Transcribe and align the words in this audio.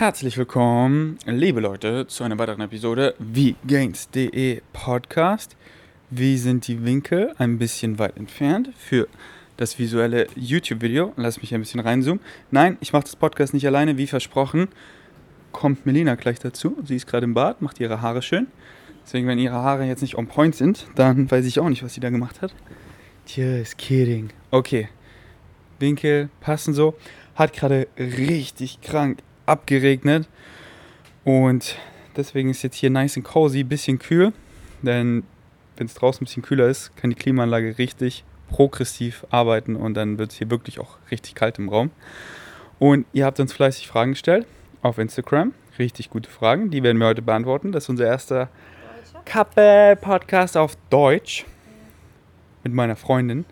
Herzlich 0.00 0.38
willkommen, 0.38 1.18
liebe 1.26 1.60
Leute, 1.60 2.06
zu 2.06 2.24
einer 2.24 2.38
weiteren 2.38 2.62
Episode 2.62 3.14
wie 3.18 3.54
Gains.de 3.66 4.62
Podcast. 4.72 5.58
Wie 6.08 6.38
sind 6.38 6.66
die 6.68 6.86
Winkel 6.86 7.34
ein 7.36 7.58
bisschen 7.58 7.98
weit 7.98 8.16
entfernt 8.16 8.70
für 8.78 9.08
das 9.58 9.78
visuelle 9.78 10.26
YouTube-Video? 10.36 11.12
Lass 11.16 11.42
mich 11.42 11.54
ein 11.54 11.60
bisschen 11.60 11.80
reinzoomen. 11.80 12.24
Nein, 12.50 12.78
ich 12.80 12.94
mache 12.94 13.02
das 13.02 13.14
Podcast 13.14 13.52
nicht 13.52 13.66
alleine, 13.66 13.98
wie 13.98 14.06
versprochen. 14.06 14.68
Kommt 15.52 15.84
Melina 15.84 16.14
gleich 16.14 16.38
dazu. 16.38 16.78
Sie 16.82 16.96
ist 16.96 17.06
gerade 17.06 17.24
im 17.24 17.34
Bad, 17.34 17.60
macht 17.60 17.78
ihre 17.78 18.00
Haare 18.00 18.22
schön. 18.22 18.46
Deswegen, 19.04 19.26
wenn 19.26 19.38
ihre 19.38 19.56
Haare 19.56 19.84
jetzt 19.84 20.00
nicht 20.00 20.16
on 20.16 20.28
point 20.28 20.54
sind, 20.54 20.86
dann 20.94 21.30
weiß 21.30 21.44
ich 21.44 21.60
auch 21.60 21.68
nicht, 21.68 21.82
was 21.82 21.92
sie 21.92 22.00
da 22.00 22.08
gemacht 22.08 22.40
hat. 22.40 22.54
Just 23.26 23.76
kidding. 23.76 24.30
Okay. 24.50 24.88
Winkel 25.78 26.30
passen 26.40 26.72
so. 26.72 26.94
Hat 27.34 27.52
gerade 27.52 27.86
richtig 27.98 28.80
krank 28.80 29.18
abgeregnet. 29.50 30.28
Und 31.24 31.76
deswegen 32.16 32.50
ist 32.50 32.62
jetzt 32.62 32.76
hier 32.76 32.90
nice 32.90 33.16
und 33.16 33.24
cozy, 33.24 33.64
bisschen 33.64 33.98
kühl. 33.98 34.32
Denn 34.82 35.24
wenn 35.76 35.86
es 35.86 35.94
draußen 35.94 36.22
ein 36.22 36.26
bisschen 36.26 36.42
kühler 36.42 36.68
ist, 36.68 36.96
kann 36.96 37.10
die 37.10 37.16
Klimaanlage 37.16 37.78
richtig 37.78 38.24
progressiv 38.48 39.24
arbeiten 39.30 39.76
und 39.76 39.94
dann 39.94 40.18
wird 40.18 40.32
es 40.32 40.38
hier 40.38 40.50
wirklich 40.50 40.80
auch 40.80 40.98
richtig 41.10 41.34
kalt 41.34 41.58
im 41.58 41.68
Raum. 41.68 41.90
Und 42.78 43.06
ihr 43.12 43.24
habt 43.24 43.38
uns 43.40 43.52
fleißig 43.52 43.88
Fragen 43.88 44.12
gestellt 44.12 44.46
auf 44.82 44.98
Instagram. 44.98 45.52
Richtig 45.78 46.10
gute 46.10 46.28
Fragen, 46.28 46.70
die 46.70 46.82
werden 46.82 46.98
wir 46.98 47.06
heute 47.06 47.22
beantworten. 47.22 47.72
Das 47.72 47.84
ist 47.84 47.88
unser 47.90 48.06
erster 48.06 48.48
Couple-Podcast 49.24 50.56
auf 50.56 50.76
Deutsch 50.90 51.46
mit 52.64 52.74
meiner 52.74 52.96
Freundin. 52.96 53.44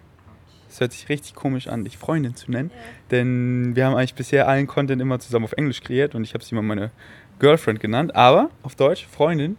Das 0.68 0.80
hört 0.80 0.92
sich 0.92 1.08
richtig 1.08 1.34
komisch 1.34 1.66
an, 1.66 1.84
dich 1.84 1.98
Freundin 1.98 2.34
zu 2.34 2.50
nennen. 2.50 2.70
Ja. 2.70 2.80
Denn 3.10 3.74
wir 3.74 3.86
haben 3.86 3.94
eigentlich 3.94 4.14
bisher 4.14 4.48
allen 4.48 4.66
Content 4.66 5.00
immer 5.00 5.18
zusammen 5.18 5.44
auf 5.44 5.52
Englisch 5.52 5.80
kreiert 5.80 6.14
und 6.14 6.24
ich 6.24 6.34
habe 6.34 6.44
sie 6.44 6.52
immer 6.52 6.62
meine 6.62 6.90
Girlfriend 7.38 7.80
genannt. 7.80 8.14
Aber 8.14 8.50
auf 8.62 8.74
Deutsch 8.74 9.06
Freundin. 9.06 9.56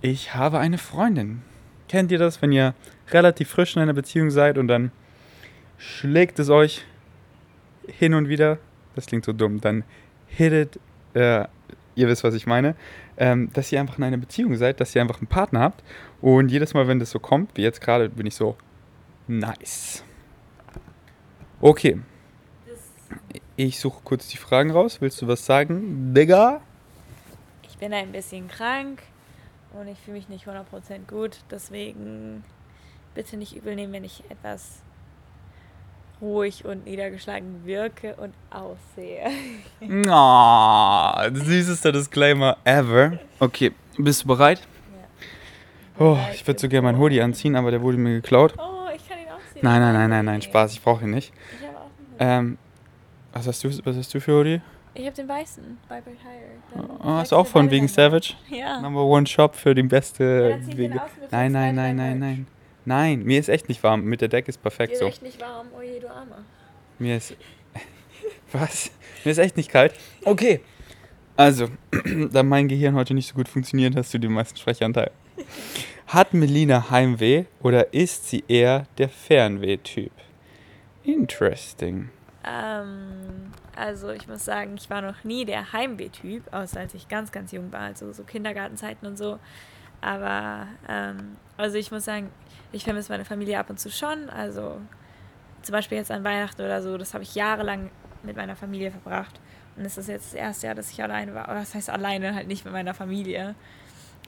Ich 0.00 0.34
habe 0.34 0.58
eine 0.58 0.78
Freundin. 0.78 1.42
Kennt 1.88 2.12
ihr 2.12 2.18
das, 2.18 2.40
wenn 2.42 2.52
ihr 2.52 2.74
relativ 3.10 3.48
frisch 3.48 3.76
in 3.76 3.82
einer 3.82 3.92
Beziehung 3.94 4.30
seid 4.30 4.58
und 4.58 4.68
dann 4.68 4.90
schlägt 5.78 6.38
es 6.38 6.50
euch 6.50 6.84
hin 7.86 8.14
und 8.14 8.28
wieder? 8.28 8.58
Das 8.94 9.06
klingt 9.06 9.24
so 9.24 9.32
dumm. 9.32 9.60
Dann 9.60 9.84
hit 10.26 10.52
it. 10.52 10.80
Äh, 11.14 11.46
ihr 11.96 12.08
wisst, 12.08 12.24
was 12.24 12.34
ich 12.34 12.46
meine. 12.46 12.74
Ähm, 13.16 13.50
dass 13.52 13.70
ihr 13.70 13.80
einfach 13.80 13.98
in 13.98 14.04
einer 14.04 14.16
Beziehung 14.16 14.56
seid, 14.56 14.80
dass 14.80 14.94
ihr 14.94 15.02
einfach 15.02 15.18
einen 15.18 15.26
Partner 15.26 15.60
habt. 15.60 15.82
Und 16.20 16.50
jedes 16.50 16.74
Mal, 16.74 16.88
wenn 16.88 16.98
das 16.98 17.10
so 17.10 17.18
kommt, 17.18 17.56
wie 17.56 17.62
jetzt 17.62 17.80
gerade, 17.80 18.08
bin 18.08 18.26
ich 18.26 18.34
so, 18.34 18.56
nice. 19.26 20.04
Okay. 21.60 22.00
Ich 23.56 23.78
suche 23.78 24.00
kurz 24.04 24.28
die 24.28 24.36
Fragen 24.36 24.70
raus. 24.70 25.00
Willst 25.00 25.22
du 25.22 25.28
was 25.28 25.46
sagen, 25.46 26.12
Digga? 26.12 26.60
Ich 27.68 27.78
bin 27.78 27.92
ein 27.92 28.12
bisschen 28.12 28.48
krank 28.48 29.02
und 29.72 29.88
ich 29.88 29.98
fühle 29.98 30.16
mich 30.16 30.28
nicht 30.28 30.46
100% 30.46 30.64
gut. 31.08 31.38
Deswegen 31.50 32.44
bitte 33.14 33.36
nicht 33.36 33.54
übel 33.56 33.74
nehmen, 33.76 33.92
wenn 33.92 34.04
ich 34.04 34.24
etwas 34.28 34.82
ruhig 36.20 36.64
und 36.64 36.86
niedergeschlagen 36.86 37.64
wirke 37.64 38.14
und 38.16 38.34
aussehe. 38.50 39.30
Oh, 40.08 41.12
süßester 41.32 41.92
Disclaimer 41.92 42.56
ever. 42.64 43.18
Okay, 43.40 43.72
bist 43.98 44.24
du 44.24 44.28
bereit? 44.28 44.60
Ja. 45.98 46.06
Oh, 46.06 46.18
ich 46.32 46.46
würde 46.46 46.60
so 46.60 46.68
gerne 46.68 46.86
meinen 46.86 46.98
Hoodie 46.98 47.20
anziehen, 47.20 47.56
aber 47.56 47.70
der 47.70 47.82
wurde 47.82 47.98
mir 47.98 48.14
geklaut. 48.14 48.54
Oh. 48.58 48.73
Nein, 49.62 49.80
nein, 49.80 49.94
nein, 49.94 50.10
nein, 50.10 50.24
nein, 50.24 50.42
Spaß, 50.42 50.72
ich 50.72 50.82
brauche 50.82 51.04
ihn 51.04 51.10
nicht. 51.10 51.32
Ich 51.60 51.66
habe 51.66 51.78
auch 51.78 51.90
einen 52.18 52.48
ähm, 52.48 52.58
was 53.32 53.46
hast 53.48 53.64
du, 53.64 53.68
was 53.84 53.96
hast 53.96 54.14
du 54.14 54.20
für 54.20 54.38
Hoodie? 54.38 54.60
Ich 54.94 55.04
habe 55.06 55.16
den 55.16 55.26
weißen, 55.26 55.78
Vibrate 55.88 56.16
Higher. 56.22 56.88
Oh, 57.00 57.14
hast 57.14 57.32
du 57.32 57.36
auch 57.36 57.46
von 57.46 57.68
wegen 57.68 57.88
Savage? 57.88 58.34
Ja. 58.48 58.80
Number 58.80 59.04
one 59.04 59.26
Shop 59.26 59.56
für 59.56 59.74
den 59.74 59.88
beste 59.88 60.60
Wege. 60.66 61.00
Nein, 61.32 61.50
nein, 61.50 61.74
nein, 61.74 61.96
nein, 61.96 62.18
nein. 62.20 62.46
Nein, 62.84 63.24
mir 63.24 63.40
ist 63.40 63.48
echt 63.48 63.68
nicht 63.68 63.82
warm. 63.82 64.04
Mit 64.04 64.20
der 64.20 64.28
Decke 64.28 64.50
ist 64.50 64.62
perfekt 64.62 64.96
so. 64.96 65.06
Mir 65.06 65.08
ist 65.08 65.14
echt 65.16 65.22
nicht 65.22 65.40
warm. 65.40 65.66
Oh 65.76 65.82
je, 65.82 65.98
du 65.98 66.08
Armer. 66.08 66.44
Mir 66.98 67.16
ist. 67.16 67.34
Was? 68.52 68.92
Mir 69.24 69.32
ist 69.32 69.38
echt 69.38 69.56
nicht 69.56 69.70
kalt. 69.70 69.94
Okay. 70.24 70.60
Also, 71.36 71.68
da 72.32 72.44
mein 72.44 72.68
Gehirn 72.68 72.94
heute 72.94 73.14
nicht 73.14 73.28
so 73.28 73.34
gut 73.34 73.48
funktioniert, 73.48 73.96
hast 73.96 74.14
du 74.14 74.18
den 74.18 74.32
meisten 74.32 74.56
Sprechanteil. 74.56 75.10
Hat 76.06 76.34
Melina 76.34 76.90
Heimweh 76.90 77.46
oder 77.60 77.92
ist 77.94 78.28
sie 78.28 78.44
eher 78.46 78.86
der 78.98 79.08
Fernweh-Typ? 79.08 80.12
Interesting. 81.02 82.10
Ähm, 82.46 83.52
also 83.74 84.10
ich 84.10 84.28
muss 84.28 84.44
sagen, 84.44 84.74
ich 84.76 84.90
war 84.90 85.00
noch 85.00 85.24
nie 85.24 85.44
der 85.44 85.72
Heimweh-Typ, 85.72 86.52
außer 86.52 86.80
als 86.80 86.94
ich 86.94 87.08
ganz, 87.08 87.32
ganz 87.32 87.52
jung 87.52 87.72
war, 87.72 87.80
also 87.80 88.12
so 88.12 88.22
Kindergartenzeiten 88.22 89.08
und 89.08 89.16
so. 89.16 89.38
Aber, 90.00 90.68
ähm, 90.88 91.36
also 91.56 91.78
ich 91.78 91.90
muss 91.90 92.04
sagen, 92.04 92.30
ich 92.70 92.84
vermisse 92.84 93.10
meine 93.10 93.24
Familie 93.24 93.58
ab 93.58 93.70
und 93.70 93.80
zu 93.80 93.90
schon. 93.90 94.28
Also 94.28 94.80
zum 95.62 95.72
Beispiel 95.72 95.96
jetzt 95.96 96.10
an 96.10 96.22
Weihnachten 96.22 96.60
oder 96.60 96.82
so, 96.82 96.98
das 96.98 97.14
habe 97.14 97.24
ich 97.24 97.34
jahrelang 97.34 97.90
mit 98.22 98.36
meiner 98.36 98.56
Familie 98.56 98.90
verbracht. 98.90 99.40
Und 99.76 99.84
es 99.84 99.96
ist 99.96 100.08
jetzt 100.08 100.26
das 100.26 100.34
erste 100.34 100.66
Jahr, 100.66 100.74
dass 100.74 100.90
ich 100.90 101.02
alleine 101.02 101.34
war. 101.34 101.48
Oder 101.48 101.60
das 101.60 101.74
heißt 101.74 101.88
alleine, 101.88 102.34
halt 102.34 102.46
nicht 102.46 102.64
mit 102.64 102.74
meiner 102.74 102.94
Familie. 102.94 103.54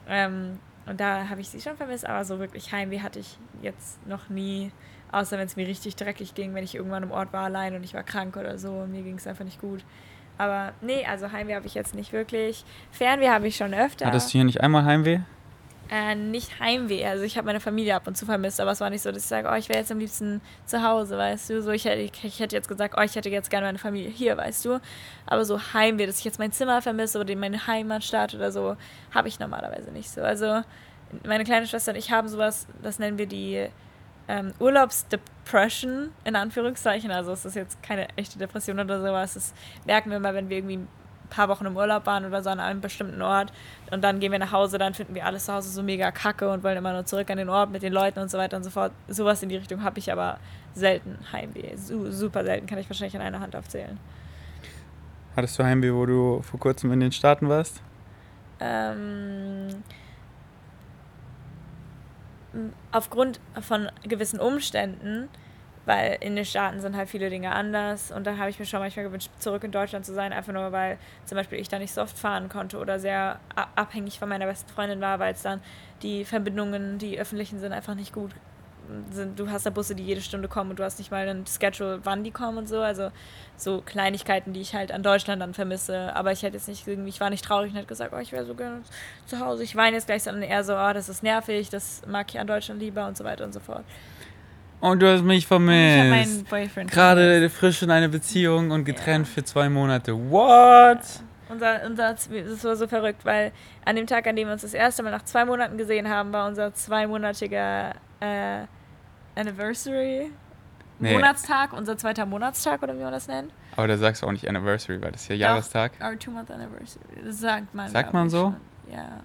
Ähm, 0.07 0.59
und 0.87 0.99
da 0.99 1.29
habe 1.29 1.41
ich 1.41 1.49
sie 1.49 1.61
schon 1.61 1.75
vermisst, 1.77 2.05
aber 2.05 2.23
so 2.25 2.39
wirklich 2.39 2.71
Heimweh 2.71 3.01
hatte 3.01 3.19
ich 3.19 3.37
jetzt 3.61 4.05
noch 4.07 4.29
nie. 4.29 4.71
Außer 5.11 5.37
wenn 5.37 5.45
es 5.45 5.55
mir 5.55 5.67
richtig 5.67 5.95
dreckig 5.95 6.33
ging, 6.35 6.53
wenn 6.53 6.63
ich 6.63 6.75
irgendwann 6.75 7.03
im 7.03 7.11
Ort 7.11 7.31
war 7.31 7.45
allein 7.45 7.75
und 7.75 7.83
ich 7.83 7.93
war 7.93 8.03
krank 8.03 8.35
oder 8.35 8.57
so 8.57 8.71
und 8.71 8.91
mir 8.91 9.03
ging 9.03 9.15
es 9.15 9.25
einfach 9.25 9.45
nicht 9.45 9.61
gut. 9.61 9.83
Aber 10.37 10.73
nee, 10.81 11.05
also 11.05 11.31
Heimweh 11.31 11.55
habe 11.55 11.65
ich 11.65 11.73
jetzt 11.73 11.95
nicht 11.95 12.13
wirklich. 12.13 12.63
Fernweh 12.91 13.29
habe 13.29 13.47
ich 13.47 13.55
schon 13.55 13.73
öfter. 13.73 14.05
Hattest 14.05 14.29
du 14.29 14.31
hier 14.33 14.43
nicht 14.43 14.61
einmal 14.61 14.85
Heimweh? 14.85 15.21
Äh, 15.89 16.15
nicht 16.15 16.59
Heimweh. 16.59 17.05
Also 17.05 17.23
ich 17.23 17.37
habe 17.37 17.45
meine 17.45 17.61
Familie 17.61 17.95
ab 17.95 18.07
und 18.07 18.17
zu 18.17 18.25
vermisst, 18.25 18.59
aber 18.59 18.71
es 18.71 18.81
war 18.81 18.89
nicht 18.89 19.01
so, 19.01 19.11
dass 19.11 19.23
ich 19.23 19.29
sage, 19.29 19.47
oh, 19.49 19.55
ich 19.55 19.69
wäre 19.69 19.79
jetzt 19.79 19.91
am 19.91 19.99
liebsten 19.99 20.41
zu 20.65 20.83
Hause, 20.83 21.17
weißt 21.17 21.49
du. 21.49 21.61
So, 21.61 21.71
ich, 21.71 21.85
hätte, 21.85 22.01
ich 22.01 22.39
hätte 22.39 22.55
jetzt 22.55 22.67
gesagt, 22.67 22.95
oh, 22.97 23.01
ich 23.01 23.15
hätte 23.15 23.29
jetzt 23.29 23.49
gerne 23.49 23.67
meine 23.67 23.77
Familie 23.77 24.09
hier, 24.09 24.35
weißt 24.35 24.65
du. 24.65 24.79
Aber 25.25 25.45
so 25.45 25.59
Heimweh, 25.73 26.05
dass 26.05 26.19
ich 26.19 26.25
jetzt 26.25 26.39
mein 26.39 26.51
Zimmer 26.51 26.81
vermisse 26.81 27.19
oder 27.19 27.33
meine 27.37 27.67
Heimatstadt 27.67 28.35
oder 28.35 28.51
so, 28.51 28.75
habe 29.13 29.29
ich 29.29 29.39
normalerweise 29.39 29.91
nicht 29.91 30.09
so. 30.09 30.21
Also 30.21 30.61
meine 31.25 31.45
kleine 31.45 31.67
Schwester 31.67 31.93
und 31.93 31.97
ich 31.97 32.11
haben 32.11 32.27
sowas, 32.27 32.67
das 32.83 32.99
nennen 32.99 33.17
wir 33.17 33.27
die 33.27 33.67
ähm, 34.27 34.53
Urlaubsdepression, 34.59 36.09
in 36.25 36.35
Anführungszeichen. 36.35 37.11
Also 37.11 37.31
es 37.31 37.45
ist 37.45 37.55
jetzt 37.55 37.81
keine 37.81 38.09
echte 38.17 38.37
Depression 38.37 38.79
oder 38.79 38.99
sowas. 38.99 39.35
Das 39.35 39.53
merken 39.85 40.11
wir 40.11 40.19
mal, 40.19 40.33
wenn 40.33 40.49
wir 40.49 40.57
irgendwie 40.57 40.79
paar 41.29 41.49
Wochen 41.49 41.65
im 41.65 41.75
Urlaub 41.75 42.05
waren 42.05 42.25
oder 42.25 42.41
so 42.41 42.49
an 42.49 42.59
einem 42.59 42.81
bestimmten 42.81 43.21
Ort 43.21 43.51
und 43.91 44.03
dann 44.03 44.19
gehen 44.19 44.31
wir 44.31 44.39
nach 44.39 44.51
Hause, 44.51 44.77
dann 44.77 44.93
finden 44.93 45.15
wir 45.15 45.25
alles 45.25 45.45
zu 45.45 45.53
Hause 45.53 45.69
so 45.69 45.83
mega 45.83 46.11
kacke 46.11 46.49
und 46.49 46.63
wollen 46.63 46.77
immer 46.77 46.93
nur 46.93 47.05
zurück 47.05 47.29
an 47.29 47.37
den 47.37 47.49
Ort 47.49 47.71
mit 47.71 47.83
den 47.83 47.93
Leuten 47.93 48.19
und 48.19 48.29
so 48.29 48.37
weiter 48.37 48.57
und 48.57 48.63
so 48.63 48.69
fort. 48.69 48.91
Sowas 49.07 49.43
in 49.43 49.49
die 49.49 49.57
Richtung 49.57 49.83
habe 49.83 49.99
ich 49.99 50.11
aber 50.11 50.39
selten 50.73 51.17
Heimweh. 51.31 51.75
Super 51.75 52.43
selten, 52.43 52.67
kann 52.67 52.77
ich 52.77 52.89
wahrscheinlich 52.89 53.15
an 53.15 53.21
einer 53.21 53.39
Hand 53.39 53.55
aufzählen. 53.55 53.99
Hattest 55.35 55.59
du 55.59 55.63
Heimweh, 55.63 55.93
wo 55.93 56.05
du 56.05 56.41
vor 56.41 56.59
kurzem 56.59 56.91
in 56.91 56.99
den 56.99 57.11
Staaten 57.11 57.47
warst? 57.47 57.81
Ähm, 58.59 59.83
aufgrund 62.91 63.39
von 63.61 63.89
gewissen 64.03 64.39
Umständen 64.39 65.29
weil 65.87 66.17
in 66.19 66.35
den 66.35 66.43
Staaten 66.43 66.81
sind 66.81 66.97
halt 66.97 67.07
viele 67.07 67.29
Dinge 67.29 67.53
anders 67.53 68.11
und 68.11 68.27
da 68.27 68.37
habe 68.37 68.49
ich 68.49 68.59
mir 68.59 68.65
schon 68.65 68.81
manchmal 68.81 69.05
gewünscht, 69.05 69.31
zurück 69.39 69.63
in 69.63 69.71
Deutschland 69.71 70.05
zu 70.05 70.13
sein, 70.13 70.33
einfach 70.33 70.51
nur 70.51 70.73
weil 70.73 70.97
zum 71.25 71.37
Beispiel 71.37 71.59
ich 71.59 71.69
da 71.69 71.79
nicht 71.79 71.93
so 71.93 72.01
oft 72.01 72.19
fahren 72.19 72.49
konnte 72.49 72.77
oder 72.77 72.99
sehr 72.99 73.39
abhängig 73.75 74.19
von 74.19 74.27
meiner 74.27 74.45
besten 74.45 74.69
Freundin 74.69 74.99
war, 74.99 75.17
weil 75.19 75.33
es 75.33 75.41
dann 75.41 75.61
die 76.03 76.25
Verbindungen, 76.25 76.97
die 76.97 77.17
öffentlichen 77.17 77.59
sind, 77.59 77.71
einfach 77.71 77.95
nicht 77.95 78.11
gut 78.11 78.31
sind. 79.11 79.39
Du 79.39 79.49
hast 79.49 79.65
da 79.65 79.69
Busse, 79.69 79.95
die 79.95 80.03
jede 80.03 80.21
Stunde 80.21 80.49
kommen 80.49 80.71
und 80.71 80.79
du 80.79 80.83
hast 80.83 80.99
nicht 80.99 81.09
mal 81.09 81.27
ein 81.27 81.45
Schedule, 81.47 82.01
wann 82.03 82.23
die 82.23 82.31
kommen 82.31 82.57
und 82.57 82.67
so. 82.67 82.81
Also 82.81 83.11
so 83.55 83.81
Kleinigkeiten, 83.81 84.53
die 84.53 84.61
ich 84.61 84.75
halt 84.75 84.91
an 84.91 85.03
Deutschland 85.03 85.41
dann 85.41 85.53
vermisse. 85.53 86.15
Aber 86.15 86.31
ich 86.31 86.43
hätte 86.43 86.57
jetzt 86.57 86.67
nicht 86.67 86.87
irgendwie, 86.87 87.09
ich 87.09 87.19
war 87.19 87.29
nicht 87.29 87.43
traurig 87.43 87.71
und 87.71 87.77
hätte 87.77 87.87
gesagt, 87.87 88.13
oh, 88.13 88.19
ich 88.19 88.31
wäre 88.31 88.45
so 88.45 88.55
gerne 88.55 88.81
zu 89.25 89.39
Hause. 89.39 89.63
Ich 89.63 89.75
weine 89.75 89.95
jetzt 89.95 90.07
gleich, 90.07 90.23
sondern 90.23 90.43
eher 90.43 90.63
so, 90.63 90.73
oh, 90.73 90.93
das 90.93 91.09
ist 91.09 91.23
nervig, 91.23 91.69
das 91.69 92.01
mag 92.07 92.27
ich 92.29 92.39
an 92.39 92.47
Deutschland 92.47 92.79
lieber 92.79 93.07
und 93.07 93.17
so 93.17 93.23
weiter 93.23 93.45
und 93.45 93.53
so 93.53 93.59
fort. 93.59 93.83
Und 94.79 95.01
du 95.01 95.11
hast 95.11 95.23
mich 95.23 95.47
vermisst. 95.47 96.03
Ich 96.03 96.09
meinen 96.09 96.43
Boyfriend 96.43 96.91
Gerade 96.91 97.49
frisch 97.49 97.81
in 97.81 97.91
einer 97.91 98.07
Beziehung 98.07 98.71
und 98.71 98.85
getrennt 98.85 99.27
ja. 99.27 99.33
für 99.33 99.43
zwei 99.43 99.69
Monate. 99.69 100.13
What? 100.13 100.99
Unser, 101.49 101.85
unser, 101.85 102.13
das 102.13 102.63
war 102.63 102.75
so 102.75 102.87
verrückt, 102.87 103.23
weil 103.25 103.51
an 103.85 103.95
dem 103.95 104.05
Tag, 104.05 104.27
an 104.27 104.35
dem 104.35 104.47
wir 104.47 104.53
uns 104.53 104.63
das 104.63 104.73
erste 104.73 105.01
Mal 105.01 105.11
nach 105.11 105.23
zwei 105.23 105.45
Monaten 105.45 105.77
gesehen 105.77 106.09
haben, 106.09 106.33
war 106.33 106.47
unser 106.47 106.73
zweimonatiger 106.73 107.93
äh, 108.19 108.65
Anniversary. 109.35 110.31
Nee. 110.99 111.13
Monatstag, 111.13 111.73
unser 111.73 111.97
zweiter 111.97 112.25
Monatstag 112.25 112.81
oder 112.81 112.97
wie 112.97 113.03
man 113.03 113.11
das 113.11 113.27
nennt. 113.27 113.51
Aber 113.75 113.87
da 113.87 113.97
sagst 113.97 114.23
du 114.23 114.27
auch 114.27 114.31
nicht 114.31 114.47
Anniversary, 114.49 115.01
weil 115.01 115.11
das 115.11 115.21
ist 115.21 115.29
ja 115.29 115.35
Jahrestag. 115.35 115.93
Our 116.01 116.17
two-month 116.17 116.49
Anniversary. 116.49 117.23
Das 117.23 117.39
sagt 117.39 117.73
man. 117.75 117.89
Sagt 117.89 118.13
man 118.13 118.29
so? 118.29 118.55
Ja. 118.91 119.21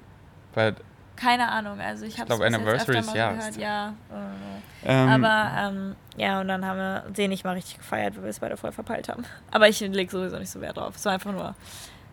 Weil 0.54 0.74
keine 1.16 1.48
Ahnung, 1.48 1.80
also 1.80 2.04
ich 2.04 2.18
habe 2.18 2.32
es 2.32 2.40
Anniversary 2.40 2.98
ist 2.98 3.14
ja. 3.14 3.32
gehört, 3.32 3.56
ja. 3.56 3.94
Ähm, 4.84 5.08
Aber 5.08 5.52
ähm, 5.58 5.96
ja, 6.16 6.40
und 6.40 6.48
dann 6.48 6.64
haben 6.66 6.78
wir 6.78 7.04
den 7.10 7.30
nicht 7.30 7.44
mal 7.44 7.52
richtig 7.54 7.78
gefeiert, 7.78 8.16
weil 8.16 8.24
wir 8.24 8.30
es 8.30 8.40
beide 8.40 8.56
voll 8.56 8.72
verpeilt 8.72 9.08
haben. 9.08 9.24
Aber 9.50 9.68
ich 9.68 9.80
lege 9.80 10.10
sowieso 10.10 10.38
nicht 10.38 10.50
so 10.50 10.60
Wert 10.60 10.76
drauf. 10.76 10.96
Es 10.96 11.04
war 11.04 11.12
einfach 11.12 11.32
nur 11.32 11.54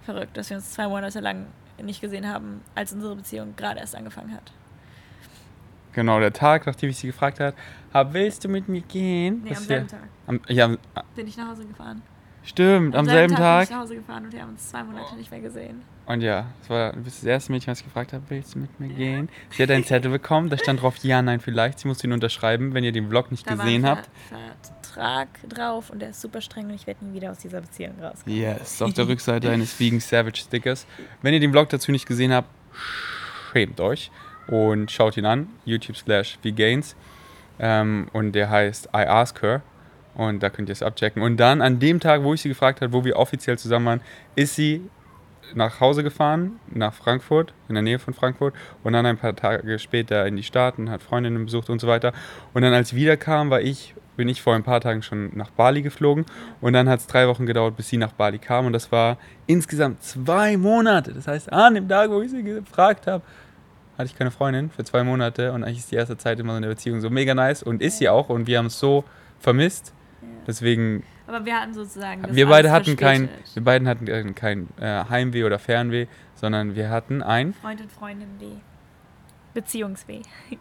verrückt, 0.04 0.38
dass 0.38 0.50
wir 0.50 0.58
uns 0.58 0.72
zwei 0.72 0.88
Monate 0.88 1.20
lang 1.20 1.48
nicht 1.82 2.02
gesehen 2.02 2.28
haben, 2.28 2.62
als 2.76 2.94
unsere 2.94 3.16
Beziehung 3.16 3.56
gerade 3.56 3.80
erst 3.80 3.96
angefangen 3.96 4.34
hat. 4.34 4.52
Genau, 5.94 6.20
der 6.20 6.34
Tag, 6.34 6.66
nachdem 6.66 6.90
ich 6.90 6.98
sie 6.98 7.08
gefragt 7.08 7.40
habe, 7.40 7.56
hab, 7.94 8.14
willst 8.14 8.44
du 8.44 8.50
mit 8.50 8.70
mir 8.70 8.82
gehen? 8.82 9.42
Nee, 9.44 9.56
am 9.56 9.64
selben 9.64 9.88
Tag 9.88 10.02
Am, 10.28 10.40
ja, 10.48 10.66
am- 10.66 10.78
bin 11.16 11.28
ich 11.28 11.36
nach 11.38 11.50
Hause 11.50 11.66
gefahren. 11.66 12.02
Stimmt, 12.44 12.96
am, 12.96 13.06
selben 13.06 13.36
bin 13.36 13.44
Tag. 13.44 13.64
ich 13.64 13.70
nach 13.70 13.80
Hause 13.80 13.96
gefahren 13.96 14.26
und 14.26 14.34
wir 14.34 14.42
haben 14.42 14.50
uns 14.50 14.70
zwei 14.70 14.84
Monate 14.84 15.16
nicht 15.16 15.32
mehr 15.32 15.42
gesehen. 15.42 15.82
Und 16.06 16.22
ja, 16.22 16.48
das 16.60 16.70
war 16.70 16.94
du 16.94 17.02
bist 17.02 17.20
das 17.20 17.26
erste 17.26 17.52
Mädchen, 17.52 17.72
was 17.72 17.80
ich 17.80 17.86
gefragt 17.86 18.14
habe, 18.14 18.24
willst 18.30 18.56
du 18.56 18.60
mit 18.60 18.80
mir 18.80 18.90
gehen? 18.90 19.30
Sie 19.52 19.62
hat 19.62 19.70
einen 19.70 19.84
Zettel 19.84 20.10
bekommen, 20.10 20.50
da 20.50 20.58
stand 20.58 20.82
drauf 20.82 20.98
ja, 21.04 21.22
nein, 21.22 21.40
vielleicht. 21.40 21.80
Sie 21.80 21.88
musste 21.88 22.08
ihn 22.08 22.14
unterschreiben, 22.14 22.74
wenn 22.74 22.84
ihr 22.84 22.92
den 22.92 23.10
Vlog 23.10 23.30
nicht 23.32 23.48
Da 23.48 23.56
gesehen 23.56 23.84
war 23.84 23.92
ein 23.92 23.98
habt. 23.98 24.10
Ver 24.28 24.38
Vertrag 24.90 25.28
drauf 25.48 25.90
und 25.90 26.02
der 26.02 26.10
ist 26.10 26.22
super 26.22 26.42
streng 26.42 26.66
und 26.66 26.74
ich 26.74 26.88
werde 26.88 27.06
nie 27.06 27.14
wieder 27.14 27.32
aus 27.32 27.38
dieser 27.38 27.62
Beziehung 27.62 27.94
rauskommen. 28.02 28.38
Yes, 28.38 28.82
auf 28.82 28.94
der 28.94 29.08
Rückseite 29.08 29.50
eines 29.50 29.80
Vegan 29.80 30.00
Savage 30.00 30.38
Stickers. 30.38 30.86
Wenn 31.22 31.34
ihr 31.34 31.40
den 31.40 31.52
Vlog 31.52 31.70
dazu 31.70 31.92
nicht 31.92 32.06
gesehen 32.06 32.34
habt, 32.34 32.50
schämt 33.52 33.80
euch 33.80 34.12
und 34.48 34.92
schaut 34.92 35.18
ihn 35.18 35.26
an, 35.26 35.48
YouTube 35.66 35.98
slash 35.98 36.40
Vegains. 36.42 36.96
Ähm, 37.60 38.08
und 38.14 38.34
der 38.34 38.50
heißt 38.50 38.88
I 38.88 39.06
Ask 39.06 39.42
Her. 39.42 39.62
Und 40.20 40.44
da 40.44 40.50
könnt 40.50 40.68
ihr 40.68 40.74
es 40.74 40.84
abchecken. 40.84 41.22
Und 41.22 41.38
dann 41.38 41.62
an 41.62 41.80
dem 41.80 42.02
Tag, 42.02 42.24
wo 42.24 42.34
ich 42.34 42.42
sie 42.42 42.50
gefragt 42.50 42.82
habe, 42.82 42.92
wo 42.92 43.06
wir 43.06 43.16
offiziell 43.16 43.58
zusammen 43.58 43.86
waren, 43.86 44.02
ist 44.36 44.54
sie 44.54 44.82
nach 45.56 45.80
Hause 45.80 46.04
gefahren, 46.04 46.60
nach 46.68 46.94
Frankfurt, 46.94 47.54
in 47.70 47.76
der 47.76 47.84
Nähe 47.84 48.00
von 48.00 48.14
Frankfurt. 48.14 48.54
Und 48.84 48.92
dann 48.92 49.06
ein 49.06 49.16
paar 49.16 49.34
Tage 49.34 49.80
später 49.80 50.28
in 50.28 50.36
die 50.36 50.44
Staaten, 50.44 50.90
hat 50.90 51.02
Freundinnen 51.02 51.46
besucht 51.46 51.70
und 51.70 51.80
so 51.80 51.88
weiter. 51.88 52.12
Und 52.54 52.64
dann, 52.64 52.74
als 52.74 52.90
sie 52.90 52.98
wiederkam, 52.98 53.50
war 53.50 53.62
ich, 53.62 53.96
bin 54.18 54.28
ich 54.28 54.42
vor 54.42 54.56
ein 54.56 54.64
paar 54.64 54.82
Tagen 54.82 55.04
schon 55.04 55.32
nach 55.38 55.52
Bali 55.52 55.82
geflogen. 55.84 56.26
Und 56.60 56.74
dann 56.74 56.90
hat 56.90 57.00
es 57.00 57.08
drei 57.08 57.30
Wochen 57.30 57.46
gedauert, 57.46 57.78
bis 57.78 57.88
sie 57.88 57.96
nach 57.96 58.12
Bali 58.12 58.40
kam. 58.40 58.66
Und 58.66 58.74
das 58.74 58.92
war 58.92 59.18
insgesamt 59.48 60.04
zwei 60.04 60.58
Monate. 60.58 61.14
Das 61.14 61.30
heißt, 61.30 61.50
an 61.54 61.76
dem 61.76 61.88
Tag, 61.88 62.10
wo 62.10 62.22
ich 62.22 62.32
sie 62.32 62.44
gefragt 62.44 63.08
habe, 63.08 63.24
hatte 63.98 64.08
ich 64.08 64.18
keine 64.18 64.32
Freundin 64.32 64.70
für 64.70 64.84
zwei 64.84 65.06
Monate. 65.06 65.54
Und 65.54 65.64
eigentlich 65.64 65.80
ist 65.80 65.92
die 65.94 65.96
erste 65.96 66.18
Zeit 66.18 66.42
immer 66.42 66.52
so 66.52 66.58
eine 66.58 66.68
Beziehung 66.68 67.00
so 67.00 67.10
mega 67.10 67.34
nice. 67.34 67.64
Und 67.64 67.82
ist 67.82 68.00
sie 68.00 68.10
auch. 68.10 68.28
Und 68.28 68.48
wir 68.48 68.58
haben 68.58 68.66
es 68.66 68.78
so 68.78 69.06
vermisst. 69.40 69.94
Deswegen, 70.50 71.04
Aber 71.28 71.46
wir 71.46 71.62
hatten 71.62 71.76
sozusagen. 71.76 72.24
wir 72.28 72.48
beide 72.48 72.72
hatten 72.72 72.96
kein, 72.96 73.30
wir 73.54 73.64
beiden 73.64 73.88
hatten 73.88 74.08
äh, 74.08 74.24
kein 74.34 74.68
äh, 74.82 75.06
Heimweh 75.08 75.44
oder 75.44 75.60
Fernweh, 75.60 76.08
sondern 76.34 76.76
wir 76.76 76.90
hatten 76.90 77.22
ein, 77.22 77.54
Freund 77.54 77.82
und 77.82 77.92
Freundin 77.92 78.30
weh. 78.40 78.56
Beziehungsweh. 79.54 80.22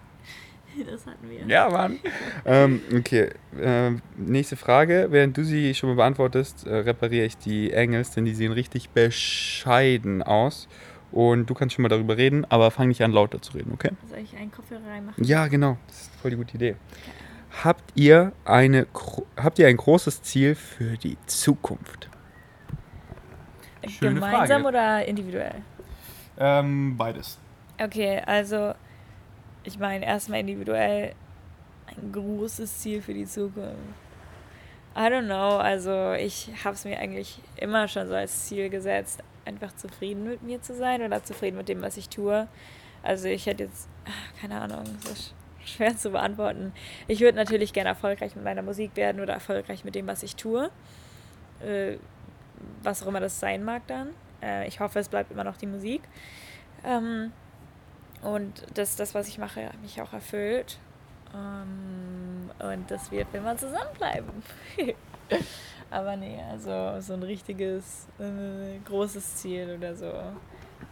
Das 0.86 1.06
hatten 1.06 1.28
wir. 1.28 1.44
ja, 1.48 1.68
Mann. 1.68 1.98
ähm, 2.44 2.80
okay, 2.96 3.30
ähm, 3.60 4.00
nächste 4.16 4.54
Frage. 4.54 5.08
Während 5.10 5.36
du 5.36 5.42
sie 5.42 5.74
schon 5.74 5.88
mal 5.88 5.96
beantwortest, 5.96 6.68
äh, 6.68 6.72
repariere 6.72 7.24
ich 7.26 7.36
die 7.36 7.72
Engels, 7.72 8.12
denn 8.12 8.26
die 8.26 8.34
sehen 8.34 8.52
richtig 8.52 8.90
bescheiden 8.90 10.22
aus. 10.22 10.68
Und 11.10 11.50
du 11.50 11.54
kannst 11.54 11.74
schon 11.74 11.82
mal 11.82 11.88
darüber 11.88 12.16
reden, 12.16 12.44
aber 12.48 12.70
fang 12.70 12.86
nicht 12.86 13.02
an, 13.02 13.10
lauter 13.10 13.42
zu 13.42 13.54
reden, 13.54 13.72
okay? 13.74 13.90
Soll 14.08 14.18
ich 14.18 14.36
einen 14.36 14.52
Kopfhörer 14.52 14.86
reinmachen? 14.86 15.24
Ja, 15.24 15.48
genau. 15.48 15.78
Das 15.88 16.02
ist 16.02 16.14
voll 16.20 16.30
die 16.30 16.36
gute 16.36 16.54
Idee. 16.54 16.76
Habt 17.64 17.92
ihr, 17.94 18.32
eine, 18.44 18.86
habt 19.36 19.58
ihr 19.58 19.66
ein 19.68 19.76
großes 19.76 20.22
Ziel 20.22 20.54
für 20.54 20.96
die 20.96 21.16
Zukunft? 21.26 22.08
Schöne 23.88 24.14
Gemeinsam 24.14 24.62
Frage. 24.62 24.68
oder 24.68 25.04
individuell? 25.06 25.62
Ähm, 26.38 26.96
beides. 26.96 27.38
Okay, 27.82 28.20
also 28.26 28.74
ich 29.64 29.78
meine 29.78 30.04
erstmal 30.04 30.40
individuell 30.40 31.14
ein 31.86 32.12
großes 32.12 32.78
Ziel 32.80 33.00
für 33.02 33.14
die 33.14 33.24
Zukunft. 33.26 33.76
I 34.96 35.00
don't 35.02 35.24
know, 35.26 35.56
also 35.58 36.12
ich 36.12 36.50
habe 36.64 36.74
es 36.74 36.84
mir 36.84 36.98
eigentlich 36.98 37.40
immer 37.56 37.88
schon 37.88 38.08
so 38.08 38.14
als 38.14 38.46
Ziel 38.46 38.68
gesetzt, 38.68 39.22
einfach 39.44 39.74
zufrieden 39.76 40.24
mit 40.24 40.42
mir 40.42 40.60
zu 40.60 40.76
sein 40.76 41.02
oder 41.02 41.22
zufrieden 41.24 41.56
mit 41.56 41.68
dem, 41.68 41.80
was 41.82 41.96
ich 41.96 42.08
tue. 42.08 42.46
Also 43.02 43.28
ich 43.28 43.46
hätte 43.46 43.64
jetzt, 43.64 43.88
ah, 44.06 44.10
keine 44.40 44.60
Ahnung, 44.60 44.84
so 45.04 45.10
sch- 45.12 45.30
schwer 45.72 45.96
zu 45.96 46.10
beantworten. 46.10 46.72
Ich 47.06 47.20
würde 47.20 47.36
natürlich 47.36 47.72
gerne 47.72 47.90
erfolgreich 47.90 48.34
mit 48.36 48.44
meiner 48.44 48.62
Musik 48.62 48.96
werden 48.96 49.20
oder 49.20 49.34
erfolgreich 49.34 49.84
mit 49.84 49.94
dem, 49.94 50.06
was 50.06 50.22
ich 50.22 50.36
tue. 50.36 50.70
Äh, 51.60 51.96
was 52.82 53.02
auch 53.02 53.06
immer 53.06 53.20
das 53.20 53.38
sein 53.38 53.64
mag 53.64 53.86
dann. 53.86 54.10
Äh, 54.42 54.66
ich 54.68 54.80
hoffe, 54.80 54.98
es 54.98 55.08
bleibt 55.08 55.30
immer 55.30 55.44
noch 55.44 55.56
die 55.56 55.66
Musik. 55.66 56.02
Ähm, 56.84 57.32
und 58.22 58.66
dass 58.76 58.96
das, 58.96 59.14
was 59.14 59.28
ich 59.28 59.38
mache, 59.38 59.70
mich 59.82 60.00
auch 60.00 60.12
erfüllt. 60.12 60.78
Ähm, 61.34 62.50
und 62.58 62.90
dass 62.90 63.10
wir 63.10 63.26
immer 63.32 63.56
zusammenbleiben. 63.56 64.42
Aber 65.90 66.16
nee, 66.16 66.38
also 66.50 67.00
so 67.00 67.14
ein 67.14 67.22
richtiges 67.22 68.06
äh, 68.18 68.78
großes 68.84 69.36
Ziel 69.36 69.76
oder 69.78 69.94
so. 69.94 70.12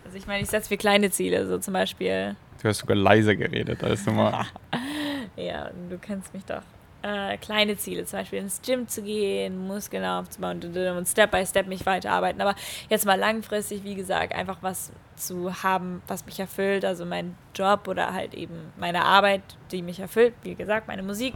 Also 0.05 0.17
ich 0.17 0.27
meine, 0.27 0.43
ich 0.43 0.51
setze 0.51 0.73
mir 0.73 0.79
kleine 0.79 1.11
Ziele, 1.11 1.47
so 1.47 1.59
zum 1.59 1.75
Beispiel, 1.75 2.37
Du 2.63 2.69
hast 2.69 2.79
sogar 2.79 2.97
leiser 2.97 3.37
geredet 3.37 3.83
als 3.85 4.07
normal. 4.07 4.47
ja, 5.37 5.71
du 5.91 5.99
kennst 5.99 6.33
mich 6.33 6.45
doch. 6.45 6.63
Äh, 7.03 7.37
kleine 7.37 7.77
Ziele, 7.77 8.05
zum 8.07 8.21
Beispiel 8.21 8.41
ins 8.41 8.61
Gym 8.63 8.89
zu 8.89 9.03
gehen, 9.03 9.67
Muskeln 9.67 10.05
aufzubauen 10.05 10.61
und 10.97 11.07
Step 11.07 11.31
by 11.31 11.45
Step 11.47 11.67
mich 11.67 11.85
weiterarbeiten. 11.87 12.41
Aber 12.41 12.55
jetzt 12.89 13.05
mal 13.07 13.19
langfristig, 13.19 13.85
wie 13.85 13.95
gesagt, 13.95 14.35
einfach 14.35 14.59
was 14.63 14.91
zu 15.15 15.63
haben, 15.63 16.03
was 16.09 16.27
mich 16.27 16.41
erfüllt, 16.41 16.85
also 16.85 17.05
mein 17.05 17.37
Job 17.55 17.87
oder 17.87 18.13
halt 18.13 18.35
eben 18.35 18.73
meine 18.77 19.05
Arbeit, 19.05 19.43
die 19.71 19.83
mich 19.83 20.01
erfüllt, 20.01 20.35
wie 20.43 20.55
gesagt, 20.55 20.89
meine 20.89 21.03
Musik. 21.03 21.35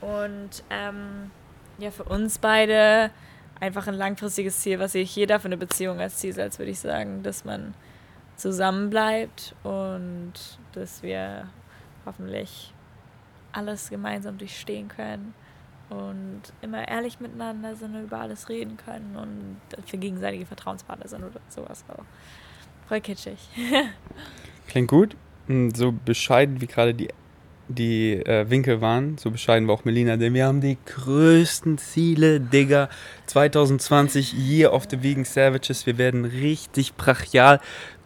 Und 0.00 0.62
ähm, 0.70 1.30
ja, 1.78 1.90
für 1.90 2.04
uns 2.04 2.38
beide 2.38 3.10
einfach 3.58 3.86
ein 3.88 3.94
langfristiges 3.94 4.60
Ziel, 4.60 4.78
was 4.78 4.92
sich 4.92 5.14
jeder 5.14 5.40
für 5.40 5.48
eine 5.48 5.58
Beziehung 5.58 6.00
als 6.00 6.16
Ziel 6.16 6.32
setzt, 6.32 6.58
würde 6.58 6.70
ich 6.70 6.80
sagen, 6.80 7.22
dass 7.22 7.44
man 7.44 7.74
zusammenbleibt 8.40 9.54
und 9.62 10.32
dass 10.72 11.02
wir 11.02 11.48
hoffentlich 12.06 12.72
alles 13.52 13.90
gemeinsam 13.90 14.38
durchstehen 14.38 14.88
können 14.88 15.34
und 15.90 16.42
immer 16.62 16.86
ehrlich 16.88 17.20
miteinander 17.20 17.74
sind 17.76 17.94
und 17.94 18.04
über 18.04 18.20
alles 18.20 18.48
reden 18.48 18.76
können 18.76 19.16
und 19.16 19.88
für 19.88 19.98
gegenseitige 19.98 20.46
Vertrauenspartner 20.46 21.08
sind 21.08 21.24
oder 21.24 21.40
sowas 21.48 21.84
auch. 21.88 22.04
Voll 22.88 23.00
kitschig. 23.00 23.38
Klingt 24.68 24.88
gut. 24.88 25.16
Und 25.48 25.76
So 25.76 25.92
bescheiden 25.92 26.60
wie 26.60 26.66
gerade 26.66 26.94
die, 26.94 27.08
die 27.68 28.14
äh, 28.14 28.48
Winkel 28.48 28.80
waren, 28.80 29.18
so 29.18 29.32
bescheiden 29.32 29.66
war 29.66 29.74
auch 29.74 29.84
Melina, 29.84 30.16
denn 30.16 30.32
wir 30.32 30.46
haben 30.46 30.60
die 30.60 30.78
größten 30.86 31.78
Ziele, 31.78 32.40
Digga. 32.40 32.88
2020, 33.26 34.32
Year 34.34 34.72
of 34.72 34.86
the 34.90 35.02
Vegan 35.02 35.24
Savages. 35.24 35.86
Wir 35.86 35.98
werden 35.98 36.24
richtig 36.24 36.94
brachial 36.94 37.60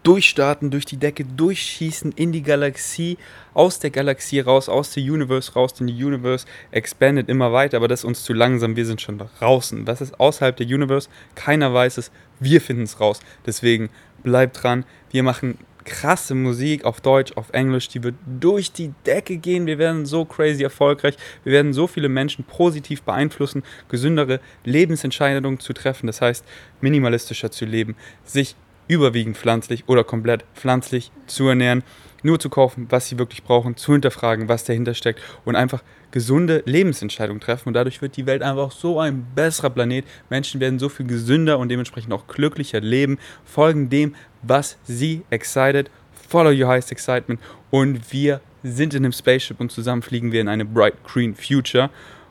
durchstarten, 0.05 0.71
durch 0.71 0.85
die 0.85 0.99
Decke 0.99 1.25
durchschießen, 1.25 2.13
in 2.13 2.31
die 2.31 2.43
Galaxie, 2.43 3.19
aus 3.55 3.81
der 3.81 3.91
Galaxie 3.91 4.41
raus, 4.41 4.69
aus 4.69 4.93
der 4.93 5.03
Universe 5.03 5.53
raus, 5.55 5.75
denn 5.75 5.89
die 5.89 6.05
Universe 6.05 6.47
expandet 6.71 7.29
immer 7.29 7.53
weiter, 7.53 7.79
aber 7.79 7.89
das 7.89 8.01
ist 8.01 8.05
uns 8.05 8.23
zu 8.23 8.33
langsam, 8.33 8.77
wir 8.77 8.87
sind 8.87 9.01
schon 9.01 9.19
draußen. 9.19 9.87
Was 9.87 10.01
ist 10.01 10.21
außerhalb 10.21 10.57
der 10.57 10.67
Universe? 10.67 11.09
Keiner 11.35 11.75
weiß 11.75 11.99
es, 11.99 12.13
wir 12.39 12.61
finden 12.61 12.85
es 12.85 13.01
raus. 13.01 13.21
Deswegen 13.47 13.91
bleibt 14.23 14.63
dran, 14.63 14.85
wir 15.11 15.23
machen 15.23 15.59
krasse 15.85 16.35
Musik 16.35 16.85
auf 16.85 17.01
Deutsch, 17.01 17.33
auf 17.37 17.51
Englisch, 17.53 17.89
die 17.89 18.03
wird 18.03 18.15
durch 18.27 18.73
die 18.73 18.93
Decke 19.07 19.37
gehen. 19.37 19.67
Wir 19.67 19.79
werden 19.79 20.07
so 20.07 20.25
crazy 20.25 20.63
erfolgreich. 20.63 21.17
Wir 21.45 21.53
werden 21.53 21.73
so 21.73 21.87
viele 21.87 22.09
Menschen 22.09 22.45
positiv 22.45 23.03
beeinflussen, 23.03 23.63
gesündere 23.89 24.41
Lebensentscheidungen 24.65 25.61
zu 25.61 25.73
treffen. 25.73 26.07
Das 26.07 26.21
heißt, 26.21 26.45
minimalistischer 26.81 27.51
zu 27.51 27.65
leben, 27.65 27.97
sich 28.25 28.57
überwiegend 28.89 29.37
pflanzlich 29.37 29.85
oder 29.89 30.05
komplett 30.05 30.45
pflanzlich 30.55 31.11
zu 31.27 31.49
ernähren, 31.49 31.83
nur 32.23 32.41
zu 32.41 32.49
kaufen, 32.49 32.87
was 32.91 33.09
sie 33.09 33.19
wirklich 33.19 33.45
brauchen, 33.45 33.77
zu 33.77 33.93
hinterfragen, 33.93 34.49
was 34.49 34.65
dahinter 34.65 34.95
steckt 34.95 35.21
und 35.45 35.57
einfach 35.57 35.83
gesunde 36.11 36.63
Lebensentscheidungen 36.65 37.41
treffen. 37.41 37.69
Und 37.69 37.75
dadurch 37.75 38.01
wird 38.01 38.17
die 38.17 38.27
Welt 38.27 38.43
einfach 38.43 38.73
so 38.73 38.99
ein 38.99 39.27
besserer 39.35 39.71
Planet. 39.71 40.05
Menschen 40.31 40.61
werden 40.61 40.79
so 40.79 40.89
viel 40.89 41.07
gesünder 41.07 41.59
und 41.59 41.69
dementsprechend 41.69 42.13
auch 42.13 42.27
glücklicher 42.27 42.81
leben, 42.81 43.19
folgen 43.45 43.91
dem, 43.91 44.15
was 44.43 44.79
sie 44.85 45.23
excited, 45.31 45.91
follow 46.29 46.51
your 46.51 46.69
highest 46.69 46.93
excitement 46.93 47.41
und 47.71 48.13
wir 48.13 48.41
sind 48.63 48.95
in 48.95 49.05
einem 49.05 49.13
Spaceship 49.13 49.61
und 49.61 49.71
zusammen 49.71 50.03
fliegen 50.03 50.33
wir 50.33 50.41
in 50.41 50.49
eine 50.49 50.65
bright 50.65 50.95
green 51.05 51.35
future 51.35 51.91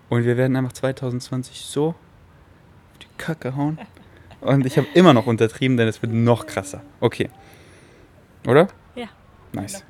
und 0.10 0.26
wir 0.26 0.38
werden 0.38 0.56
einfach 0.56 0.74
2020 0.74 1.58
so 1.58 1.90
auf 1.90 1.96
die 3.02 3.08
Kacke 3.18 3.56
hauen. 3.56 3.78
Und 4.44 4.66
ich 4.66 4.78
habe 4.78 4.88
immer 4.94 5.14
noch 5.14 5.26
untertrieben, 5.26 5.78
denn 5.78 5.88
es 5.88 6.02
wird 6.02 6.12
noch 6.12 6.46
krasser. 6.46 6.82
Okay. 7.00 7.30
Oder? 8.48 8.68
Ja. 8.96 9.08
Nice. 9.54 9.84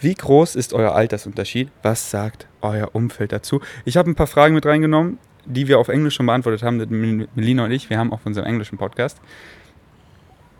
Wie 0.00 0.14
groß 0.14 0.56
ist 0.56 0.72
euer 0.72 0.94
Altersunterschied? 0.94 1.70
Was 1.82 2.10
sagt 2.10 2.46
euer 2.62 2.94
Umfeld 2.94 3.32
dazu? 3.32 3.60
Ich 3.84 3.96
habe 3.96 4.10
ein 4.10 4.14
paar 4.14 4.26
Fragen 4.26 4.54
mit 4.54 4.64
reingenommen, 4.64 5.18
die 5.44 5.68
wir 5.68 5.78
auf 5.78 5.88
Englisch 5.88 6.14
schon 6.14 6.26
beantwortet 6.26 6.62
haben. 6.62 6.78
Melina 7.34 7.64
und 7.64 7.72
ich. 7.72 7.90
Wir 7.90 7.98
haben 7.98 8.12
auf 8.12 8.24
unserem 8.24 8.46
englischen 8.46 8.78
Podcast. 8.78 9.18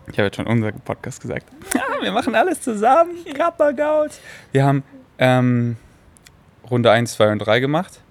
Ich 0.07 0.19
habe 0.19 0.25
jetzt 0.25 0.35
schon 0.35 0.45
unseren 0.45 0.79
Podcast 0.81 1.21
gesagt. 1.21 1.47
Ja, 1.73 1.81
wir 2.01 2.11
machen 2.11 2.35
alles 2.35 2.61
zusammen. 2.61 3.11
Kappa 3.33 3.71
Gauts. 3.71 4.19
Wir 4.51 4.63
haben 4.63 4.83
ähm, 5.17 5.77
Runde 6.69 6.91
1, 6.91 7.13
2 7.13 7.31
und 7.31 7.39
3 7.39 7.59
gemacht. 7.59 8.01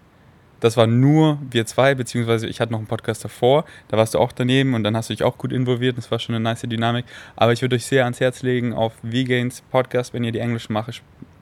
Das 0.65 0.79
war 0.79 0.87
nur 0.87 1.39
wir 1.51 1.67
zwei, 1.67 1.95
beziehungsweise 1.95 2.47
ich 2.47 2.59
hatte 2.59 2.73
noch 2.73 2.79
einen 2.79 2.89
Podcast 2.89 3.23
davor, 3.23 3.67
da 3.89 3.99
warst 3.99 4.15
du 4.15 4.19
auch 4.19 4.33
daneben 4.33 4.73
und 4.73 4.83
dann 4.83 4.97
hast 4.97 5.11
du 5.11 5.13
dich 5.13 5.23
auch 5.23 5.37
gut 5.37 5.53
involviert, 5.53 5.99
das 5.99 6.11
war 6.11 6.19
schon 6.19 6.35
eine 6.35 6.43
nice 6.43 6.63
Dynamik. 6.63 7.05
Aber 7.37 7.53
ich 7.53 7.61
würde 7.61 7.77
euch 7.77 7.85
sehr 7.85 8.05
ans 8.05 8.19
Herz 8.19 8.41
legen 8.41 8.73
auf 8.73 8.95
V-Gains 9.03 9.61
Podcast, 9.61 10.15
wenn 10.15 10.25
ihr 10.25 10.33
die 10.33 10.39
englische 10.39 10.73
Mache, 10.73 10.93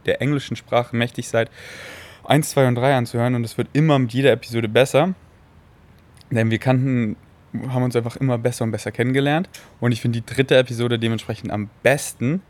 der 0.07 0.21
englischen 0.21 0.57
Sprache 0.57 0.97
mächtig 0.97 1.29
seid, 1.29 1.53
1, 2.25 2.51
2 2.51 2.67
und 2.67 2.75
3 2.75 2.97
anzuhören 2.97 3.37
und 3.37 3.45
es 3.45 3.57
wird 3.57 3.69
immer 3.75 3.97
mit 4.01 4.13
jeder 4.13 4.33
Episode 4.33 4.69
besser. 4.69 5.15
Denn 6.33 6.51
wir 6.51 6.59
kannten, 6.59 7.15
haben 7.69 7.85
uns 7.85 7.95
einfach 7.95 8.17
immer 8.17 8.39
besser 8.39 8.65
und 8.65 8.73
besser 8.73 8.91
kennengelernt. 8.91 9.49
Und 9.79 9.93
ich 9.93 10.01
finde 10.01 10.21
die 10.21 10.35
dritte 10.35 10.57
Episode 10.57 10.99
dementsprechend 10.99 11.53
am 11.53 11.71
besten. 11.85 12.43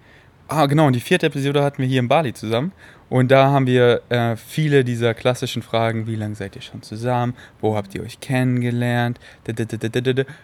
Ah, 0.54 0.66
genau, 0.66 0.86
und 0.86 0.92
die 0.94 1.00
vierte 1.00 1.24
Episode 1.24 1.62
hatten 1.62 1.78
wir 1.78 1.86
hier 1.86 2.00
in 2.00 2.08
Bali 2.08 2.34
zusammen. 2.34 2.72
Und 3.08 3.30
da 3.30 3.50
haben 3.50 3.66
wir 3.66 4.02
äh, 4.10 4.36
viele 4.36 4.84
dieser 4.84 5.14
klassischen 5.14 5.62
Fragen, 5.62 6.06
wie 6.06 6.14
lange 6.14 6.34
seid 6.34 6.56
ihr 6.56 6.60
schon 6.60 6.82
zusammen, 6.82 7.34
wo 7.62 7.74
habt 7.74 7.94
ihr 7.94 8.02
euch 8.02 8.20
kennengelernt, 8.20 9.18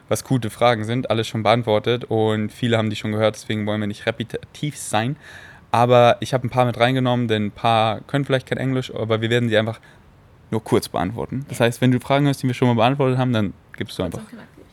was 0.09 0.25
gute 0.25 0.49
Fragen 0.49 0.85
sind, 0.85 1.11
alles 1.11 1.29
schon 1.29 1.43
beantwortet 1.43 2.07
und 2.07 2.51
viele 2.51 2.79
haben 2.79 2.89
die 2.89 2.97
schon 2.97 3.13
gehört, 3.13 3.35
deswegen 3.35 3.67
wollen 3.67 3.81
wir 3.81 3.87
nicht 3.87 4.07
repetitiv 4.07 4.79
sein. 4.79 5.17
Aber 5.73 6.17
ich 6.21 6.33
habe 6.33 6.47
ein 6.47 6.51
paar 6.51 6.65
mit 6.65 6.79
reingenommen, 6.81 7.29
denn 7.29 7.47
ein 7.47 7.51
paar 7.51 8.01
können 8.03 8.25
vielleicht 8.25 8.47
kein 8.47 8.59
Englisch, 8.59 8.95
aber 8.95 9.21
wir 9.21 9.29
werden 9.29 9.51
sie 9.51 9.59
einfach 9.59 9.79
nur 10.51 10.65
kurz 10.65 10.89
beantworten. 10.89 11.45
Das 11.51 11.61
heißt, 11.61 11.83
wenn 11.83 11.91
du 11.91 12.01
Fragen 12.01 12.27
hast, 12.29 12.43
die 12.43 12.47
wir 12.47 12.55
schon 12.55 12.69
mal 12.69 12.75
beantwortet 12.75 13.19
haben, 13.19 13.35
dann 13.35 13.53
gibst 13.77 13.99
du 13.99 14.05
einfach 14.05 14.23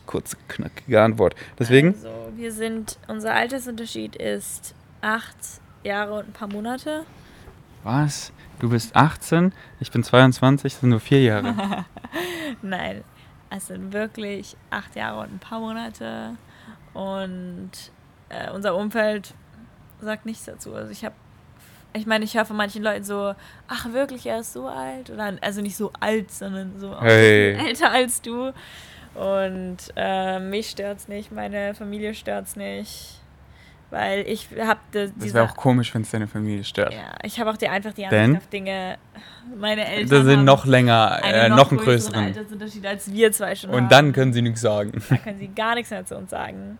kurze, 0.06 0.38
knackige 0.48 1.02
Antwort. 1.02 1.34
Deswegen. 1.58 1.88
Also, 1.88 2.08
wir 2.36 2.52
sind, 2.52 2.98
unser 3.06 3.34
Altersunterschied 3.34 4.16
ist 4.16 4.74
acht 5.06 5.36
Jahre 5.84 6.14
und 6.14 6.28
ein 6.28 6.32
paar 6.32 6.48
Monate. 6.48 7.06
Was? 7.84 8.32
Du 8.58 8.70
bist 8.70 8.96
18, 8.96 9.52
ich 9.78 9.92
bin 9.92 10.02
22, 10.02 10.72
das 10.72 10.80
sind 10.80 10.90
nur 10.90 10.98
vier 10.98 11.22
Jahre. 11.22 11.84
Nein, 12.62 13.04
es 13.50 13.68
sind 13.68 13.92
wirklich 13.92 14.56
acht 14.70 14.96
Jahre 14.96 15.20
und 15.20 15.34
ein 15.34 15.38
paar 15.38 15.60
Monate. 15.60 16.36
Und 16.92 17.70
äh, 18.30 18.50
unser 18.50 18.74
Umfeld 18.74 19.34
sagt 20.00 20.26
nichts 20.26 20.46
dazu. 20.46 20.74
Also 20.74 20.90
ich 20.90 21.04
habe, 21.04 21.14
ich 21.92 22.06
meine, 22.06 22.24
ich 22.24 22.34
höre 22.34 22.44
von 22.44 22.56
manchen 22.56 22.82
Leuten 22.82 23.04
so, 23.04 23.34
ach 23.68 23.92
wirklich, 23.92 24.26
er 24.26 24.40
ist 24.40 24.54
so 24.54 24.66
alt 24.66 25.10
oder 25.10 25.34
also 25.40 25.60
nicht 25.60 25.76
so 25.76 25.92
alt, 26.00 26.32
sondern 26.32 26.80
so 26.80 27.00
hey. 27.00 27.52
älter 27.52 27.92
als 27.92 28.22
du. 28.22 28.52
Und 29.14 29.78
äh, 29.94 30.40
mich 30.40 30.70
stört's 30.70 31.06
nicht, 31.06 31.30
meine 31.30 31.74
Familie 31.74 32.14
stört's 32.14 32.56
nicht, 32.56 33.20
weil 33.90 34.26
ich 34.28 34.48
habe 34.58 34.80
das 34.92 35.10
wäre 35.18 35.44
auch 35.44 35.56
komisch, 35.56 35.94
wenn 35.94 36.02
es 36.02 36.10
deine 36.10 36.26
Familie 36.26 36.64
stört. 36.64 36.92
Ja, 36.92 37.14
ich 37.22 37.38
habe 37.38 37.50
auch 37.50 37.56
die 37.56 37.68
einfach 37.68 37.92
die 37.92 38.06
Ansicht 38.06 38.42
auf 38.42 38.48
Dinge. 38.48 38.98
Meine 39.56 39.86
Eltern 39.86 40.08
das 40.08 40.24
sind 40.24 40.44
noch 40.44 40.66
länger, 40.66 41.20
äh, 41.22 41.48
noch, 41.48 41.58
noch 41.58 41.70
einen 41.70 41.80
größeren 41.80 42.24
Altersunterschied 42.24 42.84
als 42.84 43.12
wir 43.12 43.30
zwei 43.30 43.54
schon. 43.54 43.70
Und 43.70 43.76
haben. 43.76 43.88
dann 43.88 44.12
können 44.12 44.32
sie 44.32 44.42
nichts 44.42 44.60
sagen. 44.60 44.92
Da 45.08 45.16
können 45.18 45.38
sie 45.38 45.48
gar 45.48 45.74
nichts 45.74 45.90
mehr 45.90 46.04
zu 46.04 46.16
uns 46.16 46.30
sagen. 46.30 46.78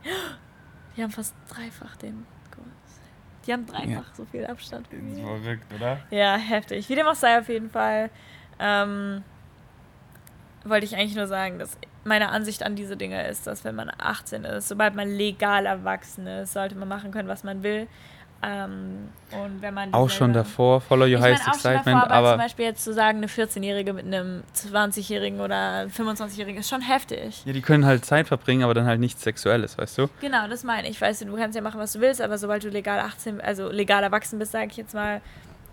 Die 0.97 1.03
haben 1.03 1.13
fast 1.13 1.35
dreifach 1.49 1.97
den 1.97 2.27
die 3.47 3.53
haben 3.53 3.67
dreifach 3.67 3.89
ja. 3.89 4.05
so 4.15 4.25
viel 4.25 4.45
Abstand. 4.45 4.89
Das 4.91 5.01
ist 5.01 5.21
verrückt, 5.21 5.73
oder? 5.75 5.99
Ja, 6.11 6.37
heftig. 6.37 6.89
Wie 6.89 6.95
dem 6.95 7.07
auch 7.07 7.15
sei, 7.15 7.39
auf 7.39 7.49
jeden 7.49 7.71
Fall. 7.71 8.11
Ähm, 8.59 9.23
wollte 10.65 10.87
ich 10.87 10.97
eigentlich 10.97 11.15
nur 11.15 11.27
sagen, 11.27 11.59
dass 11.59 11.79
meine 12.07 12.31
Ansicht 12.31 12.63
an 12.63 12.77
diese 12.77 12.97
Dinge 12.97 13.27
ist, 13.29 13.47
dass 13.47 13.65
wenn 13.65 13.75
man 13.75 13.91
18 13.99 14.45
ist, 14.45 14.69
sobald 14.69 14.95
man 14.95 15.09
legal 15.09 15.67
erwachsen 15.67 16.27
ist, 16.27 16.53
sollte 16.53 16.75
man 16.77 16.89
machen 16.89 17.11
können, 17.11 17.29
was 17.29 17.45
man 17.45 17.63
will. 17.63 17.87
Ähm, 18.43 19.09
und 19.31 19.63
wenn 19.63 19.73
man 19.73 19.95
auch 19.95 20.11
schon 20.11 20.33
davor, 20.33 20.81
follow 20.81 21.07
your 21.07 21.21
highest 21.21 21.49
excitement, 21.49 21.87
davor, 21.87 22.03
aber, 22.03 22.15
aber 22.15 22.31
zum 22.33 22.39
Beispiel 22.39 22.65
jetzt 22.67 22.85
zu 22.85 22.93
sagen, 22.93 23.19
eine 23.19 23.29
14-Jährige 23.29 23.95
mit 23.95 24.05
einem 24.05 24.43
20-Jährigen 24.55 25.41
oder 25.41 25.87
25-Jährigen 25.87 26.61
ist 26.61 26.69
schon 26.69 26.83
heftig. 26.83 27.43
Ja, 27.47 27.53
die 27.55 27.63
können 27.63 27.87
halt 27.87 28.05
Zeit 28.05 28.29
verbringen, 28.29 28.63
aber 28.63 28.75
dann 28.75 28.87
halt 28.87 29.01
nichts 29.01 29.23
Sexuelles, 29.23 29.79
weißt 29.79 29.99
du? 29.99 30.09
Genau, 30.21 30.47
das 30.49 30.65
meine 30.65 30.89
ich. 30.89 31.01
Weißt 31.01 31.23
du, 31.23 31.25
du 31.25 31.37
kannst 31.37 31.57
ja 31.57 31.63
machen, 31.63 31.81
was 31.81 31.95
du 31.95 32.01
willst, 32.01 32.21
aber 32.21 32.37
sobald 32.37 32.63
du 32.63 32.69
legal 32.69 33.01
18, 33.01 33.41
also 33.41 33.71
legal 33.71 34.03
erwachsen 34.03 34.39
bist, 34.39 34.53
sage 34.53 34.67
ich 34.71 34.77
jetzt 34.77 34.95
mal, 34.95 35.23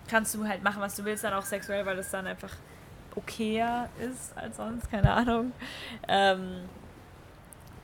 kannst 0.08 0.34
du 0.34 0.48
halt 0.48 0.64
machen, 0.64 0.80
was 0.80 0.96
du 0.96 1.04
willst, 1.04 1.22
dann 1.22 1.34
auch 1.34 1.44
sexuell, 1.44 1.84
weil 1.84 1.96
das 1.96 2.10
dann 2.10 2.26
einfach 2.26 2.50
okayer 3.16 3.88
ist 4.00 4.36
als 4.36 4.56
sonst, 4.56 4.90
keine 4.90 5.12
Ahnung. 5.12 5.52
Ähm, 6.08 6.62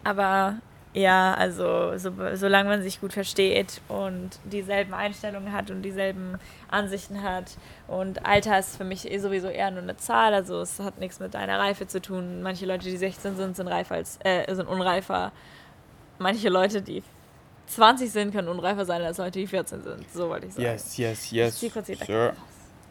aber 0.04 0.56
ja, 0.92 1.34
also 1.34 1.96
so, 1.98 2.10
solange 2.34 2.68
man 2.68 2.82
sich 2.82 3.00
gut 3.00 3.12
versteht 3.12 3.80
und 3.86 4.30
dieselben 4.44 4.92
Einstellungen 4.92 5.52
hat 5.52 5.70
und 5.70 5.82
dieselben 5.82 6.36
Ansichten 6.68 7.22
hat. 7.22 7.56
Und 7.86 8.26
Alter 8.26 8.58
ist 8.58 8.76
für 8.76 8.84
mich 8.84 9.08
eh 9.08 9.18
sowieso 9.18 9.46
eher 9.48 9.70
nur 9.70 9.82
eine 9.82 9.96
Zahl, 9.96 10.34
also 10.34 10.60
es 10.60 10.80
hat 10.80 10.98
nichts 10.98 11.20
mit 11.20 11.34
deiner 11.34 11.60
Reife 11.60 11.86
zu 11.86 12.02
tun. 12.02 12.42
Manche 12.42 12.66
Leute, 12.66 12.84
die 12.86 12.96
16 12.96 13.36
sind, 13.36 13.56
sind 13.56 13.68
reifer 13.68 13.94
als 13.94 14.18
äh, 14.24 14.52
sind 14.52 14.66
unreifer. 14.66 15.30
Manche 16.18 16.48
Leute, 16.48 16.82
die 16.82 17.04
20 17.68 18.10
sind, 18.10 18.32
können 18.32 18.48
unreifer 18.48 18.84
sein 18.84 19.00
als 19.02 19.18
Leute, 19.18 19.38
die 19.38 19.46
14 19.46 19.82
sind. 19.82 20.12
So 20.12 20.28
wollte 20.28 20.46
ich 20.46 20.54
sagen. 20.54 20.66
Yes, 20.66 20.96
yes, 20.96 21.30
yes. 21.30 21.58
Zieh 21.58 21.70
kurz 21.70 21.86
die 21.86 21.94
sure. 21.94 22.34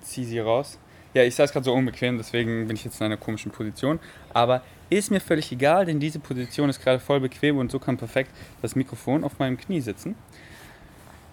Zieh 0.02 0.24
sie 0.24 0.40
raus. 0.40 0.80
Ja, 1.14 1.24
ich 1.24 1.36
saß 1.36 1.52
gerade 1.52 1.64
so 1.64 1.74
unbequem, 1.74 2.18
deswegen 2.18 2.68
bin 2.68 2.76
ich 2.76 2.86
jetzt 2.86 3.00
in 3.00 3.06
einer 3.06 3.18
komischen 3.18 3.52
Position. 3.52 4.00
Aber 4.34 4.62
ist 4.90 5.12
mir 5.12 5.20
völlig 5.20 5.52
egal, 5.52 5.86
denn 5.86 6.00
diese 6.00 6.20
Position 6.20 6.70
ist 6.70 6.82
gerade 6.82 7.00
voll 7.00 7.20
bequem 7.20 7.58
und 7.58 7.72
so 7.72 7.80
kann 7.80 7.98
perfekt 7.98 8.32
das 8.62 8.76
Mikrofon 8.76 9.24
auf 9.24 9.40
meinem 9.40 9.58
Knie 9.58 9.82
sitzen. 9.82 10.16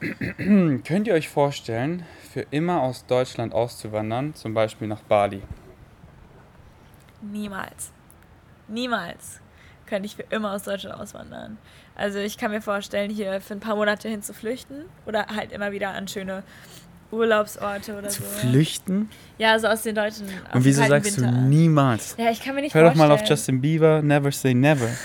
Könnt 0.85 1.07
ihr 1.07 1.15
euch 1.15 1.29
vorstellen, 1.29 2.05
für 2.33 2.47
immer 2.51 2.83
aus 2.83 3.07
Deutschland 3.07 3.55
auszuwandern, 3.55 4.35
zum 4.35 4.55
Beispiel 4.55 4.89
nach 4.89 5.03
Bali? 5.03 5.43
Niemals. 7.23 7.93
Niemals 8.69 9.41
könnte 9.87 10.07
ich 10.07 10.17
für 10.17 10.25
immer 10.31 10.53
aus 10.53 10.65
Deutschland 10.65 11.01
auswandern. 11.01 11.59
Also 11.95 12.19
ich 12.19 12.37
kann 12.37 12.51
mir 12.51 12.61
vorstellen, 12.61 13.11
hier 13.11 13.41
für 13.41 13.55
ein 13.55 13.61
paar 13.61 13.77
Monate 13.77 14.09
hin 14.09 14.23
zu 14.23 14.35
flüchten 14.35 14.85
oder 15.07 15.27
halt 15.29 15.53
immer 15.53 15.73
wieder 15.73 15.91
an 15.91 16.09
schöne 16.09 16.43
Urlaubsorte 17.11 17.97
oder 17.97 18.09
zu 18.09 18.23
so. 18.23 18.29
flüchten? 18.29 19.09
Ja, 19.39 19.59
so 19.59 19.69
aus 19.69 19.83
den 19.83 19.95
deutschen. 19.95 20.27
Und 20.53 20.65
wieso 20.65 20.85
sagst 20.85 21.19
Winter. 21.19 21.31
du 21.31 21.39
niemals? 21.43 22.17
Ja, 22.19 22.31
ich 22.31 22.43
kann 22.43 22.55
mir 22.55 22.63
nicht 22.63 22.75
Hör 22.75 22.83
vorstellen. 22.83 23.09
doch 23.09 23.17
mal 23.17 23.23
auf 23.23 23.29
Justin 23.29 23.61
Bieber, 23.61 24.03
never 24.03 24.33
say 24.33 24.55
never. 24.55 24.89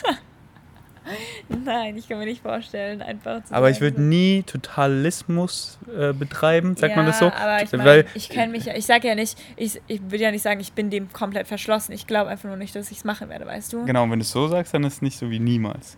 Nein, 1.65 1.97
ich 1.97 2.07
kann 2.07 2.19
mir 2.19 2.25
nicht 2.25 2.41
vorstellen, 2.41 3.01
einfach 3.01 3.43
zu 3.43 3.53
Aber 3.53 3.69
ich 3.69 3.81
würde 3.81 4.01
nie 4.01 4.43
Totalismus 4.43 5.79
äh, 5.95 6.13
betreiben, 6.13 6.75
sagt 6.75 6.91
ja, 6.91 6.95
man 6.95 7.05
das 7.05 7.19
so? 7.19 7.25
Aber 7.31 7.61
ich, 7.63 7.71
mein, 7.71 8.05
ich 8.13 8.29
kenne 8.29 8.51
mich 8.51 8.65
ja, 8.65 8.75
ich 8.75 8.85
sage 8.85 9.07
ja 9.07 9.15
nicht, 9.15 9.37
ich, 9.57 9.81
ich 9.87 10.01
würde 10.03 10.23
ja 10.23 10.31
nicht 10.31 10.43
sagen, 10.43 10.59
ich 10.59 10.73
bin 10.73 10.89
dem 10.89 11.11
komplett 11.11 11.47
verschlossen. 11.47 11.91
Ich 11.91 12.07
glaube 12.07 12.29
einfach 12.29 12.47
nur 12.47 12.57
nicht, 12.57 12.75
dass 12.75 12.91
ich 12.91 12.99
es 12.99 13.03
machen 13.03 13.29
werde, 13.29 13.45
weißt 13.45 13.73
du? 13.73 13.85
Genau, 13.85 14.03
und 14.03 14.11
wenn 14.11 14.19
du 14.19 14.23
es 14.23 14.31
so 14.31 14.47
sagst, 14.47 14.73
dann 14.73 14.83
ist 14.83 14.95
es 14.95 15.01
nicht 15.01 15.17
so 15.17 15.29
wie 15.29 15.39
niemals. 15.39 15.97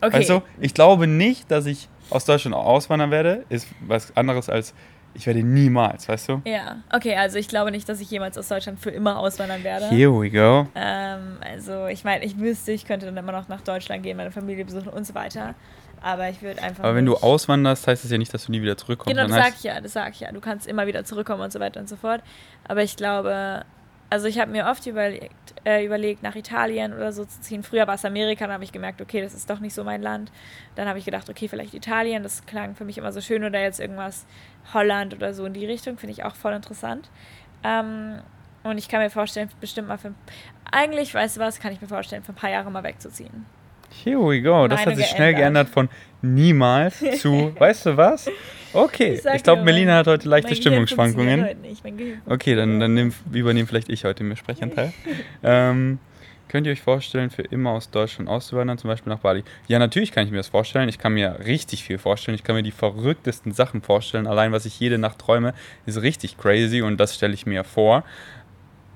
Okay. 0.00 0.16
Also, 0.16 0.42
ich 0.60 0.74
glaube 0.74 1.06
nicht, 1.06 1.50
dass 1.50 1.66
ich 1.66 1.88
aus 2.10 2.24
Deutschland 2.24 2.54
auswandern 2.54 3.10
werde, 3.10 3.44
ist 3.48 3.68
was 3.80 4.16
anderes 4.16 4.48
als 4.48 4.74
ich 5.18 5.26
werde 5.26 5.42
niemals, 5.42 6.08
weißt 6.08 6.28
du? 6.28 6.42
Ja, 6.44 6.76
okay, 6.92 7.16
also 7.16 7.38
ich 7.38 7.48
glaube 7.48 7.72
nicht, 7.72 7.88
dass 7.88 8.00
ich 8.00 8.08
jemals 8.08 8.38
aus 8.38 8.48
Deutschland 8.48 8.78
für 8.78 8.90
immer 8.90 9.18
auswandern 9.18 9.64
werde. 9.64 9.88
Here 9.88 10.12
we 10.12 10.30
go. 10.30 10.68
Ähm, 10.76 11.38
also 11.40 11.86
ich 11.86 12.04
meine, 12.04 12.24
ich 12.24 12.38
wüsste, 12.38 12.70
ich 12.70 12.86
könnte 12.86 13.06
dann 13.06 13.16
immer 13.16 13.32
noch 13.32 13.48
nach 13.48 13.60
Deutschland 13.60 14.04
gehen, 14.04 14.16
meine 14.16 14.30
Familie 14.30 14.64
besuchen 14.64 14.88
und 14.88 15.06
so 15.06 15.14
weiter. 15.14 15.56
Aber 16.00 16.28
ich 16.28 16.40
würde 16.40 16.62
einfach. 16.62 16.84
Aber 16.84 16.94
wenn 16.94 17.06
du 17.06 17.16
auswanderst, 17.16 17.88
heißt 17.88 18.04
das 18.04 18.10
ja 18.12 18.18
nicht, 18.18 18.32
dass 18.32 18.46
du 18.46 18.52
nie 18.52 18.62
wieder 18.62 18.76
zurückkommst. 18.76 19.16
Genau, 19.16 19.26
das 19.26 19.44
sag 19.44 19.54
ich 19.56 19.64
ja, 19.64 19.80
das 19.80 19.92
sag 19.92 20.12
ich 20.12 20.20
ja. 20.20 20.30
Du 20.30 20.40
kannst 20.40 20.68
immer 20.68 20.86
wieder 20.86 21.04
zurückkommen 21.04 21.42
und 21.42 21.52
so 21.52 21.58
weiter 21.58 21.80
und 21.80 21.88
so 21.88 21.96
fort. 21.96 22.22
Aber 22.68 22.84
ich 22.84 22.96
glaube, 22.96 23.64
also 24.10 24.26
ich 24.26 24.38
habe 24.38 24.50
mir 24.50 24.66
oft 24.66 24.86
überlegt, 24.86 25.54
äh, 25.64 25.84
überlegt, 25.84 26.22
nach 26.22 26.34
Italien 26.34 26.94
oder 26.94 27.12
so 27.12 27.24
zu 27.24 27.40
ziehen. 27.40 27.62
Früher 27.62 27.86
war 27.86 27.94
es 27.94 28.04
Amerika, 28.04 28.46
dann 28.46 28.54
habe 28.54 28.64
ich 28.64 28.72
gemerkt, 28.72 29.02
okay, 29.02 29.20
das 29.20 29.34
ist 29.34 29.50
doch 29.50 29.60
nicht 29.60 29.74
so 29.74 29.84
mein 29.84 30.00
Land. 30.00 30.32
Dann 30.76 30.88
habe 30.88 30.98
ich 30.98 31.04
gedacht, 31.04 31.28
okay, 31.28 31.48
vielleicht 31.48 31.74
Italien, 31.74 32.22
das 32.22 32.46
klang 32.46 32.74
für 32.74 32.84
mich 32.84 32.96
immer 32.96 33.12
so 33.12 33.20
schön 33.20 33.44
oder 33.44 33.60
jetzt 33.60 33.80
irgendwas 33.80 34.26
Holland 34.72 35.14
oder 35.14 35.34
so 35.34 35.44
in 35.44 35.52
die 35.52 35.66
Richtung, 35.66 35.98
finde 35.98 36.12
ich 36.12 36.24
auch 36.24 36.36
voll 36.36 36.54
interessant. 36.54 37.10
Ähm, 37.62 38.20
und 38.62 38.78
ich 38.78 38.88
kann 38.88 39.00
mir 39.00 39.10
vorstellen, 39.10 39.50
bestimmt 39.60 39.88
mal 39.88 39.98
für. 39.98 40.14
Eigentlich, 40.70 41.14
weißt 41.14 41.36
du 41.36 41.40
was, 41.40 41.60
kann 41.60 41.72
ich 41.72 41.80
mir 41.80 41.88
vorstellen, 41.88 42.22
für 42.22 42.32
ein 42.32 42.36
paar 42.36 42.50
Jahre 42.50 42.70
mal 42.70 42.82
wegzuziehen. 42.82 43.46
Here 43.90 44.18
we 44.18 44.40
go. 44.40 44.68
Das 44.68 44.80
Meine 44.80 44.92
hat 44.92 44.96
sich 44.96 45.06
schnell 45.06 45.34
geändert 45.34 45.68
von 45.68 45.88
niemals 46.22 47.02
zu, 47.20 47.52
weißt 47.58 47.86
du 47.86 47.96
was? 47.96 48.30
Okay, 48.72 49.14
ich, 49.14 49.24
ich 49.24 49.42
glaube, 49.42 49.62
Melina 49.62 49.96
hat 49.96 50.06
heute 50.06 50.28
leichte 50.28 50.54
Stimmungsschwankungen. 50.54 51.44
Heute 51.44 51.60
nicht. 51.60 51.82
okay, 52.26 52.54
dann, 52.54 52.80
dann 52.80 52.94
nehm, 52.94 53.14
übernehme 53.32 53.66
vielleicht 53.66 53.88
ich 53.88 54.04
heute 54.04 54.24
den 54.24 54.36
Sprechanteil. 54.36 54.92
ähm, 55.42 55.98
könnt 56.48 56.66
ihr 56.66 56.72
euch 56.72 56.82
vorstellen, 56.82 57.30
für 57.30 57.42
immer 57.42 57.70
aus 57.70 57.90
Deutschland 57.90 58.28
auszuwandern, 58.28 58.76
zum 58.76 58.88
Beispiel 58.88 59.10
nach 59.10 59.20
Bali? 59.20 59.42
Ja, 59.68 59.78
natürlich 59.78 60.12
kann 60.12 60.26
ich 60.26 60.30
mir 60.30 60.36
das 60.36 60.48
vorstellen. 60.48 60.88
Ich 60.88 60.98
kann 60.98 61.14
mir 61.14 61.38
richtig 61.46 61.82
viel 61.82 61.98
vorstellen. 61.98 62.34
Ich 62.34 62.44
kann 62.44 62.56
mir 62.56 62.62
die 62.62 62.70
verrücktesten 62.70 63.52
Sachen 63.52 63.80
vorstellen. 63.80 64.26
Allein, 64.26 64.52
was 64.52 64.66
ich 64.66 64.78
jede 64.78 64.98
Nacht 64.98 65.18
träume, 65.18 65.54
ist 65.86 66.02
richtig 66.02 66.36
crazy 66.36 66.82
und 66.82 66.98
das 66.98 67.14
stelle 67.14 67.32
ich 67.32 67.46
mir 67.46 67.64
vor. 67.64 68.04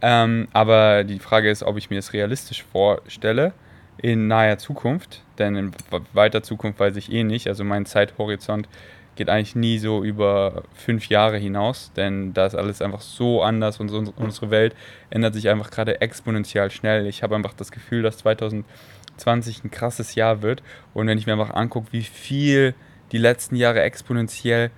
Ähm, 0.02 0.48
aber 0.52 1.04
die 1.04 1.18
Frage 1.18 1.50
ist, 1.50 1.62
ob 1.62 1.78
ich 1.78 1.88
mir 1.88 1.96
das 1.96 2.12
realistisch 2.12 2.62
vorstelle 2.62 3.52
in 3.98 4.26
naher 4.26 4.58
Zukunft, 4.58 5.22
denn 5.38 5.56
in 5.56 5.72
weiter 6.12 6.42
Zukunft 6.42 6.80
weiß 6.80 6.96
ich 6.96 7.12
eh 7.12 7.24
nicht. 7.24 7.46
Also 7.46 7.64
mein 7.64 7.86
Zeithorizont 7.86 8.68
geht 9.14 9.28
eigentlich 9.28 9.54
nie 9.54 9.78
so 9.78 10.02
über 10.02 10.62
fünf 10.74 11.08
Jahre 11.08 11.36
hinaus, 11.36 11.92
denn 11.94 12.32
da 12.32 12.46
ist 12.46 12.54
alles 12.54 12.80
einfach 12.80 13.02
so 13.02 13.42
anders 13.42 13.78
und 13.78 13.90
unsere 13.90 14.50
Welt 14.50 14.74
ändert 15.10 15.34
sich 15.34 15.48
einfach 15.48 15.70
gerade 15.70 16.00
exponentiell 16.00 16.70
schnell. 16.70 17.06
Ich 17.06 17.22
habe 17.22 17.36
einfach 17.36 17.52
das 17.52 17.70
Gefühl, 17.72 18.02
dass 18.02 18.18
2020 18.18 19.64
ein 19.64 19.70
krasses 19.70 20.14
Jahr 20.14 20.40
wird 20.42 20.62
und 20.94 21.06
wenn 21.06 21.18
ich 21.18 21.26
mir 21.26 21.34
einfach 21.34 21.54
angucke, 21.54 21.88
wie 21.92 22.02
viel 22.02 22.74
die 23.12 23.18
letzten 23.18 23.56
Jahre 23.56 23.82
exponentiell 23.82 24.70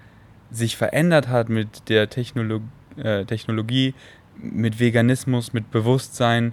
sich 0.50 0.76
verändert 0.76 1.28
hat 1.28 1.48
mit 1.48 1.88
der 1.88 2.10
Technolo 2.10 2.60
äh, 2.96 3.24
Technologie, 3.24 3.94
mit 4.36 4.80
Veganismus, 4.80 5.52
mit 5.52 5.70
Bewusstsein, 5.70 6.52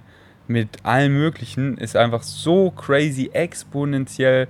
mit 0.52 0.84
allem 0.84 1.14
Möglichen, 1.14 1.78
ist 1.78 1.96
einfach 1.96 2.22
so 2.22 2.70
crazy 2.70 3.30
exponentiell 3.32 4.48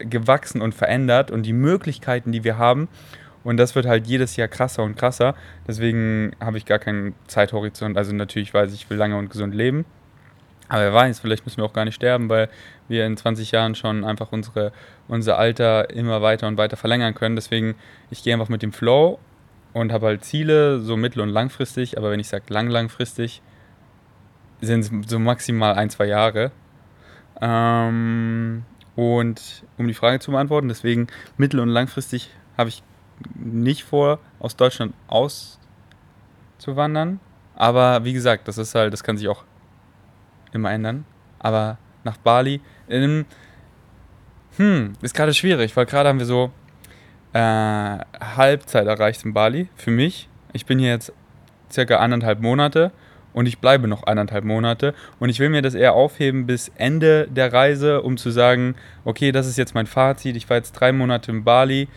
gewachsen 0.00 0.60
und 0.60 0.74
verändert 0.74 1.30
und 1.30 1.44
die 1.44 1.52
Möglichkeiten, 1.52 2.32
die 2.32 2.44
wir 2.44 2.58
haben. 2.58 2.88
Und 3.44 3.58
das 3.58 3.74
wird 3.74 3.86
halt 3.86 4.06
jedes 4.06 4.36
Jahr 4.36 4.48
krasser 4.48 4.82
und 4.82 4.96
krasser. 4.96 5.34
Deswegen 5.68 6.32
habe 6.40 6.58
ich 6.58 6.64
gar 6.64 6.78
keinen 6.78 7.14
Zeithorizont. 7.26 7.96
Also 7.96 8.12
natürlich 8.12 8.52
weiß 8.52 8.72
ich, 8.72 8.82
ich 8.82 8.90
will 8.90 8.96
lange 8.96 9.16
und 9.16 9.30
gesund 9.30 9.54
leben. 9.54 9.84
Aber 10.68 10.80
wer 10.80 10.94
weiß, 10.94 11.20
vielleicht 11.20 11.44
müssen 11.44 11.58
wir 11.58 11.64
auch 11.64 11.74
gar 11.74 11.84
nicht 11.84 11.94
sterben, 11.94 12.28
weil 12.30 12.48
wir 12.88 13.06
in 13.06 13.16
20 13.16 13.52
Jahren 13.52 13.74
schon 13.74 14.02
einfach 14.02 14.32
unsere, 14.32 14.72
unser 15.08 15.38
Alter 15.38 15.90
immer 15.90 16.22
weiter 16.22 16.48
und 16.48 16.56
weiter 16.56 16.78
verlängern 16.78 17.14
können. 17.14 17.36
Deswegen, 17.36 17.74
ich 18.10 18.24
gehe 18.24 18.32
einfach 18.32 18.48
mit 18.48 18.62
dem 18.62 18.72
Flow 18.72 19.18
und 19.74 19.92
habe 19.92 20.06
halt 20.06 20.24
Ziele, 20.24 20.80
so 20.80 20.96
mittel- 20.96 21.20
und 21.20 21.28
langfristig. 21.28 21.98
Aber 21.98 22.10
wenn 22.10 22.20
ich 22.20 22.28
sage 22.28 22.44
lang, 22.48 22.70
langfristig, 22.70 23.42
sind 24.64 25.08
so 25.08 25.18
maximal 25.18 25.74
ein, 25.74 25.90
zwei 25.90 26.06
Jahre. 26.06 26.50
Ähm, 27.40 28.64
und 28.96 29.64
um 29.76 29.88
die 29.88 29.94
Frage 29.94 30.20
zu 30.20 30.30
beantworten, 30.30 30.68
deswegen 30.68 31.08
mittel- 31.36 31.60
und 31.60 31.68
langfristig 31.68 32.30
habe 32.56 32.68
ich 32.68 32.82
nicht 33.34 33.84
vor, 33.84 34.18
aus 34.38 34.56
Deutschland 34.56 34.94
auszuwandern. 36.58 37.20
Aber 37.54 38.04
wie 38.04 38.12
gesagt, 38.12 38.48
das 38.48 38.58
ist 38.58 38.74
halt, 38.74 38.92
das 38.92 39.04
kann 39.04 39.16
sich 39.16 39.28
auch 39.28 39.44
immer 40.52 40.72
ändern. 40.72 41.04
Aber 41.38 41.78
nach 42.04 42.16
Bali, 42.16 42.60
ähm, 42.88 43.24
hm, 44.56 44.92
ist 45.02 45.14
gerade 45.14 45.34
schwierig, 45.34 45.76
weil 45.76 45.86
gerade 45.86 46.08
haben 46.08 46.18
wir 46.18 46.26
so 46.26 46.52
äh, 47.32 47.38
Halbzeit 47.38 48.86
erreicht 48.86 49.24
in 49.24 49.32
Bali 49.32 49.68
für 49.74 49.90
mich. 49.90 50.28
Ich 50.52 50.66
bin 50.66 50.78
hier 50.78 50.90
jetzt 50.90 51.12
circa 51.70 51.96
anderthalb 51.96 52.40
Monate 52.40 52.92
und 53.34 53.46
ich 53.46 53.58
bleibe 53.58 53.86
noch 53.86 54.06
anderthalb 54.06 54.44
Monate. 54.44 54.94
Und 55.18 55.28
ich 55.28 55.38
will 55.38 55.50
mir 55.50 55.60
das 55.60 55.74
eher 55.74 55.92
aufheben 55.92 56.46
bis 56.46 56.72
Ende 56.76 57.28
der 57.28 57.52
Reise, 57.52 58.00
um 58.00 58.16
zu 58.16 58.30
sagen, 58.30 58.74
okay, 59.04 59.30
das 59.30 59.46
ist 59.46 59.58
jetzt 59.58 59.74
mein 59.74 59.86
Fazit, 59.86 60.36
ich 60.36 60.48
war 60.48 60.56
jetzt 60.56 60.72
drei 60.72 60.92
Monate 60.92 61.30
in 61.30 61.44
Bali, 61.44 61.88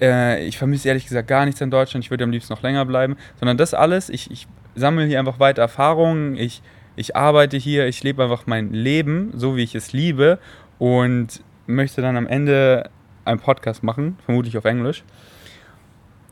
äh, 0.00 0.44
ich 0.44 0.58
vermisse 0.58 0.88
ehrlich 0.88 1.06
gesagt 1.06 1.28
gar 1.28 1.44
nichts 1.44 1.60
in 1.60 1.70
Deutschland, 1.70 2.04
ich 2.04 2.10
würde 2.10 2.24
am 2.24 2.32
liebsten 2.32 2.52
noch 2.52 2.62
länger 2.62 2.84
bleiben, 2.84 3.16
sondern 3.38 3.56
das 3.56 3.74
alles, 3.74 4.08
ich, 4.08 4.30
ich 4.32 4.48
sammle 4.74 5.04
hier 5.04 5.20
einfach 5.20 5.38
weiter 5.38 5.62
Erfahrungen, 5.62 6.36
ich, 6.36 6.62
ich 6.96 7.14
arbeite 7.14 7.56
hier, 7.56 7.86
ich 7.86 8.02
lebe 8.02 8.24
einfach 8.24 8.46
mein 8.46 8.72
Leben, 8.72 9.30
so 9.34 9.56
wie 9.56 9.62
ich 9.62 9.74
es 9.74 9.92
liebe. 9.92 10.38
Und 10.78 11.42
möchte 11.66 12.02
dann 12.02 12.16
am 12.16 12.26
Ende 12.26 12.90
einen 13.24 13.40
Podcast 13.40 13.82
machen, 13.82 14.18
vermutlich 14.24 14.56
auf 14.58 14.64
Englisch. 14.64 15.04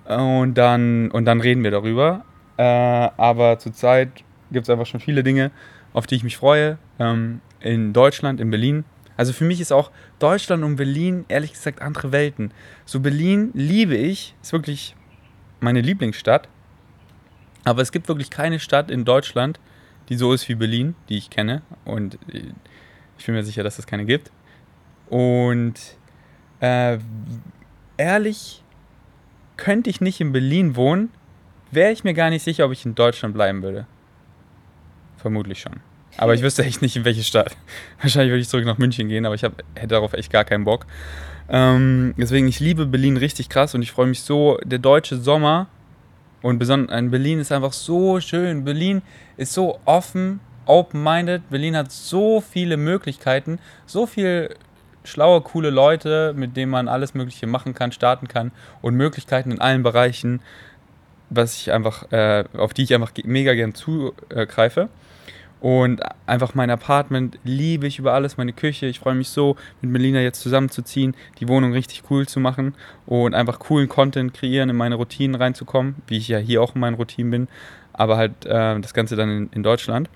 Und 0.06 0.54
dann, 0.54 1.10
und 1.10 1.24
dann 1.24 1.40
reden 1.40 1.62
wir 1.62 1.70
darüber. 1.70 2.24
Äh, 2.60 3.10
aber 3.16 3.58
zurzeit 3.58 4.22
gibt 4.52 4.64
es 4.64 4.70
einfach 4.70 4.84
schon 4.84 5.00
viele 5.00 5.22
Dinge, 5.22 5.50
auf 5.94 6.06
die 6.06 6.16
ich 6.16 6.22
mich 6.22 6.36
freue. 6.36 6.76
Ähm, 6.98 7.40
in 7.60 7.94
Deutschland, 7.94 8.38
in 8.38 8.50
Berlin. 8.50 8.84
Also 9.16 9.32
für 9.32 9.44
mich 9.44 9.62
ist 9.62 9.72
auch 9.72 9.90
Deutschland 10.18 10.62
und 10.62 10.76
Berlin 10.76 11.24
ehrlich 11.28 11.52
gesagt 11.52 11.80
andere 11.80 12.12
Welten. 12.12 12.52
So 12.84 13.00
Berlin 13.00 13.50
liebe 13.54 13.96
ich, 13.96 14.34
ist 14.42 14.52
wirklich 14.52 14.94
meine 15.60 15.80
Lieblingsstadt. 15.80 16.48
Aber 17.64 17.80
es 17.80 17.92
gibt 17.92 18.08
wirklich 18.08 18.28
keine 18.28 18.58
Stadt 18.58 18.90
in 18.90 19.06
Deutschland, 19.06 19.58
die 20.10 20.16
so 20.16 20.34
ist 20.34 20.46
wie 20.50 20.54
Berlin, 20.54 20.94
die 21.08 21.16
ich 21.16 21.30
kenne. 21.30 21.62
Und 21.86 22.18
ich 23.16 23.24
bin 23.24 23.36
mir 23.36 23.42
sicher, 23.42 23.62
dass 23.62 23.78
es 23.78 23.86
keine 23.86 24.04
gibt. 24.04 24.30
Und 25.08 25.80
äh, 26.60 26.98
ehrlich 27.96 28.62
könnte 29.56 29.88
ich 29.88 30.02
nicht 30.02 30.20
in 30.20 30.32
Berlin 30.32 30.76
wohnen, 30.76 31.08
wäre 31.70 31.92
ich 31.92 32.04
mir 32.04 32.14
gar 32.14 32.30
nicht 32.30 32.42
sicher, 32.42 32.66
ob 32.66 32.72
ich 32.72 32.84
in 32.84 32.94
Deutschland 32.94 33.34
bleiben 33.34 33.62
würde. 33.62 33.86
Vermutlich 35.16 35.60
schon. 35.60 35.80
Aber 36.16 36.34
ich 36.34 36.42
wüsste 36.42 36.64
echt 36.64 36.82
nicht, 36.82 36.96
in 36.96 37.04
welche 37.04 37.22
Stadt. 37.22 37.56
Wahrscheinlich 38.00 38.30
würde 38.30 38.40
ich 38.40 38.48
zurück 38.48 38.64
nach 38.64 38.78
München 38.78 39.08
gehen, 39.08 39.26
aber 39.26 39.34
ich 39.34 39.44
hab, 39.44 39.62
hätte 39.74 39.88
darauf 39.88 40.12
echt 40.12 40.32
gar 40.32 40.44
keinen 40.44 40.64
Bock. 40.64 40.86
Ähm, 41.48 42.14
deswegen, 42.16 42.48
ich 42.48 42.60
liebe 42.60 42.86
Berlin 42.86 43.16
richtig 43.16 43.48
krass 43.48 43.74
und 43.74 43.82
ich 43.82 43.92
freue 43.92 44.06
mich 44.06 44.22
so. 44.22 44.58
Der 44.64 44.78
deutsche 44.78 45.16
Sommer 45.16 45.68
und 46.42 46.58
besonders 46.58 46.98
in 46.98 47.10
Berlin 47.10 47.38
ist 47.40 47.52
einfach 47.52 47.72
so 47.72 48.20
schön. 48.20 48.64
Berlin 48.64 49.02
ist 49.36 49.52
so 49.52 49.78
offen, 49.84 50.40
open-minded. 50.66 51.48
Berlin 51.50 51.76
hat 51.76 51.92
so 51.92 52.40
viele 52.40 52.76
Möglichkeiten, 52.76 53.58
so 53.86 54.06
viel 54.06 54.54
schlaue, 55.04 55.40
coole 55.40 55.70
Leute, 55.70 56.34
mit 56.36 56.56
denen 56.56 56.70
man 56.70 56.88
alles 56.88 57.14
Mögliche 57.14 57.46
machen 57.46 57.74
kann, 57.74 57.92
starten 57.92 58.28
kann 58.28 58.52
und 58.82 58.94
Möglichkeiten 58.94 59.50
in 59.50 59.60
allen 59.60 59.82
Bereichen 59.82 60.40
was 61.30 61.56
ich 61.56 61.72
einfach, 61.72 62.10
äh, 62.12 62.44
auf 62.54 62.74
die 62.74 62.82
ich 62.82 62.94
einfach 62.94 63.12
mega 63.24 63.54
gern 63.54 63.74
zugreife. 63.74 64.88
Und 65.60 66.00
einfach 66.26 66.54
mein 66.54 66.70
Apartment 66.70 67.38
liebe 67.44 67.86
ich 67.86 67.98
über 67.98 68.14
alles, 68.14 68.38
meine 68.38 68.54
Küche. 68.54 68.86
Ich 68.86 68.98
freue 68.98 69.14
mich 69.14 69.28
so, 69.28 69.56
mit 69.82 69.90
Melina 69.90 70.20
jetzt 70.20 70.40
zusammenzuziehen, 70.40 71.14
die 71.38 71.48
Wohnung 71.48 71.72
richtig 71.72 72.02
cool 72.10 72.26
zu 72.26 72.40
machen 72.40 72.74
und 73.04 73.34
einfach 73.34 73.58
coolen 73.58 73.88
Content 73.88 74.32
kreieren, 74.32 74.70
in 74.70 74.76
meine 74.76 74.94
Routinen 74.94 75.34
reinzukommen, 75.34 75.96
wie 76.06 76.16
ich 76.16 76.28
ja 76.28 76.38
hier 76.38 76.62
auch 76.62 76.74
in 76.74 76.80
meinen 76.80 76.94
Routinen 76.94 77.30
bin, 77.30 77.48
aber 77.92 78.16
halt 78.16 78.46
äh, 78.46 78.80
das 78.80 78.94
Ganze 78.94 79.16
dann 79.16 79.28
in, 79.28 79.50
in 79.52 79.62
Deutschland. 79.62 80.08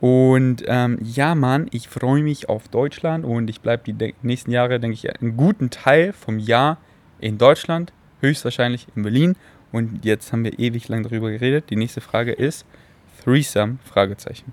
Und 0.00 0.64
ähm, 0.66 0.98
ja, 1.02 1.34
Mann, 1.34 1.66
ich 1.72 1.90
freue 1.90 2.22
mich 2.22 2.48
auf 2.48 2.68
Deutschland 2.68 3.26
und 3.26 3.50
ich 3.50 3.60
bleibe 3.60 3.92
die 3.92 4.14
nächsten 4.22 4.50
Jahre, 4.50 4.80
denke 4.80 4.94
ich, 4.94 5.20
einen 5.20 5.36
guten 5.36 5.68
Teil 5.68 6.14
vom 6.14 6.38
Jahr 6.38 6.78
in 7.18 7.36
Deutschland, 7.36 7.92
höchstwahrscheinlich 8.22 8.86
in 8.96 9.02
Berlin 9.02 9.36
und 9.72 10.04
jetzt 10.04 10.32
haben 10.32 10.44
wir 10.44 10.58
ewig 10.58 10.88
lang 10.88 11.02
darüber 11.02 11.30
geredet. 11.30 11.70
Die 11.70 11.76
nächste 11.76 12.00
Frage 12.00 12.32
ist 12.32 12.66
Threesome? 13.22 13.78
Fragezeichen. 13.84 14.52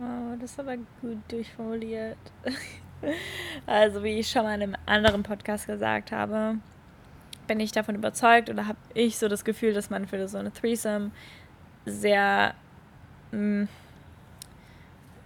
Oh, 0.00 0.36
das 0.40 0.52
ist 0.52 0.60
aber 0.60 0.76
gut 1.00 1.18
durchformuliert. 1.28 2.18
also, 3.66 4.02
wie 4.02 4.20
ich 4.20 4.30
schon 4.30 4.44
mal 4.44 4.54
in 4.54 4.62
einem 4.62 4.76
anderen 4.86 5.22
Podcast 5.22 5.66
gesagt 5.66 6.12
habe, 6.12 6.56
bin 7.46 7.60
ich 7.60 7.72
davon 7.72 7.96
überzeugt 7.96 8.48
oder 8.50 8.66
habe 8.66 8.78
ich 8.94 9.18
so 9.18 9.28
das 9.28 9.44
Gefühl, 9.44 9.72
dass 9.72 9.90
man 9.90 10.06
für 10.06 10.28
so 10.28 10.38
eine 10.38 10.52
Threesome 10.52 11.10
sehr 11.84 12.54
mh, 13.32 13.64
mm, 13.64 13.68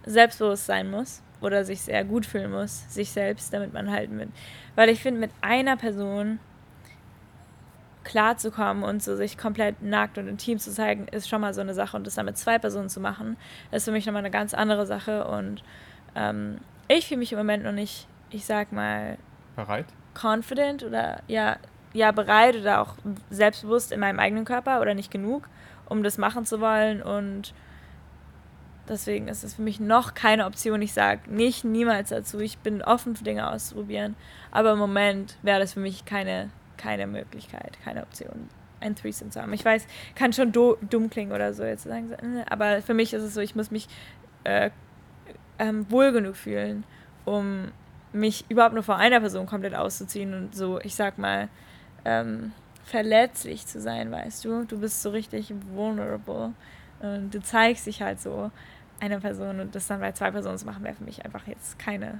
selbstbewusst 0.05 0.65
sein 0.65 0.89
muss 0.89 1.21
oder 1.41 1.63
sich 1.65 1.81
sehr 1.81 2.03
gut 2.03 2.25
fühlen 2.25 2.51
muss, 2.51 2.91
sich 2.93 3.11
selbst, 3.11 3.53
damit 3.53 3.73
man 3.73 3.91
halt 3.91 4.11
mit. 4.11 4.29
Weil 4.75 4.89
ich 4.89 5.01
finde, 5.01 5.19
mit 5.19 5.31
einer 5.41 5.77
Person 5.77 6.39
klarzukommen 8.03 8.83
und 8.83 9.01
so 9.01 9.15
sich 9.15 9.37
komplett 9.37 9.81
nackt 9.81 10.17
und 10.17 10.27
intim 10.27 10.59
zu 10.59 10.71
zeigen, 10.71 11.07
ist 11.07 11.29
schon 11.29 11.41
mal 11.41 11.53
so 11.53 11.61
eine 11.61 11.73
Sache. 11.73 11.97
Und 11.97 12.05
das 12.05 12.15
dann 12.15 12.25
mit 12.25 12.37
zwei 12.37 12.59
Personen 12.59 12.89
zu 12.89 12.99
machen, 12.99 13.37
ist 13.71 13.85
für 13.85 13.91
mich 13.91 14.05
nochmal 14.05 14.21
eine 14.21 14.31
ganz 14.31 14.53
andere 14.53 14.85
Sache. 14.85 15.25
Und 15.27 15.63
ähm, 16.15 16.59
ich 16.87 17.07
fühle 17.07 17.19
mich 17.19 17.31
im 17.31 17.37
Moment 17.37 17.63
noch 17.63 17.71
nicht, 17.71 18.07
ich 18.29 18.45
sag 18.45 18.71
mal, 18.71 19.17
bereit? 19.55 19.85
Confident 20.21 20.83
oder 20.83 21.21
ja, 21.27 21.57
ja, 21.93 22.11
bereit 22.11 22.55
oder 22.55 22.81
auch 22.81 22.95
selbstbewusst 23.29 23.91
in 23.91 23.99
meinem 23.99 24.19
eigenen 24.19 24.45
Körper 24.45 24.81
oder 24.81 24.93
nicht 24.93 25.11
genug, 25.11 25.47
um 25.87 26.03
das 26.03 26.17
machen 26.17 26.45
zu 26.45 26.59
wollen. 26.59 27.01
Und 27.01 27.53
deswegen 28.89 29.27
ist 29.27 29.43
es 29.43 29.55
für 29.55 29.61
mich 29.61 29.79
noch 29.79 30.13
keine 30.13 30.45
Option. 30.45 30.81
Ich 30.81 30.93
sage 30.93 31.21
nicht 31.31 31.63
niemals 31.63 32.09
dazu. 32.09 32.39
Ich 32.39 32.57
bin 32.57 32.81
offen 32.81 33.15
für 33.15 33.23
Dinge 33.23 33.49
auszuprobieren. 33.49 34.15
Aber 34.51 34.73
im 34.73 34.79
Moment 34.79 35.37
wäre 35.41 35.59
das 35.59 35.73
für 35.73 35.79
mich 35.79 36.05
keine 36.05 36.49
keine 36.77 37.07
Möglichkeit, 37.07 37.77
keine 37.83 38.03
Option, 38.03 38.49
ein 38.79 38.95
Threesome 38.95 39.31
zu 39.31 39.41
haben. 39.41 39.53
Ich 39.53 39.63
weiß, 39.63 39.85
kann 40.15 40.33
schon 40.33 40.51
dumm 40.51 41.09
klingen 41.09 41.31
oder 41.31 41.53
so 41.53 41.63
jetzt 41.63 41.83
sagen, 41.83 42.11
äh, 42.11 42.45
aber 42.49 42.81
für 42.81 42.93
mich 42.93 43.13
ist 43.13 43.23
es 43.23 43.33
so, 43.33 43.41
ich 43.41 43.55
muss 43.55 43.71
mich 43.71 43.87
äh, 44.43 44.69
ähm, 45.59 45.89
wohl 45.89 46.11
genug 46.11 46.35
fühlen, 46.35 46.83
um 47.25 47.71
mich 48.11 48.45
überhaupt 48.49 48.73
nur 48.73 48.83
vor 48.83 48.97
einer 48.97 49.19
Person 49.19 49.45
komplett 49.45 49.75
auszuziehen 49.75 50.33
und 50.33 50.55
so, 50.55 50.79
ich 50.81 50.95
sag 50.95 51.17
mal, 51.17 51.49
ähm, 52.05 52.51
verletzlich 52.83 53.65
zu 53.65 53.79
sein, 53.79 54.11
weißt 54.11 54.45
du? 54.45 54.65
Du 54.65 54.79
bist 54.79 55.01
so 55.01 55.09
richtig 55.09 55.53
vulnerable 55.73 56.53
und 56.99 57.33
du 57.33 57.41
zeigst 57.41 57.87
dich 57.87 58.01
halt 58.01 58.21
so 58.21 58.51
einer 58.99 59.19
Person 59.19 59.59
und 59.59 59.75
das 59.75 59.87
dann 59.87 59.99
bei 59.99 60.11
zwei 60.11 60.31
Personen 60.31 60.57
zu 60.57 60.65
machen, 60.65 60.83
wäre 60.83 60.95
für 60.95 61.03
mich 61.03 61.25
einfach 61.25 61.47
jetzt 61.47 61.79
keine, 61.79 62.19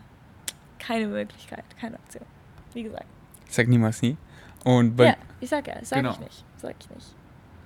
keine 0.80 1.08
Möglichkeit, 1.08 1.64
keine 1.80 1.96
Option. 1.96 2.26
Wie 2.74 2.84
gesagt. 2.84 3.06
Ich 3.48 3.56
sag 3.56 3.68
niemals 3.68 4.02
nie. 4.02 4.18
Und 4.64 5.00
ja, 5.00 5.16
ich 5.40 5.50
sag 5.50 5.68
ja, 5.68 5.76
sag 5.82 6.00
genau. 6.00 6.12
ich 6.12 6.20
nicht. 6.20 6.46
Sag 6.58 6.76
ich 6.80 6.90
nicht. 6.90 7.16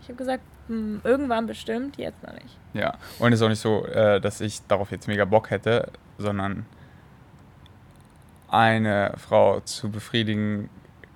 Ich 0.01 0.07
habe 0.07 0.17
gesagt, 0.17 0.43
hm, 0.67 1.01
irgendwann 1.03 1.47
bestimmt, 1.47 1.97
jetzt 1.97 2.23
noch 2.23 2.33
nicht. 2.33 2.57
Ja, 2.73 2.95
und 3.19 3.33
es 3.33 3.39
ist 3.39 3.45
auch 3.45 3.49
nicht 3.49 3.59
so, 3.59 3.85
äh, 3.85 4.19
dass 4.19 4.41
ich 4.41 4.61
darauf 4.67 4.91
jetzt 4.91 5.07
mega 5.07 5.25
Bock 5.25 5.49
hätte, 5.49 5.91
sondern 6.17 6.65
eine 8.49 9.13
Frau 9.17 9.59
zu 9.61 9.89
befriedigen 9.91 10.69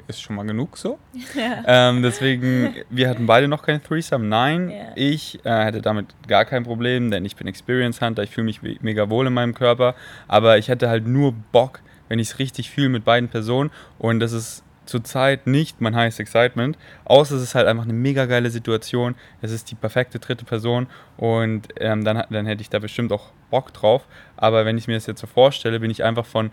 ist 0.08 0.22
schon 0.22 0.36
mal 0.36 0.46
genug 0.46 0.78
so. 0.78 1.00
Ja. 1.36 1.90
Ähm, 1.90 2.02
deswegen, 2.02 2.76
wir 2.90 3.10
hatten 3.10 3.26
beide 3.26 3.48
noch 3.48 3.64
kein 3.64 3.82
Threesome. 3.82 4.26
Nein, 4.26 4.70
ja. 4.70 4.92
ich 4.96 5.44
äh, 5.46 5.66
hätte 5.66 5.82
damit 5.82 6.08
gar 6.28 6.46
kein 6.46 6.64
Problem, 6.64 7.10
denn 7.12 7.26
ich 7.26 7.36
bin 7.36 7.48
Experience 7.48 8.02
Hunter, 8.02 8.24
ich 8.24 8.32
fühle 8.32 8.46
mich 8.46 8.62
mega 8.82 9.10
wohl 9.10 9.28
in 9.28 9.34
meinem 9.34 9.54
Körper. 9.54 9.96
Aber 10.28 10.58
ich 10.58 10.68
hätte 10.68 10.90
halt 10.90 11.08
nur 11.08 11.34
Bock, 11.52 11.80
wenn 12.10 12.20
ich 12.20 12.30
es 12.30 12.40
richtig 12.40 12.70
fühle 12.70 12.90
mit 12.90 13.06
beiden 13.06 13.30
Personen. 13.30 13.72
Und 13.98 14.20
das 14.20 14.34
ist 14.34 14.64
zurzeit 14.86 15.48
nicht 15.48 15.80
mein 15.80 15.96
highest 15.96 16.20
excitement, 16.20 16.78
außer 17.06 17.36
es 17.36 17.44
ist 17.44 17.56
halt 17.56 17.68
einfach 17.68 17.84
eine 17.84 17.94
mega 17.94 18.26
geile 18.26 18.50
Situation. 18.50 19.16
Es 19.42 19.52
ist 19.52 19.72
die 19.72 19.76
perfekte 19.76 20.20
dritte 20.20 20.46
Person 20.46 20.88
und 21.18 21.68
ähm, 21.80 22.04
dann, 22.04 22.24
dann 22.30 22.46
hätte 22.46 22.62
ich 22.62 22.70
da 22.70 22.80
bestimmt 22.80 23.12
auch 23.12 23.30
Bock 23.50 23.74
drauf. 23.74 24.08
Aber 24.38 24.66
wenn 24.66 24.78
ich 24.78 24.88
mir 24.88 24.96
das 24.96 25.06
jetzt 25.06 25.22
so 25.22 25.28
vorstelle, 25.28 25.80
bin 25.80 25.92
ich 25.92 26.04
einfach 26.04 26.26
von 26.26 26.52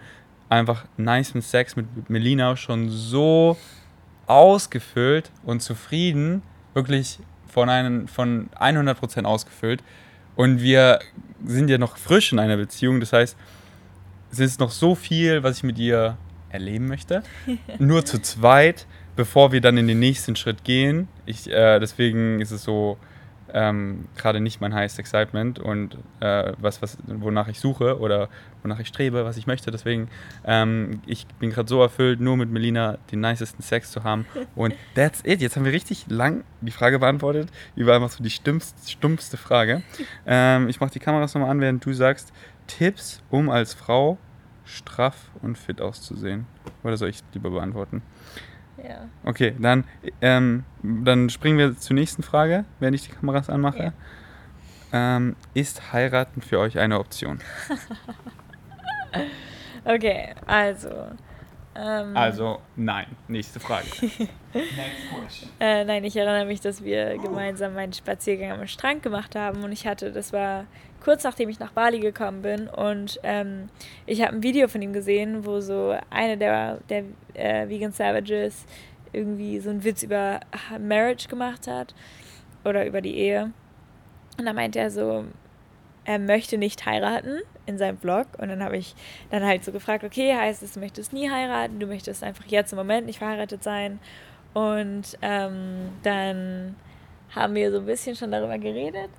einfach 0.48 0.84
nice 0.96 1.34
mit 1.34 1.44
Sex 1.44 1.76
mit 1.76 2.08
Melina 2.08 2.56
schon 2.56 2.88
so 2.90 3.56
ausgefüllt 4.26 5.30
und 5.44 5.60
zufrieden, 5.62 6.42
wirklich 6.74 7.18
von, 7.46 7.68
einen, 7.68 8.08
von 8.08 8.50
100% 8.58 9.24
ausgefüllt. 9.24 9.82
Und 10.36 10.60
wir 10.60 11.00
sind 11.44 11.70
ja 11.70 11.78
noch 11.78 11.96
frisch 11.96 12.32
in 12.32 12.38
einer 12.38 12.56
Beziehung, 12.56 13.00
das 13.00 13.12
heißt, 13.12 13.36
es 14.30 14.38
ist 14.38 14.60
noch 14.60 14.70
so 14.70 14.94
viel, 14.94 15.42
was 15.42 15.58
ich 15.58 15.62
mit 15.62 15.78
ihr 15.78 16.16
erleben 16.50 16.86
möchte. 16.86 17.22
Nur 17.78 18.04
zu 18.04 18.20
zweit, 18.20 18.86
bevor 19.16 19.52
wir 19.52 19.60
dann 19.60 19.76
in 19.76 19.86
den 19.86 19.98
nächsten 19.98 20.36
Schritt 20.36 20.64
gehen. 20.64 21.08
Ich, 21.26 21.50
äh, 21.50 21.78
deswegen 21.78 22.40
ist 22.40 22.50
es 22.50 22.62
so 22.62 22.98
ähm, 23.52 24.06
gerade 24.16 24.40
nicht 24.40 24.60
mein 24.60 24.74
highest 24.74 24.98
excitement 24.98 25.58
und 25.58 25.96
äh, 26.20 26.52
was, 26.58 26.82
was, 26.82 26.98
wonach 27.06 27.48
ich 27.48 27.60
suche 27.60 27.98
oder 27.98 28.28
wonach 28.62 28.78
ich 28.78 28.88
strebe, 28.88 29.24
was 29.24 29.36
ich 29.36 29.46
möchte. 29.46 29.70
Deswegen, 29.70 30.08
ähm, 30.44 31.00
ich 31.06 31.26
bin 31.38 31.50
gerade 31.50 31.68
so 31.68 31.80
erfüllt, 31.80 32.20
nur 32.20 32.36
mit 32.36 32.50
Melina 32.50 32.98
den 33.10 33.20
nicesten 33.20 33.62
Sex 33.62 33.90
zu 33.90 34.04
haben. 34.04 34.26
Und 34.54 34.74
that's 34.94 35.22
it. 35.24 35.40
Jetzt 35.40 35.56
haben 35.56 35.64
wir 35.64 35.72
richtig 35.72 36.06
lang 36.08 36.44
die 36.60 36.70
Frage 36.70 36.98
beantwortet. 36.98 37.50
Über 37.76 37.94
einfach 37.94 38.10
so 38.10 38.22
die 38.22 38.30
stumpfste, 38.30 38.90
stumpfste 38.90 39.36
Frage. 39.36 39.82
Ähm, 40.26 40.68
ich 40.68 40.80
mache 40.80 40.90
die 40.90 40.98
Kameras 40.98 41.34
nochmal 41.34 41.50
an, 41.50 41.60
während 41.60 41.84
du 41.84 41.92
sagst, 41.92 42.32
Tipps, 42.66 43.22
um 43.30 43.48
als 43.48 43.72
Frau 43.72 44.18
straff 44.68 45.30
und 45.42 45.58
fit 45.58 45.80
auszusehen. 45.80 46.46
Oder 46.84 46.96
soll 46.96 47.08
ich 47.08 47.22
lieber 47.32 47.50
beantworten? 47.50 48.02
Ja. 48.82 49.08
Okay, 49.24 49.54
dann, 49.58 49.84
ähm, 50.20 50.64
dann 50.82 51.30
springen 51.30 51.58
wir 51.58 51.76
zur 51.76 51.94
nächsten 51.94 52.22
Frage, 52.22 52.64
während 52.78 52.94
ich 52.94 53.08
die 53.08 53.12
Kameras 53.12 53.50
anmache. 53.50 53.92
Ja. 54.92 55.16
Ähm, 55.16 55.36
ist 55.54 55.92
heiraten 55.92 56.40
für 56.40 56.60
euch 56.60 56.78
eine 56.78 56.98
Option? 56.98 57.40
okay, 59.84 60.34
also. 60.46 60.88
Ähm, 61.74 62.16
also, 62.16 62.60
nein. 62.76 63.06
Nächste 63.28 63.60
Frage. 63.60 63.86
äh, 65.60 65.84
nein, 65.84 66.04
ich 66.04 66.16
erinnere 66.16 66.46
mich, 66.46 66.60
dass 66.60 66.82
wir 66.82 67.18
gemeinsam 67.18 67.76
einen 67.76 67.92
Spaziergang 67.92 68.60
am 68.60 68.66
Strand 68.66 69.02
gemacht 69.02 69.36
haben 69.36 69.62
und 69.62 69.72
ich 69.72 69.86
hatte, 69.86 70.10
das 70.10 70.32
war 70.32 70.64
kurz 71.02 71.24
nachdem 71.24 71.48
ich 71.48 71.58
nach 71.58 71.72
Bali 71.72 72.00
gekommen 72.00 72.42
bin 72.42 72.68
und 72.68 73.20
ähm, 73.22 73.68
ich 74.06 74.22
habe 74.22 74.36
ein 74.36 74.42
Video 74.42 74.68
von 74.68 74.82
ihm 74.82 74.92
gesehen, 74.92 75.46
wo 75.46 75.60
so 75.60 75.96
eine 76.10 76.36
der, 76.36 76.78
der 76.88 77.04
äh, 77.34 77.68
Vegan 77.68 77.92
Savages 77.92 78.66
irgendwie 79.12 79.60
so 79.60 79.70
einen 79.70 79.84
Witz 79.84 80.02
über 80.02 80.40
Marriage 80.78 81.28
gemacht 81.28 81.66
hat 81.66 81.94
oder 82.64 82.86
über 82.86 83.00
die 83.00 83.16
Ehe. 83.16 83.52
Und 84.38 84.46
da 84.46 84.52
meinte 84.52 84.78
er 84.78 84.90
so, 84.90 85.24
er 86.04 86.18
möchte 86.18 86.58
nicht 86.58 86.86
heiraten 86.86 87.40
in 87.66 87.78
seinem 87.78 87.98
Vlog. 87.98 88.26
Und 88.38 88.48
dann 88.48 88.62
habe 88.62 88.76
ich 88.76 88.94
dann 89.30 89.44
halt 89.44 89.64
so 89.64 89.72
gefragt, 89.72 90.04
okay, 90.04 90.34
heißt 90.34 90.62
es, 90.62 90.74
du 90.74 90.80
möchtest 90.80 91.12
nie 91.12 91.30
heiraten, 91.30 91.80
du 91.80 91.86
möchtest 91.86 92.22
einfach 92.22 92.46
jetzt 92.46 92.72
im 92.72 92.78
Moment 92.78 93.06
nicht 93.06 93.18
verheiratet 93.18 93.62
sein. 93.62 93.98
Und 94.54 95.18
ähm, 95.22 95.90
dann 96.02 96.76
haben 97.34 97.54
wir 97.54 97.70
so 97.70 97.78
ein 97.78 97.86
bisschen 97.86 98.16
schon 98.16 98.30
darüber 98.30 98.58
geredet. 98.58 99.10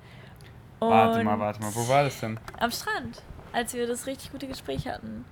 Und 0.80 0.90
warte 0.90 1.24
mal, 1.24 1.40
warte 1.40 1.62
mal, 1.62 1.72
wo 1.74 1.88
war 1.88 2.04
das 2.04 2.20
denn? 2.20 2.40
Am 2.60 2.72
Strand, 2.72 3.22
als 3.52 3.74
wir 3.74 3.88
das 3.88 4.08
richtig 4.08 4.32
gute 4.32 4.48
Gespräch 4.48 4.88
hatten. 4.88 5.26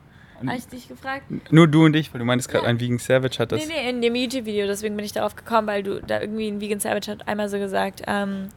Habe 0.46 0.56
ich 0.56 0.68
dich 0.68 0.88
gefragt? 0.88 1.26
Nur 1.52 1.68
du 1.68 1.86
und 1.86 1.96
ich, 1.96 2.14
weil 2.14 2.20
du 2.20 2.26
meintest 2.26 2.50
gerade, 2.50 2.66
ja. 2.66 2.70
ein 2.70 2.80
Vegan 2.80 3.00
Savage 3.00 3.40
hat 3.40 3.52
das. 3.52 3.66
Nee, 3.66 3.74
nee, 3.74 3.90
in 3.90 4.02
dem 4.02 4.14
YouTube-Video, 4.14 4.68
deswegen 4.68 4.96
bin 4.96 5.04
ich 5.04 5.14
darauf 5.14 5.36
gekommen, 5.36 5.68
weil 5.68 5.82
du 5.82 6.00
da 6.00 6.22
irgendwie 6.22 6.48
ein 6.48 6.62
Vegan 6.62 6.80
Savage 6.80 7.10
hat 7.12 7.28
einmal 7.28 7.50
so 7.50 7.58
gesagt, 7.58 8.04
ähm, 8.06 8.50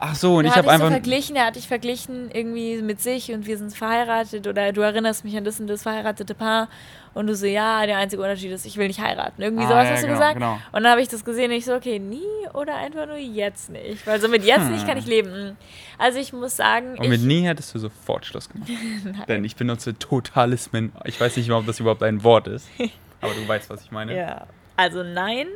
Ach 0.00 0.14
so, 0.14 0.36
und 0.36 0.44
ich 0.44 0.54
habe 0.54 0.70
einfach. 0.70 0.86
So 0.86 0.92
verglichen, 0.92 1.36
er 1.36 1.46
hat 1.46 1.56
dich 1.56 1.68
verglichen 1.68 2.30
irgendwie 2.32 2.82
mit 2.82 3.00
sich 3.00 3.32
und 3.32 3.46
wir 3.46 3.58
sind 3.58 3.74
verheiratet 3.74 4.46
oder 4.46 4.72
du 4.72 4.80
erinnerst 4.80 5.24
mich 5.24 5.36
an 5.36 5.44
das 5.44 5.60
und 5.60 5.66
das 5.66 5.82
verheiratete 5.82 6.34
Paar 6.34 6.68
und 7.14 7.28
du 7.28 7.36
so, 7.36 7.46
ja, 7.46 7.86
der 7.86 7.98
einzige 7.98 8.20
Unterschied 8.20 8.50
ist, 8.50 8.66
ich 8.66 8.76
will 8.76 8.88
nicht 8.88 9.00
heiraten. 9.00 9.40
Irgendwie 9.40 9.64
ah, 9.64 9.68
sowas 9.68 9.84
ja, 9.84 9.90
hast 9.92 10.02
du 10.02 10.06
genau, 10.08 10.18
gesagt. 10.18 10.34
Genau. 10.34 10.58
Und 10.72 10.82
dann 10.82 10.90
habe 10.90 11.00
ich 11.00 11.08
das 11.08 11.24
gesehen 11.24 11.50
und 11.50 11.56
ich 11.56 11.64
so, 11.64 11.74
okay, 11.74 11.98
nie 11.98 12.22
oder 12.52 12.76
einfach 12.76 13.06
nur 13.06 13.16
jetzt 13.16 13.70
nicht. 13.70 14.06
Weil 14.06 14.20
so 14.20 14.28
mit 14.28 14.44
jetzt 14.44 14.64
hm. 14.64 14.72
nicht 14.72 14.86
kann 14.86 14.98
ich 14.98 15.06
leben. 15.06 15.56
Also 15.96 16.18
ich 16.18 16.32
muss 16.32 16.56
sagen. 16.56 16.98
Und 16.98 17.08
mit 17.08 17.22
nie 17.22 17.42
hättest 17.42 17.74
du 17.74 17.78
sofort 17.78 18.26
Schluss 18.26 18.48
gemacht. 18.48 18.68
Denn 19.28 19.44
ich 19.44 19.54
benutze 19.54 19.96
Totalismen. 19.98 20.92
Ich 21.04 21.20
weiß 21.20 21.36
nicht, 21.36 21.50
ob 21.52 21.66
das 21.66 21.78
überhaupt 21.78 22.02
ein 22.02 22.24
Wort 22.24 22.48
ist. 22.48 22.68
Aber 23.20 23.32
du 23.32 23.46
weißt, 23.46 23.70
was 23.70 23.82
ich 23.82 23.90
meine. 23.90 24.16
Ja. 24.16 24.46
Also 24.76 25.04
nein, 25.04 25.46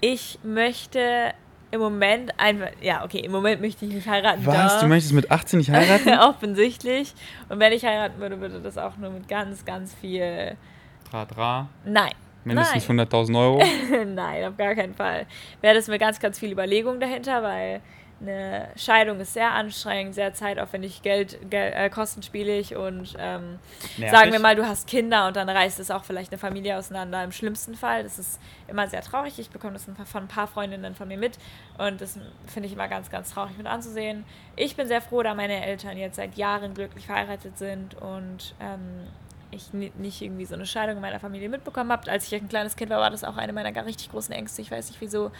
ich 0.00 0.40
möchte 0.42 1.32
im 1.72 1.80
Moment 1.80 2.38
einfach, 2.38 2.68
ja, 2.82 3.02
okay, 3.02 3.20
im 3.20 3.32
Moment 3.32 3.60
möchte 3.62 3.86
ich 3.86 3.92
nicht 3.92 4.06
heiraten. 4.06 4.44
Was? 4.44 4.74
Da. 4.74 4.80
Du 4.82 4.86
möchtest 4.86 5.14
mit 5.14 5.30
18 5.30 5.58
nicht 5.58 5.70
heiraten? 5.70 6.18
Offensichtlich. 6.20 7.14
Und 7.48 7.58
wenn 7.60 7.72
ich 7.72 7.82
heiraten 7.84 8.20
würde, 8.20 8.38
würde 8.40 8.60
das 8.60 8.76
auch 8.76 8.96
nur 8.98 9.10
mit 9.10 9.26
ganz, 9.26 9.64
ganz 9.64 9.94
viel. 9.94 10.56
Dra, 11.10 11.24
dra? 11.24 11.68
Nein. 11.84 12.12
Mindestens 12.44 12.86
100.000 12.86 13.38
Euro? 13.38 13.62
Nein, 14.06 14.44
auf 14.44 14.56
gar 14.56 14.74
keinen 14.74 14.94
Fall. 14.94 15.26
Wäre 15.62 15.74
das 15.74 15.88
mit 15.88 16.00
ganz, 16.00 16.20
ganz 16.20 16.38
viel 16.38 16.52
Überlegung 16.52 17.00
dahinter, 17.00 17.42
weil 17.42 17.80
eine 18.22 18.68
Scheidung 18.76 19.20
ist 19.20 19.34
sehr 19.34 19.50
anstrengend, 19.52 20.14
sehr 20.14 20.32
zeitaufwendig, 20.32 21.02
Geld, 21.02 21.38
Geld 21.50 21.74
äh, 21.74 21.90
kostenspielig 21.90 22.76
und 22.76 23.14
ähm, 23.18 23.58
sagen 24.10 24.32
wir 24.32 24.38
mal, 24.38 24.54
du 24.54 24.66
hast 24.66 24.86
Kinder 24.86 25.26
und 25.26 25.36
dann 25.36 25.48
reißt 25.48 25.80
es 25.80 25.90
auch 25.90 26.04
vielleicht 26.04 26.32
eine 26.32 26.38
Familie 26.38 26.76
auseinander. 26.76 27.22
Im 27.24 27.32
schlimmsten 27.32 27.74
Fall, 27.74 28.04
das 28.04 28.18
ist 28.18 28.40
immer 28.68 28.86
sehr 28.88 29.02
traurig. 29.02 29.38
Ich 29.38 29.50
bekomme 29.50 29.74
das 29.74 29.84
von 29.84 30.22
ein 30.22 30.28
paar 30.28 30.46
Freundinnen 30.46 30.94
von 30.94 31.08
mir 31.08 31.18
mit 31.18 31.38
und 31.78 32.00
das 32.00 32.18
finde 32.46 32.68
ich 32.68 32.72
immer 32.72 32.88
ganz, 32.88 33.10
ganz 33.10 33.32
traurig 33.32 33.56
mit 33.58 33.66
anzusehen. 33.66 34.24
Ich 34.56 34.76
bin 34.76 34.86
sehr 34.86 35.02
froh, 35.02 35.22
da 35.22 35.34
meine 35.34 35.64
Eltern 35.64 35.96
jetzt 35.96 36.16
seit 36.16 36.36
Jahren 36.36 36.74
glücklich 36.74 37.06
verheiratet 37.06 37.58
sind 37.58 37.94
und 37.94 38.54
ähm, 38.60 39.08
ich 39.52 39.72
nicht 39.72 40.22
irgendwie 40.22 40.46
so 40.46 40.54
eine 40.54 40.66
Scheidung 40.66 40.96
in 40.96 41.02
meiner 41.02 41.20
Familie 41.20 41.48
mitbekommen 41.48 41.92
habe. 41.92 42.10
Als 42.10 42.26
ich 42.26 42.34
ein 42.34 42.48
kleines 42.48 42.74
Kind 42.74 42.90
war, 42.90 43.00
war 43.00 43.10
das 43.10 43.22
auch 43.22 43.36
eine 43.36 43.52
meiner 43.52 43.70
gar 43.70 43.84
richtig 43.84 44.10
großen 44.10 44.34
Ängste. 44.34 44.62
Ich 44.62 44.70
weiß 44.70 44.88
nicht 44.88 45.00
wieso. 45.00 45.30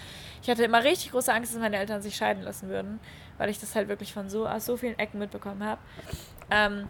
Ich 0.42 0.50
hatte 0.50 0.64
immer 0.64 0.84
richtig 0.84 1.12
große 1.12 1.32
Angst, 1.32 1.54
dass 1.54 1.60
meine 1.60 1.78
Eltern 1.78 2.02
sich 2.02 2.14
scheiden 2.14 2.42
lassen 2.42 2.68
würden, 2.68 3.00
weil 3.38 3.48
ich 3.48 3.58
das 3.58 3.74
halt 3.74 3.88
wirklich 3.88 4.12
von 4.12 4.28
so 4.28 4.46
aus 4.46 4.66
so 4.66 4.76
vielen 4.76 4.98
Ecken 4.98 5.18
mitbekommen 5.18 5.64
habe. 5.64 5.80
Ähm, 6.50 6.88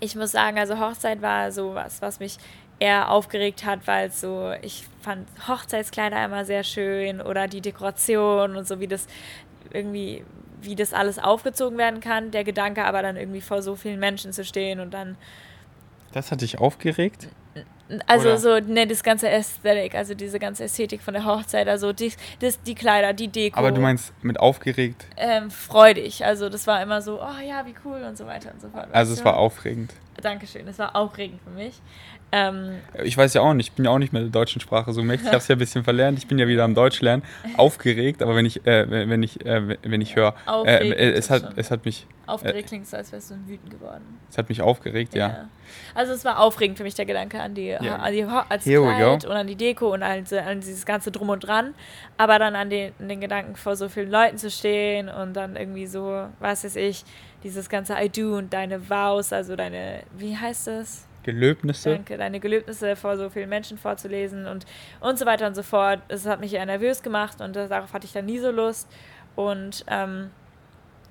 ich 0.00 0.14
muss 0.14 0.32
sagen, 0.32 0.58
also 0.58 0.78
Hochzeit 0.78 1.22
war 1.22 1.50
so 1.50 1.74
was, 1.74 2.00
was 2.00 2.20
mich 2.20 2.38
eher 2.78 3.10
aufgeregt 3.10 3.64
hat, 3.64 3.86
weil 3.86 4.10
so, 4.10 4.52
ich 4.62 4.86
fand 5.00 5.28
Hochzeitskleider 5.48 6.24
immer 6.24 6.44
sehr 6.44 6.64
schön 6.64 7.20
oder 7.20 7.48
die 7.48 7.60
Dekoration 7.60 8.56
und 8.56 8.66
so, 8.66 8.80
wie 8.80 8.88
das 8.88 9.06
irgendwie, 9.72 10.24
wie 10.60 10.76
das 10.76 10.92
alles 10.92 11.18
aufgezogen 11.18 11.78
werden 11.78 12.00
kann. 12.00 12.30
Der 12.30 12.44
Gedanke 12.44 12.84
aber 12.84 13.02
dann 13.02 13.16
irgendwie 13.16 13.40
vor 13.40 13.62
so 13.62 13.76
vielen 13.76 14.00
Menschen 14.00 14.32
zu 14.32 14.44
stehen 14.44 14.80
und 14.80 14.92
dann 14.94 15.16
das 16.14 16.30
hat 16.30 16.40
dich 16.40 16.58
aufgeregt? 16.58 17.28
Also 18.06 18.28
Oder? 18.28 18.38
so, 18.38 18.58
ne, 18.60 18.86
das 18.86 19.02
ganze 19.02 19.28
Ästhetik, 19.28 19.94
also 19.94 20.14
diese 20.14 20.38
ganze 20.38 20.64
Ästhetik 20.64 21.02
von 21.02 21.12
der 21.12 21.26
Hochzeit, 21.26 21.68
also 21.68 21.92
die, 21.92 22.12
das, 22.38 22.60
die 22.62 22.74
Kleider, 22.74 23.12
die 23.12 23.28
Deko. 23.28 23.58
Aber 23.58 23.72
du 23.72 23.80
meinst 23.80 24.14
mit 24.22 24.40
aufgeregt? 24.40 25.06
Ähm, 25.18 25.50
freudig, 25.50 26.24
also 26.24 26.48
das 26.48 26.66
war 26.66 26.82
immer 26.82 27.02
so, 27.02 27.20
oh 27.20 27.42
ja, 27.46 27.66
wie 27.66 27.74
cool 27.84 28.02
und 28.02 28.16
so 28.16 28.26
weiter 28.26 28.52
und 28.54 28.62
so 28.62 28.70
fort. 28.70 28.88
Also 28.92 29.12
es 29.12 29.22
war 29.24 29.36
aufregend. 29.36 29.92
Dankeschön, 30.22 30.66
es 30.66 30.78
war 30.78 30.96
aufregend 30.96 31.40
für 31.42 31.50
mich. 31.50 31.82
Ähm, 32.36 32.80
ich 33.04 33.16
weiß 33.16 33.32
ja 33.34 33.42
auch 33.42 33.54
nicht, 33.54 33.68
ich 33.68 33.72
bin 33.74 33.84
ja 33.84 33.92
auch 33.92 33.98
nicht 33.98 34.12
mehr 34.12 34.22
der 34.22 34.30
deutschen 34.32 34.60
Sprache 34.60 34.92
so 34.92 35.04
mächtig. 35.04 35.26
Ich 35.26 35.28
habe 35.28 35.38
es 35.38 35.46
ja 35.46 35.54
ein 35.54 35.58
bisschen 35.58 35.84
verlernt. 35.84 36.18
Ich 36.18 36.26
bin 36.26 36.36
ja 36.36 36.48
wieder 36.48 36.64
am 36.64 36.74
Deutsch 36.74 37.00
lernen. 37.00 37.22
Aufgeregt, 37.56 38.22
aber 38.22 38.34
wenn 38.34 38.44
ich, 38.44 38.66
äh, 38.66 38.90
wenn 38.90 39.22
ich, 39.22 39.46
äh, 39.46 39.78
wenn 39.82 40.00
ich 40.00 40.16
höre, 40.16 40.34
äh, 40.66 40.88
äh 40.88 41.12
es, 41.12 41.30
hat, 41.30 41.56
es 41.56 41.70
hat 41.70 41.84
mich. 41.84 42.08
Aufgeregt 42.26 42.68
klingt 42.68 42.88
so, 42.88 42.96
als 42.96 43.12
wärst 43.12 43.30
du 43.30 43.34
wütend 43.46 43.70
geworden. 43.70 44.18
Es 44.28 44.36
hat 44.36 44.48
mich 44.48 44.62
aufgeregt, 44.62 45.14
ja. 45.14 45.28
ja. 45.28 45.48
Also 45.94 46.12
es 46.12 46.24
war 46.24 46.40
aufregend 46.40 46.76
für 46.76 46.82
mich 46.82 46.96
der 46.96 47.06
Gedanke 47.06 47.40
an 47.40 47.54
die, 47.54 47.68
yeah. 47.68 47.96
an 47.96 48.12
die 48.12 48.24
als 48.24 48.64
Kleid 48.64 49.24
und 49.26 49.32
an 49.32 49.46
die 49.46 49.56
Deko 49.56 49.92
und 49.92 50.02
an, 50.02 50.24
an, 50.44 50.60
dieses 50.60 50.84
ganze 50.84 51.12
Drum 51.12 51.28
und 51.28 51.40
Dran. 51.40 51.74
Aber 52.16 52.40
dann 52.40 52.56
an 52.56 52.68
den, 52.68 52.92
den 52.98 53.20
Gedanken 53.20 53.54
vor 53.54 53.76
so 53.76 53.88
vielen 53.88 54.10
Leuten 54.10 54.38
zu 54.38 54.50
stehen 54.50 55.08
und 55.08 55.34
dann 55.34 55.54
irgendwie 55.54 55.86
so, 55.86 56.26
was 56.40 56.64
weiß 56.64 56.76
ich, 56.76 57.04
dieses 57.44 57.68
ganze 57.68 57.94
I 57.94 58.08
do 58.08 58.36
und 58.38 58.52
deine 58.52 58.90
Vows, 58.90 59.32
also 59.32 59.54
deine, 59.54 60.02
wie 60.16 60.36
heißt 60.36 60.66
das? 60.66 61.06
Gelöbnisse. 61.24 61.90
Danke, 61.90 62.16
deine 62.16 62.38
Gelöbnisse 62.38 62.94
vor 62.94 63.16
so 63.16 63.28
vielen 63.30 63.48
Menschen 63.48 63.76
vorzulesen 63.76 64.46
und, 64.46 64.64
und 65.00 65.18
so 65.18 65.26
weiter 65.26 65.46
und 65.46 65.54
so 65.54 65.62
fort. 65.62 66.00
Es 66.08 66.26
hat 66.26 66.40
mich 66.40 66.54
eher 66.54 66.66
nervös 66.66 67.02
gemacht 67.02 67.40
und 67.40 67.56
darauf 67.56 67.92
hatte 67.92 68.06
ich 68.06 68.12
dann 68.12 68.26
nie 68.26 68.38
so 68.38 68.50
Lust. 68.50 68.88
Und 69.34 69.84
ähm, 69.88 70.30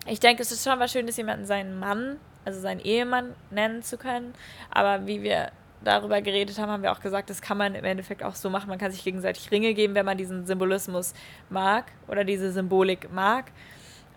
ich 0.08 0.19
denke, 0.19 0.41
es 0.41 0.52
ist 0.52 0.63
schon 0.67 0.80
was 0.80 0.91
Schönes, 0.91 1.17
jemanden 1.17 1.45
seinen 1.45 1.78
Mann, 1.78 2.17
also 2.45 2.60
seinen 2.60 2.80
Ehemann 2.80 3.34
nennen 3.52 3.84
zu 3.84 3.97
können. 3.97 4.34
Aber 4.71 5.06
wie 5.08 5.23
wir 5.23 5.52
darüber 5.84 6.21
geredet 6.21 6.58
haben, 6.58 6.71
haben 6.71 6.84
wir 6.84 6.91
auch 6.91 7.02
gesagt, 7.02 7.30
das 7.30 7.41
kann 7.41 7.58
man 7.58 7.76
im 7.76 7.84
Endeffekt 7.84 8.23
auch 8.23 8.36
so 8.36 8.49
machen. 8.49 8.69
Man 8.69 8.80
kann 8.80 8.91
sich 8.91 9.04
gegenseitig 9.04 9.52
Ringe 9.52 9.73
geben, 9.73 9.95
wenn 9.95 10.06
man 10.06 10.17
diesen 10.17 10.45
Symbolismus 10.45 11.13
mag 11.49 11.91
oder 12.08 12.23
diese 12.23 12.52
Symbolik 12.52 13.12
mag. 13.12 13.52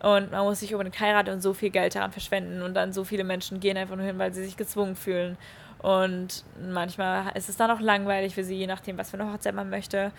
Und 0.00 0.30
man 0.30 0.44
muss 0.44 0.60
sich 0.60 0.74
unbedingt 0.74 1.00
heiraten 1.00 1.30
und 1.30 1.40
so 1.40 1.54
viel 1.54 1.70
Geld 1.70 1.94
daran 1.94 2.12
verschwenden. 2.12 2.62
Und 2.62 2.74
dann 2.74 2.92
so 2.92 3.04
viele 3.04 3.24
Menschen 3.24 3.60
gehen 3.60 3.76
einfach 3.76 3.96
nur 3.96 4.04
hin, 4.04 4.18
weil 4.18 4.32
sie 4.32 4.44
sich 4.44 4.56
gezwungen 4.56 4.94
fühlen. 4.94 5.36
Und 5.78 6.44
manchmal 6.70 7.32
ist 7.34 7.48
es 7.48 7.56
dann 7.56 7.70
auch 7.70 7.80
langweilig 7.80 8.34
für 8.34 8.44
sie, 8.44 8.56
je 8.56 8.66
nachdem, 8.66 8.98
was 8.98 9.10
für 9.10 9.20
eine 9.20 9.32
Hochzeit 9.32 9.54
man 9.54 9.70
möchte. 9.70 10.12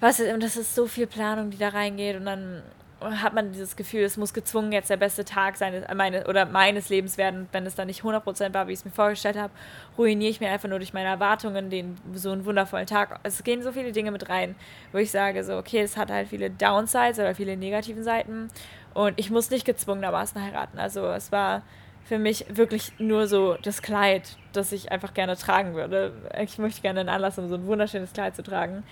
Was, 0.00 0.20
und 0.20 0.42
das 0.42 0.56
ist 0.56 0.74
so 0.74 0.86
viel 0.86 1.06
Planung, 1.06 1.50
die 1.50 1.58
da 1.58 1.70
reingeht. 1.70 2.16
Und 2.16 2.26
dann 2.26 2.62
hat 3.00 3.34
man 3.34 3.52
dieses 3.52 3.76
Gefühl, 3.76 4.02
es 4.02 4.16
muss 4.16 4.32
gezwungen 4.32 4.72
jetzt 4.72 4.88
der 4.88 4.96
beste 4.96 5.24
Tag 5.24 5.56
sein 5.56 5.84
meine, 5.94 6.26
oder 6.26 6.46
meines 6.46 6.88
Lebens 6.88 7.18
werden. 7.18 7.48
Wenn 7.52 7.66
es 7.66 7.74
dann 7.74 7.88
nicht 7.88 8.02
100% 8.02 8.54
war, 8.54 8.68
wie 8.68 8.72
ich 8.72 8.78
es 8.80 8.84
mir 8.84 8.90
vorgestellt 8.90 9.36
habe, 9.36 9.52
ruiniere 9.98 10.30
ich 10.30 10.40
mir 10.40 10.50
einfach 10.50 10.68
nur 10.68 10.78
durch 10.78 10.94
meine 10.94 11.08
Erwartungen 11.08 11.68
den 11.68 11.98
so 12.14 12.30
einen 12.30 12.44
wundervollen 12.44 12.86
Tag. 12.86 13.20
Es 13.22 13.42
gehen 13.44 13.62
so 13.62 13.72
viele 13.72 13.92
Dinge 13.92 14.10
mit 14.10 14.28
rein, 14.28 14.54
wo 14.92 14.98
ich 14.98 15.10
sage, 15.10 15.44
so, 15.44 15.56
okay, 15.56 15.80
es 15.80 15.96
hat 15.96 16.10
halt 16.10 16.28
viele 16.28 16.50
Downsides 16.50 17.18
oder 17.18 17.34
viele 17.34 17.56
negativen 17.56 18.02
Seiten. 18.02 18.48
Und 18.94 19.18
ich 19.18 19.30
muss 19.30 19.50
nicht 19.50 19.66
gezwungenermaßen 19.66 20.40
heiraten. 20.40 20.78
Also 20.78 21.06
es 21.08 21.30
war 21.30 21.62
für 22.06 22.18
mich 22.18 22.46
wirklich 22.48 22.92
nur 22.98 23.26
so 23.26 23.56
das 23.62 23.82
Kleid, 23.82 24.36
das 24.52 24.72
ich 24.72 24.92
einfach 24.92 25.12
gerne 25.12 25.36
tragen 25.36 25.74
würde. 25.74 26.12
Ich 26.40 26.56
möchte 26.58 26.80
gerne 26.80 27.00
einen 27.00 27.08
Anlass, 27.08 27.38
um 27.38 27.48
so 27.48 27.56
ein 27.56 27.66
wunderschönes 27.66 28.12
Kleid 28.12 28.36
zu 28.36 28.42
tragen. 28.42 28.84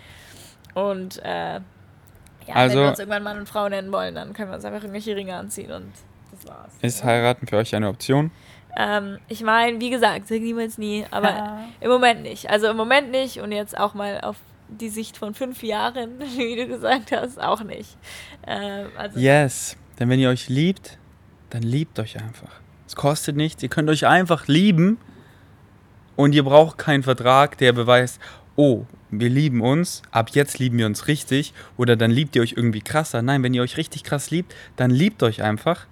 Und 0.74 1.20
äh, 1.24 1.60
ja, 2.46 2.54
also, 2.54 2.76
wenn 2.76 2.82
wir 2.82 2.90
uns 2.90 2.98
irgendwann 2.98 3.22
Mann 3.22 3.38
und 3.38 3.48
Frau 3.48 3.68
nennen 3.68 3.92
wollen, 3.92 4.14
dann 4.16 4.32
können 4.32 4.50
wir 4.50 4.56
uns 4.56 4.64
einfach 4.64 4.82
irgendwelche 4.82 5.14
Ringe 5.14 5.34
anziehen 5.34 5.70
und 5.70 5.92
das 6.32 6.48
war's. 6.48 6.72
Ist 6.82 7.04
heiraten 7.04 7.46
für 7.46 7.56
euch 7.56 7.74
eine 7.74 7.88
Option? 7.88 8.32
Ähm, 8.76 9.18
ich 9.28 9.42
meine, 9.42 9.80
wie 9.80 9.90
gesagt, 9.90 10.26
sag 10.26 10.40
niemals 10.40 10.76
nie, 10.76 11.06
aber 11.12 11.30
ja. 11.30 11.60
im 11.80 11.90
Moment 11.90 12.22
nicht. 12.22 12.50
Also 12.50 12.68
im 12.68 12.76
Moment 12.76 13.12
nicht 13.12 13.38
und 13.38 13.52
jetzt 13.52 13.78
auch 13.78 13.94
mal 13.94 14.20
auf 14.22 14.36
die 14.68 14.88
Sicht 14.88 15.16
von 15.16 15.34
fünf 15.34 15.62
Jahren, 15.62 16.18
wie 16.36 16.56
du 16.56 16.66
gesagt 16.66 17.12
hast, 17.12 17.40
auch 17.40 17.62
nicht. 17.62 17.96
Ähm, 18.44 18.88
also 18.96 19.20
yes, 19.20 19.76
denn 20.00 20.08
wenn 20.08 20.18
ihr 20.18 20.30
euch 20.30 20.48
liebt, 20.48 20.98
dann 21.50 21.62
liebt 21.62 22.00
euch 22.00 22.20
einfach. 22.20 22.63
Es 22.86 22.96
kostet 22.96 23.36
nichts, 23.36 23.62
ihr 23.62 23.68
könnt 23.68 23.88
euch 23.88 24.06
einfach 24.06 24.46
lieben 24.46 24.98
und 26.16 26.34
ihr 26.34 26.44
braucht 26.44 26.78
keinen 26.78 27.02
Vertrag, 27.02 27.58
der 27.58 27.72
beweist, 27.72 28.20
oh, 28.56 28.84
wir 29.10 29.28
lieben 29.28 29.60
uns, 29.60 30.02
ab 30.10 30.30
jetzt 30.32 30.58
lieben 30.58 30.78
wir 30.78 30.86
uns 30.86 31.06
richtig 31.06 31.54
oder 31.76 31.96
dann 31.96 32.10
liebt 32.10 32.36
ihr 32.36 32.42
euch 32.42 32.54
irgendwie 32.56 32.80
krasser. 32.80 33.22
Nein, 33.22 33.42
wenn 33.42 33.54
ihr 33.54 33.62
euch 33.62 33.76
richtig 33.76 34.04
krass 34.04 34.30
liebt, 34.30 34.54
dann 34.76 34.90
liebt 34.90 35.22
euch 35.22 35.42
einfach. 35.42 35.86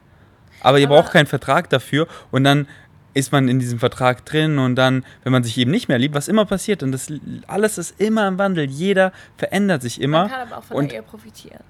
Aber 0.61 0.79
ihr 0.79 0.87
Aber 0.87 1.03
braucht 1.03 1.13
keinen 1.13 1.27
Vertrag 1.27 1.71
dafür 1.71 2.07
und 2.31 2.45
dann 2.45 2.67
ist 3.15 3.33
man 3.33 3.49
in 3.49 3.59
diesem 3.59 3.79
Vertrag 3.79 4.25
drin 4.25 4.59
und 4.59 4.77
dann, 4.77 5.05
wenn 5.23 5.33
man 5.33 5.45
sich 5.45 5.59
eben 5.59 5.71
nicht 5.71 5.89
mehr 5.89 5.99
liebt, 5.99 6.15
was 6.15 6.29
immer 6.29 6.47
passiert 6.47 6.83
und 6.83 6.93
das 6.93 7.13
alles 7.47 7.79
ist 7.79 8.01
immer 8.01 8.27
im 8.27 8.39
Wandel, 8.39 8.65
jeder 8.71 9.13
verändert 9.37 9.83
sich 9.83 10.01
immer. 10.01 10.23
Man 10.23 10.31
kann 10.31 10.41
aber 10.49 10.59
auch 10.59 10.65
von 10.65 10.77
und 10.79 10.93
der 10.93 11.01
Ehe 11.01 11.03
profitieren. 11.03 11.63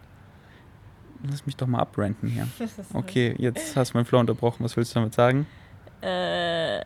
Lass 1.29 1.47
mich 1.47 1.57
doch 1.57 1.67
mal 1.67 1.81
abrenten 1.81 2.29
hier. 2.29 2.49
Okay, 2.95 3.35
jetzt 3.39 3.77
hast 3.77 3.93
du 3.93 3.99
meinen 3.99 4.07
Flow 4.07 4.19
unterbrochen. 4.19 4.65
Was 4.65 4.77
willst 4.77 4.93
du 4.93 5.01
damit 5.01 5.15
sagen? 5.15 5.47
Äh, 6.01 6.81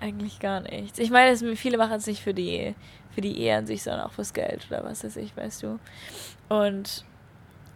eigentlich 0.00 0.38
gar 0.38 0.60
nichts. 0.60 0.98
Ich 0.98 1.10
meine, 1.10 1.36
viele 1.56 1.76
machen 1.76 1.94
es 1.94 2.06
nicht 2.06 2.22
für 2.22 2.32
die 2.32 2.74
für 3.18 3.20
die 3.20 3.40
Ehe 3.40 3.56
an 3.56 3.66
sich, 3.66 3.82
sondern 3.82 4.02
auch 4.02 4.12
fürs 4.12 4.32
Geld 4.32 4.68
oder 4.70 4.84
was 4.84 5.02
weiß 5.02 5.16
ich, 5.16 5.36
weißt 5.36 5.64
du. 5.64 5.80
Und 6.48 7.04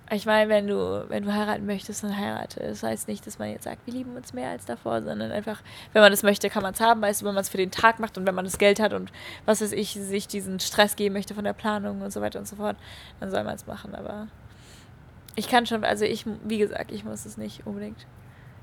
ich 0.09 0.25
meine, 0.25 0.49
wenn 0.49 0.69
du, 0.69 1.05
wenn 1.09 1.25
du 1.25 1.33
heiraten 1.33 1.67
möchtest, 1.67 2.05
dann 2.05 2.17
heirate. 2.17 2.61
Das 2.61 2.85
heißt 2.85 3.09
nicht, 3.09 3.27
dass 3.27 3.41
man 3.41 3.51
jetzt 3.51 3.65
sagt, 3.65 3.85
wir 3.87 3.93
lieben 3.95 4.15
uns 4.15 4.33
mehr 4.33 4.51
als 4.51 4.67
davor, 4.67 5.03
sondern 5.03 5.33
einfach, 5.33 5.61
wenn 5.93 6.03
man 6.03 6.13
das 6.13 6.23
möchte, 6.23 6.49
kann 6.49 6.63
man 6.63 6.75
es 6.75 6.81
haben, 6.81 7.03
weißt 7.03 7.23
du, 7.23 7.27
wenn 7.27 7.35
man 7.35 7.41
es 7.41 7.49
für 7.49 7.57
den 7.57 7.73
Tag 7.73 7.99
macht 7.99 8.17
und 8.17 8.25
wenn 8.25 8.37
man 8.37 8.45
das 8.45 8.59
Geld 8.59 8.79
hat 8.79 8.93
und 8.93 9.11
was 9.47 9.63
weiß 9.63 9.73
ich, 9.73 9.95
sich 9.95 10.29
diesen 10.29 10.61
Stress 10.61 10.95
geben 10.95 11.15
möchte 11.15 11.35
von 11.35 11.43
der 11.43 11.55
Planung 11.55 12.03
und 12.03 12.13
so 12.13 12.21
weiter 12.21 12.39
und 12.39 12.47
so 12.47 12.55
fort, 12.55 12.77
dann 13.19 13.33
soll 13.33 13.43
man 13.43 13.57
es 13.57 13.67
machen. 13.67 13.97
Aber 13.97 14.29
ich 15.35 15.49
kann 15.49 15.67
schon, 15.67 15.85
also 15.85 16.05
ich, 16.05 16.27
wie 16.45 16.59
gesagt, 16.59 16.93
ich 16.93 17.05
muss 17.05 17.25
es 17.25 17.37
nicht 17.37 17.67
unbedingt. 17.67 18.07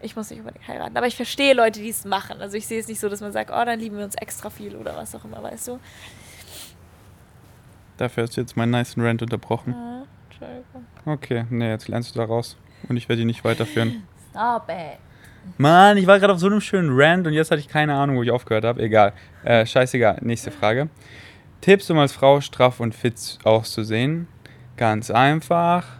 Ich 0.01 0.15
muss 0.15 0.29
nicht 0.29 0.39
unbedingt 0.39 0.67
heiraten. 0.67 0.95
Aber 0.95 1.07
ich 1.07 1.15
verstehe 1.15 1.53
Leute, 1.53 1.81
die 1.81 1.89
es 1.89 2.05
machen. 2.05 2.41
Also 2.41 2.55
ich 2.55 2.67
sehe 2.67 2.79
es 2.79 2.87
nicht 2.87 2.99
so, 2.99 3.09
dass 3.09 3.21
man 3.21 3.31
sagt, 3.31 3.51
oh, 3.51 3.65
dann 3.65 3.79
lieben 3.79 3.97
wir 3.97 4.05
uns 4.05 4.15
extra 4.15 4.49
viel 4.49 4.75
oder 4.75 4.95
was 4.95 5.13
auch 5.13 5.25
immer, 5.25 5.43
weißt 5.43 5.69
du. 5.69 5.79
Dafür 7.97 8.23
hast 8.23 8.37
du 8.37 8.41
jetzt 8.41 8.55
meinen 8.55 8.69
nice 8.69 8.97
Rant 8.97 9.21
unterbrochen. 9.21 9.73
Ja, 9.73 10.03
Entschuldigung. 10.29 10.85
Okay, 11.05 11.45
ne, 11.49 11.69
jetzt 11.71 11.89
lernst 11.89 12.15
du 12.15 12.19
da 12.19 12.25
raus. 12.25 12.55
Und 12.87 12.95
ich 12.95 13.09
werde 13.09 13.23
ihn 13.23 13.27
nicht 13.27 13.43
weiterführen. 13.43 14.03
Stop 14.31 14.69
it. 14.69 14.99
Mann, 15.57 15.97
ich 15.97 16.07
war 16.07 16.19
gerade 16.19 16.31
auf 16.31 16.39
so 16.39 16.47
einem 16.47 16.61
schönen 16.61 16.89
Rant 16.91 17.27
und 17.27 17.33
jetzt 17.33 17.51
hatte 17.51 17.59
ich 17.59 17.67
keine 17.67 17.93
Ahnung, 17.93 18.15
wo 18.15 18.23
ich 18.23 18.31
aufgehört 18.31 18.63
habe. 18.63 18.81
Egal. 18.81 19.13
Äh, 19.43 19.65
scheißegal. 19.65 20.19
Nächste 20.21 20.51
Frage. 20.51 20.87
Tipps, 21.59 21.89
um 21.89 21.97
als 21.99 22.13
Frau 22.13 22.39
straff 22.39 22.79
und 22.79 22.95
fit 22.95 23.37
auszusehen? 23.43 24.27
Ganz 24.77 25.11
einfach. 25.11 25.98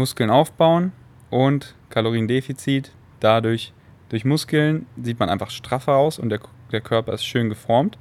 Muskeln 0.00 0.30
aufbauen 0.30 0.92
und 1.28 1.74
Kaloriendefizit. 1.90 2.92
Dadurch, 3.20 3.74
durch 4.08 4.24
Muskeln 4.24 4.86
sieht 5.00 5.20
man 5.20 5.28
einfach 5.28 5.50
straffer 5.50 5.96
aus 5.96 6.18
und 6.18 6.30
der, 6.30 6.40
der 6.72 6.80
Körper 6.80 7.12
ist 7.12 7.24
schön 7.24 7.50
geformt. 7.50 7.98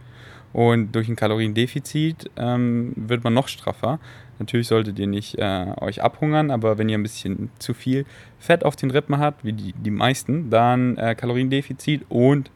Und 0.53 0.93
durch 0.93 1.09
ein 1.09 1.17
Kaloriendefizit 1.17 2.31
ähm, 2.37 2.93
wird 2.95 3.23
man 3.25 3.33
noch 3.33 3.49
straffer. 3.49 3.99
Natürlich 4.39 4.67
solltet 4.67 4.97
ihr 4.97 5.07
nicht 5.07 5.37
äh, 5.37 5.73
euch 5.81 6.01
abhungern, 6.01 6.51
aber 6.51 6.77
wenn 6.77 6.87
ihr 6.87 6.97
ein 6.97 7.03
bisschen 7.03 7.51
zu 7.59 7.73
viel 7.73 8.05
Fett 8.39 8.63
auf 8.63 8.77
den 8.77 8.91
Rippen 8.91 9.19
habt, 9.19 9.43
wie 9.43 9.53
die, 9.53 9.73
die 9.73 9.91
meisten, 9.91 10.49
dann 10.49 10.95
äh, 10.95 11.15
Kaloriendefizit 11.15 12.05
und 12.07 12.49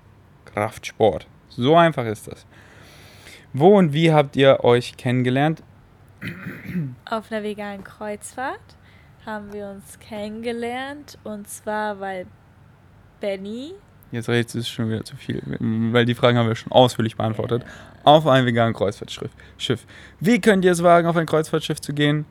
Kraftsport. 0.46 1.28
So 1.50 1.76
einfach 1.76 2.06
ist 2.06 2.30
das. 2.30 2.46
Wo 3.52 3.78
und 3.78 3.92
wie 3.92 4.14
habt 4.14 4.38
ihr 4.38 4.64
euch 4.64 4.96
kennengelernt? 4.96 5.62
Auf 7.06 7.30
einer 7.30 7.44
veganen 7.44 7.84
Kreuzfahrt 7.84 8.78
haben 9.26 9.54
wir 9.54 9.68
uns 9.68 10.00
kennengelernt 10.00 11.18
und 11.24 11.48
zwar, 11.48 12.00
weil 12.00 12.26
Benny 13.20 13.74
Jetzt 14.14 14.30
redest 14.30 14.54
du 14.54 14.62
schon 14.62 14.90
wieder 14.90 15.04
zu 15.04 15.16
viel, 15.16 15.42
weil 15.92 16.06
die 16.06 16.14
Fragen 16.14 16.38
haben 16.38 16.48
wir 16.48 16.56
schon 16.56 16.72
ausführlich 16.72 17.16
beantwortet. 17.16 17.66
Auf 18.04 18.28
ein 18.28 18.46
veganen 18.46 18.76
Kreuzfahrtschiff. 18.76 19.88
Wie 20.20 20.40
könnt 20.40 20.64
ihr 20.64 20.72
es 20.72 20.84
wagen, 20.84 21.08
auf 21.08 21.16
ein 21.16 21.26
Kreuzfahrtschiff 21.26 21.82
zu 21.82 21.94
gehen? 21.94 22.26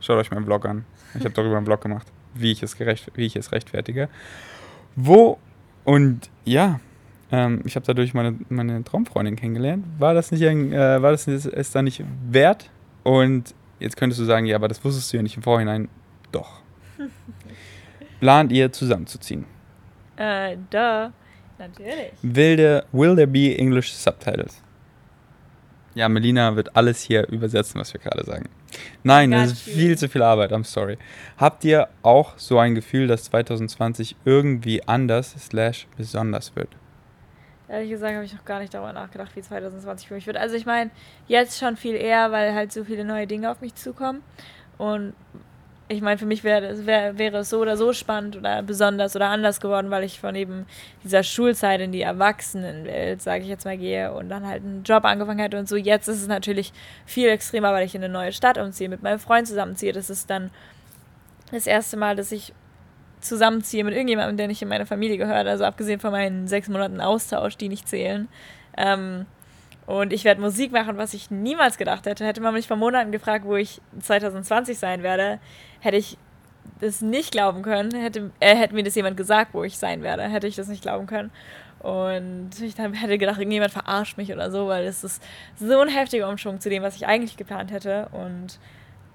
Schaut 0.00 0.16
euch 0.16 0.32
meinen 0.32 0.44
Blog 0.44 0.66
an. 0.66 0.84
Ich 1.14 1.20
habe 1.20 1.30
darüber 1.30 1.56
einen 1.56 1.64
Blog 1.64 1.80
gemacht, 1.80 2.08
wie 2.34 2.50
ich 2.50 2.60
es, 2.64 2.76
gerecht, 2.76 3.08
wie 3.14 3.26
ich 3.26 3.36
es 3.36 3.52
rechtfertige. 3.52 4.08
Wo 4.96 5.38
und 5.84 6.28
ja, 6.44 6.80
ähm, 7.30 7.62
ich 7.64 7.76
habe 7.76 7.86
dadurch 7.86 8.14
meine, 8.14 8.36
meine 8.48 8.82
Traumfreundin 8.82 9.36
kennengelernt. 9.36 9.84
War 9.98 10.12
das 10.12 10.32
nicht 10.32 10.42
äh, 10.42 11.00
war 11.00 11.12
das 11.12 11.28
ist, 11.28 11.46
ist 11.46 11.72
da 11.72 11.82
nicht 11.82 12.02
wert? 12.28 12.68
Und 13.04 13.54
jetzt 13.78 13.96
könntest 13.96 14.20
du 14.20 14.24
sagen, 14.24 14.46
ja, 14.46 14.56
aber 14.56 14.68
das 14.68 14.84
wusstest 14.84 15.12
du 15.12 15.16
ja 15.18 15.22
nicht 15.22 15.36
im 15.36 15.42
Vorhinein. 15.42 15.88
Doch. 16.32 16.60
plant 18.20 18.52
ihr 18.52 18.72
zusammenzuziehen? 18.72 19.44
Äh, 20.16 20.56
da. 20.70 21.12
Natürlich. 21.58 22.12
Will 22.22 22.56
there, 22.56 22.84
will 22.92 23.16
there 23.16 23.26
be 23.26 23.56
English 23.56 23.92
subtitles? 23.92 24.62
Ja, 25.94 26.08
Melina 26.08 26.54
wird 26.54 26.76
alles 26.76 27.02
hier 27.02 27.26
übersetzen, 27.28 27.80
was 27.80 27.92
wir 27.92 28.00
gerade 28.00 28.24
sagen. 28.24 28.48
Nein, 29.02 29.32
das 29.32 29.52
ist 29.52 29.62
viel 29.62 29.98
zu 29.98 30.08
viel 30.08 30.22
Arbeit, 30.22 30.52
I'm 30.52 30.62
sorry. 30.62 30.96
Habt 31.36 31.64
ihr 31.64 31.88
auch 32.02 32.38
so 32.38 32.58
ein 32.58 32.76
Gefühl, 32.76 33.08
dass 33.08 33.24
2020 33.24 34.14
irgendwie 34.24 34.86
anders 34.86 35.34
slash 35.38 35.88
besonders 35.96 36.54
wird? 36.54 36.68
Ehrlich 37.68 37.90
gesagt 37.90 38.14
habe 38.14 38.24
ich 38.24 38.32
noch 38.32 38.44
gar 38.44 38.60
nicht 38.60 38.72
darüber 38.72 38.92
nachgedacht, 38.92 39.36
wie 39.36 39.42
2020 39.42 40.08
für 40.08 40.14
mich 40.14 40.26
wird. 40.26 40.38
Also 40.38 40.56
ich 40.56 40.64
meine, 40.64 40.90
jetzt 41.26 41.58
schon 41.58 41.76
viel 41.76 41.94
eher, 41.94 42.32
weil 42.32 42.54
halt 42.54 42.72
so 42.72 42.84
viele 42.84 43.04
neue 43.04 43.26
Dinge 43.26 43.50
auf 43.50 43.60
mich 43.60 43.74
zukommen. 43.74 44.22
Und 44.78 45.12
ich 45.88 46.02
meine, 46.02 46.18
für 46.18 46.26
mich 46.26 46.44
wär, 46.44 46.86
wär, 46.86 47.18
wäre 47.18 47.38
es 47.38 47.50
so 47.50 47.60
oder 47.60 47.76
so 47.76 47.92
spannend 47.92 48.36
oder 48.36 48.62
besonders 48.62 49.16
oder 49.16 49.28
anders 49.28 49.60
geworden, 49.60 49.90
weil 49.90 50.04
ich 50.04 50.20
von 50.20 50.34
eben 50.34 50.66
dieser 51.02 51.22
Schulzeit 51.22 51.80
in 51.80 51.92
die 51.92 52.02
Erwachsenenwelt, 52.02 53.22
sage 53.22 53.42
ich 53.42 53.48
jetzt 53.48 53.64
mal, 53.64 53.78
gehe 53.78 54.12
und 54.12 54.28
dann 54.28 54.46
halt 54.46 54.62
einen 54.62 54.82
Job 54.82 55.04
angefangen 55.04 55.40
hätte 55.40 55.58
und 55.58 55.68
so. 55.68 55.76
Jetzt 55.76 56.08
ist 56.08 56.20
es 56.20 56.28
natürlich 56.28 56.72
viel 57.06 57.28
extremer, 57.28 57.72
weil 57.72 57.86
ich 57.86 57.94
in 57.94 58.04
eine 58.04 58.12
neue 58.12 58.32
Stadt 58.32 58.58
umziehe, 58.58 58.88
mit 58.88 59.02
meinem 59.02 59.18
Freund 59.18 59.46
zusammenziehe. 59.46 59.92
Das 59.92 60.10
ist 60.10 60.28
dann 60.28 60.50
das 61.52 61.66
erste 61.66 61.96
Mal, 61.96 62.16
dass 62.16 62.32
ich 62.32 62.52
zusammenziehe 63.20 63.84
mit 63.84 63.94
irgendjemandem, 63.94 64.36
der 64.36 64.48
nicht 64.48 64.62
in 64.62 64.68
meine 64.68 64.86
Familie 64.86 65.18
gehört. 65.18 65.46
Also 65.46 65.64
abgesehen 65.64 66.00
von 66.00 66.12
meinen 66.12 66.48
sechs 66.48 66.68
Monaten 66.68 67.00
Austausch, 67.00 67.56
die 67.56 67.68
nicht 67.68 67.88
zählen. 67.88 68.28
Ähm, 68.76 69.26
und 69.86 70.12
ich 70.12 70.24
werde 70.24 70.40
Musik 70.40 70.70
machen, 70.70 70.98
was 70.98 71.14
ich 71.14 71.30
niemals 71.30 71.78
gedacht 71.78 72.06
hätte. 72.06 72.26
Hätte 72.26 72.42
man 72.42 72.52
mich 72.52 72.68
vor 72.68 72.76
Monaten 72.76 73.10
gefragt, 73.10 73.46
wo 73.46 73.56
ich 73.56 73.80
2020 74.00 74.78
sein 74.78 75.02
werde, 75.02 75.40
hätte 75.80 75.96
ich 75.96 76.18
das 76.80 77.00
nicht 77.00 77.32
glauben 77.32 77.62
können. 77.62 77.92
Hätte, 77.94 78.30
äh, 78.40 78.54
hätte 78.54 78.74
mir 78.74 78.84
das 78.84 78.94
jemand 78.94 79.16
gesagt, 79.16 79.54
wo 79.54 79.64
ich 79.64 79.78
sein 79.78 80.02
werde, 80.02 80.24
hätte 80.24 80.46
ich 80.46 80.56
das 80.56 80.68
nicht 80.68 80.82
glauben 80.82 81.06
können. 81.06 81.30
Und 81.80 82.50
ich 82.60 82.74
dann 82.74 82.92
hätte 82.92 83.18
gedacht, 83.18 83.38
irgendjemand 83.38 83.72
verarscht 83.72 84.18
mich 84.18 84.32
oder 84.32 84.50
so, 84.50 84.68
weil 84.68 84.84
es 84.84 85.04
ist 85.04 85.22
so 85.56 85.80
ein 85.80 85.88
heftiger 85.88 86.28
Umschwung 86.28 86.60
zu 86.60 86.68
dem, 86.68 86.82
was 86.82 86.96
ich 86.96 87.06
eigentlich 87.06 87.36
geplant 87.36 87.70
hätte. 87.70 88.08
Und 88.12 88.58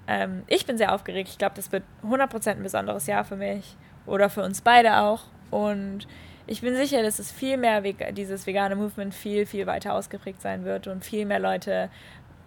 ähm, 0.08 0.42
ich 0.46 0.66
bin 0.66 0.76
sehr 0.76 0.92
aufgeregt. 0.94 1.28
Ich 1.28 1.38
glaube, 1.38 1.54
das 1.56 1.72
wird 1.72 1.84
100% 2.02 2.50
ein 2.50 2.62
besonderes 2.62 3.06
Jahr 3.06 3.24
für 3.24 3.36
mich 3.36 3.76
oder 4.06 4.28
für 4.28 4.42
uns 4.42 4.60
beide 4.60 4.98
auch. 4.98 5.22
Und 5.50 6.06
ich 6.46 6.60
bin 6.60 6.76
sicher, 6.76 7.02
dass 7.02 7.18
es 7.18 7.32
viel 7.32 7.56
mehr, 7.56 7.80
dieses 8.12 8.46
vegane 8.46 8.76
Movement 8.76 9.14
viel, 9.14 9.46
viel 9.46 9.66
weiter 9.66 9.94
ausgeprägt 9.94 10.42
sein 10.42 10.64
wird 10.64 10.86
und 10.86 11.04
viel 11.04 11.26
mehr 11.26 11.40
Leute 11.40 11.88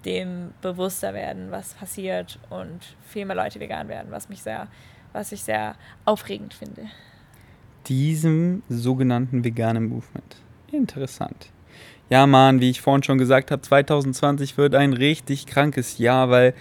dem 0.06 0.54
bewusster 0.62 1.14
werden, 1.14 1.52
was 1.52 1.74
passiert 1.74 2.40
und 2.50 2.80
viel 3.08 3.26
mehr 3.26 3.36
Leute 3.36 3.60
vegan 3.60 3.88
werden, 3.88 4.08
was 4.12 4.30
mich 4.30 4.44
sehr, 4.44 4.68
was 5.14 5.32
ich 5.32 5.44
sehr 5.44 5.76
aufregend 6.06 6.54
finde. 6.54 6.84
Diesem 7.88 8.64
sogenannten 8.70 9.44
veganen 9.44 9.90
Movement. 9.90 10.38
Interessant. 10.72 11.52
Ja, 12.10 12.26
Mann, 12.26 12.62
wie 12.62 12.70
ich 12.70 12.82
vorhin 12.82 13.04
schon 13.04 13.18
gesagt 13.18 13.52
habe, 13.52 13.62
2020 13.62 14.58
wird 14.58 14.76
ein 14.76 14.94
richtig 14.94 15.46
krankes 15.46 15.98
Jahr, 15.98 16.30
weil 16.30 16.54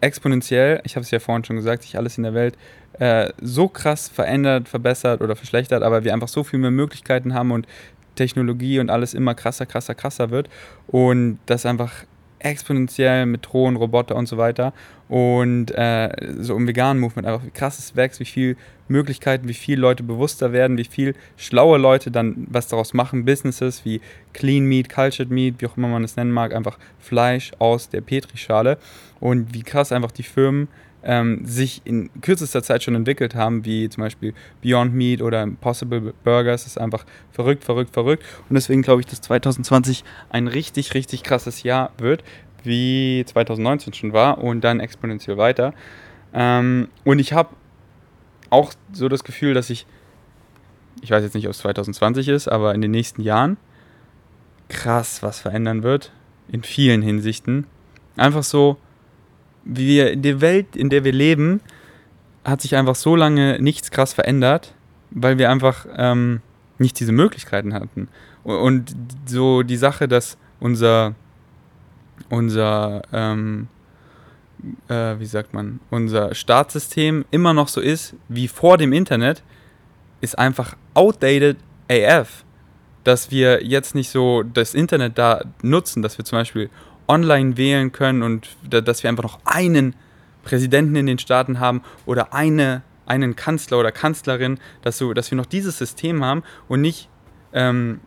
exponentiell, 0.00 0.80
ich 0.84 0.96
habe 0.96 1.04
es 1.04 1.10
ja 1.10 1.20
vorhin 1.20 1.44
schon 1.44 1.56
gesagt, 1.56 1.82
sich 1.82 1.96
alles 1.96 2.16
in 2.16 2.24
der 2.24 2.34
Welt 2.34 2.56
äh, 3.00 3.32
so 3.40 3.66
krass 3.66 4.08
verändert, 4.08 4.68
verbessert 4.68 5.20
oder 5.20 5.34
verschlechtert, 5.34 5.82
aber 5.82 6.04
wir 6.04 6.14
einfach 6.14 6.28
so 6.28 6.44
viel 6.44 6.58
mehr 6.58 6.70
Möglichkeiten 6.70 7.34
haben 7.34 7.50
und 7.50 7.66
Technologie 8.14 8.78
und 8.78 8.90
alles 8.90 9.14
immer 9.14 9.34
krasser, 9.34 9.66
krasser, 9.66 9.94
krasser 9.94 10.30
wird 10.30 10.48
und 10.86 11.38
das 11.46 11.66
einfach 11.66 12.04
exponentiell 12.40 13.26
mit 13.26 13.46
Drohnen, 13.46 13.76
Roboter 13.76 14.16
und 14.16 14.26
so 14.26 14.36
weiter. 14.36 14.72
Und 15.08 15.70
äh, 15.72 16.10
so 16.38 16.56
im 16.56 16.66
veganen 16.66 17.00
Movement 17.00 17.26
einfach 17.26 17.44
wie 17.44 17.50
krass 17.50 17.78
es 17.78 17.96
wächst, 17.96 18.20
wie 18.20 18.24
viele 18.24 18.56
Möglichkeiten, 18.88 19.48
wie 19.48 19.54
viele 19.54 19.80
Leute 19.80 20.02
bewusster 20.02 20.52
werden, 20.52 20.76
wie 20.78 20.84
viel 20.84 21.14
schlaue 21.36 21.78
Leute 21.78 22.10
dann 22.10 22.46
was 22.50 22.68
daraus 22.68 22.94
machen, 22.94 23.24
Businesses 23.24 23.84
wie 23.84 24.00
Clean 24.32 24.64
Meat, 24.64 24.88
Cultured 24.88 25.30
Meat, 25.30 25.56
wie 25.58 25.66
auch 25.66 25.76
immer 25.76 25.88
man 25.88 26.04
es 26.04 26.16
nennen 26.16 26.32
mag, 26.32 26.54
einfach 26.54 26.78
Fleisch 26.98 27.52
aus 27.58 27.88
der 27.88 28.00
Petrischale. 28.00 28.78
Und 29.20 29.52
wie 29.52 29.62
krass 29.62 29.92
einfach 29.92 30.12
die 30.12 30.22
Firmen 30.22 30.68
ähm, 31.02 31.44
sich 31.44 31.82
in 31.84 32.10
kürzester 32.20 32.62
Zeit 32.62 32.82
schon 32.82 32.94
entwickelt 32.94 33.34
haben, 33.34 33.64
wie 33.64 33.88
zum 33.88 34.02
Beispiel 34.02 34.34
Beyond 34.62 34.94
Meat 34.94 35.22
oder 35.22 35.42
Impossible 35.42 36.12
Burgers. 36.24 36.64
Das 36.64 36.72
ist 36.72 36.78
einfach 36.78 37.04
verrückt, 37.32 37.64
verrückt, 37.64 37.92
verrückt. 37.92 38.24
Und 38.48 38.54
deswegen 38.54 38.82
glaube 38.82 39.00
ich, 39.00 39.06
dass 39.06 39.20
2020 39.20 40.04
ein 40.30 40.46
richtig, 40.46 40.94
richtig 40.94 41.22
krasses 41.22 41.62
Jahr 41.62 41.92
wird, 41.98 42.22
wie 42.62 43.24
2019 43.26 43.94
schon 43.94 44.12
war 44.12 44.38
und 44.38 44.62
dann 44.62 44.80
exponentiell 44.80 45.36
weiter. 45.36 45.72
Ähm, 46.32 46.88
und 47.04 47.18
ich 47.18 47.32
habe 47.32 47.50
auch 48.50 48.72
so 48.92 49.08
das 49.08 49.24
Gefühl, 49.24 49.54
dass 49.54 49.70
ich, 49.70 49.86
ich 51.02 51.10
weiß 51.10 51.22
jetzt 51.22 51.34
nicht, 51.34 51.46
ob 51.46 51.52
es 51.52 51.58
2020 51.58 52.28
ist, 52.28 52.48
aber 52.48 52.74
in 52.74 52.80
den 52.80 52.90
nächsten 52.90 53.22
Jahren 53.22 53.56
krass 54.68 55.22
was 55.22 55.40
verändern 55.40 55.82
wird. 55.82 56.12
In 56.50 56.62
vielen 56.62 57.02
Hinsichten. 57.02 57.66
Einfach 58.16 58.42
so, 58.42 58.76
wie 59.64 59.86
wir 59.86 60.12
in 60.12 60.22
der 60.22 60.40
Welt, 60.40 60.76
in 60.76 60.90
der 60.90 61.04
wir 61.04 61.12
leben, 61.12 61.60
hat 62.44 62.60
sich 62.60 62.76
einfach 62.76 62.94
so 62.94 63.16
lange 63.16 63.60
nichts 63.60 63.90
krass 63.90 64.12
verändert, 64.12 64.74
weil 65.10 65.38
wir 65.38 65.50
einfach 65.50 65.86
ähm, 65.96 66.40
nicht 66.78 66.98
diese 66.98 67.12
Möglichkeiten 67.12 67.74
hatten. 67.74 68.08
Und 68.42 68.94
so 69.26 69.62
die 69.62 69.76
Sache, 69.76 70.08
dass 70.08 70.38
unser, 70.60 71.14
unser 72.30 73.02
ähm, 73.12 73.68
äh, 74.88 75.18
wie 75.18 75.26
sagt 75.26 75.54
man, 75.54 75.80
unser 75.90 76.34
Staatssystem 76.34 77.24
immer 77.30 77.52
noch 77.54 77.68
so 77.68 77.80
ist 77.80 78.14
wie 78.28 78.48
vor 78.48 78.78
dem 78.78 78.92
Internet, 78.92 79.42
ist 80.20 80.38
einfach 80.38 80.76
outdated 80.94 81.56
AF. 81.90 82.44
Dass 83.04 83.30
wir 83.30 83.64
jetzt 83.64 83.94
nicht 83.94 84.10
so 84.10 84.42
das 84.42 84.74
Internet 84.74 85.16
da 85.16 85.42
nutzen, 85.62 86.02
dass 86.02 86.18
wir 86.18 86.24
zum 86.24 86.38
Beispiel 86.38 86.68
online 87.10 87.56
wählen 87.56 87.90
können 87.90 88.22
und 88.22 88.56
dass 88.62 89.02
wir 89.02 89.10
einfach 89.10 89.24
noch 89.24 89.40
einen 89.44 89.96
Präsidenten 90.44 90.94
in 90.94 91.06
den 91.06 91.18
Staaten 91.18 91.58
haben 91.58 91.82
oder 92.06 92.32
eine, 92.32 92.82
einen 93.04 93.34
Kanzler 93.34 93.80
oder 93.80 93.90
Kanzlerin, 93.90 94.58
dass, 94.82 94.96
so, 94.96 95.12
dass 95.12 95.30
wir 95.30 95.36
noch 95.36 95.46
dieses 95.46 95.76
System 95.76 96.24
haben 96.24 96.44
und 96.68 96.80
nicht 96.80 97.08
ähm, 97.52 98.00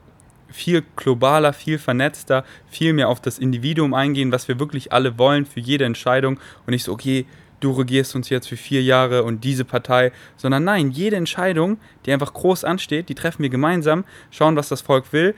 viel 0.47 0.83
globaler, 0.95 1.51
viel 1.51 1.79
vernetzter, 1.79 2.45
viel 2.69 2.93
mehr 2.93 3.09
auf 3.09 3.19
das 3.19 3.39
Individuum 3.39 3.93
eingehen, 3.93 4.31
was 4.31 4.47
wir 4.47 4.57
wirklich 4.57 4.93
alle 4.93 5.17
wollen 5.17 5.45
für 5.45 5.59
jede 5.59 5.83
Entscheidung 5.83 6.39
und 6.65 6.71
nicht 6.71 6.85
so, 6.85 6.93
okay, 6.93 7.25
du 7.59 7.71
regierst 7.71 8.15
uns 8.15 8.29
jetzt 8.29 8.47
für 8.47 8.57
vier 8.57 8.83
Jahre 8.83 9.23
und 9.23 9.43
diese 9.43 9.65
Partei, 9.65 10.13
sondern 10.37 10.63
nein, 10.63 10.91
jede 10.91 11.17
Entscheidung, 11.17 11.77
die 12.05 12.13
einfach 12.13 12.33
groß 12.33 12.63
ansteht, 12.63 13.09
die 13.09 13.15
treffen 13.15 13.43
wir 13.43 13.49
gemeinsam, 13.49 14.05
schauen, 14.31 14.55
was 14.55 14.69
das 14.69 14.81
Volk 14.81 15.11
will, 15.11 15.35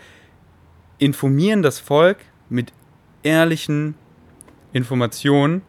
informieren 1.00 1.64
das 1.64 1.80
Volk 1.80 2.18
mit 2.50 2.72
ehrlichen 3.26 3.96
Informationen, 4.72 5.64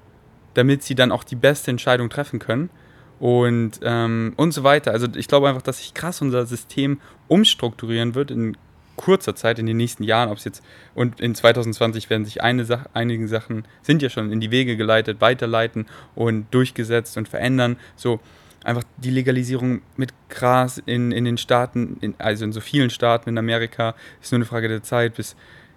damit 0.55 0.83
sie 0.83 0.95
dann 0.95 1.11
auch 1.11 1.25
die 1.25 1.37
beste 1.37 1.71
Entscheidung 1.71 2.11
treffen 2.11 2.39
können 2.39 2.71
und, 3.19 3.81
ähm, 3.83 4.35
und 4.37 4.53
so 4.53 4.63
weiter. 4.63 4.93
Also 4.93 5.09
ich 5.15 5.27
glaube 5.27 5.49
einfach, 5.49 5.63
dass 5.63 5.79
sich 5.79 5.95
krass 5.95 6.23
unser 6.23 6.47
System 6.47 7.01
umstrukturieren 7.29 8.15
wird 8.15 8.31
in 8.31 8.57
kurzer 8.97 9.35
Zeit, 9.35 9.59
in 9.59 9.67
den 9.67 9.77
nächsten 9.77 10.05
Jahren, 10.05 10.31
ob 10.31 10.39
es 10.39 10.45
jetzt 10.45 10.63
und 10.95 11.21
in 11.21 11.35
2020 11.35 12.09
werden 12.09 12.25
sich 12.25 12.43
eine 12.43 12.65
Sache, 12.65 12.89
einige 12.95 13.29
Sachen 13.29 13.67
sind 13.83 14.01
ja 14.01 14.09
schon 14.09 14.33
in 14.33 14.41
die 14.41 14.51
Wege 14.51 14.77
geleitet, 14.77 15.21
weiterleiten 15.21 15.87
und 16.15 16.47
durchgesetzt 16.53 17.19
und 17.19 17.29
verändern. 17.29 17.77
So 17.95 18.21
einfach 18.65 18.85
die 18.97 19.11
Legalisierung 19.11 19.83
mit 19.97 20.13
Gras 20.31 20.83
in, 20.85 21.13
in 21.13 21.25
den 21.25 21.39
Staaten, 21.39 21.99
in, 22.01 22.15
also 22.19 22.45
in 22.45 22.53
so 22.53 22.61
vielen 22.61 22.91
Staaten 22.91 23.29
in 23.29 23.39
Amerika, 23.39 23.95
ist 24.21 24.33
nur 24.33 24.39
eine 24.39 24.47
Frage 24.47 24.69
der 24.69 24.83
Zeit, 24.83 25.15
bis 25.15 25.37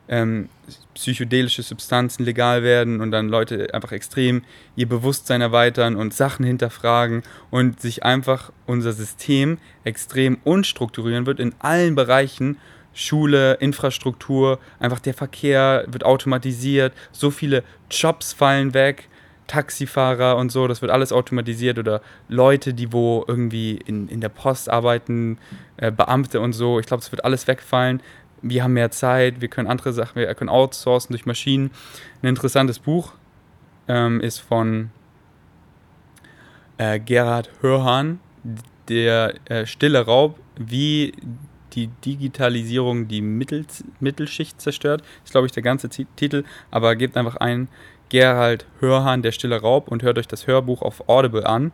ähm, 0.10 0.50
psychedelische 0.96 1.64
Substanzen 1.64 2.26
legal 2.26 2.64
werden 2.64 3.00
und 3.00 3.12
dann 3.12 3.30
Leute 3.30 3.74
einfach 3.74 3.92
extrem 3.92 4.44
ihr 4.76 4.90
Bewusstsein 4.90 5.40
erweitern 5.42 5.96
und 5.96 6.14
Sachen 6.14 6.46
hinterfragen 6.46 7.24
und 7.52 7.80
sich 7.80 8.04
einfach 8.04 8.52
unser 8.66 8.92
System 8.92 9.60
extrem 9.84 10.38
unstrukturieren 10.44 11.26
wird 11.26 11.40
in 11.40 11.54
allen 11.60 11.96
Bereichen. 11.96 12.58
Schule, 12.92 13.54
Infrastruktur, 13.56 14.60
einfach 14.80 15.00
der 15.00 15.14
Verkehr 15.14 15.86
wird 15.88 16.04
automatisiert, 16.04 16.92
so 17.12 17.30
viele 17.30 17.64
Jobs 17.90 18.34
fallen 18.34 18.74
weg, 18.74 19.08
Taxifahrer 19.50 20.38
und 20.38 20.52
so, 20.52 20.68
das 20.68 20.82
wird 20.82 20.92
alles 20.92 21.12
automatisiert 21.12 21.80
oder 21.80 22.02
Leute, 22.30 22.74
die 22.74 22.92
wo 22.92 23.26
irgendwie 23.28 23.80
in, 23.86 24.08
in 24.08 24.22
der 24.22 24.30
Post 24.30 24.70
arbeiten, 24.70 25.38
äh, 25.78 25.92
Beamte 25.92 26.40
und 26.42 26.54
so, 26.54 26.80
ich 26.80 26.86
glaube, 26.86 27.02
es 27.02 27.12
wird 27.12 27.24
alles 27.24 27.48
wegfallen 27.48 28.02
wir 28.42 28.64
haben 28.64 28.74
mehr 28.74 28.92
Zeit, 28.92 29.42
wir 29.42 29.48
können 29.48 29.68
andere 29.68 29.94
Sachen, 29.94 30.16
wir 30.16 30.34
können 30.36 30.50
outsourcen 30.50 31.14
durch 31.14 31.26
Maschinen. 31.26 31.72
Ein 32.22 32.30
interessantes 32.30 32.80
Buch 32.80 33.14
ähm, 33.88 34.22
ist 34.22 34.40
von 34.40 34.92
äh, 36.78 37.00
Gerhard 37.00 37.50
Hörhan, 37.62 38.20
der 38.88 39.36
äh, 39.46 39.66
Stille 39.66 40.06
Raub, 40.06 40.40
wie 40.58 41.14
die 41.74 41.88
Digitalisierung 41.88 43.08
die 43.08 43.22
Mittel, 43.22 43.66
Mittelschicht 44.00 44.60
zerstört. 44.60 45.04
Ist, 45.24 45.32
glaube 45.32 45.48
ich, 45.48 45.52
der 45.52 45.64
ganze 45.64 45.90
Z 45.90 46.08
Titel, 46.16 46.44
aber 46.72 46.96
gebt 46.96 47.16
einfach 47.16 47.36
ein 47.36 47.68
Gerhard 48.10 48.66
Hörhan, 48.80 49.22
der 49.22 49.32
Stille 49.32 49.62
Raub 49.62 49.88
und 49.88 50.04
hört 50.04 50.18
euch 50.18 50.28
das 50.28 50.48
Hörbuch 50.48 50.82
auf 50.82 51.08
Audible 51.08 51.46
an. 51.46 51.72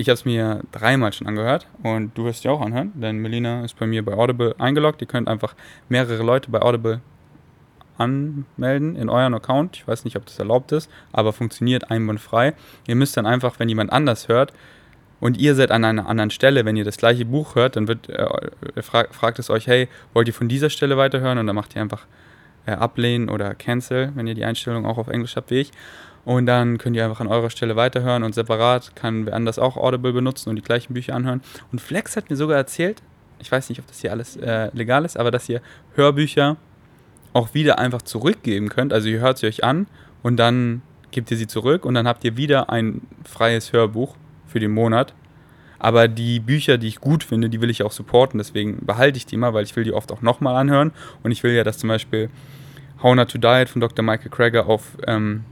Ich 0.00 0.08
habe 0.08 0.14
es 0.14 0.24
mir 0.24 0.62
dreimal 0.72 1.12
schon 1.12 1.26
angehört 1.26 1.66
und 1.82 2.16
du 2.16 2.24
wirst 2.24 2.42
ja 2.44 2.52
auch 2.52 2.62
anhören, 2.62 2.90
denn 2.94 3.18
Melina 3.18 3.66
ist 3.66 3.78
bei 3.78 3.86
mir 3.86 4.02
bei 4.02 4.14
Audible 4.14 4.54
eingeloggt. 4.56 5.02
Ihr 5.02 5.06
könnt 5.06 5.28
einfach 5.28 5.54
mehrere 5.90 6.22
Leute 6.22 6.50
bei 6.50 6.62
Audible 6.62 7.02
anmelden 7.98 8.96
in 8.96 9.10
euren 9.10 9.34
Account. 9.34 9.76
Ich 9.76 9.86
weiß 9.86 10.06
nicht, 10.06 10.16
ob 10.16 10.24
das 10.24 10.38
erlaubt 10.38 10.72
ist, 10.72 10.90
aber 11.12 11.34
funktioniert 11.34 11.90
einwandfrei. 11.90 12.54
Ihr 12.86 12.94
müsst 12.94 13.18
dann 13.18 13.26
einfach, 13.26 13.58
wenn 13.58 13.68
jemand 13.68 13.92
anders 13.92 14.28
hört 14.28 14.54
und 15.20 15.36
ihr 15.36 15.54
seid 15.54 15.70
an 15.70 15.84
einer 15.84 16.08
anderen 16.08 16.30
Stelle, 16.30 16.64
wenn 16.64 16.76
ihr 16.76 16.84
das 16.84 16.96
gleiche 16.96 17.26
Buch 17.26 17.54
hört, 17.54 17.76
dann 17.76 17.86
wird, 17.86 18.08
äh, 18.08 18.80
fragt, 18.80 19.14
fragt 19.14 19.38
es 19.38 19.50
euch, 19.50 19.66
hey, 19.66 19.86
wollt 20.14 20.28
ihr 20.28 20.34
von 20.34 20.48
dieser 20.48 20.70
Stelle 20.70 20.96
weiterhören? 20.96 21.36
Und 21.36 21.46
dann 21.46 21.56
macht 21.56 21.76
ihr 21.76 21.82
einfach 21.82 22.06
äh, 22.64 22.70
ablehnen 22.70 23.28
oder 23.28 23.54
cancel, 23.54 24.12
wenn 24.14 24.26
ihr 24.26 24.34
die 24.34 24.46
Einstellung 24.46 24.86
auch 24.86 24.96
auf 24.96 25.08
Englisch 25.08 25.36
habt 25.36 25.50
wie 25.50 25.60
ich. 25.60 25.72
Und 26.24 26.46
dann 26.46 26.78
könnt 26.78 26.96
ihr 26.96 27.04
einfach 27.04 27.20
an 27.20 27.28
eurer 27.28 27.50
Stelle 27.50 27.76
weiterhören 27.76 28.22
und 28.22 28.34
separat 28.34 28.94
kann 28.94 29.26
wer 29.26 29.34
anders 29.34 29.58
auch 29.58 29.76
Audible 29.76 30.12
benutzen 30.12 30.50
und 30.50 30.56
die 30.56 30.62
gleichen 30.62 30.94
Bücher 30.94 31.14
anhören. 31.14 31.42
Und 31.72 31.80
Flex 31.80 32.16
hat 32.16 32.28
mir 32.28 32.36
sogar 32.36 32.56
erzählt, 32.56 33.02
ich 33.38 33.50
weiß 33.50 33.68
nicht, 33.70 33.80
ob 33.80 33.86
das 33.86 34.00
hier 34.00 34.10
alles 34.12 34.36
äh, 34.36 34.70
legal 34.74 35.04
ist, 35.04 35.16
aber 35.16 35.30
dass 35.30 35.48
ihr 35.48 35.62
Hörbücher 35.94 36.56
auch 37.32 37.54
wieder 37.54 37.78
einfach 37.78 38.02
zurückgeben 38.02 38.68
könnt. 38.68 38.92
Also 38.92 39.08
ihr 39.08 39.20
hört 39.20 39.38
sie 39.38 39.46
euch 39.46 39.64
an 39.64 39.86
und 40.22 40.36
dann 40.36 40.82
gebt 41.10 41.30
ihr 41.30 41.36
sie 41.36 41.46
zurück 41.46 41.84
und 41.84 41.94
dann 41.94 42.06
habt 42.06 42.24
ihr 42.24 42.36
wieder 42.36 42.70
ein 42.70 43.02
freies 43.24 43.72
Hörbuch 43.72 44.16
für 44.46 44.60
den 44.60 44.72
Monat. 44.72 45.14
Aber 45.78 46.08
die 46.08 46.40
Bücher, 46.40 46.76
die 46.76 46.88
ich 46.88 47.00
gut 47.00 47.24
finde, 47.24 47.48
die 47.48 47.62
will 47.62 47.70
ich 47.70 47.82
auch 47.82 47.92
supporten. 47.92 48.36
Deswegen 48.36 48.84
behalte 48.84 49.16
ich 49.16 49.24
die 49.24 49.36
immer, 49.36 49.54
weil 49.54 49.64
ich 49.64 49.74
will 49.76 49.84
die 49.84 49.94
oft 49.94 50.12
auch 50.12 50.20
nochmal 50.20 50.56
anhören. 50.56 50.92
Und 51.22 51.30
ich 51.30 51.42
will 51.42 51.52
ja, 51.52 51.64
dass 51.64 51.78
zum 51.78 51.88
Beispiel 51.88 52.28
How 53.02 53.14
Not 53.14 53.30
to 53.30 53.38
Diet 53.38 53.70
von 53.70 53.80
Dr. 53.80 54.04
Michael 54.04 54.30
Krager 54.30 54.66
auf 54.66 54.98
ähm, 55.06 55.44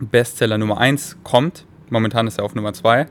Bestseller 0.00 0.58
Nummer 0.58 0.78
1 0.78 1.18
kommt. 1.24 1.66
Momentan 1.90 2.26
ist 2.26 2.38
er 2.38 2.44
auf 2.44 2.54
Nummer 2.54 2.72
2 2.72 3.06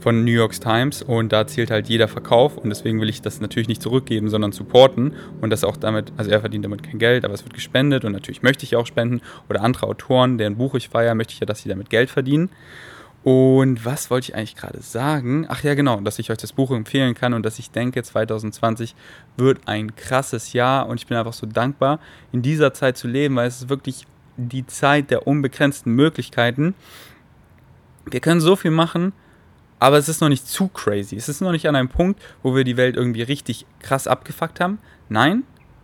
von 0.00 0.24
New 0.24 0.30
York 0.30 0.60
Times 0.60 1.02
und 1.02 1.32
da 1.32 1.46
zählt 1.46 1.70
halt 1.70 1.88
jeder 1.88 2.06
Verkauf 2.08 2.56
und 2.56 2.68
deswegen 2.70 3.00
will 3.00 3.08
ich 3.08 3.20
das 3.20 3.40
natürlich 3.40 3.68
nicht 3.68 3.82
zurückgeben, 3.82 4.28
sondern 4.28 4.52
supporten 4.52 5.14
und 5.40 5.50
das 5.50 5.64
auch 5.64 5.76
damit, 5.76 6.12
also 6.16 6.30
er 6.30 6.40
verdient 6.40 6.64
damit 6.64 6.84
kein 6.84 6.98
Geld, 6.98 7.24
aber 7.24 7.34
es 7.34 7.44
wird 7.44 7.52
gespendet 7.52 8.04
und 8.04 8.12
natürlich 8.12 8.42
möchte 8.42 8.64
ich 8.64 8.76
auch 8.76 8.86
spenden 8.86 9.20
oder 9.48 9.62
andere 9.62 9.86
Autoren, 9.86 10.38
deren 10.38 10.56
Buch 10.56 10.74
ich 10.76 10.88
feiere, 10.88 11.14
möchte 11.16 11.32
ich 11.34 11.40
ja, 11.40 11.46
dass 11.46 11.62
sie 11.62 11.68
damit 11.68 11.90
Geld 11.90 12.10
verdienen 12.10 12.48
Und 13.24 13.84
was 13.84 14.10
wollte 14.10 14.30
ich 14.30 14.36
eigentlich 14.36 14.56
gerade 14.56 14.80
sagen? 14.80 15.46
Ach 15.48 15.62
ja, 15.62 15.74
genau, 15.74 16.00
dass 16.00 16.18
ich 16.18 16.30
euch 16.30 16.38
das 16.38 16.52
Buch 16.52 16.70
empfehlen 16.70 17.14
kann 17.14 17.34
und 17.34 17.44
dass 17.44 17.58
ich 17.58 17.70
denke, 17.70 18.02
2020 18.02 18.94
wird 19.36 19.66
ein 19.66 19.96
krasses 19.96 20.52
Jahr 20.52 20.88
und 20.88 21.00
ich 21.00 21.06
bin 21.06 21.16
einfach 21.16 21.32
so 21.32 21.46
dankbar, 21.46 21.98
in 22.32 22.42
dieser 22.42 22.72
Zeit 22.72 22.96
zu 22.96 23.08
leben, 23.08 23.36
weil 23.36 23.48
es 23.48 23.62
ist 23.62 23.68
wirklich 23.68 24.06
die 24.38 24.66
Zeit 24.66 25.10
der 25.10 25.26
unbegrenzten 25.26 25.92
Möglichkeiten. 25.92 26.74
Wir 28.10 28.20
können 28.20 28.40
so 28.40 28.56
viel 28.56 28.70
machen, 28.70 29.12
aber 29.80 29.98
es 29.98 30.08
ist 30.08 30.20
noch 30.20 30.28
nicht 30.28 30.46
zu 30.46 30.68
crazy. 30.68 31.16
Es 31.16 31.28
ist 31.28 31.40
noch 31.40 31.52
nicht 31.52 31.68
an 31.68 31.76
einem 31.76 31.88
Punkt, 31.88 32.22
wo 32.42 32.54
wir 32.54 32.64
die 32.64 32.76
Welt 32.76 32.96
irgendwie 32.96 33.22
richtig 33.22 33.66
krass 33.80 34.06
abgefuckt 34.06 34.60
haben. 34.60 34.78
Nein, 35.08 35.42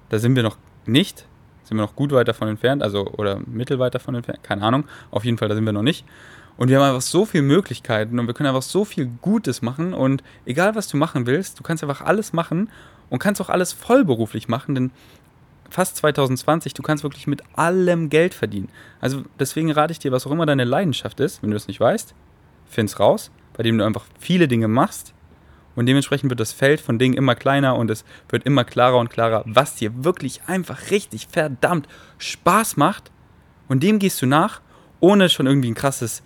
da 0.09 0.19
sind 0.19 0.37
wir 0.37 0.43
noch 0.43 0.57
nicht. 0.87 1.27
Sind 1.65 1.79
wir 1.79 1.83
noch 1.83 1.97
gut 1.97 2.13
weit 2.13 2.29
davon 2.29 2.49
entfernt, 2.49 2.83
also 2.83 3.07
oder 3.07 3.41
mittelweit 3.47 3.95
davon 3.95 4.15
entfernt, 4.15 4.43
keine 4.43 4.63
Ahnung. 4.63 4.85
Auf 5.11 5.25
jeden 5.25 5.39
Fall, 5.39 5.49
da 5.49 5.55
sind 5.55 5.65
wir 5.65 5.73
noch 5.73 5.83
nicht. 5.83 6.05
Und 6.57 6.69
wir 6.69 6.79
haben 6.79 6.87
einfach 6.87 7.01
so 7.01 7.25
viele 7.25 7.43
Möglichkeiten 7.43 8.19
und 8.19 8.27
wir 8.27 8.35
können 8.35 8.49
einfach 8.49 8.63
so 8.63 8.85
viel 8.85 9.07
Gutes 9.23 9.63
machen. 9.63 9.93
Und 9.93 10.23
egal, 10.45 10.75
was 10.75 10.89
du 10.89 10.97
machen 10.97 11.27
willst, 11.27 11.59
du 11.59 11.63
kannst 11.63 11.83
einfach 11.83 12.03
alles 12.03 12.33
machen 12.33 12.71
und 13.11 13.19
kannst 13.19 13.41
auch 13.41 13.49
alles 13.49 13.73
vollberuflich 13.73 14.49
machen, 14.49 14.75
denn 14.75 14.91
fast 15.75 15.97
2020, 15.97 16.73
du 16.73 16.83
kannst 16.83 17.03
wirklich 17.03 17.27
mit 17.27 17.43
allem 17.57 18.09
Geld 18.09 18.33
verdienen. 18.33 18.69
Also 19.01 19.25
deswegen 19.41 19.73
rate 19.73 19.91
ich 19.91 19.99
dir, 19.99 20.13
was 20.13 20.25
auch 20.25 20.31
immer 20.31 20.47
deine 20.47 20.63
Leidenschaft 20.63 21.19
ist, 21.19 21.43
wenn 21.43 21.51
du 21.51 21.57
es 21.57 21.67
nicht 21.67 21.81
weißt, 21.81 22.15
find's 22.67 23.01
raus, 23.01 23.33
bei 23.57 23.65
dem 23.65 23.77
du 23.77 23.85
einfach 23.85 24.05
viele 24.19 24.47
Dinge 24.47 24.69
machst. 24.69 25.15
Und 25.75 25.87
dementsprechend 25.87 26.31
wird 26.31 26.39
das 26.39 26.53
Feld 26.53 26.81
von 26.81 27.01
Dingen 27.01 27.17
immer 27.17 27.35
kleiner 27.35 27.75
und 27.75 27.91
es 27.91 28.05
wird 28.29 28.47
immer 28.47 28.63
klarer 28.63 28.99
und 28.99 29.11
klarer, 29.11 29.43
was 29.47 29.75
dir 29.75 30.05
wirklich 30.05 30.43
einfach 30.47 30.93
richtig 30.93 31.27
verdammt 31.29 31.89
Spaß 32.19 32.77
macht. 32.77 33.11
Und 33.67 33.83
dem 33.83 33.99
gehst 33.99 34.23
du 34.23 34.27
nach, 34.27 34.61
ohne 35.01 35.29
schon 35.29 35.47
irgendwie 35.47 35.73
ein 35.73 35.75
krasses 35.75 36.23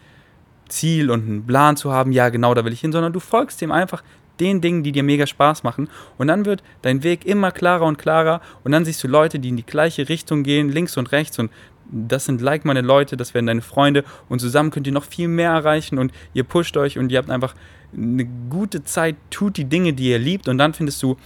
Ziel 0.69 1.11
und 1.11 1.27
einen 1.27 1.47
Plan 1.47 1.79
zu 1.79 1.91
haben, 1.91 2.13
ja 2.13 2.29
genau, 2.29 2.53
da 2.53 2.67
will 2.67 2.75
ich 2.75 2.83
hin, 2.83 2.93
sondern 2.93 3.15
du 3.15 3.21
folgst 3.21 3.63
dem 3.63 3.73
einfach 3.73 4.03
den 4.41 4.61
Dingen, 4.61 4.83
die 4.83 4.93
dir 4.93 5.03
mega 5.03 5.27
Spaß 5.27 5.63
machen. 5.63 5.89
Und 6.17 6.29
dann 6.29 6.45
wird 6.45 6.63
dein 6.83 7.03
Weg 7.03 7.27
immer 7.27 7.51
klarer 7.51 7.87
und 7.87 7.99
klarer. 7.99 8.41
Und 8.65 8.73
dann 8.73 8.85
siehst 8.85 9.03
du 9.03 9.09
Leute, 9.09 9.39
die 9.39 9.49
in 9.49 9.57
die 9.57 9.67
gleiche 9.67 10.09
Richtung 10.09 10.43
gehen, 10.43 10.71
links 10.71 10.97
und 10.97 11.13
rechts. 11.13 11.39
Und 11.39 11.51
das 11.91 12.27
sind 12.27 12.41
like 12.41 12.65
meine 12.65 12.83
Leute, 12.83 13.17
das 13.17 13.35
werden 13.35 13.47
deine 13.47 13.63
Freunde. 13.63 14.05
Und 14.29 14.41
zusammen 14.41 14.71
könnt 14.71 14.87
ihr 14.87 14.93
noch 14.93 15.05
viel 15.05 15.29
mehr 15.29 15.51
erreichen. 15.51 15.99
Und 15.99 16.13
ihr 16.35 16.45
pusht 16.45 16.77
euch 16.77 16.99
und 16.99 17.11
ihr 17.11 17.19
habt 17.19 17.31
einfach 17.31 17.55
eine 17.97 18.27
gute 18.51 18.85
Zeit, 18.85 19.17
tut 19.31 19.57
die 19.57 19.65
Dinge, 19.65 19.93
die 19.93 20.11
ihr 20.11 20.19
liebt. 20.19 20.49
Und 20.49 20.59
dann 20.59 20.75
findest 20.75 21.03
du 21.03 21.17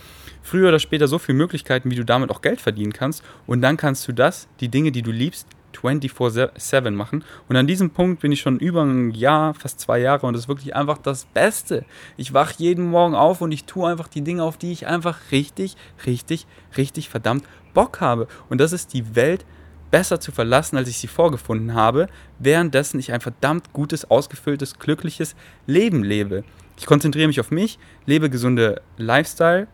früher 0.43 0.69
oder 0.69 0.79
später 0.79 1.09
so 1.09 1.19
viele 1.19 1.39
Möglichkeiten, 1.39 1.91
wie 1.91 1.97
du 1.97 2.05
damit 2.05 2.31
auch 2.31 2.43
Geld 2.43 2.61
verdienen 2.61 2.93
kannst. 2.93 3.23
Und 3.47 3.63
dann 3.63 3.77
kannst 3.77 4.07
du 4.09 4.13
das, 4.13 4.49
die 4.61 4.69
Dinge, 4.69 4.93
die 4.93 5.03
du 5.03 5.11
liebst, 5.11 5.47
24-7 5.77 6.91
machen. 6.91 7.25
Und 7.49 7.57
an 7.57 7.67
diesem 7.67 7.91
Punkt 7.91 8.21
bin 8.21 8.33
ich 8.33 8.41
schon 8.41 8.59
über 8.59 8.83
ein 8.83 9.11
Jahr, 9.11 9.55
fast 9.55 9.81
zwei 9.81 9.99
Jahre 9.99 10.27
und 10.27 10.35
das 10.35 10.43
ist 10.43 10.49
wirklich 10.49 10.75
einfach 10.75 10.99
das 10.99 11.25
Beste. 11.27 11.85
Ich 12.17 12.33
wache 12.35 12.55
jeden 12.59 12.91
Morgen 12.91 13.15
auf 13.15 13.41
und 13.41 13.53
ich 13.53 13.65
tue 13.65 13.89
einfach 13.89 14.09
die 14.09 14.23
Dinge, 14.23 14.45
auf 14.45 14.57
die 14.57 14.73
ich 14.73 14.87
einfach 14.87 15.19
richtig, 15.31 15.77
richtig, 16.07 16.47
richtig 16.77 17.09
verdammt 17.09 17.45
Bock 17.75 18.01
habe. 18.01 18.29
Und 18.49 18.61
das 18.61 18.73
ist 18.73 18.93
die 18.93 19.17
Welt 19.17 19.45
besser 19.91 20.21
zu 20.21 20.33
verlassen, 20.33 20.77
als 20.77 20.89
ich 20.89 20.99
sie 20.99 21.07
vorgefunden 21.07 21.75
habe, 21.75 22.09
währenddessen 22.39 22.99
ich 22.99 23.13
ein 23.13 23.21
verdammt 23.21 23.73
gutes, 23.73 24.11
ausgefülltes, 24.11 24.79
glückliches 24.79 25.37
Leben 25.67 26.03
lebe. 26.03 26.45
Ich 26.79 26.87
konzentriere 26.87 27.29
mich 27.29 27.41
auf 27.41 27.51
mich, 27.51 27.79
lebe 28.07 28.31
gesunde 28.31 28.81
Lifestyle, 28.97 29.69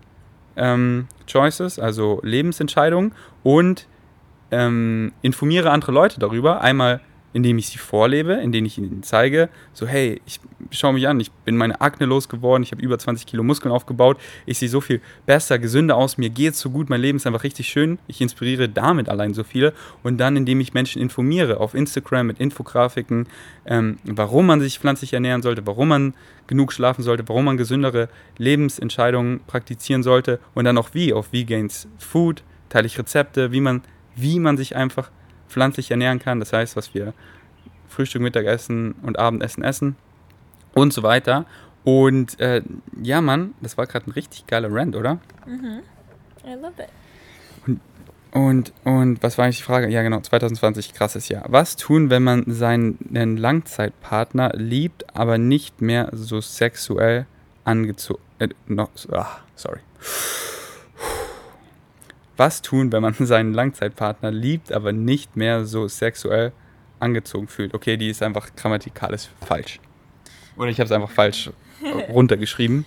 ähm, 0.57 1.07
Choices, 1.27 1.79
also 1.79 2.21
Lebensentscheidungen 2.23 3.13
und 3.45 3.87
ähm, 4.51 5.13
informiere 5.23 5.71
andere 5.71 5.93
Leute 5.93 6.21
darüber. 6.21 6.61
Einmal, 6.61 7.01
indem 7.33 7.59
ich 7.59 7.69
sie 7.69 7.79
vorlebe, 7.79 8.35
indem 8.35 8.65
ich 8.65 8.79
ihnen 8.79 9.03
zeige, 9.03 9.49
so 9.75 9.87
hey, 9.87 10.21
ich 10.27 10.41
schaue 10.71 10.95
mich 10.95 11.07
an, 11.07 11.21
ich 11.21 11.31
bin 11.31 11.57
meine 11.57 11.81
Akne 11.81 12.07
losgeworden, 12.07 12.63
ich 12.63 12.73
habe 12.73 12.83
über 12.83 12.99
20 12.99 13.27
Kilo 13.27 13.43
Muskeln 13.43 13.71
aufgebaut, 13.71 14.19
ich 14.47 14.59
sehe 14.59 14.69
so 14.69 14.81
viel 14.81 15.01
besser, 15.27 15.59
gesünder 15.59 15.97
aus, 15.97 16.17
mir 16.17 16.31
geht 16.31 16.55
es 16.55 16.61
so 16.61 16.71
gut, 16.71 16.89
mein 16.89 17.01
Leben 17.01 17.17
ist 17.17 17.27
einfach 17.27 17.45
richtig 17.45 17.69
schön, 17.69 17.99
ich 18.09 18.21
inspiriere 18.21 18.69
damit 18.69 19.09
allein 19.09 19.35
so 19.35 19.45
viele 19.45 19.75
und 20.03 20.19
dann, 20.19 20.37
indem 20.37 20.61
ich 20.61 20.73
Menschen 20.73 21.03
informiere 21.03 21.61
auf 21.61 21.75
Instagram 21.75 22.27
mit 22.27 22.41
Infografiken, 22.41 23.27
ähm, 23.67 23.99
warum 24.05 24.47
man 24.47 24.61
sich 24.61 24.79
pflanzlich 24.79 25.13
ernähren 25.13 25.43
sollte, 25.43 25.67
warum 25.67 25.89
man 25.89 26.15
genug 26.47 26.73
schlafen 26.73 27.03
sollte, 27.03 27.29
warum 27.29 27.45
man 27.45 27.59
gesündere 27.59 28.09
Lebensentscheidungen 28.39 29.41
praktizieren 29.47 30.03
sollte 30.03 30.41
und 30.55 30.65
dann 30.65 30.79
auch 30.79 30.91
wie, 30.95 31.13
auf 31.13 31.33
Vegans 31.33 31.89
Food, 31.99 32.43
teile 32.71 32.87
ich 32.87 32.99
Rezepte, 32.99 33.53
wie 33.53 33.61
man 33.61 33.83
wie 34.21 34.39
man 34.39 34.57
sich 34.57 34.77
einfach 34.77 35.11
pflanzlich 35.49 35.91
ernähren 35.91 36.19
kann. 36.19 36.41
Das 36.41 36.53
heißt, 36.53 36.77
was 36.77 36.95
wir 36.95 37.15
Frühstück, 37.89 38.23
Mittagessen 38.23 38.93
und 39.03 39.19
Abendessen 39.19 39.65
essen 39.65 39.97
und 40.75 40.93
so 40.93 41.03
weiter. 41.03 41.47
Und 41.85 42.39
äh, 42.41 42.63
ja, 43.03 43.21
Mann, 43.21 43.55
das 43.61 43.79
war 43.79 43.87
gerade 43.87 44.11
ein 44.11 44.13
richtig 44.13 44.47
geiler 44.47 44.69
Rant, 44.71 44.95
oder? 44.95 45.19
Mhm. 45.47 45.81
I 46.45 46.55
love 46.55 46.73
it. 46.79 46.89
Und, 47.67 47.81
und, 48.33 48.73
und 48.85 49.23
was 49.23 49.39
war 49.39 49.45
eigentlich 49.45 49.59
die 49.59 49.63
Frage? 49.63 49.89
Ja, 49.89 50.03
genau, 50.03 50.21
2020, 50.21 50.93
krasses 50.93 51.29
Jahr. 51.29 51.45
Was 51.49 51.77
tun, 51.77 52.11
wenn 52.11 52.23
man 52.23 52.45
seinen 52.47 52.99
Langzeitpartner 53.37 54.53
liebt, 54.55 55.17
aber 55.17 55.39
nicht 55.39 55.81
mehr 55.81 56.11
so 56.13 56.41
sexuell 56.41 57.27
angezogen. 57.65 58.21
Äh, 58.39 58.49
no, 58.67 58.89
ah, 59.13 59.39
sorry. 59.55 59.81
Was 62.39 62.63
tun, 62.63 62.93
wenn 62.93 63.03
man 63.03 63.15
seinen 63.19 63.53
Langzeitpartner 63.53 64.31
liebt, 64.31 64.73
aber 64.73 64.93
nicht 64.93 65.37
mehr 65.37 65.67
so 65.67 65.89
sexuell 65.89 66.53
angezogen 67.01 67.49
fühlt? 67.49 67.75
Okay, 67.75 67.99
die 67.99 68.09
ist 68.09 68.23
einfach 68.23 68.55
grammatikalisch 68.57 69.29
falsch. 69.45 69.81
Oder 70.57 70.71
ich 70.71 70.79
habe 70.79 70.87
es 70.87 70.93
einfach 70.93 71.11
falsch 71.11 71.51
runtergeschrieben. 72.09 72.87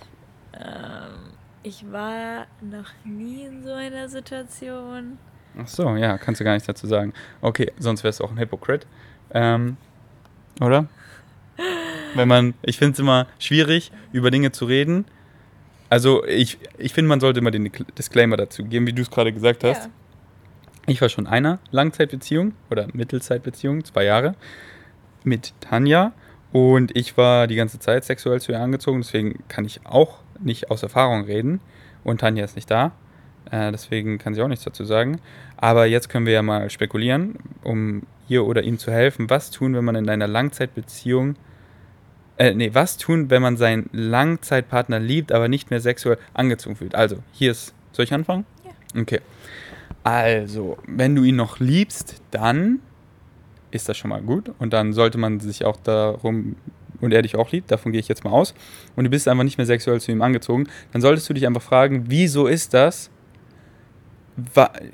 Ähm, 0.54 1.32
ich 1.62 1.84
war 1.92 2.46
noch 2.60 2.90
nie 3.04 3.44
in 3.44 3.62
so 3.62 3.72
einer 3.72 4.08
Situation. 4.08 5.18
Ach 5.58 5.68
so, 5.68 5.96
ja, 5.96 6.16
kannst 6.16 6.40
du 6.40 6.44
gar 6.44 6.54
nichts 6.54 6.66
dazu 6.66 6.86
sagen. 6.86 7.12
Okay, 7.42 7.72
sonst 7.78 8.04
wärst 8.04 8.20
du 8.20 8.24
auch 8.24 8.30
ein 8.30 8.38
Hypocrite. 8.38 8.86
Ähm, 9.34 9.76
oder? 10.60 10.86
Wenn 12.14 12.28
man, 12.28 12.54
ich 12.62 12.78
finde 12.78 12.94
es 12.94 12.98
immer 12.98 13.26
schwierig, 13.38 13.92
über 14.12 14.30
Dinge 14.30 14.52
zu 14.52 14.64
reden, 14.64 15.04
also 15.92 16.24
ich, 16.24 16.56
ich 16.78 16.94
finde, 16.94 17.10
man 17.10 17.20
sollte 17.20 17.40
immer 17.40 17.50
den 17.50 17.70
Disclaimer 17.98 18.38
dazu 18.38 18.64
geben, 18.64 18.86
wie 18.86 18.94
du 18.94 19.02
es 19.02 19.10
gerade 19.10 19.30
gesagt 19.30 19.62
hast. 19.62 19.84
Ja. 19.84 19.90
Ich 20.86 21.02
war 21.02 21.10
schon 21.10 21.26
einer 21.26 21.58
Langzeitbeziehung 21.70 22.54
oder 22.70 22.88
Mittelzeitbeziehung, 22.94 23.84
zwei 23.84 24.04
Jahre, 24.04 24.34
mit 25.22 25.52
Tanja. 25.60 26.14
Und 26.50 26.96
ich 26.96 27.18
war 27.18 27.46
die 27.46 27.56
ganze 27.56 27.78
Zeit 27.78 28.06
sexuell 28.06 28.40
zu 28.40 28.52
ihr 28.52 28.60
angezogen, 28.60 29.02
deswegen 29.02 29.44
kann 29.48 29.66
ich 29.66 29.84
auch 29.84 30.20
nicht 30.40 30.70
aus 30.70 30.82
Erfahrung 30.82 31.24
reden. 31.24 31.60
Und 32.04 32.22
Tanja 32.22 32.42
ist 32.42 32.56
nicht 32.56 32.70
da, 32.70 32.92
äh, 33.50 33.70
deswegen 33.70 34.16
kann 34.16 34.32
sie 34.32 34.40
auch 34.40 34.48
nichts 34.48 34.64
dazu 34.64 34.86
sagen. 34.86 35.20
Aber 35.58 35.84
jetzt 35.84 36.08
können 36.08 36.24
wir 36.24 36.32
ja 36.32 36.42
mal 36.42 36.70
spekulieren, 36.70 37.34
um 37.64 38.04
ihr 38.28 38.46
oder 38.46 38.62
ihm 38.62 38.78
zu 38.78 38.90
helfen. 38.90 39.28
Was 39.28 39.50
tun, 39.50 39.74
wenn 39.74 39.84
man 39.84 39.96
in 39.96 40.08
einer 40.08 40.26
Langzeitbeziehung 40.26 41.36
äh, 42.38 42.54
nee, 42.54 42.70
was 42.72 42.96
tun, 42.96 43.30
wenn 43.30 43.42
man 43.42 43.56
seinen 43.56 43.88
Langzeitpartner 43.92 44.98
liebt, 44.98 45.32
aber 45.32 45.48
nicht 45.48 45.70
mehr 45.70 45.80
sexuell 45.80 46.18
angezogen 46.34 46.76
fühlt? 46.76 46.94
Also, 46.94 47.16
hier 47.32 47.50
ist. 47.50 47.74
Soll 47.92 48.04
ich 48.04 48.12
anfangen? 48.12 48.46
Ja. 48.64 49.00
Okay. 49.00 49.20
Also, 50.02 50.78
wenn 50.86 51.14
du 51.14 51.22
ihn 51.22 51.36
noch 51.36 51.60
liebst, 51.60 52.22
dann 52.30 52.80
ist 53.70 53.88
das 53.88 53.96
schon 53.96 54.10
mal 54.10 54.22
gut. 54.22 54.52
Und 54.58 54.72
dann 54.72 54.92
sollte 54.92 55.18
man 55.18 55.40
sich 55.40 55.64
auch 55.64 55.76
darum, 55.76 56.56
und 57.00 57.12
er 57.12 57.22
dich 57.22 57.36
auch 57.36 57.50
liebt, 57.52 57.70
davon 57.70 57.92
gehe 57.92 58.00
ich 58.00 58.08
jetzt 58.08 58.24
mal 58.24 58.30
aus, 58.30 58.54
und 58.96 59.04
du 59.04 59.10
bist 59.10 59.28
einfach 59.28 59.44
nicht 59.44 59.58
mehr 59.58 59.66
sexuell 59.66 60.00
zu 60.00 60.12
ihm 60.12 60.22
angezogen, 60.22 60.68
dann 60.92 61.02
solltest 61.02 61.28
du 61.28 61.34
dich 61.34 61.46
einfach 61.46 61.62
fragen, 61.62 62.04
wieso 62.08 62.46
ist 62.46 62.74
das? 62.74 63.10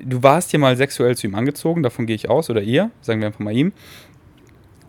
Du 0.03 0.23
warst 0.23 0.53
ja 0.53 0.59
mal 0.59 0.77
sexuell 0.77 1.17
zu 1.17 1.27
ihm 1.27 1.35
angezogen, 1.35 1.83
davon 1.83 2.07
gehe 2.07 2.17
ich 2.17 2.29
aus, 2.29 2.51
oder 2.51 2.63
ihr, 2.63 2.91
sagen 3.01 3.21
wir 3.21 3.29
einfach 3.29 3.41
mal 3.41 3.55
ihm. 3.55 3.73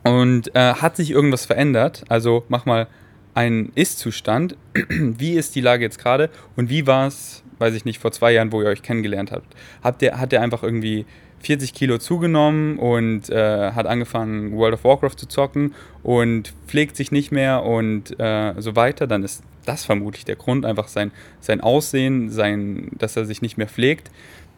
Und 0.09 0.55
äh, 0.55 0.73
hat 0.73 0.95
sich 0.95 1.11
irgendwas 1.11 1.45
verändert? 1.45 2.03
Also 2.09 2.43
mach 2.47 2.65
mal 2.65 2.87
einen 3.35 3.71
Ist-Zustand. 3.75 4.57
wie 4.89 5.33
ist 5.33 5.55
die 5.55 5.61
Lage 5.61 5.83
jetzt 5.83 5.99
gerade? 5.99 6.31
Und 6.55 6.71
wie 6.71 6.87
war 6.87 7.05
es, 7.05 7.43
weiß 7.59 7.75
ich 7.75 7.85
nicht, 7.85 7.99
vor 7.99 8.11
zwei 8.11 8.31
Jahren, 8.31 8.51
wo 8.51 8.61
ihr 8.61 8.69
euch 8.69 8.81
kennengelernt 8.81 9.31
habt? 9.31 9.55
habt 9.83 10.01
ihr, 10.01 10.19
hat 10.19 10.31
der 10.31 10.41
einfach 10.41 10.63
irgendwie 10.63 11.05
40 11.41 11.75
Kilo 11.75 11.99
zugenommen 11.99 12.79
und 12.79 13.29
äh, 13.29 13.71
hat 13.71 13.85
angefangen, 13.85 14.57
World 14.57 14.73
of 14.73 14.83
Warcraft 14.83 15.15
zu 15.15 15.27
zocken 15.27 15.75
und 16.01 16.53
pflegt 16.67 16.95
sich 16.95 17.11
nicht 17.11 17.31
mehr 17.31 17.63
und 17.63 18.19
äh, 18.19 18.55
so 18.57 18.75
weiter, 18.75 19.05
dann 19.05 19.23
ist 19.23 19.43
das 19.65 19.85
vermutlich 19.85 20.25
der 20.25 20.35
Grund, 20.35 20.65
einfach 20.65 20.87
sein, 20.87 21.11
sein 21.39 21.61
Aussehen, 21.61 22.29
sein, 22.29 22.89
dass 22.97 23.15
er 23.15 23.25
sich 23.25 23.41
nicht 23.43 23.57
mehr 23.57 23.67
pflegt. 23.67 24.09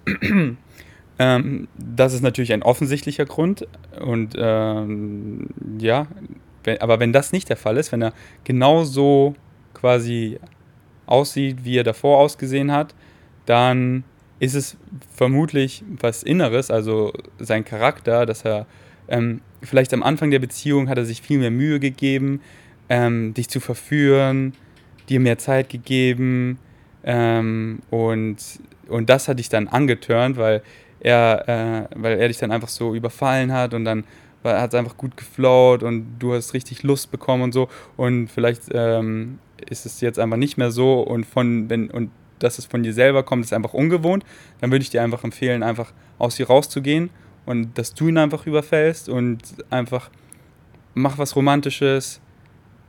Ähm, 1.21 1.67
das 1.77 2.13
ist 2.13 2.23
natürlich 2.23 2.51
ein 2.51 2.63
offensichtlicher 2.63 3.25
Grund. 3.25 3.67
Und 4.03 4.33
ähm, 4.35 5.49
ja, 5.77 6.07
wenn, 6.63 6.81
aber 6.81 6.99
wenn 6.99 7.13
das 7.13 7.31
nicht 7.31 7.47
der 7.47 7.57
Fall 7.57 7.77
ist, 7.77 7.91
wenn 7.91 8.01
er 8.01 8.13
genauso 8.43 9.35
quasi 9.75 10.39
aussieht, 11.05 11.63
wie 11.63 11.77
er 11.77 11.83
davor 11.83 12.17
ausgesehen 12.17 12.71
hat, 12.71 12.95
dann 13.45 14.03
ist 14.39 14.55
es 14.55 14.77
vermutlich 15.15 15.83
was 15.99 16.23
Inneres, 16.23 16.71
also 16.71 17.13
sein 17.37 17.65
Charakter, 17.65 18.25
dass 18.25 18.43
er 18.43 18.65
ähm, 19.07 19.41
vielleicht 19.61 19.93
am 19.93 20.01
Anfang 20.01 20.31
der 20.31 20.39
Beziehung 20.39 20.89
hat 20.89 20.97
er 20.97 21.05
sich 21.05 21.21
viel 21.21 21.37
mehr 21.37 21.51
Mühe 21.51 21.79
gegeben, 21.79 22.41
ähm, 22.89 23.35
dich 23.35 23.47
zu 23.47 23.59
verführen, 23.59 24.53
dir 25.07 25.19
mehr 25.19 25.37
Zeit 25.37 25.69
gegeben 25.69 26.57
ähm, 27.03 27.81
und, 27.91 28.37
und 28.87 29.09
das 29.11 29.27
hat 29.27 29.37
dich 29.37 29.49
dann 29.49 29.67
angetörnt, 29.67 30.37
weil 30.37 30.63
er, 31.01 31.49
äh, 31.49 31.95
weil 31.95 32.19
er 32.19 32.27
dich 32.27 32.37
dann 32.37 32.51
einfach 32.51 32.69
so 32.69 32.95
überfallen 32.95 33.51
hat 33.51 33.73
und 33.73 33.85
dann 33.85 34.05
hat 34.43 34.73
es 34.73 34.79
einfach 34.79 34.97
gut 34.97 35.17
geflowt 35.17 35.83
und 35.83 36.17
du 36.19 36.33
hast 36.33 36.53
richtig 36.53 36.83
Lust 36.83 37.11
bekommen 37.11 37.43
und 37.43 37.53
so. 37.53 37.67
Und 37.95 38.27
vielleicht 38.27 38.63
ähm, 38.73 39.39
ist 39.69 39.85
es 39.85 40.01
jetzt 40.01 40.17
einfach 40.17 40.37
nicht 40.37 40.57
mehr 40.57 40.71
so 40.71 41.01
und 41.01 41.25
von 41.25 41.69
wenn 41.69 41.91
und 41.91 42.11
dass 42.39 42.57
es 42.57 42.65
von 42.65 42.81
dir 42.81 42.93
selber 42.93 43.21
kommt, 43.21 43.45
ist 43.45 43.53
einfach 43.53 43.73
ungewohnt, 43.73 44.25
dann 44.61 44.71
würde 44.71 44.81
ich 44.81 44.89
dir 44.89 45.03
einfach 45.03 45.23
empfehlen, 45.23 45.61
einfach 45.61 45.93
aus 46.17 46.37
dir 46.37 46.47
rauszugehen 46.47 47.11
und 47.45 47.77
dass 47.77 47.93
du 47.93 48.07
ihn 48.07 48.17
einfach 48.17 48.47
überfällst 48.47 49.09
und 49.09 49.39
einfach 49.69 50.09
mach 50.95 51.19
was 51.19 51.35
Romantisches, 51.35 52.19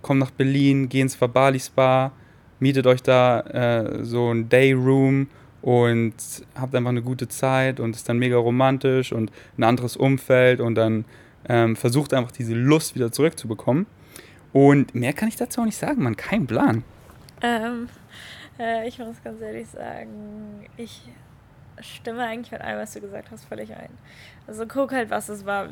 komm 0.01 0.19
nach 0.19 0.31
Berlin, 0.31 0.89
geh 0.89 1.01
ins 1.01 1.15
Fabali 1.15 1.61
Spa, 1.61 2.13
mietet 2.61 2.87
euch 2.87 3.03
da 3.03 3.41
äh, 3.41 4.05
so 4.05 4.33
ein 4.33 4.49
Dayroom 4.49 5.29
und 5.63 6.15
habt 6.55 6.75
einfach 6.75 6.91
eine 6.91 7.03
gute 7.03 7.29
Zeit 7.29 7.81
und 7.81 7.97
ist 7.97 8.09
dann 8.09 8.19
mega 8.19 8.37
romantisch 8.37 9.13
und 9.13 9.31
ein 9.57 9.65
anderes 9.65 9.97
Umfeld 9.97 10.61
und 10.61 10.75
dann 10.75 11.05
ähm, 11.49 11.77
versucht 11.77 12.13
einfach 12.15 12.33
diese 12.33 12.55
Lust 12.55 12.95
wieder 12.95 13.13
zurückzubekommen. 13.13 13.87
Und 14.53 14.95
mehr 14.95 15.13
kann 15.13 15.29
ich 15.29 15.37
dazu 15.37 15.63
auch 15.63 15.65
nicht 15.65 15.79
sagen, 15.79 16.03
man, 16.03 16.17
kein 16.17 16.47
Plan. 16.47 16.85
Ähm, 17.41 17.89
äh, 18.59 18.87
ich 18.87 18.99
muss 18.99 19.23
ganz 19.25 19.41
ehrlich 19.41 19.69
sagen, 19.69 20.67
ich 20.77 21.03
stimme 21.81 22.23
eigentlich 22.23 22.53
mit 22.53 22.61
allem, 22.61 22.79
was 22.79 22.93
du 22.93 23.01
gesagt 23.01 23.31
hast, 23.31 23.45
völlig 23.45 23.73
ein. 23.73 23.89
Also 24.47 24.67
guck 24.67 24.93
halt, 24.93 25.11
was 25.11 25.29
es 25.29 25.45
war. 25.47 25.69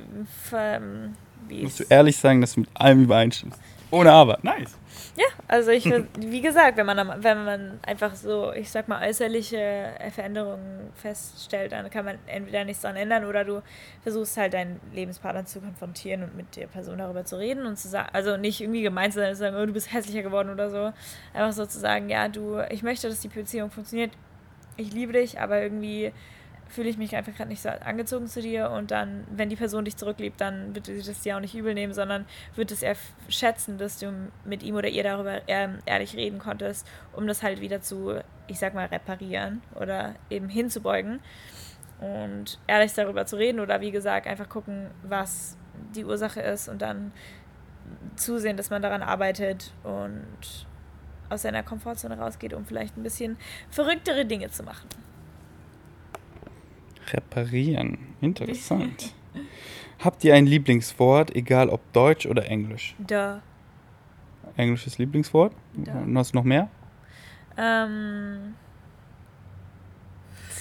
Ähm, 0.52 1.14
Musst 1.48 1.80
du 1.80 1.84
ehrlich 1.88 2.16
sagen, 2.16 2.40
dass 2.40 2.54
du 2.54 2.60
mit 2.60 2.70
allem 2.74 3.04
übereinstimmst. 3.04 3.60
Ohne 3.90 4.12
aber. 4.12 4.38
Nice. 4.42 4.76
Ja, 5.16 5.26
also 5.48 5.70
ich, 5.70 5.84
wie 6.18 6.40
gesagt, 6.40 6.76
wenn 6.76 6.86
man, 6.86 7.22
wenn 7.22 7.44
man 7.44 7.80
einfach 7.82 8.14
so, 8.14 8.52
ich 8.52 8.70
sag 8.70 8.88
mal, 8.88 9.06
äußerliche 9.06 9.92
Veränderungen 10.14 10.90
feststellt, 10.94 11.72
dann 11.72 11.90
kann 11.90 12.04
man 12.04 12.18
entweder 12.26 12.64
nichts 12.64 12.82
daran 12.82 12.96
ändern 12.96 13.24
oder 13.24 13.44
du 13.44 13.62
versuchst 14.02 14.36
halt 14.36 14.54
deinen 14.54 14.80
Lebenspartner 14.94 15.44
zu 15.44 15.60
konfrontieren 15.60 16.22
und 16.22 16.36
mit 16.36 16.56
der 16.56 16.68
Person 16.68 16.98
darüber 16.98 17.24
zu 17.24 17.38
reden 17.38 17.66
und 17.66 17.76
zu 17.76 17.88
sagen, 17.88 18.08
also 18.12 18.36
nicht 18.36 18.60
irgendwie 18.60 18.82
gemeint 18.82 19.12
zu 19.12 19.20
sein, 19.20 19.34
zu 19.34 19.40
sagen, 19.40 19.56
oh, 19.56 19.66
du 19.66 19.72
bist 19.72 19.92
hässlicher 19.92 20.22
geworden 20.22 20.50
oder 20.50 20.70
so. 20.70 20.92
Einfach 21.34 21.52
so 21.52 21.66
zu 21.66 21.78
sagen, 21.78 22.08
ja, 22.08 22.28
du, 22.28 22.60
ich 22.70 22.82
möchte, 22.82 23.08
dass 23.08 23.20
die 23.20 23.28
Beziehung 23.28 23.70
funktioniert, 23.70 24.12
ich 24.76 24.92
liebe 24.92 25.12
dich, 25.12 25.40
aber 25.40 25.60
irgendwie 25.60 26.12
fühle 26.70 26.88
ich 26.88 26.96
mich 26.96 27.16
einfach 27.16 27.34
gerade 27.34 27.50
nicht 27.50 27.62
so 27.62 27.68
angezogen 27.68 28.26
zu 28.28 28.40
dir 28.40 28.70
und 28.70 28.90
dann, 28.90 29.26
wenn 29.30 29.48
die 29.48 29.56
Person 29.56 29.84
dich 29.84 29.96
zurückliebt, 29.96 30.40
dann 30.40 30.74
wird 30.74 30.86
sie 30.86 31.02
das 31.02 31.20
dir 31.20 31.36
auch 31.36 31.40
nicht 31.40 31.54
übel 31.54 31.74
nehmen, 31.74 31.92
sondern 31.92 32.26
wird 32.54 32.70
es 32.70 32.82
eher 32.82 32.96
schätzen, 33.28 33.76
dass 33.76 33.98
du 33.98 34.12
mit 34.44 34.62
ihm 34.62 34.76
oder 34.76 34.88
ihr 34.88 35.02
darüber 35.02 35.46
ehrlich 35.48 36.16
reden 36.16 36.38
konntest, 36.38 36.86
um 37.12 37.26
das 37.26 37.42
halt 37.42 37.60
wieder 37.60 37.80
zu, 37.82 38.20
ich 38.46 38.58
sag 38.58 38.74
mal, 38.74 38.86
reparieren 38.86 39.62
oder 39.74 40.14
eben 40.30 40.48
hinzubeugen 40.48 41.20
und 42.00 42.58
ehrlich 42.66 42.94
darüber 42.94 43.26
zu 43.26 43.36
reden 43.36 43.60
oder 43.60 43.80
wie 43.80 43.90
gesagt, 43.90 44.26
einfach 44.26 44.48
gucken, 44.48 44.90
was 45.02 45.56
die 45.94 46.04
Ursache 46.04 46.40
ist 46.40 46.68
und 46.68 46.82
dann 46.82 47.12
zusehen, 48.16 48.56
dass 48.56 48.70
man 48.70 48.82
daran 48.82 49.02
arbeitet 49.02 49.72
und 49.82 50.66
aus 51.28 51.42
seiner 51.42 51.62
Komfortzone 51.62 52.18
rausgeht, 52.18 52.54
um 52.54 52.64
vielleicht 52.64 52.96
ein 52.96 53.02
bisschen 53.02 53.36
verrücktere 53.70 54.24
Dinge 54.24 54.50
zu 54.50 54.62
machen. 54.62 54.88
Reparieren. 57.12 57.98
Interessant. 58.20 59.14
Habt 59.98 60.24
ihr 60.24 60.34
ein 60.34 60.46
Lieblingswort, 60.46 61.34
egal 61.36 61.68
ob 61.68 61.80
Deutsch 61.92 62.26
oder 62.26 62.46
Englisch? 62.46 62.94
Da. 62.98 63.42
Englisches 64.56 64.98
Lieblingswort? 64.98 65.52
Da. 65.74 65.92
Und 65.92 66.16
hast 66.16 66.32
du 66.32 66.38
noch 66.38 66.44
mehr? 66.44 66.68
Ähm. 67.56 68.54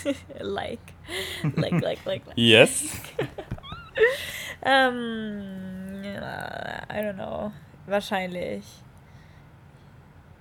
like. 0.39 0.79
Like, 1.55 1.71
like, 1.71 2.05
like, 2.05 2.05
like. 2.05 2.21
Yes. 2.35 3.01
ähm. 4.63 5.41
I 6.91 7.01
don't 7.01 7.13
know. 7.13 7.51
Wahrscheinlich. 7.85 8.63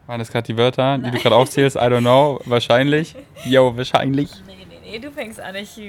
Waren 0.07 0.19
das 0.19 0.33
gerade 0.33 0.47
die 0.47 0.57
Wörter, 0.57 0.97
Nein. 0.97 1.05
die 1.05 1.11
du 1.17 1.23
gerade 1.23 1.37
aufzählst? 1.37 1.77
I 1.77 1.81
don't 1.81 2.01
know. 2.01 2.41
Wahrscheinlich. 2.47 3.15
Yo, 3.45 3.77
wahrscheinlich. 3.77 4.31
Nee, 4.47 4.57
nee, 4.91 4.99
du 4.99 5.11
fängst 5.11 5.41
an. 5.41 5.55
Ich. 5.55 5.81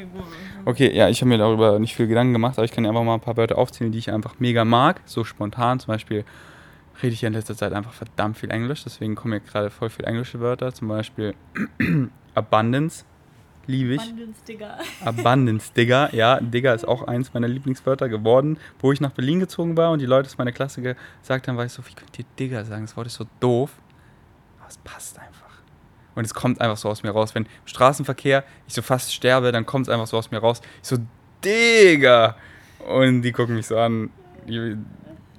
Okay, 0.66 0.96
ja, 0.96 1.10
ich 1.10 1.22
habe 1.22 1.30
mir 1.30 1.38
darüber 1.38 1.80
nicht 1.80 1.96
viel 1.96 2.08
Gedanken 2.08 2.34
gemacht, 2.34 2.58
aber 2.58 2.66
ich 2.66 2.72
kann 2.72 2.84
dir 2.84 2.90
einfach 2.90 3.04
mal 3.04 3.16
ein 3.16 3.22
paar 3.22 3.38
Wörter 3.38 3.58
aufzählen, 3.58 3.92
die 3.92 3.98
ich 3.98 4.12
einfach 4.12 4.36
mega 4.40 4.66
mag. 4.66 5.02
So 5.06 5.24
spontan. 5.24 5.80
Zum 5.80 5.88
Beispiel 5.88 6.26
rede 7.02 7.14
ich 7.14 7.22
ja 7.22 7.28
in 7.28 7.34
letzter 7.34 7.56
Zeit 7.56 7.74
einfach 7.74 7.94
verdammt 7.94 8.38
viel 8.38 8.52
Englisch. 8.52 8.84
Deswegen 8.84 9.16
kommen 9.16 9.32
mir 9.32 9.40
gerade 9.40 9.70
voll 9.70 9.90
viele 9.90 10.08
englische 10.08 10.40
Wörter. 10.40 10.74
Zum 10.74 10.88
Beispiel 10.88 11.34
Abundance. 12.36 13.06
Liebe 13.68 13.94
ich. 13.94 14.02
Abundance, 14.02 14.44
Digger. 14.48 14.78
Abundance, 15.06 15.74
Digger. 15.74 16.16
Ja, 16.16 16.40
Digger 16.40 16.74
ist 16.74 16.88
auch 16.88 17.04
eins 17.04 17.34
meiner 17.34 17.48
Lieblingswörter 17.48 18.10
geworden. 18.10 18.58
Wo 18.80 18.92
ich 18.92 19.00
nach 19.00 19.12
Berlin 19.12 19.40
gezogen 19.40 19.78
war 19.78 19.92
und 19.92 20.00
die 20.00 20.08
Leute 20.08 20.28
aus 20.28 20.38
meiner 20.38 20.52
Klasse 20.52 20.82
gesagt 20.82 21.48
haben, 21.48 21.58
war 21.58 21.66
ich 21.66 21.72
so, 21.72 21.86
wie 21.86 21.94
könnt 21.94 22.18
ihr 22.18 22.26
Digger 22.40 22.66
sagen? 22.66 22.84
Das 22.84 22.98
Wort 22.98 23.08
ist 23.08 23.16
so 23.16 23.26
doof 23.40 23.80
es 24.70 24.78
passt 24.80 25.20
einfach. 25.20 25.39
Und 26.20 26.26
es 26.26 26.34
kommt 26.34 26.60
einfach 26.60 26.76
so 26.76 26.90
aus 26.90 27.02
mir 27.02 27.12
raus. 27.12 27.34
Wenn 27.34 27.44
im 27.44 27.50
Straßenverkehr 27.64 28.44
ich 28.68 28.74
so 28.74 28.82
fast 28.82 29.14
sterbe, 29.14 29.54
dann 29.54 29.66
kommt 29.66 29.88
es 29.88 29.90
einfach 29.94 30.06
so 30.06 30.18
aus 30.18 30.32
mir 30.32 30.40
raus. 30.40 30.60
Ich 30.84 30.90
so, 30.90 30.98
Digga! 31.46 32.36
Und 32.90 33.22
die 33.22 33.32
gucken 33.32 33.56
mich 33.56 33.68
so 33.68 33.78
an. 33.78 34.10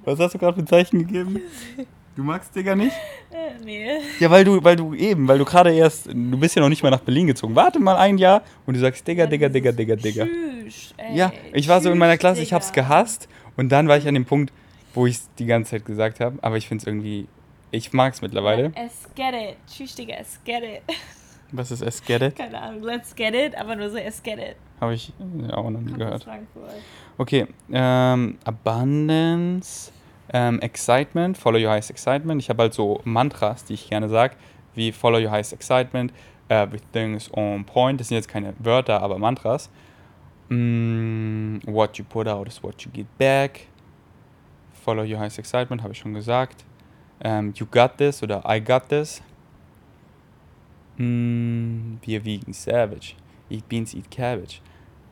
Was 0.03 0.17
hast 0.17 0.33
du 0.33 0.39
gerade 0.39 0.59
für 0.59 0.65
Zeichen 0.65 0.97
gegeben? 0.97 1.39
Du 2.13 2.23
magst 2.23 2.53
Digga 2.53 2.75
nicht? 2.75 2.91
Äh, 3.31 3.63
nee. 3.63 3.87
Ja, 4.19 4.29
weil 4.29 4.43
du, 4.43 4.61
weil 4.61 4.75
du 4.75 4.93
eben, 4.93 5.29
weil 5.29 5.37
du 5.37 5.45
gerade 5.45 5.73
erst, 5.73 6.07
du 6.07 6.37
bist 6.37 6.55
ja 6.55 6.61
noch 6.61 6.67
nicht 6.67 6.83
mal 6.83 6.89
nach 6.89 6.99
Berlin 6.99 7.27
gezogen. 7.27 7.55
Warte 7.55 7.79
mal 7.79 7.95
ein 7.95 8.17
Jahr 8.17 8.43
und 8.65 8.73
du 8.73 8.81
sagst 8.81 9.07
Digga, 9.07 9.27
Digga, 9.27 9.47
Digga, 9.47 9.71
Digga, 9.71 9.95
Digga. 9.95 10.25
Tschüss, 10.25 10.93
ey. 10.97 11.15
Ja, 11.15 11.31
ich 11.53 11.69
war 11.69 11.79
so 11.79 11.89
in 11.89 11.97
meiner 11.97 12.17
Klasse, 12.17 12.41
ich 12.41 12.51
hab's 12.51 12.73
gehasst. 12.73 13.29
Und 13.55 13.69
dann 13.69 13.87
war 13.87 13.97
ich 13.97 14.09
an 14.09 14.13
dem 14.13 14.25
Punkt, 14.25 14.51
wo 14.93 15.07
ich 15.07 15.15
es 15.15 15.29
die 15.39 15.45
ganze 15.45 15.71
Zeit 15.71 15.85
gesagt 15.85 16.19
habe. 16.19 16.37
Aber 16.41 16.57
ich 16.57 16.67
finde 16.67 16.81
es 16.81 16.87
irgendwie 16.87 17.27
ich 17.71 17.93
mag 17.93 18.13
es 18.13 18.21
mittlerweile. 18.21 18.71
Let's 18.75 19.07
get 19.15 19.33
it. 19.33 19.57
Tschüss, 19.65 19.95
Digga, 19.95 20.15
let's 20.17 20.39
get 20.43 20.61
it. 20.61 20.83
Was 21.53 21.71
ist 21.71 21.81
es 21.81 22.03
get 22.03 22.21
it? 22.21 22.35
Keine 22.35 22.61
Ahnung, 22.61 22.83
let's 22.83 23.15
get 23.15 23.33
it, 23.33 23.55
aber 23.57 23.75
nur 23.75 23.89
so 23.89 23.95
let's 23.95 24.21
get 24.21 24.39
it. 24.39 24.55
Habe 24.79 24.93
ich 24.93 25.13
auch 25.51 25.69
noch 25.69 25.81
nie 25.81 25.93
gehört. 25.93 26.25
Okay, 27.17 27.47
ähm, 27.71 28.37
Abundance, 28.45 29.91
ähm, 30.33 30.59
Excitement, 30.59 31.37
Follow 31.37 31.59
Your 31.59 31.71
Highest 31.71 31.91
Excitement. 31.91 32.41
Ich 32.41 32.49
habe 32.49 32.63
halt 32.63 32.73
so 32.73 33.01
Mantras, 33.03 33.65
die 33.65 33.73
ich 33.73 33.89
gerne 33.89 34.07
sage, 34.09 34.35
wie 34.75 34.91
Follow 34.91 35.19
Your 35.19 35.31
Highest 35.31 35.53
Excitement, 35.53 36.13
Everything 36.47 37.15
is 37.15 37.29
on 37.33 37.65
point. 37.65 37.99
Das 37.99 38.07
sind 38.07 38.15
jetzt 38.15 38.27
keine 38.27 38.53
Wörter, 38.59 39.01
aber 39.01 39.17
Mantras. 39.17 39.69
Mm, 40.49 41.59
what 41.65 41.97
you 41.97 42.03
put 42.03 42.27
out 42.27 42.47
is 42.47 42.61
what 42.63 42.81
you 42.81 42.91
get 42.91 43.07
back. 43.17 43.67
Follow 44.73 45.03
Your 45.03 45.19
Highest 45.19 45.39
Excitement, 45.39 45.83
habe 45.83 45.93
ich 45.93 45.99
schon 45.99 46.13
gesagt 46.13 46.65
ähm, 47.23 47.53
You 47.55 47.65
Got 47.65 47.97
This 47.97 48.21
oder 48.23 48.43
I 48.47 48.61
Got 48.61 48.89
This. 48.89 49.21
Mm, 50.97 51.95
wir 52.01 52.25
wiegen 52.25 52.53
Savage. 52.53 53.13
Eat 53.49 53.67
Beans, 53.67 53.93
Eat 53.93 54.09
Cabbage. 54.09 54.61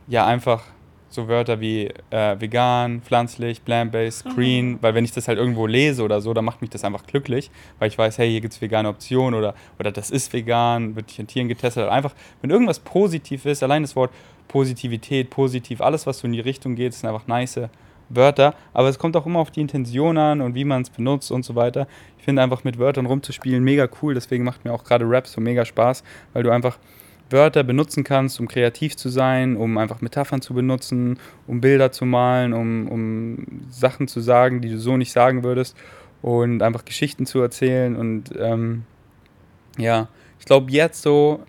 Ja, 0.07 0.25
einfach 0.25 0.63
so 1.09 1.27
Wörter 1.27 1.59
wie 1.59 1.91
äh, 2.11 2.39
vegan, 2.39 3.01
pflanzlich, 3.01 3.65
plant-based, 3.65 4.25
mhm. 4.25 4.35
green, 4.35 4.69
mhm. 4.69 4.77
weil 4.81 4.93
wenn 4.93 5.03
ich 5.03 5.11
das 5.11 5.27
halt 5.27 5.39
irgendwo 5.39 5.65
lese 5.65 6.03
oder 6.03 6.21
so, 6.21 6.33
dann 6.33 6.45
macht 6.45 6.61
mich 6.61 6.69
das 6.69 6.83
einfach 6.83 7.05
glücklich, 7.05 7.49
weil 7.79 7.89
ich 7.89 7.97
weiß, 7.97 8.19
hey, 8.19 8.29
hier 8.29 8.41
gibt 8.41 8.53
es 8.53 8.61
vegane 8.61 8.87
Optionen 8.89 9.37
oder, 9.37 9.55
oder 9.79 9.91
das 9.91 10.11
ist 10.11 10.31
vegan, 10.33 10.95
wird 10.95 11.07
nicht 11.07 11.19
an 11.19 11.27
Tieren 11.27 11.47
getestet. 11.47 11.83
Also 11.83 11.91
einfach, 11.91 12.13
wenn 12.41 12.51
irgendwas 12.51 12.79
positiv 12.79 13.45
ist, 13.45 13.63
allein 13.63 13.81
das 13.81 13.95
Wort 13.95 14.11
Positivität, 14.47 15.29
positiv, 15.29 15.81
alles, 15.81 16.07
was 16.07 16.19
so 16.19 16.27
in 16.27 16.33
die 16.33 16.39
Richtung 16.39 16.75
geht, 16.75 16.93
ist 16.93 17.05
einfach 17.05 17.27
nice 17.27 17.59
Wörter, 18.09 18.55
aber 18.73 18.89
es 18.89 18.99
kommt 18.99 19.15
auch 19.15 19.25
immer 19.25 19.39
auf 19.39 19.51
die 19.51 19.61
Intention 19.61 20.17
an 20.17 20.41
und 20.41 20.55
wie 20.55 20.65
man 20.65 20.81
es 20.81 20.89
benutzt 20.89 21.31
und 21.31 21.43
so 21.43 21.55
weiter. 21.55 21.87
Ich 22.17 22.25
finde 22.25 22.41
einfach 22.41 22.63
mit 22.63 22.79
Wörtern 22.79 23.05
rumzuspielen 23.05 23.63
mega 23.63 23.87
cool, 24.01 24.13
deswegen 24.13 24.43
macht 24.43 24.65
mir 24.65 24.73
auch 24.73 24.83
gerade 24.83 25.09
Rap 25.09 25.27
so 25.27 25.39
mega 25.41 25.65
Spaß, 25.65 26.03
weil 26.33 26.43
du 26.43 26.49
einfach 26.49 26.77
Wörter 27.29 27.63
benutzen 27.63 28.03
kannst, 28.03 28.39
um 28.39 28.47
kreativ 28.47 28.97
zu 28.97 29.09
sein, 29.09 29.55
um 29.55 29.77
einfach 29.77 30.01
Metaphern 30.01 30.41
zu 30.41 30.53
benutzen, 30.53 31.19
um 31.45 31.61
Bilder 31.61 31.91
zu 31.91 32.05
malen, 32.05 32.53
um, 32.53 32.87
um 32.87 33.45
Sachen 33.69 34.07
zu 34.07 34.19
sagen, 34.19 34.61
die 34.61 34.69
du 34.69 34.79
so 34.79 34.97
nicht 34.97 35.11
sagen 35.11 35.43
würdest 35.43 35.77
und 36.21 36.63
einfach 36.63 36.85
Geschichten 36.85 37.25
zu 37.25 37.39
erzählen 37.39 37.95
und 37.95 38.33
ähm, 38.37 38.83
ja, 39.77 40.07
ich 40.39 40.45
glaube 40.45 40.71
jetzt 40.71 41.03
so 41.03 41.41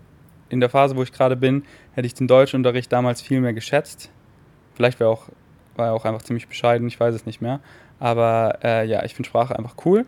in 0.50 0.61
der 0.61 0.68
Phase, 0.68 0.96
wo 0.96 1.02
ich 1.02 1.12
gerade 1.12 1.36
bin, 1.36 1.64
hätte 1.92 2.06
ich 2.06 2.14
den 2.14 2.28
Deutschunterricht 2.28 2.92
damals 2.92 3.22
viel 3.22 3.40
mehr 3.40 3.52
geschätzt. 3.52 4.11
Vielleicht 4.74 5.00
wäre 5.00 5.11
auch 5.11 5.28
war 5.81 5.87
ja 5.89 5.93
auch 5.93 6.05
einfach 6.05 6.22
ziemlich 6.22 6.47
bescheiden, 6.47 6.87
ich 6.87 7.01
weiß 7.01 7.14
es 7.14 7.26
nicht 7.26 7.41
mehr. 7.41 7.59
Aber 7.99 8.59
äh, 8.62 8.87
ja, 8.87 9.03
ich 9.05 9.14
finde 9.14 9.28
Sprache 9.28 9.59
einfach 9.59 9.74
cool. 9.85 10.07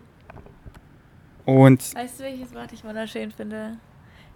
Und. 1.45 1.93
Weißt 1.95 2.19
du, 2.19 2.23
welches 2.23 2.53
Wort 2.55 2.71
ich 2.71 2.83
wunderschön 2.83 3.31
finde? 3.31 3.77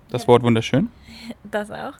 Das 0.10 0.24
ja. 0.24 0.28
Wort 0.30 0.44
wunderschön? 0.44 0.90
Das 1.50 1.72
auch. 1.72 1.94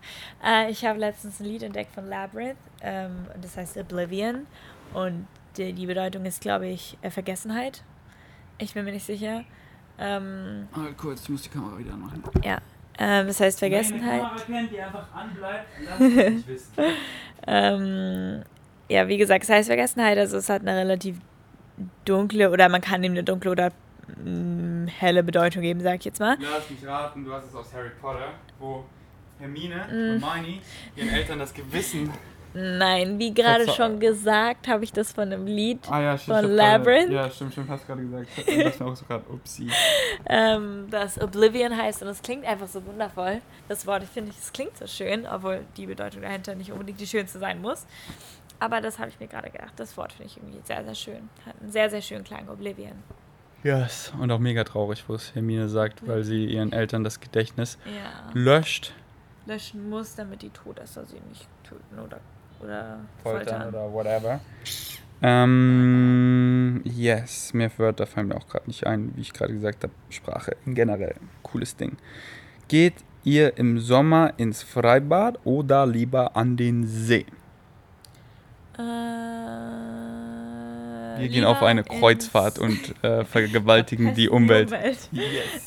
Äh, 0.46 0.70
ich 0.72 0.86
habe 0.86 1.00
letztens 1.00 1.40
ein 1.40 1.46
Lied 1.46 1.64
entdeckt 1.64 1.94
von 1.94 2.06
Labyrinth, 2.08 2.58
ähm, 2.82 3.26
das 3.42 3.56
heißt 3.58 3.78
Oblivion. 3.78 4.46
Und 4.94 5.28
die, 5.58 5.74
die 5.74 5.86
Bedeutung 5.86 6.26
ist, 6.26 6.42
glaube 6.42 6.68
ich, 6.68 6.98
äh, 7.02 7.10
Vergessenheit. 7.10 7.84
Ich 8.58 8.74
bin 8.74 8.86
mir 8.86 8.92
nicht 8.92 9.06
sicher. 9.06 9.44
Ähm, 10.00 10.68
Ah, 10.74 10.86
kurz, 10.98 11.24
ich 11.24 11.30
muss 11.30 11.42
die 11.44 11.50
Kamera 11.50 11.78
wieder 11.78 11.94
anmachen. 11.94 12.22
ja. 12.44 12.60
Ähm, 13.00 13.28
das 13.28 13.40
heißt 13.40 13.60
Vergessenheit. 13.60 14.22
Kamera 14.22 14.36
kennt, 14.46 14.72
die 14.72 14.82
einfach 14.82 15.08
anbleibt, 15.14 15.68
lass 15.86 16.00
es 16.02 16.34
nicht 16.34 16.48
wissen. 16.48 16.74
Ähm, 17.46 18.44
ja, 18.90 19.08
wie 19.08 19.18
gesagt, 19.18 19.44
es 19.44 19.50
heißt 19.50 19.68
Vergessenheit, 19.68 20.18
also 20.18 20.38
es 20.38 20.50
hat 20.50 20.62
eine 20.62 20.78
relativ 20.78 21.18
dunkle 22.06 22.50
oder 22.50 22.70
man 22.70 22.82
kann 22.82 23.04
ihm 23.04 23.12
eine 23.12 23.24
dunkle 23.24 23.52
oder 23.52 23.72
mm, 24.24 24.88
helle 24.88 25.24
Bedeutung 25.24 25.62
geben, 25.62 25.82
sag 25.82 25.96
ich 26.00 26.06
jetzt 26.06 26.20
mal. 26.20 26.38
Lass 26.40 26.70
mich 26.70 26.86
raten, 26.88 27.24
du 27.26 27.32
hast 27.34 27.46
es 27.48 27.56
aus 27.56 27.74
Harry 27.74 27.92
Potter, 28.02 28.32
wo 28.60 28.84
Hermine 29.40 29.76
Mm. 29.76 30.16
und 30.16 30.24
Hermione 30.24 30.60
ihren 30.96 31.10
Eltern 31.10 31.40
das 31.40 31.54
Gewissen... 31.54 32.12
Nein, 32.54 33.20
wie 33.20 33.36
gerade 33.36 33.68
schon 33.70 34.00
gesagt, 34.00 34.68
habe 34.68 34.84
ich 34.84 34.92
das 34.92 35.12
von 35.12 35.26
einem 35.26 35.46
Lied. 35.46 35.80
Ah 35.92 36.02
ja, 36.02 36.18
Von 36.18 36.44
Labyrinth? 36.44 37.12
ja, 37.12 37.30
stimmt, 37.30 37.52
stimmt, 37.52 37.70
hast 37.70 37.86
gerade 37.86 38.02
gesagt. 38.02 38.30
Ich 38.36 38.46
dachte 38.64 38.84
mir 38.84 38.90
auch 38.90 38.96
so 38.96 39.06
gerade, 39.06 39.24
upsie. 39.32 39.70
ähm, 40.26 40.88
das 40.90 41.22
Oblivion 41.22 41.78
heißt 41.78 42.02
und 42.02 42.08
es 42.08 42.20
klingt 42.22 42.48
einfach 42.48 42.68
so 42.68 42.84
wundervoll. 42.84 43.42
Das 43.68 43.86
Wort, 43.86 44.02
ich 44.04 44.10
finde, 44.10 44.32
es 44.32 44.52
klingt 44.52 44.76
so 44.76 44.88
schön, 44.88 45.28
obwohl 45.28 45.66
die 45.76 45.86
Bedeutung 45.86 46.24
dahinter 46.24 46.56
nicht 46.56 46.72
unbedingt 46.72 47.00
die 47.00 47.06
schönste 47.06 47.38
sein 47.38 47.62
muss. 47.62 47.86
Aber 48.60 48.82
das 48.82 48.98
habe 49.00 49.10
ich 49.10 49.20
mir 49.20 49.28
gerade 49.28 49.50
gedacht. 49.50 49.74
Das 49.78 49.96
Wort 49.98 50.14
finde 50.14 50.32
ich 50.32 50.38
irgendwie 50.38 50.60
sehr, 50.64 50.84
sehr 50.84 50.96
schön. 50.96 51.30
Hat 51.46 51.56
einen 51.62 51.72
sehr, 51.72 51.90
sehr 51.90 52.02
schönen 52.02 52.24
Klang, 52.24 52.48
Oblivion. 52.50 52.94
Yes. 53.64 54.12
Und 54.20 54.32
auch 54.32 54.40
mega 54.40 54.64
traurig, 54.64 55.04
wo 55.08 55.14
es 55.16 55.34
Hermine 55.36 55.68
sagt, 55.70 56.08
weil 56.08 56.24
sie 56.24 56.46
ihren 56.46 56.72
Eltern 56.72 57.04
das 57.04 57.20
Gedächtnis 57.20 57.78
Ja. 57.86 58.32
löscht. 58.34 58.94
Löschen 59.46 59.90
muss, 59.90 60.16
damit 60.16 60.42
die 60.42 60.50
Todesser 60.50 61.06
sie 61.06 61.20
nicht 61.30 61.48
töten 61.64 62.00
oder, 62.00 62.20
oder 62.62 63.00
Foltern 63.24 63.62
foltern. 63.62 63.68
oder 63.70 63.94
whatever. 63.94 64.40
Ähm, 65.22 66.82
yes, 66.84 67.54
mehr 67.54 67.72
Wörter 67.78 68.06
fallen 68.06 68.28
mir 68.28 68.36
auch 68.36 68.48
gerade 68.48 68.68
nicht 68.68 68.86
ein, 68.86 69.12
wie 69.16 69.22
ich 69.22 69.34
gerade 69.34 69.54
gesagt 69.54 69.84
habe. 69.84 69.94
Sprache 70.10 70.56
in 70.66 70.76
generell, 70.76 71.16
cooles 71.44 71.76
Ding. 71.76 71.98
Geht 72.68 72.96
ihr 73.24 73.58
im 73.58 73.80
Sommer 73.80 74.34
ins 74.38 74.64
Freibad 74.64 75.40
oder 75.44 75.86
lieber 75.88 76.36
an 76.36 76.58
den 76.58 76.86
See? 76.86 77.26
Äh, 78.78 78.82
Wir 81.22 81.30
gehen 81.30 81.46
auf 81.46 81.64
eine 81.64 81.84
Kreuzfahrt 81.84 82.60
und 82.60 82.94
äh, 83.04 83.24
vergewaltigen 83.32 84.14
die 84.14 84.30
Umwelt. 84.30 84.72
Yes. 84.72 85.10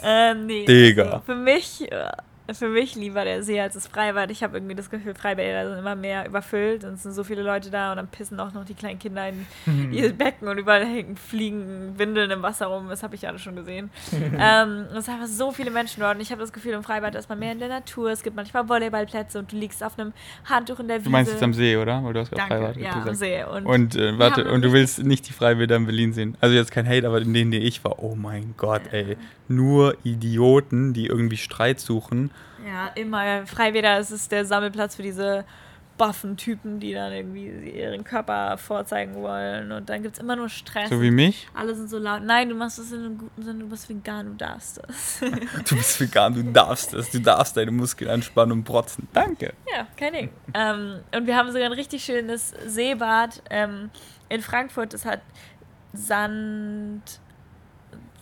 Äh, 0.02 0.34
nee. 0.34 0.64
Digga. 0.64 1.04
Also 1.04 1.20
für 1.26 1.34
mich, 1.34 1.90
äh, 1.90 2.10
für 2.58 2.68
mich 2.68 2.94
lieber 2.94 3.24
der 3.24 3.42
See 3.42 3.60
als 3.60 3.74
das 3.74 3.86
Freibad. 3.86 4.30
Ich 4.30 4.42
habe 4.42 4.56
irgendwie 4.56 4.74
das 4.74 4.90
Gefühl, 4.90 5.14
Freibäder 5.14 5.68
sind 5.68 5.78
immer 5.78 5.94
mehr 5.94 6.26
überfüllt 6.26 6.84
und 6.84 6.94
es 6.94 7.02
sind 7.02 7.12
so 7.12 7.24
viele 7.24 7.42
Leute 7.42 7.70
da 7.70 7.90
und 7.90 7.96
dann 7.96 8.08
pissen 8.08 8.38
auch 8.40 8.52
noch 8.52 8.64
die 8.64 8.74
kleinen 8.74 8.98
Kinder 8.98 9.28
in 9.28 9.46
Mhm. 9.66 9.92
ihr 9.92 10.12
Becken 10.12 10.48
und 10.48 10.58
überall 10.58 10.84
hängen 10.84 11.16
fliegen 11.16 11.94
Windeln 11.96 12.30
im 12.30 12.42
Wasser 12.42 12.66
rum. 12.66 12.88
Das 12.88 13.02
habe 13.02 13.14
ich 13.14 13.26
alle 13.28 13.38
schon 13.38 13.56
gesehen. 13.56 13.90
ähm, 14.12 14.86
es 14.96 15.04
sind 15.04 15.14
einfach 15.14 15.26
so 15.26 15.52
viele 15.52 15.70
Menschen 15.70 16.00
dort 16.00 16.16
und 16.16 16.20
ich 16.22 16.30
habe 16.30 16.40
das 16.40 16.52
Gefühl, 16.52 16.72
im 16.72 16.82
Freibad 16.82 17.14
ist 17.14 17.28
man 17.28 17.38
mehr 17.38 17.52
in 17.52 17.58
der 17.58 17.68
Natur. 17.68 18.10
Es 18.10 18.22
gibt 18.22 18.36
manchmal 18.36 18.68
Volleyballplätze 18.68 19.38
und 19.38 19.52
du 19.52 19.56
liegst 19.56 19.82
auf 19.82 19.98
einem 19.98 20.12
Handtuch 20.44 20.80
in 20.80 20.88
der 20.88 20.96
Wiese. 20.98 21.04
Du 21.04 21.10
meinst 21.10 21.32
jetzt 21.32 21.42
am 21.42 21.54
See, 21.54 21.76
oder? 21.76 22.02
Weil 22.04 22.12
du 22.12 22.20
hast 22.20 22.30
Danke, 22.32 22.54
Freibad 22.54 22.76
ja, 22.76 22.92
am 22.92 22.98
gesagt. 23.00 23.16
See. 23.16 23.44
Und, 23.44 23.66
Und 23.66 23.96
äh, 23.96 24.18
warte, 24.18 24.50
und 24.50 24.62
du 24.62 24.72
willst 24.72 25.02
nicht 25.02 25.28
die 25.28 25.32
Freibäder 25.32 25.76
in 25.76 25.86
Berlin 25.86 26.12
sehen. 26.12 26.36
Also 26.40 26.54
jetzt 26.54 26.70
kein 26.72 26.88
Hate, 26.88 27.06
aber 27.06 27.20
in 27.20 27.32
denen, 27.34 27.50
die 27.50 27.58
ich 27.58 27.82
war, 27.84 28.02
oh 28.02 28.14
mein 28.14 28.54
Gott, 28.56 28.82
ey. 28.92 29.16
Nur 29.48 29.96
Idioten, 30.04 30.92
die 30.92 31.06
irgendwie 31.06 31.36
Streit 31.36 31.80
suchen. 31.80 32.30
Ja, 32.66 32.88
immer. 32.94 33.46
Freibäder 33.46 33.98
ist 33.98 34.10
es 34.10 34.28
der 34.28 34.44
Sammelplatz 34.44 34.96
für 34.96 35.02
diese 35.02 35.44
buffen 36.00 36.38
Typen, 36.38 36.80
die 36.80 36.94
dann 36.94 37.12
irgendwie 37.12 37.48
ihren 37.78 38.04
Körper 38.04 38.56
vorzeigen 38.56 39.16
wollen. 39.16 39.70
Und 39.70 39.90
dann 39.90 40.02
gibt 40.02 40.16
es 40.16 40.22
immer 40.22 40.34
nur 40.34 40.48
Stress. 40.48 40.88
So 40.88 41.02
wie 41.02 41.10
mich. 41.10 41.46
Alle 41.52 41.74
sind 41.74 41.90
so 41.90 41.98
laut. 41.98 42.22
Nein, 42.22 42.48
du 42.48 42.54
machst 42.54 42.78
das 42.78 42.90
in 42.90 43.00
einem 43.00 43.18
guten 43.18 43.42
Sinne, 43.42 43.58
du 43.58 43.68
bist 43.68 43.86
vegan, 43.86 44.24
du 44.24 44.32
darfst 44.32 44.80
das. 44.82 45.20
Du 45.68 45.76
bist 45.76 46.00
vegan, 46.00 46.32
du 46.32 46.42
darfst 46.42 46.94
es. 46.94 47.10
Du 47.10 47.20
darfst 47.20 47.54
deine 47.54 47.70
Muskeln 47.70 48.10
anspannen 48.10 48.52
und 48.52 48.64
protzen. 48.64 49.08
Danke. 49.12 49.52
ja, 49.70 49.86
kein 49.94 50.14
Ding. 50.14 50.30
ähm, 50.54 51.00
und 51.14 51.26
wir 51.26 51.36
haben 51.36 51.52
sogar 51.52 51.66
ein 51.66 51.72
richtig 51.72 52.02
schönes 52.02 52.54
Seebad 52.66 53.42
ähm, 53.50 53.90
in 54.30 54.40
Frankfurt. 54.40 54.94
Das 54.94 55.04
hat 55.04 55.20
Sand. 55.92 57.02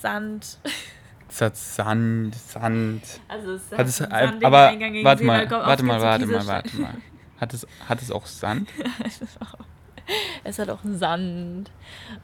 Sand. 0.01 0.59
Es 1.29 1.41
hat 1.41 1.57
Sand, 1.57 2.35
Sand. 2.35 3.03
Also 3.29 3.53
es 3.53 3.70
Hat 3.70 3.87
es, 3.87 4.01
einen 4.01 4.12
äh, 4.12 4.41
sandigen 4.41 4.47
aber 4.47 5.05
warte 5.05 5.18
See, 5.18 5.24
mal, 5.26 5.43
oft 5.45 5.51
warte 5.51 5.83
mal, 5.83 6.01
warte 6.01 6.26
mal, 6.26 6.47
warte 6.47 6.76
mal. 6.76 6.95
Hat 7.41 7.55
es, 7.55 7.66
hat 7.89 8.03
es 8.03 8.11
auch 8.11 8.26
Sand? 8.26 8.68
Es 10.45 10.59
hat 10.59 10.70
auch 10.70 10.79
Sand. 10.85 11.70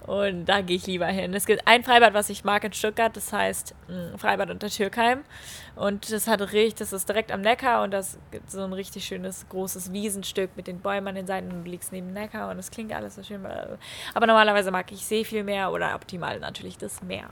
Und 0.07 0.47
da 0.47 0.63
gehe 0.63 0.77
ich 0.77 0.87
lieber 0.87 1.07
hin. 1.07 1.35
Es 1.35 1.45
gibt 1.45 1.67
ein 1.67 1.85
Freibad, 1.85 2.15
was 2.15 2.31
ich 2.31 2.45
mag 2.45 2.65
in 2.65 2.73
Stuttgart, 2.73 3.15
das 3.15 3.33
heißt 3.33 3.75
mh, 3.89 4.17
Freibad 4.19 4.51
unter 4.51 4.69
Türkheim. 4.69 5.21
Und 5.77 6.11
das 6.11 6.27
hat 6.27 6.41
richtig, 6.41 6.77
das 6.77 6.93
ist 6.93 7.09
direkt 7.09 7.31
am 7.31 7.43
Neckar 7.43 7.83
und 7.83 7.91
das 7.91 8.19
gibt 8.31 8.51
so 8.51 8.63
ein 8.63 8.73
richtig 8.73 9.05
schönes 9.05 9.47
großes 9.51 9.93
Wiesenstück 9.93 10.57
mit 10.57 10.67
den 10.67 10.81
Bäumen 10.81 11.09
an 11.09 11.15
den 11.17 11.27
Seiten 11.27 11.51
und 11.53 11.65
du 11.65 11.71
liegst 11.71 11.93
neben 11.93 12.09
dem 12.09 12.15
Neckar 12.15 12.51
und 12.51 12.59
es 12.59 12.71
klingt 12.71 12.93
alles 12.93 13.17
so 13.17 13.23
schön. 13.23 13.45
Aber 14.15 14.27
normalerweise 14.27 14.71
mag 14.71 14.91
ich 14.91 15.05
See 15.05 15.25
viel 15.25 15.45
mehr 15.45 15.71
oder 15.71 15.95
optimal 15.95 16.41
natürlich 16.41 16.79
das 16.79 17.03
Meer. 17.03 17.29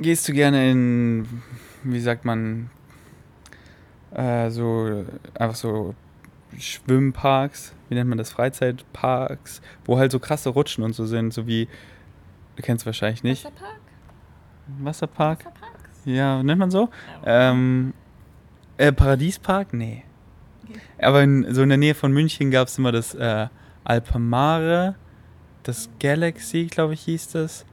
Gehst 0.00 0.28
du 0.28 0.32
gerne 0.32 0.70
in, 0.70 1.42
wie 1.84 2.00
sagt 2.00 2.24
man, 2.24 2.70
äh, 4.12 4.50
so, 4.50 5.04
einfach 5.34 5.56
so 5.56 5.94
Schwimmparks, 6.58 7.74
wie 7.88 7.94
nennt 7.94 8.08
man 8.08 8.18
das, 8.18 8.32
Freizeitparks, 8.32 9.60
wo 9.84 9.98
halt 9.98 10.10
so 10.10 10.18
krasse 10.18 10.48
Rutschen 10.50 10.84
und 10.84 10.94
so 10.94 11.06
sind, 11.06 11.32
so 11.32 11.46
wie, 11.46 11.68
du 12.56 12.62
kennst 12.62 12.86
wahrscheinlich 12.86 13.22
nicht, 13.22 13.44
Wasserpark? 13.44 13.80
Wasserpark? 14.80 15.38
Wasserparks? 15.44 16.00
Ja, 16.04 16.42
nennt 16.42 16.58
man 16.58 16.70
so? 16.70 16.88
Ähm, 17.24 17.92
äh, 18.78 18.92
Paradiespark? 18.92 19.74
Nee. 19.74 20.04
Aber 20.98 21.22
in, 21.22 21.52
so 21.52 21.62
in 21.62 21.68
der 21.68 21.78
Nähe 21.78 21.94
von 21.94 22.12
München 22.12 22.50
gab 22.50 22.68
es 22.68 22.78
immer 22.78 22.92
das 22.92 23.14
äh, 23.14 23.48
Alpamare, 23.84 24.94
das 25.62 25.90
Galaxy, 25.98 26.66
glaube 26.66 26.94
ich, 26.94 27.02
hieß 27.02 27.28
das. 27.28 27.66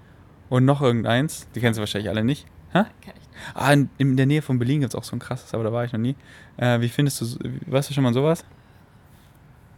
Und 0.49 0.65
noch 0.65 0.81
irgendeins. 0.81 1.47
Die 1.55 1.59
kennst 1.59 1.77
du 1.77 1.81
wahrscheinlich 1.81 2.09
alle 2.09 2.23
nicht. 2.23 2.45
Hä? 2.71 2.83
Kenn 3.01 3.13
ich. 3.19 3.27
Ah, 3.53 3.71
in, 3.73 3.89
in 3.97 4.17
der 4.17 4.25
Nähe 4.25 4.41
von 4.41 4.59
Berlin 4.59 4.81
gibt 4.81 4.93
es 4.93 4.99
auch 4.99 5.03
so 5.03 5.15
ein 5.15 5.19
krasses, 5.19 5.53
aber 5.53 5.63
da 5.63 5.71
war 5.71 5.85
ich 5.85 5.93
noch 5.93 5.99
nie. 5.99 6.15
Äh, 6.57 6.81
wie 6.81 6.89
findest 6.89 7.21
du, 7.21 7.25
weißt 7.67 7.89
du 7.89 7.93
schon 7.93 8.03
mal 8.03 8.13
sowas? 8.13 8.43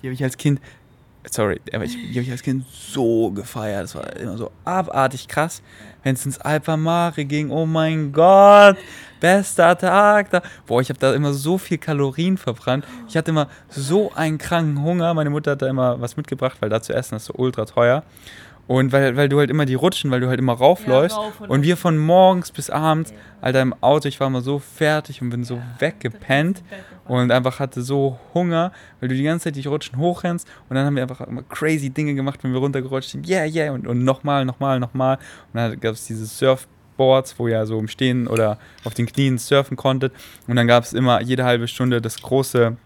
Die 0.02 0.08
habe 0.08 0.14
ich 0.14 0.24
als 0.24 0.38
Kind, 0.38 0.62
sorry, 1.30 1.60
aber 1.74 1.84
ich, 1.84 1.94
die 1.94 2.14
habe 2.14 2.22
ich 2.22 2.32
als 2.32 2.42
Kind 2.42 2.66
so 2.72 3.32
gefeiert. 3.32 3.84
Das 3.84 3.96
war 3.96 4.16
immer 4.16 4.38
so 4.38 4.52
abartig 4.64 5.28
krass. 5.28 5.62
Wenn 6.04 6.16
es 6.16 6.26
ins 6.26 6.40
Alpamare 6.40 7.26
ging, 7.26 7.50
oh 7.50 7.66
mein 7.66 8.14
Gott, 8.14 8.78
bester 9.20 9.78
Tag 9.78 10.30
da. 10.30 10.42
Boah, 10.66 10.80
ich 10.82 10.90
habe 10.90 11.00
da 11.00 11.14
immer 11.14 11.34
so 11.34 11.58
viel 11.58 11.78
Kalorien 11.78 12.38
verbrannt. 12.38 12.86
Ich 13.10 13.18
hatte 13.18 13.32
immer 13.32 13.50
so 13.68 14.14
einen 14.14 14.38
kranken 14.38 14.82
Hunger. 14.82 15.14
Meine 15.14 15.30
Mutter 15.30 15.52
hat 15.52 15.62
da 15.62 15.68
immer 15.68 16.00
was 16.00 16.16
mitgebracht, 16.16 16.58
weil 16.62 16.70
da 16.70 16.82
zu 16.82 16.94
essen 16.94 17.16
ist 17.16 17.26
so 17.26 17.34
ultra 17.36 17.66
teuer. 17.66 18.04
Und 18.70 18.92
weil, 18.92 19.18
weil 19.18 19.28
du 19.30 19.40
halt 19.40 19.50
immer 19.50 19.66
die 19.66 19.74
rutschen, 19.74 20.12
weil 20.12 20.20
du 20.20 20.28
halt 20.28 20.38
immer 20.38 20.54
raufläufst. 20.54 21.18
Ja, 21.18 21.24
rauf 21.24 21.42
und 21.42 21.50
und 21.50 21.64
wir 21.64 21.76
von 21.76 21.98
morgens 21.98 22.52
bis 22.52 22.70
abends, 22.70 23.10
Ja. 23.10 23.18
Alter, 23.42 23.62
im 23.64 23.74
Auto, 23.82 24.08
ich 24.08 24.20
war 24.20 24.28
immer 24.28 24.42
so 24.42 24.60
fertig 24.60 25.24
und 25.24 25.32
bin 25.32 25.44
so 25.44 25.60
weggepennt 25.80 26.62
und 27.08 27.32
einfach 27.32 27.60
hatte 27.60 27.82
so 27.82 28.20
Hunger, 28.36 28.72
weil 29.00 29.10
du 29.10 29.16
die 29.16 29.24
ganze 29.24 29.46
Zeit 29.46 29.56
die 29.56 29.68
Rutschen 29.68 29.98
hochrennst 29.98 30.48
und 30.70 30.76
dann 30.76 30.86
haben 30.86 30.96
wir 30.96 31.02
einfach 31.02 31.22
immer 31.22 31.42
crazy 31.42 31.90
Dinge 31.90 32.14
gemacht, 32.14 32.44
wenn 32.44 32.54
wir 32.54 32.60
runtergerutscht 32.60 33.10
sind. 33.10 33.28
Yeah, 33.28 33.46
yeah, 33.46 33.74
und, 33.74 33.88
und 33.88 34.04
nochmal, 34.04 34.46
nochmal, 34.46 34.80
nochmal. 34.80 35.16
Und 35.52 35.56
dann 35.56 35.80
gab 35.80 35.96
es 35.96 36.06
diese 36.06 36.28
Surfboards, 36.28 37.40
wo 37.40 37.48
ihr 37.48 37.66
so 37.66 37.80
im 37.80 37.88
Stehen 37.88 38.28
oder 38.28 38.60
auf 38.84 38.94
den 38.94 39.08
Knien 39.08 39.40
surfen 39.40 39.78
konntet. 39.78 40.14
Und 40.46 40.58
dann 40.58 40.68
gab 40.68 40.84
es 40.84 40.94
immer 40.94 41.24
jede 41.24 41.44
halbe 41.44 41.68
Stunde 41.68 42.02
das 42.02 42.22
große 42.22 42.78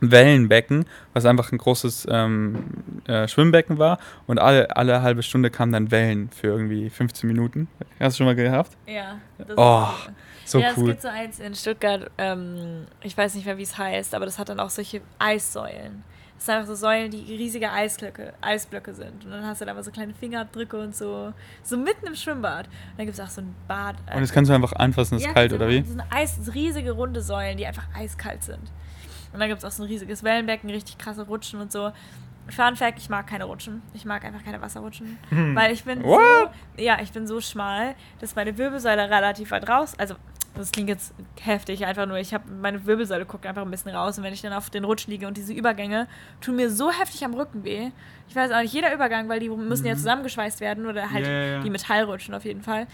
Wellenbecken, 0.00 0.84
was 1.12 1.24
einfach 1.24 1.52
ein 1.52 1.58
großes 1.58 2.06
ähm, 2.10 2.64
äh, 3.06 3.26
Schwimmbecken 3.28 3.78
war. 3.78 3.98
Und 4.26 4.38
alle, 4.38 4.76
alle 4.76 5.02
halbe 5.02 5.22
Stunde 5.22 5.50
kamen 5.50 5.72
dann 5.72 5.90
Wellen 5.90 6.30
für 6.30 6.48
irgendwie 6.48 6.90
15 6.90 7.26
Minuten. 7.26 7.68
Hast 7.98 8.14
du 8.16 8.18
schon 8.18 8.26
mal 8.26 8.34
gehabt? 8.34 8.72
Ja, 8.86 9.18
das 9.38 9.56
Oh, 9.56 9.86
ist 10.44 10.50
So 10.52 10.58
ja, 10.58 10.70
es 10.70 10.76
cool. 10.76 10.90
gibt 10.90 11.02
so 11.02 11.08
eins 11.08 11.38
in 11.40 11.54
Stuttgart, 11.54 12.10
ähm, 12.18 12.86
ich 13.02 13.16
weiß 13.16 13.34
nicht 13.34 13.46
mehr, 13.46 13.58
wie 13.58 13.62
es 13.62 13.76
heißt, 13.78 14.14
aber 14.14 14.26
das 14.26 14.38
hat 14.38 14.48
dann 14.48 14.60
auch 14.60 14.70
solche 14.70 15.00
Eissäulen. 15.18 16.04
Das 16.36 16.44
sind 16.44 16.54
einfach 16.56 16.68
so 16.68 16.74
Säulen, 16.74 17.10
die 17.10 17.34
riesige 17.34 17.72
Eisblöcke, 17.72 18.34
Eisblöcke 18.42 18.92
sind. 18.92 19.24
Und 19.24 19.30
dann 19.30 19.46
hast 19.46 19.62
du 19.62 19.64
da 19.64 19.72
mal 19.72 19.82
so 19.82 19.90
kleine 19.90 20.12
Fingerabdrücke 20.12 20.76
und 20.78 20.94
so, 20.94 21.32
so 21.62 21.78
mitten 21.78 22.06
im 22.06 22.14
Schwimmbad. 22.14 22.66
Und 22.66 22.98
dann 22.98 23.06
gibt 23.06 23.18
es 23.18 23.24
auch 23.24 23.30
so 23.30 23.40
ein 23.40 23.54
Bad. 23.66 23.96
Und 24.14 24.20
das 24.20 24.32
kannst 24.32 24.50
du 24.50 24.54
einfach 24.54 24.74
anfassen, 24.74 25.16
ist 25.16 25.24
Ja, 25.24 25.32
kalt, 25.32 25.52
das 25.52 25.56
oder 25.56 25.70
wie? 25.70 25.80
Das 25.80 25.88
sind 25.88 26.02
Eis, 26.10 26.38
riesige 26.54 26.90
runde 26.90 27.22
Säulen, 27.22 27.56
die 27.56 27.66
einfach 27.66 27.86
eiskalt 27.96 28.42
sind. 28.42 28.70
Und 29.32 29.40
dann 29.40 29.48
gibt 29.48 29.58
es 29.58 29.64
auch 29.64 29.70
so 29.70 29.82
ein 29.82 29.88
riesiges 29.88 30.22
Wellenbecken, 30.22 30.70
richtig 30.70 30.98
krasse 30.98 31.22
Rutschen 31.22 31.60
und 31.60 31.72
so. 31.72 31.92
Fun 32.48 32.76
Fact, 32.76 32.98
ich 32.98 33.08
mag 33.08 33.26
keine 33.26 33.44
Rutschen. 33.44 33.82
Ich 33.92 34.04
mag 34.04 34.24
einfach 34.24 34.44
keine 34.44 34.60
Wasserrutschen. 34.62 35.18
Weil 35.54 35.72
ich 35.72 35.84
bin 35.84 36.02
What? 36.04 36.20
so, 36.76 36.82
ja, 36.82 36.98
ich 37.02 37.12
bin 37.12 37.26
so 37.26 37.40
schmal, 37.40 37.94
dass 38.20 38.36
meine 38.36 38.56
Wirbelsäule 38.56 39.10
relativ 39.10 39.50
weit 39.50 39.68
raus, 39.68 39.94
also 39.98 40.14
das 40.56 40.72
klingt 40.72 40.88
jetzt 40.88 41.12
heftig, 41.40 41.84
einfach 41.84 42.06
nur, 42.06 42.18
ich 42.18 42.32
habe 42.32 42.50
meine 42.50 42.86
Wirbelsäule 42.86 43.26
guckt 43.26 43.46
einfach 43.46 43.62
ein 43.62 43.70
bisschen 43.70 43.94
raus 43.94 44.16
und 44.16 44.24
wenn 44.24 44.32
ich 44.32 44.40
dann 44.40 44.52
auf 44.52 44.70
den 44.70 44.84
Rutschen 44.84 45.10
liege 45.10 45.26
und 45.26 45.36
diese 45.36 45.52
Übergänge 45.52 46.08
tun 46.40 46.56
mir 46.56 46.70
so 46.70 46.90
heftig 46.90 47.24
am 47.24 47.34
Rücken 47.34 47.64
weh. 47.64 47.90
Ich 48.28 48.34
weiß 48.34 48.50
auch 48.52 48.60
nicht, 48.60 48.72
jeder 48.72 48.94
Übergang, 48.94 49.28
weil 49.28 49.40
die 49.40 49.48
müssen 49.48 49.82
mhm. 49.82 49.88
ja 49.88 49.96
zusammengeschweißt 49.96 50.60
werden 50.60 50.86
oder 50.86 51.10
halt 51.10 51.26
yeah, 51.26 51.44
yeah. 51.44 51.60
die 51.60 51.70
Metallrutschen 51.70 52.34
auf 52.34 52.44
jeden 52.44 52.62
Fall. 52.62 52.86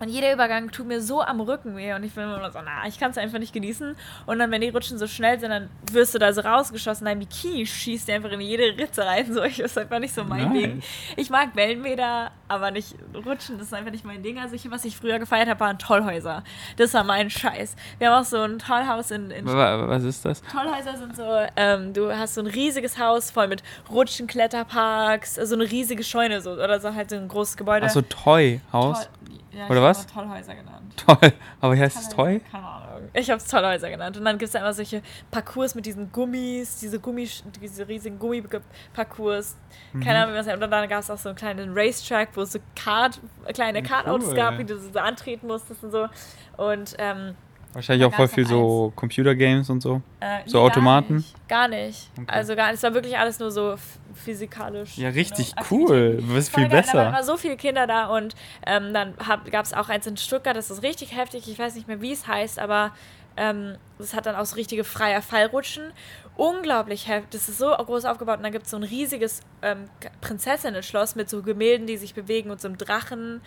Und 0.00 0.08
jeder 0.08 0.32
Übergang 0.32 0.70
tut 0.70 0.86
mir 0.86 1.00
so 1.00 1.22
am 1.22 1.40
Rücken 1.40 1.76
weh 1.76 1.94
und 1.94 2.02
ich 2.02 2.12
bin 2.12 2.24
immer 2.24 2.50
so, 2.50 2.58
na, 2.64 2.86
ich 2.88 2.98
kann 2.98 3.12
es 3.12 3.18
einfach 3.18 3.38
nicht 3.38 3.52
genießen. 3.52 3.94
Und 4.26 4.38
dann, 4.38 4.50
wenn 4.50 4.60
die 4.60 4.68
Rutschen 4.70 4.98
so 4.98 5.06
schnell 5.06 5.38
sind, 5.38 5.50
dann 5.50 5.70
wirst 5.92 6.14
du 6.14 6.18
da 6.18 6.32
so 6.32 6.40
rausgeschossen. 6.40 7.04
Dein 7.04 7.20
Bikini 7.20 7.64
schießt 7.64 8.10
einfach 8.10 8.30
in 8.32 8.40
jede 8.40 8.76
Ritze 8.76 9.06
rein. 9.06 9.32
So, 9.32 9.42
ich 9.44 9.60
ist 9.60 9.78
einfach 9.78 10.00
nicht 10.00 10.14
so 10.14 10.24
mein 10.24 10.52
nice. 10.52 10.62
Ding. 10.62 10.82
Ich 11.16 11.30
mag 11.30 11.54
Wellenbäder, 11.54 12.32
aber 12.48 12.70
nicht 12.72 12.96
Rutschen, 13.14 13.56
das 13.58 13.68
ist 13.68 13.74
einfach 13.74 13.92
nicht 13.92 14.04
mein 14.04 14.22
Ding. 14.22 14.38
Also, 14.38 14.56
ich, 14.56 14.68
was 14.70 14.84
ich 14.84 14.96
früher 14.96 15.18
gefeiert 15.18 15.48
habe, 15.48 15.60
waren 15.60 15.78
Tollhäuser. 15.78 16.42
Das 16.76 16.92
war 16.92 17.04
mein 17.04 17.30
Scheiß. 17.30 17.76
Wir 17.98 18.10
haben 18.10 18.22
auch 18.22 18.26
so 18.26 18.42
ein 18.42 18.58
Tollhaus 18.58 19.10
in. 19.10 19.30
in 19.30 19.46
was 19.46 20.02
ist 20.02 20.24
das? 20.24 20.42
Tollhäuser 20.42 20.96
sind 20.96 21.16
so, 21.16 21.24
ähm, 21.56 21.92
du 21.92 22.10
hast 22.14 22.34
so 22.34 22.40
ein 22.40 22.46
riesiges 22.48 22.98
Haus 22.98 23.30
voll 23.30 23.48
mit 23.48 23.62
Rutschen, 23.90 24.26
Kletterparks, 24.26 25.36
so 25.36 25.54
eine 25.54 25.70
riesige 25.70 26.02
Scheune 26.02 26.40
so, 26.40 26.52
oder 26.52 26.80
so 26.80 26.94
halt 26.94 27.10
so 27.10 27.16
ein 27.16 27.28
großes 27.28 27.56
Gebäude. 27.56 27.86
Achso, 27.86 28.02
Toy-Haus? 28.02 28.98
Toll, 28.98 29.08
ja, 29.56 29.68
Oder 29.68 29.82
was? 29.82 30.06
Tollhäuser 30.06 30.54
genannt. 30.54 30.94
Toll. 31.06 31.32
Aber 31.60 31.76
heißt 31.76 31.96
es 31.96 32.08
Toll? 32.08 32.40
Keine 32.50 32.66
Ahnung. 32.66 33.08
Ich 33.12 33.30
habe 33.30 33.38
es 33.38 33.46
Tollhäuser 33.46 33.90
genannt. 33.90 34.16
Und 34.16 34.24
dann 34.24 34.38
gibt 34.38 34.46
es 34.46 34.52
da 34.52 34.60
immer 34.60 34.72
solche 34.72 35.02
Parcours 35.30 35.74
mit 35.74 35.86
diesen 35.86 36.10
Gummis, 36.10 36.78
diese 36.78 36.98
Gummi, 36.98 37.28
diese 37.60 37.86
riesigen 37.86 38.18
Gummi-Parcours. 38.18 39.56
Keine 39.92 40.04
mhm. 40.04 40.08
Ahnung, 40.08 40.28
wie 40.28 40.38
man 40.38 40.48
es 40.48 40.54
Und 40.54 40.70
dann 40.70 40.88
gab 40.88 41.00
es 41.00 41.10
auch 41.10 41.18
so 41.18 41.28
einen 41.28 41.36
kleinen 41.36 41.72
Racetrack, 41.74 42.30
wo 42.34 42.42
es 42.42 42.52
so 42.52 42.58
Kart, 42.74 43.20
kleine 43.52 43.82
Kart-Autos 43.82 44.28
cool. 44.28 44.34
gab, 44.34 44.58
wie 44.58 44.64
du 44.64 44.78
so 44.78 44.98
antreten 44.98 45.46
musstest 45.46 45.84
und 45.84 45.90
so. 45.90 46.08
Und 46.56 46.94
ähm, 46.98 47.34
Wahrscheinlich 47.74 48.06
auch 48.06 48.14
voll 48.14 48.28
viel 48.28 48.46
so 48.46 48.92
Computergames 48.94 49.68
und 49.68 49.80
so. 49.80 50.00
Äh, 50.20 50.40
so 50.46 50.58
nee, 50.58 50.64
Automaten. 50.64 51.08
Gar 51.08 51.18
nicht. 51.18 51.48
Gar 51.48 51.68
nicht. 51.68 52.10
Okay. 52.16 52.26
Also 52.28 52.56
gar 52.56 52.66
nicht. 52.66 52.76
Es 52.76 52.82
war 52.84 52.94
wirklich 52.94 53.18
alles 53.18 53.38
nur 53.40 53.50
so 53.50 53.74
physikalisch. 54.14 54.96
Ja, 54.96 55.08
richtig 55.08 55.54
genau, 55.54 55.66
cool. 55.70 56.16
Du 56.20 56.34
bist 56.34 56.54
viel 56.54 56.68
besser. 56.68 57.04
Da 57.04 57.12
waren 57.12 57.24
so 57.24 57.36
viele 57.36 57.56
Kinder 57.56 57.86
da 57.86 58.06
und 58.06 58.34
ähm, 58.66 58.94
dann 58.94 59.14
gab 59.50 59.64
es 59.64 59.74
auch 59.74 59.88
eins 59.88 60.06
in 60.06 60.16
Stuttgart, 60.16 60.56
das 60.56 60.70
ist 60.70 60.82
richtig 60.82 61.16
heftig. 61.16 61.48
Ich 61.48 61.58
weiß 61.58 61.74
nicht 61.74 61.88
mehr, 61.88 62.00
wie 62.00 62.12
es 62.12 62.26
heißt, 62.26 62.58
aber 62.58 62.92
ähm, 63.36 63.76
das 63.98 64.14
hat 64.14 64.26
dann 64.26 64.36
auch 64.36 64.46
so 64.46 64.54
richtige 64.56 64.84
freier 64.84 65.22
Fallrutschen. 65.22 65.92
Unglaublich 66.36 67.08
heftig. 67.08 67.30
Das 67.30 67.48
ist 67.48 67.58
so 67.58 67.70
groß 67.70 68.04
aufgebaut. 68.04 68.38
Und 68.38 68.44
dann 68.44 68.52
gibt 68.52 68.64
es 68.64 68.70
so 68.70 68.76
ein 68.76 68.82
riesiges 68.82 69.40
ähm, 69.62 69.84
Prinzessinnen-Schloss 70.20 71.14
mit 71.16 71.28
so 71.28 71.42
Gemälden, 71.42 71.86
die 71.86 71.96
sich 71.96 72.14
bewegen 72.14 72.50
und 72.50 72.60
so 72.60 72.68
einem 72.68 72.78
Drachen 72.78 73.40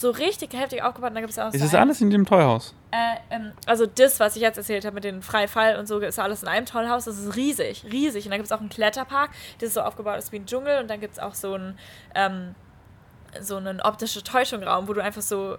so 0.00 0.10
richtig 0.10 0.54
heftig 0.54 0.82
aufgebaut. 0.82 1.10
Und 1.10 1.16
dann 1.16 1.24
gibt's 1.24 1.38
auch 1.38 1.52
ist 1.52 1.62
das 1.62 1.74
alles 1.74 2.00
in 2.00 2.10
dem 2.10 2.24
Tollhaus? 2.24 2.74
Äh, 2.90 3.16
ähm, 3.30 3.52
also 3.66 3.86
das, 3.86 4.18
was 4.18 4.34
ich 4.34 4.42
jetzt 4.42 4.56
erzählt 4.56 4.84
habe 4.84 4.94
mit 4.94 5.04
dem 5.04 5.20
Freifall 5.20 5.76
und 5.76 5.86
so, 5.86 5.98
ist 5.98 6.18
alles 6.18 6.42
in 6.42 6.48
einem 6.48 6.64
Tollhaus. 6.64 7.04
Das 7.04 7.18
ist 7.18 7.36
riesig, 7.36 7.84
riesig. 7.84 8.24
Und 8.24 8.30
dann 8.30 8.38
gibt 8.38 8.46
es 8.46 8.52
auch 8.52 8.60
einen 8.60 8.70
Kletterpark, 8.70 9.30
der 9.60 9.68
ist 9.68 9.74
so 9.74 9.82
aufgebaut 9.82 10.18
ist 10.18 10.32
wie 10.32 10.36
ein 10.36 10.46
Dschungel. 10.46 10.80
Und 10.80 10.88
dann 10.88 11.00
gibt 11.00 11.14
es 11.14 11.18
auch 11.18 11.34
so 11.34 11.54
einen, 11.54 11.78
ähm, 12.14 12.54
so 13.40 13.56
einen 13.56 13.80
optische 13.80 14.24
Täuschungraum, 14.24 14.88
wo 14.88 14.94
du 14.94 15.02
einfach 15.02 15.22
so 15.22 15.58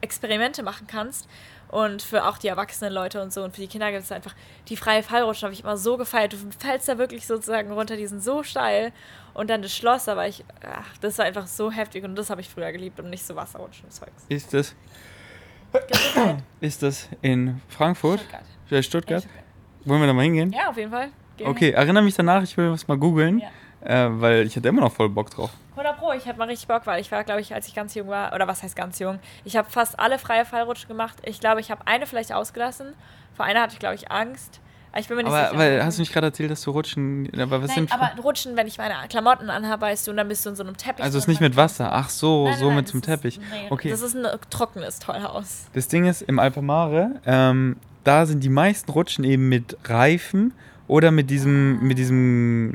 Experimente 0.00 0.62
machen 0.62 0.86
kannst. 0.86 1.28
Und 1.70 2.02
für 2.02 2.26
auch 2.26 2.36
die 2.36 2.48
erwachsenen 2.48 2.92
Leute 2.92 3.22
und 3.22 3.32
so 3.32 3.44
und 3.44 3.54
für 3.54 3.60
die 3.60 3.68
Kinder 3.68 3.92
gibt 3.92 4.02
es 4.02 4.10
einfach 4.10 4.34
die 4.68 4.76
freie 4.76 5.04
Fallrutsche, 5.04 5.42
habe 5.42 5.54
ich 5.54 5.62
immer 5.62 5.76
so 5.76 5.96
gefeiert. 5.96 6.32
Du 6.32 6.36
fällst 6.58 6.88
da 6.88 6.98
wirklich 6.98 7.26
sozusagen 7.26 7.70
runter, 7.70 7.96
die 7.96 8.08
sind 8.08 8.22
so 8.22 8.42
steil. 8.42 8.92
Und 9.34 9.50
dann 9.50 9.62
das 9.62 9.74
Schloss, 9.74 10.08
aber 10.08 10.26
ich, 10.26 10.44
ach, 10.66 10.98
das 11.00 11.18
war 11.18 11.26
einfach 11.26 11.46
so 11.46 11.70
heftig 11.70 12.02
und 12.02 12.16
das 12.16 12.28
habe 12.28 12.40
ich 12.40 12.48
früher 12.48 12.72
geliebt 12.72 12.98
und 12.98 13.08
nicht 13.08 13.24
so 13.24 13.36
Wasserrutschen 13.36 13.84
und 13.84 13.92
Zeugs. 13.92 14.24
Ist 14.28 14.52
das? 14.52 14.74
Ist 16.60 16.82
das 16.82 17.08
in 17.22 17.60
Frankfurt? 17.68 18.18
Stuttgart. 18.18 18.44
Stuttgart. 18.66 18.84
Stuttgart. 18.84 19.24
Wollen 19.84 20.00
wir 20.00 20.08
da 20.08 20.12
mal 20.12 20.22
hingehen? 20.22 20.52
Ja, 20.52 20.70
auf 20.70 20.76
jeden 20.76 20.90
Fall. 20.90 21.10
Gehen 21.36 21.46
okay, 21.46 21.70
erinnere 21.70 22.02
mich 22.02 22.16
danach, 22.16 22.42
ich 22.42 22.56
will 22.56 22.72
was 22.72 22.88
mal 22.88 22.98
googeln. 22.98 23.38
Ja. 23.38 23.48
Äh, 23.82 24.08
weil 24.10 24.46
ich 24.46 24.56
hatte 24.56 24.68
immer 24.68 24.82
noch 24.82 24.92
voll 24.92 25.08
Bock 25.08 25.30
drauf. 25.30 25.50
100 25.72 25.98
Pro, 25.98 26.12
ich 26.12 26.26
hatte 26.26 26.38
mal 26.38 26.48
richtig 26.48 26.68
Bock, 26.68 26.82
weil 26.86 27.00
ich 27.00 27.10
war, 27.10 27.24
glaube 27.24 27.40
ich, 27.40 27.54
als 27.54 27.66
ich 27.66 27.74
ganz 27.74 27.94
jung 27.94 28.08
war, 28.08 28.34
oder 28.34 28.46
was 28.46 28.62
heißt 28.62 28.76
ganz 28.76 28.98
jung, 28.98 29.18
ich 29.44 29.56
habe 29.56 29.70
fast 29.70 29.98
alle 29.98 30.18
freie 30.18 30.44
Fallrutschen 30.44 30.88
gemacht. 30.88 31.16
Ich 31.24 31.40
glaube, 31.40 31.60
ich 31.60 31.70
habe 31.70 31.86
eine 31.86 32.06
vielleicht 32.06 32.32
ausgelassen. 32.32 32.92
Vor 33.34 33.46
einer 33.46 33.62
hatte 33.62 33.72
ich, 33.72 33.78
glaube 33.78 33.94
ich, 33.94 34.10
Angst. 34.10 34.60
Ich 34.98 35.06
bin 35.06 35.16
mir 35.16 35.22
nicht 35.22 35.32
aber, 35.32 35.48
sicher. 35.50 35.58
Weil, 35.58 35.84
hast 35.84 35.98
du 35.98 36.02
nicht 36.02 36.12
gerade 36.12 36.26
erzählt, 36.26 36.50
dass 36.50 36.62
du 36.62 36.72
rutschen. 36.72 37.30
Aber, 37.40 37.62
was 37.62 37.68
nein, 37.68 37.86
sind 37.88 37.92
aber 37.92 38.10
rutschen, 38.22 38.56
wenn 38.56 38.66
ich 38.66 38.76
meine 38.76 38.94
Klamotten 39.08 39.48
anhabe, 39.48 39.82
weißt 39.82 40.06
du, 40.06 40.10
und 40.10 40.16
dann 40.16 40.28
bist 40.28 40.44
du 40.44 40.50
in 40.50 40.56
so 40.56 40.64
einem 40.64 40.76
Teppich. 40.76 41.04
Also 41.04 41.16
ist 41.16 41.28
nicht 41.28 41.40
mit 41.40 41.56
Wasser. 41.56 41.90
Ach 41.92 42.10
so, 42.10 42.44
nein, 42.44 42.52
nein, 42.52 42.60
so 42.60 42.70
mit 42.72 42.88
zum 42.88 43.00
Teppich. 43.00 43.38
Nee, 43.38 43.68
okay. 43.70 43.90
Das 43.90 44.02
ist 44.02 44.16
ein 44.16 44.26
trockenes 44.50 44.98
Tollhaus. 44.98 45.66
Das 45.74 45.86
Ding 45.86 46.06
ist, 46.06 46.22
im 46.22 46.40
Alpamare, 46.40 47.20
ähm, 47.24 47.76
da 48.02 48.26
sind 48.26 48.42
die 48.42 48.48
meisten 48.48 48.90
Rutschen 48.90 49.24
eben 49.24 49.48
mit 49.48 49.76
Reifen 49.84 50.54
oder 50.90 51.10
mit 51.12 51.30
diesem. 51.30 51.80
Mit 51.80 51.98
diesem. 51.98 52.74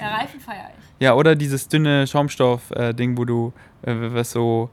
Ja, 0.00 0.16
Reifen 0.16 0.40
feiere 0.40 0.70
ich. 0.76 0.84
Ja, 1.00 1.14
oder 1.14 1.36
dieses 1.36 1.68
dünne 1.68 2.06
Schaumstoff-Ding, 2.06 3.14
äh, 3.14 3.16
wo 3.16 3.24
du 3.24 3.52
äh, 3.82 3.94
was 3.94 4.32
so 4.32 4.70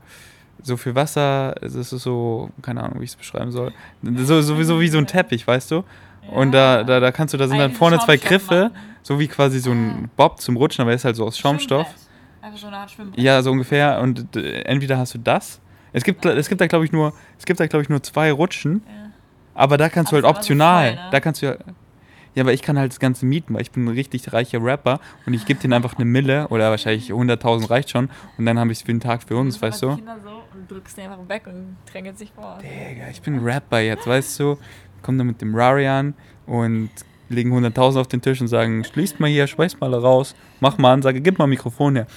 so 0.63 0.78
viel 0.78 0.95
Wasser, 0.95 1.53
es 1.61 1.76
ist 1.76 1.91
so, 1.91 2.49
keine 2.63 2.82
Ahnung, 2.82 2.99
wie 2.99 3.03
ich 3.03 3.11
es 3.11 3.16
beschreiben 3.16 3.51
soll. 3.51 3.72
So, 4.01 4.41
sowieso 4.41 4.80
wie 4.80 4.88
so 4.88 4.97
ein 4.97 5.05
Teppich, 5.05 5.45
weißt 5.45 5.70
du? 5.70 5.84
Und 6.32 6.53
da, 6.53 6.84
da, 6.84 6.99
da 6.99 7.11
kannst 7.11 7.36
du, 7.36 7.38
da 7.38 7.47
sind 7.47 7.59
dann 7.59 7.72
vorne 7.74 7.99
zwei 7.99 8.18
Griffe, 8.18 8.72
so 9.03 9.20
wie 9.20 9.28
quasi 9.28 9.59
so 9.59 9.72
ein 9.72 10.09
Bob 10.16 10.41
zum 10.41 10.57
Rutschen, 10.57 10.82
aber 10.82 10.91
er 10.91 10.95
ist 10.95 11.05
halt 11.05 11.18
so 11.18 11.26
aus 11.26 11.38
Schaumstoff. 11.38 11.86
Einfach 12.41 12.57
so 12.57 12.66
eine 12.66 12.78
Art 12.78 12.89
Schwimmbrett. 12.89 13.24
Ja, 13.24 13.43
so 13.43 13.51
ungefähr. 13.51 13.99
Und 13.99 14.36
entweder 14.36 14.97
hast 14.97 15.13
du 15.13 15.20
das. 15.20 15.61
Es 15.93 16.03
gibt, 16.03 16.26
es 16.26 16.49
gibt 16.49 16.61
da, 16.61 16.66
glaube 16.66 16.86
ich, 16.86 16.91
nur, 16.91 17.13
es 17.38 17.45
gibt 17.45 17.59
da, 17.59 17.68
glaube 17.68 17.84
ich, 17.84 17.89
nur 17.89 18.01
zwei 18.01 18.32
Rutschen. 18.32 18.82
Aber 19.53 19.78
da 19.78 19.88
kannst 19.89 20.11
du 20.11 20.16
halt 20.16 20.26
optional. 20.26 20.95
Ne? 20.95 21.01
Da 21.11 21.20
kannst 21.20 21.43
du 21.43 21.45
ja 21.45 21.57
ja, 22.36 22.43
aber 22.43 22.53
ich 22.53 22.61
kann 22.61 22.77
halt 22.77 22.91
das 22.91 22.99
Ganze 22.99 23.25
mieten, 23.25 23.53
weil 23.53 23.61
ich 23.61 23.71
bin 23.71 23.86
ein 23.86 23.93
richtig 23.93 24.33
reicher 24.33 24.61
Rapper 24.61 24.99
und 25.25 25.33
ich 25.33 25.45
gebe 25.45 25.59
denen 25.59 25.73
einfach 25.73 25.95
eine 25.95 26.05
Mille 26.05 26.47
oder 26.49 26.69
wahrscheinlich 26.69 27.11
100.000 27.11 27.69
reicht 27.69 27.89
schon 27.89 28.09
und 28.38 28.45
dann 28.45 28.59
habe 28.59 28.71
ich 28.71 28.79
es 28.79 28.81
für 28.83 28.91
den 28.91 28.99
Tag 28.99 29.23
für 29.23 29.38
uns, 29.38 29.61
weißt 29.61 29.81
du? 29.81 29.95
Kinder 29.95 30.17
so 30.23 30.43
und 30.53 30.69
drückst 30.69 30.97
den 30.97 31.05
einfach 31.05 31.29
weg 31.29 31.43
und 31.47 31.77
drängelt 31.91 32.17
sich 32.17 32.31
vor. 32.33 32.59
Digga, 32.61 33.09
ich 33.09 33.21
bin 33.21 33.36
ein 33.36 33.43
Rapper 33.43 33.79
jetzt, 33.79 34.05
weißt 34.05 34.39
du? 34.41 34.57
Komm 35.01 35.17
dann 35.17 35.27
mit 35.27 35.41
dem 35.41 35.55
Rarian 35.55 36.13
und 36.45 36.89
legen 37.29 37.57
100.000 37.57 38.01
auf 38.01 38.07
den 38.07 38.21
Tisch 38.21 38.41
und 38.41 38.47
sagen, 38.47 38.83
schließt 38.83 39.19
mal 39.19 39.29
hier, 39.29 39.47
schmeißt 39.47 39.79
mal 39.79 39.93
raus, 39.93 40.36
mach 40.59 40.77
mal 40.77 40.93
Ansage, 40.93 41.21
gib 41.21 41.39
mal 41.39 41.47
Mikrofon 41.47 41.95
her. 41.95 42.07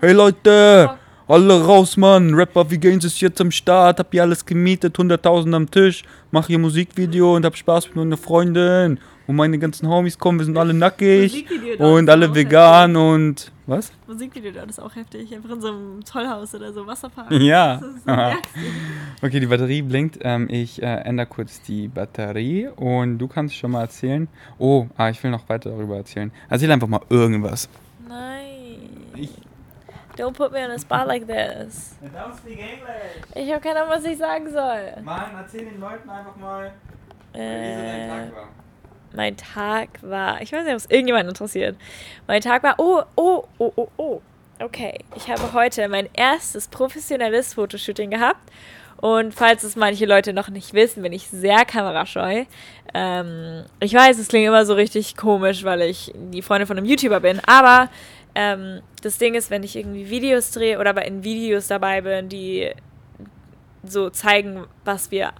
Hey 0.00 0.12
Leute, 0.12 0.90
alle 1.28 1.64
raus, 1.64 1.96
Mann, 1.96 2.34
Rapper 2.34 2.70
wie 2.70 2.78
Gaines 2.78 3.04
ist 3.04 3.20
jetzt 3.20 3.40
am 3.40 3.50
Start, 3.50 4.00
hab 4.00 4.10
hier 4.10 4.22
alles 4.22 4.44
gemietet, 4.44 4.96
100.000 4.96 5.54
am 5.54 5.70
Tisch, 5.70 6.02
mach 6.30 6.48
hier 6.48 6.58
Musikvideo 6.58 7.36
und 7.36 7.44
hab 7.44 7.56
Spaß 7.56 7.86
mit 7.88 7.96
meiner 7.96 8.16
Freundin 8.16 8.98
und 9.28 9.36
meine 9.36 9.58
ganzen 9.58 9.86
Homies 9.88 10.18
kommen, 10.18 10.38
wir 10.38 10.46
sind 10.46 10.56
alle 10.56 10.72
nackig 10.72 11.46
und 11.78 12.08
alle 12.08 12.34
vegan 12.34 12.92
heftig. 12.92 13.12
und 13.12 13.52
was? 13.66 13.92
Musikvideo 14.06 14.52
dort 14.52 14.70
ist 14.70 14.80
auch 14.80 14.96
heftig, 14.96 15.34
einfach 15.34 15.50
in 15.50 15.60
so 15.60 15.68
einem 15.68 16.02
Tollhaus 16.02 16.54
oder 16.54 16.72
so, 16.72 16.86
Wasserpark. 16.86 17.30
Ja. 17.38 17.78
So 17.78 19.26
okay, 19.26 19.38
die 19.38 19.46
Batterie 19.46 19.82
blinkt. 19.82 20.18
Ähm, 20.22 20.48
ich 20.50 20.82
äh, 20.82 20.86
ändere 20.86 21.26
kurz 21.26 21.60
die 21.60 21.88
Batterie 21.88 22.68
und 22.68 23.18
du 23.18 23.28
kannst 23.28 23.54
schon 23.54 23.72
mal 23.72 23.82
erzählen. 23.82 24.28
Oh, 24.58 24.86
ah, 24.96 25.10
ich 25.10 25.22
will 25.22 25.30
noch 25.30 25.46
weiter 25.50 25.70
darüber 25.70 25.98
erzählen. 25.98 26.32
Erzähl 26.48 26.72
einfach 26.72 26.88
mal 26.88 27.02
irgendwas. 27.10 27.68
Nein. 28.08 28.78
Ich 29.14 29.30
Don't 30.16 30.32
put 30.32 30.52
me 30.52 30.64
on 30.64 30.70
a 30.70 30.78
spot 30.78 31.06
like 31.06 31.26
this. 31.26 31.96
Don't 32.02 32.34
speak 32.36 32.58
English. 32.58 33.36
Ich 33.36 33.52
habe 33.52 33.60
keine 33.60 33.82
Ahnung, 33.82 33.92
was 33.94 34.04
ich 34.04 34.16
sagen 34.16 34.50
soll. 34.50 35.02
Mann, 35.04 35.30
erzähl 35.36 35.66
den 35.66 35.78
Leuten 35.78 36.08
einfach 36.08 36.36
mal, 36.36 36.72
äh, 37.34 37.38
wie 37.38 37.74
so 37.74 37.82
dein 37.82 38.08
Tag 38.08 38.34
war 38.34 38.48
mein 39.14 39.36
Tag 39.36 39.88
war, 40.02 40.40
ich 40.42 40.52
weiß 40.52 40.64
nicht, 40.64 40.72
ob 40.72 40.78
es 40.78 40.90
irgendjemand 40.90 41.28
interessiert. 41.28 41.76
Mein 42.26 42.40
Tag 42.40 42.62
war, 42.62 42.74
oh, 42.78 43.02
oh, 43.16 43.44
oh, 43.58 43.72
oh, 43.76 43.88
oh. 43.96 44.22
Okay, 44.60 44.98
ich 45.14 45.30
habe 45.30 45.52
heute 45.52 45.88
mein 45.88 46.08
erstes 46.14 46.66
professionelles 46.66 47.54
Fotoshooting 47.54 48.10
gehabt. 48.10 48.50
Und 48.96 49.32
falls 49.32 49.62
es 49.62 49.76
manche 49.76 50.06
Leute 50.06 50.32
noch 50.32 50.48
nicht 50.48 50.74
wissen, 50.74 51.04
bin 51.04 51.12
ich 51.12 51.28
sehr 51.28 51.64
kamerascheu. 51.64 52.44
Ähm, 52.94 53.64
ich 53.78 53.94
weiß, 53.94 54.18
es 54.18 54.26
klingt 54.26 54.48
immer 54.48 54.66
so 54.66 54.74
richtig 54.74 55.16
komisch, 55.16 55.62
weil 55.62 55.82
ich 55.82 56.12
die 56.14 56.42
Freundin 56.42 56.66
von 56.66 56.76
einem 56.76 56.86
YouTuber 56.86 57.20
bin. 57.20 57.40
Aber 57.46 57.88
ähm, 58.34 58.82
das 59.02 59.18
Ding 59.18 59.34
ist, 59.34 59.50
wenn 59.50 59.62
ich 59.62 59.76
irgendwie 59.76 60.10
Videos 60.10 60.50
drehe 60.50 60.80
oder 60.80 61.04
in 61.04 61.22
Videos 61.22 61.68
dabei 61.68 62.00
bin, 62.00 62.28
die 62.28 62.72
so 63.84 64.10
zeigen, 64.10 64.66
was 64.84 65.12
wir 65.12 65.32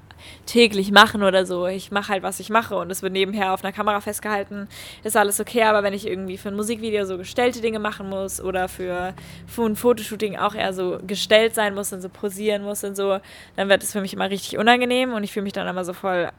täglich 0.47 0.91
machen 0.91 1.23
oder 1.23 1.47
so. 1.47 1.67
Ich 1.67 1.91
mache 1.91 2.13
halt, 2.13 2.23
was 2.23 2.41
ich 2.41 2.51
mache 2.51 2.77
und 2.77 2.91
es 2.91 3.03
wird 3.03 3.13
nebenher 3.13 3.53
auf 3.53 3.65
einer 3.65 3.73
Kamera 3.73 4.01
festgehalten. 4.01 4.69
Ist 5.05 5.17
alles 5.17 5.41
okay, 5.41 5.63
aber 5.63 5.83
wenn 5.83 5.95
ich 5.95 6.07
irgendwie 6.07 6.39
für 6.39 6.49
ein 6.49 6.57
Musikvideo 6.57 7.05
so 7.05 7.19
gestellte 7.19 7.61
Dinge 7.61 7.79
machen 7.79 8.09
muss 8.09 8.41
oder 8.41 8.69
für, 8.69 9.15
für 9.47 9.65
ein 9.65 9.77
Fotoshooting 9.77 10.37
auch 10.37 10.55
eher 10.55 10.73
so 10.73 10.99
gestellt 11.07 11.55
sein 11.55 11.75
muss 11.75 11.93
und 11.93 12.01
so 12.01 12.09
posieren 12.09 12.63
muss 12.63 12.85
und 12.85 12.97
so, 12.97 13.19
dann 13.57 13.69
wird 13.69 13.83
es 13.83 13.93
für 13.93 14.01
mich 14.01 14.15
immer 14.15 14.31
richtig 14.31 14.59
unangenehm 14.59 15.13
und 15.13 15.25
ich 15.25 15.33
fühle 15.33 15.45
mich 15.45 15.53
dann 15.53 15.67
immer 15.67 15.85
so 15.85 15.93
voll 15.93 16.31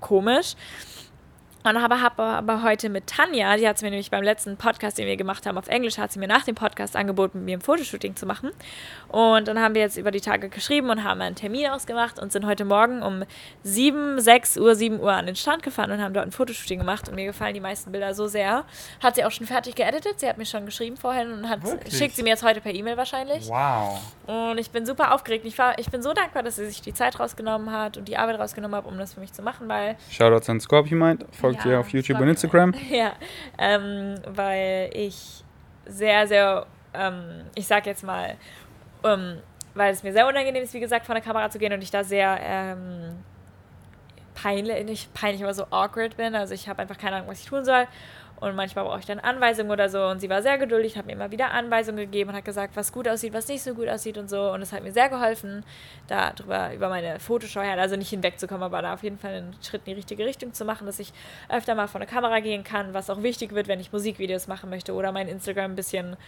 komisch. 0.00 0.54
Und 1.66 1.80
habe 1.80 2.02
hab 2.02 2.20
aber 2.20 2.62
heute 2.62 2.90
mit 2.90 3.06
Tanja, 3.06 3.56
die 3.56 3.66
hat 3.66 3.76
es 3.76 3.82
mir 3.82 3.88
nämlich 3.88 4.10
beim 4.10 4.22
letzten 4.22 4.58
Podcast, 4.58 4.98
den 4.98 5.06
wir 5.06 5.16
gemacht 5.16 5.46
haben 5.46 5.56
auf 5.56 5.68
Englisch, 5.68 5.96
hat 5.96 6.12
sie 6.12 6.18
mir 6.18 6.28
nach 6.28 6.44
dem 6.44 6.54
Podcast 6.54 6.94
angeboten, 6.94 7.38
mit 7.38 7.46
mir 7.46 7.56
ein 7.56 7.62
Fotoshooting 7.62 8.16
zu 8.16 8.26
machen. 8.26 8.50
Und 9.08 9.48
dann 9.48 9.58
haben 9.58 9.74
wir 9.74 9.80
jetzt 9.80 9.96
über 9.96 10.10
die 10.10 10.20
Tage 10.20 10.50
geschrieben 10.50 10.90
und 10.90 11.04
haben 11.04 11.22
einen 11.22 11.36
Termin 11.36 11.68
ausgemacht 11.68 12.18
und 12.18 12.32
sind 12.32 12.44
heute 12.44 12.66
Morgen 12.66 13.02
um 13.02 13.22
7, 13.62 14.20
6 14.20 14.58
Uhr, 14.58 14.74
7 14.74 15.00
Uhr 15.00 15.10
an 15.10 15.24
den 15.24 15.36
Strand 15.36 15.62
gefahren 15.62 15.90
und 15.90 16.02
haben 16.02 16.12
dort 16.12 16.26
ein 16.26 16.32
Fotoshooting 16.32 16.80
gemacht. 16.80 17.08
Und 17.08 17.14
mir 17.14 17.24
gefallen 17.24 17.54
die 17.54 17.60
meisten 17.60 17.92
Bilder 17.92 18.12
so 18.12 18.26
sehr. 18.26 18.66
Hat 19.02 19.14
sie 19.14 19.24
auch 19.24 19.30
schon 19.30 19.46
fertig 19.46 19.74
geeditet. 19.74 20.20
Sie 20.20 20.28
hat 20.28 20.36
mir 20.36 20.44
schon 20.44 20.66
geschrieben 20.66 20.98
vorhin 20.98 21.32
und 21.32 21.48
hat, 21.48 21.60
schickt 21.90 22.14
sie 22.14 22.22
mir 22.22 22.30
jetzt 22.30 22.42
heute 22.42 22.60
per 22.60 22.74
E-Mail 22.74 22.98
wahrscheinlich. 22.98 23.48
Wow. 23.48 24.02
Und 24.26 24.58
ich 24.58 24.70
bin 24.70 24.84
super 24.84 25.14
aufgeregt. 25.14 25.46
Ich, 25.46 25.56
war, 25.56 25.78
ich 25.78 25.90
bin 25.90 26.02
so 26.02 26.12
dankbar, 26.12 26.42
dass 26.42 26.56
sie 26.56 26.66
sich 26.66 26.82
die 26.82 26.92
Zeit 26.92 27.18
rausgenommen 27.18 27.72
hat 27.72 27.96
und 27.96 28.06
die 28.06 28.18
Arbeit 28.18 28.38
rausgenommen 28.38 28.76
hat, 28.76 28.84
um 28.84 28.98
das 28.98 29.14
für 29.14 29.20
mich 29.20 29.32
zu 29.32 29.40
machen, 29.40 29.66
weil 29.66 29.96
Shoutouts 30.10 30.50
an 30.50 30.60
Scorpio 30.60 30.98
Mind. 30.98 31.24
Folgt 31.32 31.53
Ja, 31.64 31.70
ihr 31.70 31.80
auf 31.80 31.88
YouTube 31.90 32.20
und 32.20 32.28
Instagram. 32.28 32.74
Ja, 32.90 33.12
ähm, 33.58 34.16
weil 34.26 34.90
ich 34.94 35.44
sehr, 35.86 36.26
sehr, 36.26 36.66
ähm, 36.94 37.44
ich 37.54 37.66
sag 37.66 37.86
jetzt 37.86 38.02
mal, 38.04 38.36
ähm, 39.04 39.38
weil 39.74 39.92
es 39.92 40.02
mir 40.02 40.12
sehr 40.12 40.26
unangenehm 40.26 40.62
ist, 40.62 40.74
wie 40.74 40.80
gesagt, 40.80 41.06
vor 41.06 41.14
der 41.14 41.24
Kamera 41.24 41.50
zu 41.50 41.58
gehen 41.58 41.72
und 41.72 41.82
ich 41.82 41.90
da 41.90 42.04
sehr 42.04 42.38
ähm, 42.40 43.16
peinlich, 44.34 44.84
nicht 44.84 45.14
peinlich, 45.14 45.42
aber 45.42 45.54
so 45.54 45.66
awkward 45.70 46.16
bin. 46.16 46.34
Also 46.34 46.54
ich 46.54 46.68
habe 46.68 46.82
einfach 46.82 46.98
keine 46.98 47.16
Ahnung, 47.16 47.28
was 47.28 47.40
ich 47.40 47.46
tun 47.46 47.64
soll. 47.64 47.86
Und 48.44 48.56
manchmal 48.56 48.84
brauche 48.84 48.98
ich 48.98 49.06
dann 49.06 49.20
Anweisungen 49.20 49.70
oder 49.70 49.88
so. 49.88 50.04
Und 50.04 50.20
sie 50.20 50.28
war 50.28 50.42
sehr 50.42 50.58
geduldig, 50.58 50.98
hat 50.98 51.06
mir 51.06 51.12
immer 51.12 51.30
wieder 51.30 51.52
Anweisungen 51.52 51.96
gegeben 51.96 52.30
und 52.30 52.36
hat 52.36 52.44
gesagt, 52.44 52.76
was 52.76 52.92
gut 52.92 53.08
aussieht, 53.08 53.32
was 53.32 53.48
nicht 53.48 53.62
so 53.62 53.72
gut 53.72 53.88
aussieht 53.88 54.18
und 54.18 54.28
so. 54.28 54.52
Und 54.52 54.60
es 54.60 54.72
hat 54.72 54.82
mir 54.82 54.92
sehr 54.92 55.08
geholfen, 55.08 55.64
da 56.08 56.32
drüber 56.32 56.74
über 56.74 56.90
meine 56.90 57.20
Fotoscheu 57.20 57.62
her, 57.62 57.80
also 57.80 57.96
nicht 57.96 58.10
hinwegzukommen, 58.10 58.62
aber 58.62 58.82
da 58.82 58.92
auf 58.92 59.02
jeden 59.02 59.18
Fall 59.18 59.32
einen 59.34 59.56
Schritt 59.62 59.82
in 59.86 59.92
die 59.92 59.94
richtige 59.94 60.26
Richtung 60.26 60.52
zu 60.52 60.66
machen, 60.66 60.86
dass 60.86 60.98
ich 60.98 61.12
öfter 61.48 61.74
mal 61.74 61.88
vor 61.88 62.02
eine 62.02 62.10
Kamera 62.10 62.40
gehen 62.40 62.64
kann, 62.64 62.92
was 62.92 63.08
auch 63.08 63.22
wichtig 63.22 63.54
wird, 63.54 63.66
wenn 63.66 63.80
ich 63.80 63.92
Musikvideos 63.92 64.46
machen 64.46 64.68
möchte 64.68 64.92
oder 64.92 65.10
mein 65.10 65.26
Instagram 65.26 65.72
ein 65.72 65.76
bisschen 65.76 66.18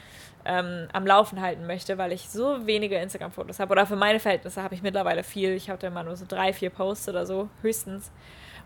ähm, 0.47 0.89
am 0.95 1.07
Laufen 1.07 1.43
halten 1.43 1.67
möchte, 1.67 1.99
weil 1.99 2.13
ich 2.13 2.31
so 2.31 2.67
wenige 2.67 2.97
Instagram-Fotos 2.97 3.61
habe. 3.61 3.73
Oder 3.73 3.85
für 3.85 3.97
meine 3.97 4.21
Verhältnisse 4.21 4.63
habe 4.63 4.75
ich 4.75 4.83
mittlerweile 4.83 5.23
viel. 5.23 5.51
Ich 5.51 5.69
hatte 5.69 5.89
immer 5.89 6.03
nur 6.03 6.17
so 6.17 6.25
drei, 6.27 6.55
vier 6.55 6.71
Posts 6.71 7.11
oder 7.11 7.27
so, 7.27 7.51
höchstens. 7.61 8.11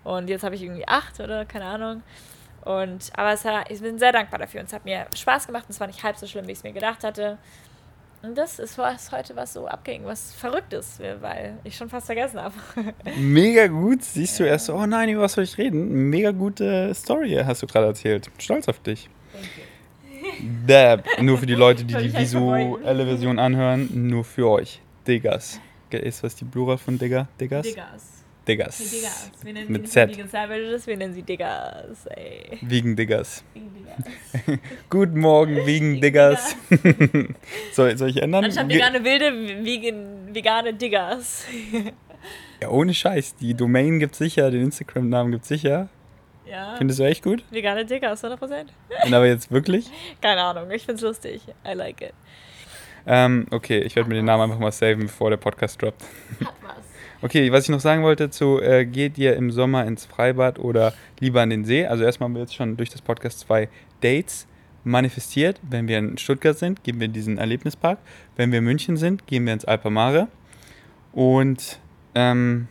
Und 0.04 0.30
jetzt 0.30 0.44
habe 0.44 0.54
ich 0.54 0.62
irgendwie 0.62 0.86
acht 0.86 1.18
oder 1.18 1.44
keine 1.44 1.64
Ahnung. 1.64 2.02
Und, 2.64 3.10
aber 3.14 3.32
es 3.32 3.44
hat, 3.44 3.70
ich 3.70 3.80
bin 3.80 3.98
sehr 3.98 4.12
dankbar 4.12 4.38
dafür 4.38 4.60
und 4.60 4.66
es 4.66 4.72
hat 4.72 4.84
mir 4.84 5.06
Spaß 5.14 5.46
gemacht 5.46 5.64
und 5.66 5.70
es 5.70 5.80
war 5.80 5.86
nicht 5.86 6.02
halb 6.02 6.16
so 6.16 6.26
schlimm, 6.26 6.46
wie 6.46 6.52
ich 6.52 6.58
es 6.58 6.64
mir 6.64 6.72
gedacht 6.72 7.04
hatte. 7.04 7.38
Und 8.22 8.36
das 8.36 8.58
ist 8.58 8.76
was 8.76 9.12
heute, 9.12 9.34
was 9.34 9.54
so 9.54 9.66
abging, 9.66 10.04
was 10.04 10.34
verrückt 10.34 10.74
ist, 10.74 11.00
weil 11.00 11.56
ich 11.64 11.74
schon 11.74 11.88
fast 11.88 12.04
vergessen 12.04 12.38
habe. 12.38 12.54
Mega 13.16 13.66
gut. 13.66 14.04
Siehst 14.04 14.38
du 14.38 14.44
erst 14.44 14.66
so, 14.66 14.74
oh 14.74 14.84
nein, 14.84 15.08
über 15.08 15.22
was 15.22 15.32
soll 15.32 15.44
ich 15.44 15.56
reden? 15.56 16.10
Mega 16.10 16.30
gute 16.30 16.94
Story 16.94 17.40
hast 17.42 17.62
du 17.62 17.66
gerade 17.66 17.86
erzählt. 17.86 18.30
Stolz 18.38 18.68
auf 18.68 18.78
dich. 18.80 19.08
Dab. 20.66 21.06
Nur 21.20 21.38
für 21.38 21.46
die 21.46 21.54
Leute, 21.54 21.84
die 21.84 21.94
die 21.96 22.14
visuelle 22.14 23.06
Version 23.06 23.38
anhören, 23.38 23.88
nur 24.08 24.24
für 24.24 24.50
euch. 24.50 24.82
Diggers. 25.06 25.58
Ist 25.90 26.22
was 26.22 26.36
die 26.36 26.44
Plural 26.44 26.76
von 26.76 26.98
Digger? 26.98 27.26
Diggers? 27.40 27.66
Diggers. 27.66 28.19
Diggers. 28.46 28.78
Hey, 28.78 28.86
Diggers. 28.98 29.30
Wir 29.42 29.52
nennen 29.52 29.72
Mit 29.72 29.86
sie 29.86 29.92
Z. 29.92 30.08
nicht 30.08 30.18
Vegan 30.18 30.30
Savages, 30.30 30.86
wir 30.86 30.96
nennen 30.96 31.14
sie 31.14 31.22
Diggers. 31.22 32.06
Ey. 32.06 32.58
Wegen 32.62 32.96
Diggers. 32.96 33.44
Vegan 33.54 33.74
Diggers. 34.46 34.58
Guten 34.88 35.20
Morgen, 35.20 35.66
wegen 35.66 36.00
Diggers. 36.00 36.56
soll, 37.72 37.96
soll 37.96 38.10
ich 38.10 38.22
ändern? 38.22 38.44
Anstatt 38.44 38.68
vegane 38.68 39.04
Wilde, 39.04 39.64
vegan, 39.64 40.34
vegane 40.34 40.74
Diggers. 40.74 41.44
Ja, 42.60 42.68
ohne 42.68 42.94
Scheiß. 42.94 43.36
Die 43.36 43.54
Domain 43.56 43.98
gibt's 43.98 44.18
sicher, 44.18 44.50
den 44.50 44.62
Instagram-Namen 44.64 45.32
gibt's 45.32 45.48
sicher. 45.48 45.88
Ja. 46.46 46.74
Findest 46.76 46.98
du 46.98 47.04
echt 47.04 47.22
gut? 47.22 47.44
Vegane 47.50 47.84
Diggers, 47.84 48.24
100%. 48.24 48.66
Und 49.04 49.14
aber 49.14 49.26
jetzt 49.26 49.52
wirklich? 49.52 49.86
Keine 50.20 50.40
Ahnung, 50.42 50.70
ich 50.70 50.84
find's 50.84 51.02
lustig. 51.02 51.42
I 51.64 51.74
like 51.74 52.00
it. 52.00 52.14
Ähm, 53.06 53.46
okay, 53.50 53.78
ich 53.78 53.96
werde 53.96 54.08
mir 54.08 54.16
den 54.16 54.24
Namen 54.26 54.44
einfach 54.44 54.58
mal 54.58 54.72
saven, 54.72 55.04
bevor 55.04 55.30
der 55.30 55.36
Podcast 55.36 55.80
droppt. 55.80 56.02
Hat 56.40 56.54
was. 56.62 56.89
Okay, 57.22 57.52
was 57.52 57.64
ich 57.64 57.70
noch 57.70 57.80
sagen 57.80 58.02
wollte 58.02 58.30
zu, 58.30 58.62
äh, 58.62 58.86
geht 58.86 59.18
ihr 59.18 59.36
im 59.36 59.50
Sommer 59.50 59.84
ins 59.84 60.06
Freibad 60.06 60.58
oder 60.58 60.94
lieber 61.18 61.42
an 61.42 61.50
den 61.50 61.66
See? 61.66 61.86
Also 61.86 62.02
erstmal 62.02 62.28
haben 62.28 62.34
wir 62.34 62.40
jetzt 62.40 62.54
schon 62.54 62.78
durch 62.78 62.88
das 62.88 63.02
Podcast 63.02 63.40
zwei 63.40 63.68
Dates 64.00 64.46
manifestiert. 64.84 65.60
Wenn 65.62 65.86
wir 65.86 65.98
in 65.98 66.16
Stuttgart 66.16 66.56
sind, 66.56 66.82
gehen 66.82 66.98
wir 66.98 67.04
in 67.04 67.12
diesen 67.12 67.36
Erlebnispark. 67.36 67.98
Wenn 68.36 68.52
wir 68.52 68.60
in 68.60 68.64
München 68.64 68.96
sind, 68.96 69.26
gehen 69.26 69.44
wir 69.44 69.52
ins 69.52 69.66
Alpamare. 69.66 70.28
Und 71.12 71.78
ähm, 72.14 72.68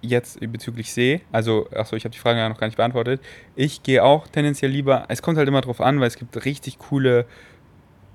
jetzt 0.00 0.40
bezüglich 0.40 0.92
See, 0.92 1.20
also, 1.30 1.68
achso, 1.70 1.94
ich 1.94 2.04
habe 2.04 2.12
die 2.12 2.18
Frage 2.18 2.40
ja 2.40 2.48
noch 2.48 2.58
gar 2.58 2.66
nicht 2.66 2.76
beantwortet. 2.76 3.20
Ich 3.54 3.84
gehe 3.84 4.02
auch 4.02 4.26
tendenziell 4.26 4.72
lieber, 4.72 5.04
es 5.08 5.22
kommt 5.22 5.38
halt 5.38 5.46
immer 5.46 5.60
drauf 5.60 5.80
an, 5.80 6.00
weil 6.00 6.08
es 6.08 6.16
gibt 6.16 6.44
richtig 6.44 6.78
coole 6.78 7.24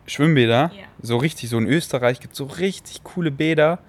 Schwimmbäder. 0.06 0.72
Ja. 0.76 0.84
So 1.02 1.16
richtig, 1.16 1.50
so 1.50 1.58
in 1.58 1.68
Österreich 1.68 2.20
gibt 2.20 2.34
es 2.34 2.38
so 2.40 2.46
richtig 2.46 3.04
coole 3.04 3.32
Bäder. 3.32 3.80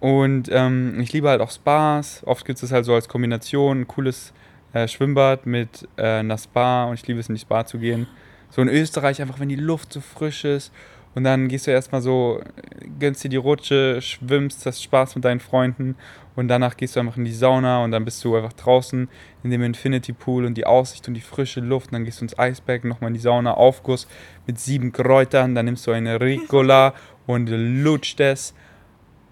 Und 0.00 0.48
ähm, 0.52 1.00
ich 1.00 1.12
liebe 1.12 1.28
halt 1.28 1.40
auch 1.40 1.50
Spas. 1.50 2.22
Oft 2.26 2.44
gibt 2.44 2.62
es 2.62 2.72
halt 2.72 2.84
so 2.84 2.94
als 2.94 3.08
Kombination, 3.08 3.80
ein 3.80 3.88
cooles 3.88 4.32
äh, 4.72 4.88
Schwimmbad 4.88 5.46
mit 5.46 5.88
äh, 5.96 6.18
einer 6.18 6.38
Spa 6.38 6.84
und 6.84 6.94
ich 6.94 7.06
liebe 7.06 7.20
es 7.20 7.28
in 7.28 7.34
die 7.34 7.40
Spa 7.40 7.64
zu 7.64 7.78
gehen. 7.78 8.06
So 8.50 8.62
in 8.62 8.68
Österreich 8.68 9.20
einfach, 9.22 9.40
wenn 9.40 9.48
die 9.48 9.56
Luft 9.56 9.92
so 9.92 10.00
frisch 10.00 10.44
ist 10.44 10.72
und 11.14 11.24
dann 11.24 11.48
gehst 11.48 11.66
du 11.66 11.70
erstmal 11.70 12.02
so, 12.02 12.40
äh, 12.40 12.86
gönnst 13.00 13.24
dir 13.24 13.30
die 13.30 13.36
Rutsche, 13.36 14.02
schwimmst, 14.02 14.66
hast 14.66 14.82
Spaß 14.82 15.14
mit 15.14 15.24
deinen 15.24 15.40
Freunden 15.40 15.96
und 16.36 16.48
danach 16.48 16.76
gehst 16.76 16.94
du 16.94 17.00
einfach 17.00 17.16
in 17.16 17.24
die 17.24 17.32
Sauna 17.32 17.82
und 17.82 17.90
dann 17.90 18.04
bist 18.04 18.22
du 18.22 18.36
einfach 18.36 18.52
draußen 18.52 19.08
in 19.42 19.50
dem 19.50 19.62
Infinity 19.62 20.12
Pool 20.12 20.44
und 20.44 20.54
die 20.54 20.66
Aussicht 20.66 21.08
und 21.08 21.14
die 21.14 21.22
frische 21.22 21.60
Luft 21.60 21.86
und 21.86 21.94
dann 21.94 22.04
gehst 22.04 22.20
du 22.20 22.26
ins 22.26 22.38
Eisbecken, 22.38 22.90
nochmal 22.90 23.08
in 23.08 23.14
die 23.14 23.20
Sauna, 23.20 23.54
Aufguss 23.54 24.06
mit 24.46 24.60
sieben 24.60 24.92
Kräutern, 24.92 25.54
dann 25.54 25.64
nimmst 25.64 25.86
du 25.86 25.92
eine 25.92 26.20
Ricola 26.20 26.92
und 27.26 27.48
lutscht 27.48 28.20
es. 28.20 28.54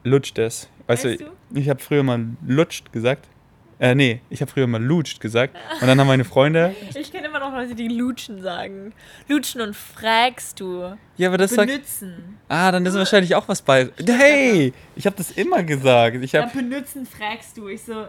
Lutscht 0.05 0.39
es. 0.39 0.69
Weißt 0.87 1.05
Weißt 1.05 1.21
du, 1.21 1.33
ich 1.59 1.69
habe 1.69 1.81
früher 1.81 2.03
mal 2.03 2.25
lutscht 2.47 2.93
gesagt. 2.93 3.27
Äh, 3.81 3.95
nee, 3.97 4.21
ich 4.31 4.41
habe 4.41 4.51
früher 4.51 4.67
mal 4.67 4.83
lutscht 4.83 5.19
gesagt. 5.21 5.57
Und 5.81 5.87
dann 5.89 5.99
haben 5.99 6.07
meine 6.07 6.25
Freunde. 6.25 6.75
Ich 6.95 7.11
kenne 7.11 7.27
immer 7.27 7.41
noch 7.41 7.53
Leute, 7.53 7.75
die 7.75 7.89
Lutschen 7.89 8.41
sagen. 8.41 8.93
Lutschen 9.29 9.61
und 9.63 9.75
fragst 9.75 10.61
du. 10.61 10.97
Ja, 11.17 11.29
aber 11.29 11.39
das 11.39 11.51
sagt. 11.51 11.69
Benützen. 11.71 12.39
Ah, 12.49 12.71
dann 12.71 12.87
ist 12.87 12.95
wahrscheinlich 12.95 13.35
auch 13.35 13.49
was 13.49 13.63
bei. 13.63 13.91
Hey! 14.07 14.73
Ich 14.95 15.07
habe 15.07 15.17
das 15.17 15.33
immer 15.33 15.63
gesagt. 15.65 16.17
Ich 16.23 16.33
Ja, 16.33 16.43
habe. 16.43 16.53
benützen 16.57 17.05
fragst 17.07 17.57
du. 17.57 17.67
Ich 17.69 17.83
so, 17.83 18.07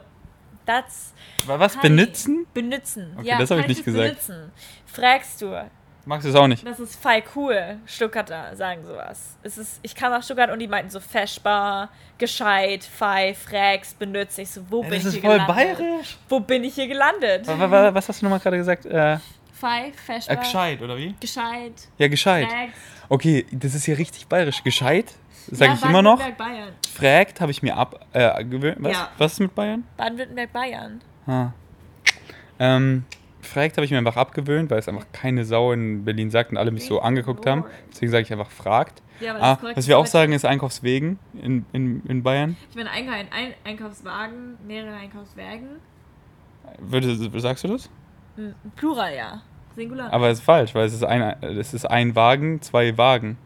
that's. 0.65 1.13
Was? 1.47 1.75
Hi. 1.77 1.81
Benutzen? 1.89 2.45
Benutzen. 2.53 3.13
Okay, 3.17 3.27
ja, 3.27 3.39
das 3.39 3.49
hab 3.51 3.59
ich 3.59 3.67
nicht 3.67 3.79
es 3.79 3.85
gesagt. 3.85 4.09
Benutzen. 4.27 4.51
Fragst 4.85 5.41
du. 5.41 5.65
Magst 6.07 6.25
du 6.25 6.29
es 6.29 6.35
auch 6.35 6.47
nicht? 6.47 6.65
Das 6.65 6.79
ist 6.79 7.01
voll 7.01 7.23
cool. 7.35 7.77
Stuttgarter 7.87 8.55
sagen 8.55 8.85
sowas. 8.85 9.37
Es 9.41 9.57
ist, 9.57 9.79
ich 9.81 9.95
kam 9.95 10.11
nach 10.11 10.21
Stuttgart 10.21 10.51
und 10.51 10.59
die 10.59 10.67
meinten 10.67 10.91
so 10.91 10.99
feschbar, 10.99 11.89
gescheit, 12.19 12.83
fei, 12.83 13.33
frags, 13.33 13.93
benutzt. 13.95 14.37
Ich 14.37 14.51
so, 14.51 14.61
wo 14.69 14.83
bin 14.83 14.93
ich 14.93 15.07
hier 15.07 15.21
gelandet? 15.21 16.17
Wo 16.29 16.39
bin 16.39 16.63
ich 16.63 16.75
hier 16.75 16.87
gelandet? 16.87 17.47
Wa- 17.47 17.57
wa- 17.59 17.71
wa- 17.71 17.93
Was 17.93 18.07
hast 18.07 18.21
du 18.21 18.25
nochmal 18.25 18.39
gerade 18.39 18.57
gesagt? 18.57 18.85
Äh, 18.85 19.17
Fei, 19.53 19.93
feschbar, 20.05 20.35
äh, 20.35 20.39
gescheit, 20.39 20.81
oder 20.81 20.95
wie? 20.97 21.15
gescheit, 21.19 21.73
Ja, 21.97 22.07
gescheit. 22.07 22.47
frags. 22.49 22.73
Okay, 23.09 23.45
das 23.51 23.73
ist 23.73 23.85
hier 23.85 23.97
richtig 23.97 24.27
bayerisch. 24.27 24.61
Gescheit? 24.63 25.13
Sag 25.49 25.73
ich 25.75 25.83
immer 25.85 26.01
noch. 26.01 26.19
Baden-Württemberg, 26.19 26.37
Bayern. 26.37 26.73
Fragt 26.93 27.41
habe 27.41 27.51
ich 27.51 27.63
mir 27.63 27.77
abgewöhnt. 27.77 28.77
Was? 28.79 28.91
Ja. 28.93 29.09
Was 29.17 29.33
ist 29.33 29.39
mit 29.39 29.55
Bayern? 29.55 29.83
Baden-Württemberg, 29.97 30.51
Bayern. 30.51 31.01
Ah. 31.25 31.49
Ähm, 32.59 33.05
fragt 33.45 33.77
habe 33.77 33.85
ich 33.85 33.91
mir 33.91 33.97
einfach 33.97 34.17
abgewöhnt, 34.17 34.69
weil 34.69 34.79
es 34.79 34.87
einfach 34.87 35.05
keine 35.11 35.45
Sau 35.45 35.71
in 35.71 36.05
Berlin 36.05 36.29
sagt 36.31 36.51
und 36.51 36.57
alle 36.57 36.71
mich 36.71 36.85
so 36.85 36.99
angeguckt 37.01 37.45
haben. 37.45 37.63
Deswegen 37.91 38.11
sage 38.11 38.23
ich 38.23 38.31
einfach 38.31 38.51
fragt. 38.51 39.01
Ja, 39.19 39.31
aber 39.31 39.39
das 39.39 39.47
Ah, 39.47 39.55
korrekt. 39.55 39.77
was 39.77 39.87
wir 39.87 39.97
auch 39.97 40.05
sagen, 40.05 40.33
ist 40.33 40.45
Einkaufswegen 40.45 41.19
in, 41.41 41.65
in, 41.71 42.01
in 42.05 42.23
Bayern. 42.23 42.57
Ich 42.69 42.75
meine, 42.75 42.89
ein, 42.91 43.07
ein 43.09 43.53
Einkaufswagen, 43.63 44.57
mehrere 44.67 44.95
Einkaufswagen. 44.95 45.67
Würde, 46.79 47.15
sagst 47.39 47.63
du 47.63 47.69
das? 47.69 47.89
Hm, 48.35 48.53
Plural, 48.75 49.15
ja. 49.15 49.41
Singular. 49.75 50.11
Aber 50.11 50.29
es 50.29 50.39
ist 50.39 50.45
falsch, 50.45 50.73
weil 50.73 50.85
es 50.85 50.93
ist 50.93 51.03
ein, 51.03 51.21
es 51.41 51.73
ist 51.73 51.85
ein 51.85 52.15
Wagen, 52.15 52.61
zwei 52.61 52.97
Wagen. 52.97 53.37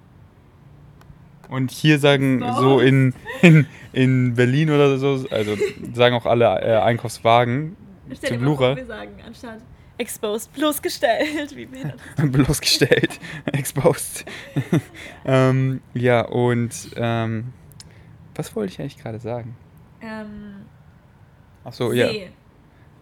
Und 1.50 1.72
hier 1.72 1.98
sagen 1.98 2.42
Was? 2.42 2.60
so 2.60 2.80
in, 2.80 3.14
in, 3.42 3.66
in 3.92 4.36
Berlin 4.36 4.70
oder 4.70 4.98
so, 4.98 5.26
also 5.32 5.56
sagen 5.94 6.16
auch 6.16 6.26
alle 6.28 6.46
äh, 6.62 6.78
Einkaufswagen 6.80 7.76
Stell 8.14 8.38
dir 8.38 8.46
mal 8.46 8.56
vor, 8.56 8.76
wir 8.76 8.86
sagen 8.86 9.12
anstatt 9.26 9.60
exposed 10.00 10.52
bloßgestellt. 10.54 11.56
Wie 11.56 11.66
bloßgestellt, 12.18 13.20
exposed. 13.46 14.26
ähm, 15.26 15.82
ja, 15.94 16.22
und 16.22 16.74
ähm, 16.96 17.54
was 18.36 18.56
wollte 18.56 18.74
ich 18.74 18.80
eigentlich 18.80 18.98
gerade 18.98 19.20
sagen? 19.20 19.56
Ähm, 20.02 20.66
Ach 21.64 21.74
so. 21.74 21.92
See. 21.92 21.98
Ja, 21.98 22.30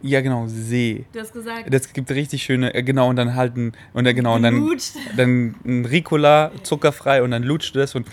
genau, 0.02 0.46
See. 0.48 1.06
Du 1.12 1.20
hast 1.20 1.34
gesagt, 1.34 1.74
Das 1.74 1.92
gibt 1.94 2.10
richtig 2.12 2.44
schöne, 2.44 2.74
äh, 2.74 2.84
genau, 2.84 3.10
und 3.10 3.16
dann 3.16 3.36
halt 3.36 3.56
ein, 3.58 3.74
und 3.94 4.06
dann, 4.06 4.16
genau, 4.16 4.36
und 4.36 4.44
dann, 4.44 4.56
Lutscht. 4.58 4.96
dann 5.16 5.56
ein 5.66 5.86
Ricola, 5.86 6.52
zuckerfrei, 6.64 7.24
und 7.24 7.32
dann 7.32 7.44
lutscht 7.44 7.76
du 7.76 7.80
das 7.80 7.96
und 7.96 8.08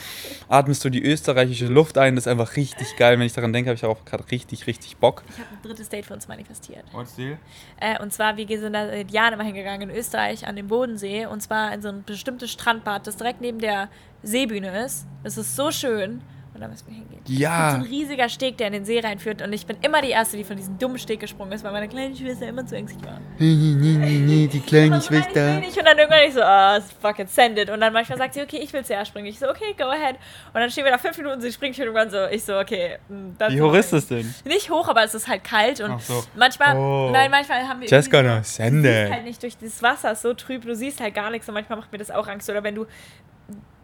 atmest 0.48 0.84
du 0.84 0.90
die 0.90 1.02
österreichische 1.04 1.66
Luft 1.66 1.98
ein. 1.98 2.14
Das 2.14 2.26
ist 2.26 2.28
einfach 2.30 2.56
richtig 2.56 2.96
geil. 2.96 3.18
Wenn 3.18 3.26
ich 3.26 3.32
daran 3.32 3.52
denke, 3.52 3.70
habe 3.70 3.76
ich 3.76 3.84
auch 3.84 4.04
gerade 4.04 4.24
richtig, 4.30 4.66
richtig 4.66 4.96
Bock. 4.96 5.22
ich 5.28 5.38
habe 5.38 5.48
ein 5.50 5.62
drittes 5.62 5.88
Date 5.88 6.06
für 6.06 6.14
uns 6.14 6.28
manifestiert. 6.28 6.84
What's 6.92 7.14
deal? 7.16 7.38
Äh, 7.80 8.02
und 8.02 8.12
zwar, 8.12 8.36
wir 8.36 8.46
sind 8.58 8.72
da 8.72 8.86
seit 8.86 9.10
Jahren 9.10 9.34
immer 9.34 9.44
hingegangen 9.44 9.90
in 9.90 9.96
Österreich 9.96 10.46
an 10.46 10.56
den 10.56 10.68
Bodensee. 10.68 11.26
Und 11.26 11.40
zwar 11.42 11.72
in 11.74 11.82
so 11.82 11.88
ein 11.88 12.04
bestimmtes 12.04 12.50
Strandbad, 12.52 13.06
das 13.06 13.16
direkt 13.16 13.40
neben 13.40 13.58
der 13.58 13.88
Seebühne 14.22 14.84
ist. 14.84 15.06
Es 15.22 15.36
ist 15.36 15.54
so 15.56 15.70
schön. 15.70 16.22
Und 16.54 16.60
da 16.60 16.68
müssen 16.68 16.86
wir 16.86 16.94
hingehen. 16.94 17.20
Ja. 17.26 17.50
Das 17.50 17.66
ist 17.66 17.80
so 17.80 17.84
ein 17.86 17.90
riesiger 18.00 18.28
Steg, 18.28 18.58
der 18.58 18.68
in 18.68 18.74
den 18.74 18.84
See 18.84 19.00
reinführt. 19.00 19.42
Und 19.42 19.52
ich 19.52 19.66
bin 19.66 19.76
immer 19.82 20.00
die 20.00 20.10
Erste, 20.10 20.36
die 20.36 20.44
von 20.44 20.56
diesem 20.56 20.78
dummen 20.78 20.98
Steg 20.98 21.18
gesprungen 21.18 21.50
ist, 21.50 21.64
weil 21.64 21.72
meine 21.72 21.88
kleine 21.88 22.14
Schwester 22.14 22.46
immer 22.46 22.64
zu 22.64 22.76
ängstlich 22.76 23.04
war. 23.04 23.18
Nee, 23.40 23.54
nee, 23.54 23.96
nee, 23.98 24.18
nee, 24.20 24.46
die 24.46 24.60
kleine 24.60 24.94
Und 24.94 25.02
ich 25.02 25.10
nicht. 25.10 25.76
Und 25.76 25.84
dann 25.84 25.98
irgendwann 25.98 26.22
ich 26.28 26.32
so, 26.34 26.42
ah, 26.42 26.78
fuck 27.02 27.18
it, 27.18 27.28
send 27.28 27.58
it. 27.58 27.70
Und 27.70 27.80
dann 27.80 27.92
manchmal 27.92 28.18
sagt 28.18 28.34
sie, 28.34 28.42
okay, 28.42 28.58
ich 28.62 28.72
will 28.72 28.84
zuerst 28.84 29.08
springen. 29.10 29.26
Ich 29.26 29.40
so, 29.40 29.48
okay, 29.50 29.74
go 29.76 29.86
ahead. 29.86 30.14
Und 30.52 30.60
dann 30.60 30.70
stehen 30.70 30.84
wir 30.84 30.92
da 30.92 30.98
fünf 30.98 31.16
Minuten, 31.18 31.40
sie 31.40 31.50
springt 31.52 31.74
schon 31.74 31.86
irgendwann 31.86 32.10
so. 32.10 32.24
Ich 32.30 32.44
so, 32.44 32.56
okay. 32.56 32.98
mm, 33.08 33.30
Wie 33.48 33.60
hoch 33.60 33.74
ist 33.74 33.92
das 33.92 34.06
denn? 34.06 34.32
Nicht 34.44 34.70
hoch, 34.70 34.86
aber 34.86 35.02
es 35.02 35.12
ist 35.14 35.26
halt 35.26 35.42
kalt. 35.42 35.80
Und 35.80 35.90
Ach 35.90 36.00
so. 36.00 36.22
manchmal, 36.36 36.76
Oh. 36.76 37.10
nein, 37.12 37.32
manchmal 37.32 37.66
haben 37.66 37.80
wir. 37.80 37.88
Just 37.88 38.12
gonna 38.12 38.44
send 38.44 38.86
it. 38.86 39.10
halt 39.10 39.24
nicht 39.24 39.42
durch 39.42 39.58
das 39.58 39.82
Wasser, 39.82 40.12
ist 40.12 40.22
so 40.22 40.34
trüb, 40.34 40.62
du 40.62 40.76
siehst 40.76 41.00
halt 41.00 41.14
gar 41.14 41.30
nichts. 41.30 41.48
Und 41.48 41.54
manchmal 41.54 41.78
macht 41.78 41.90
mir 41.90 41.98
das 41.98 42.12
auch 42.12 42.28
Angst. 42.28 42.48
Oder 42.48 42.62
wenn 42.62 42.76
du, 42.76 42.86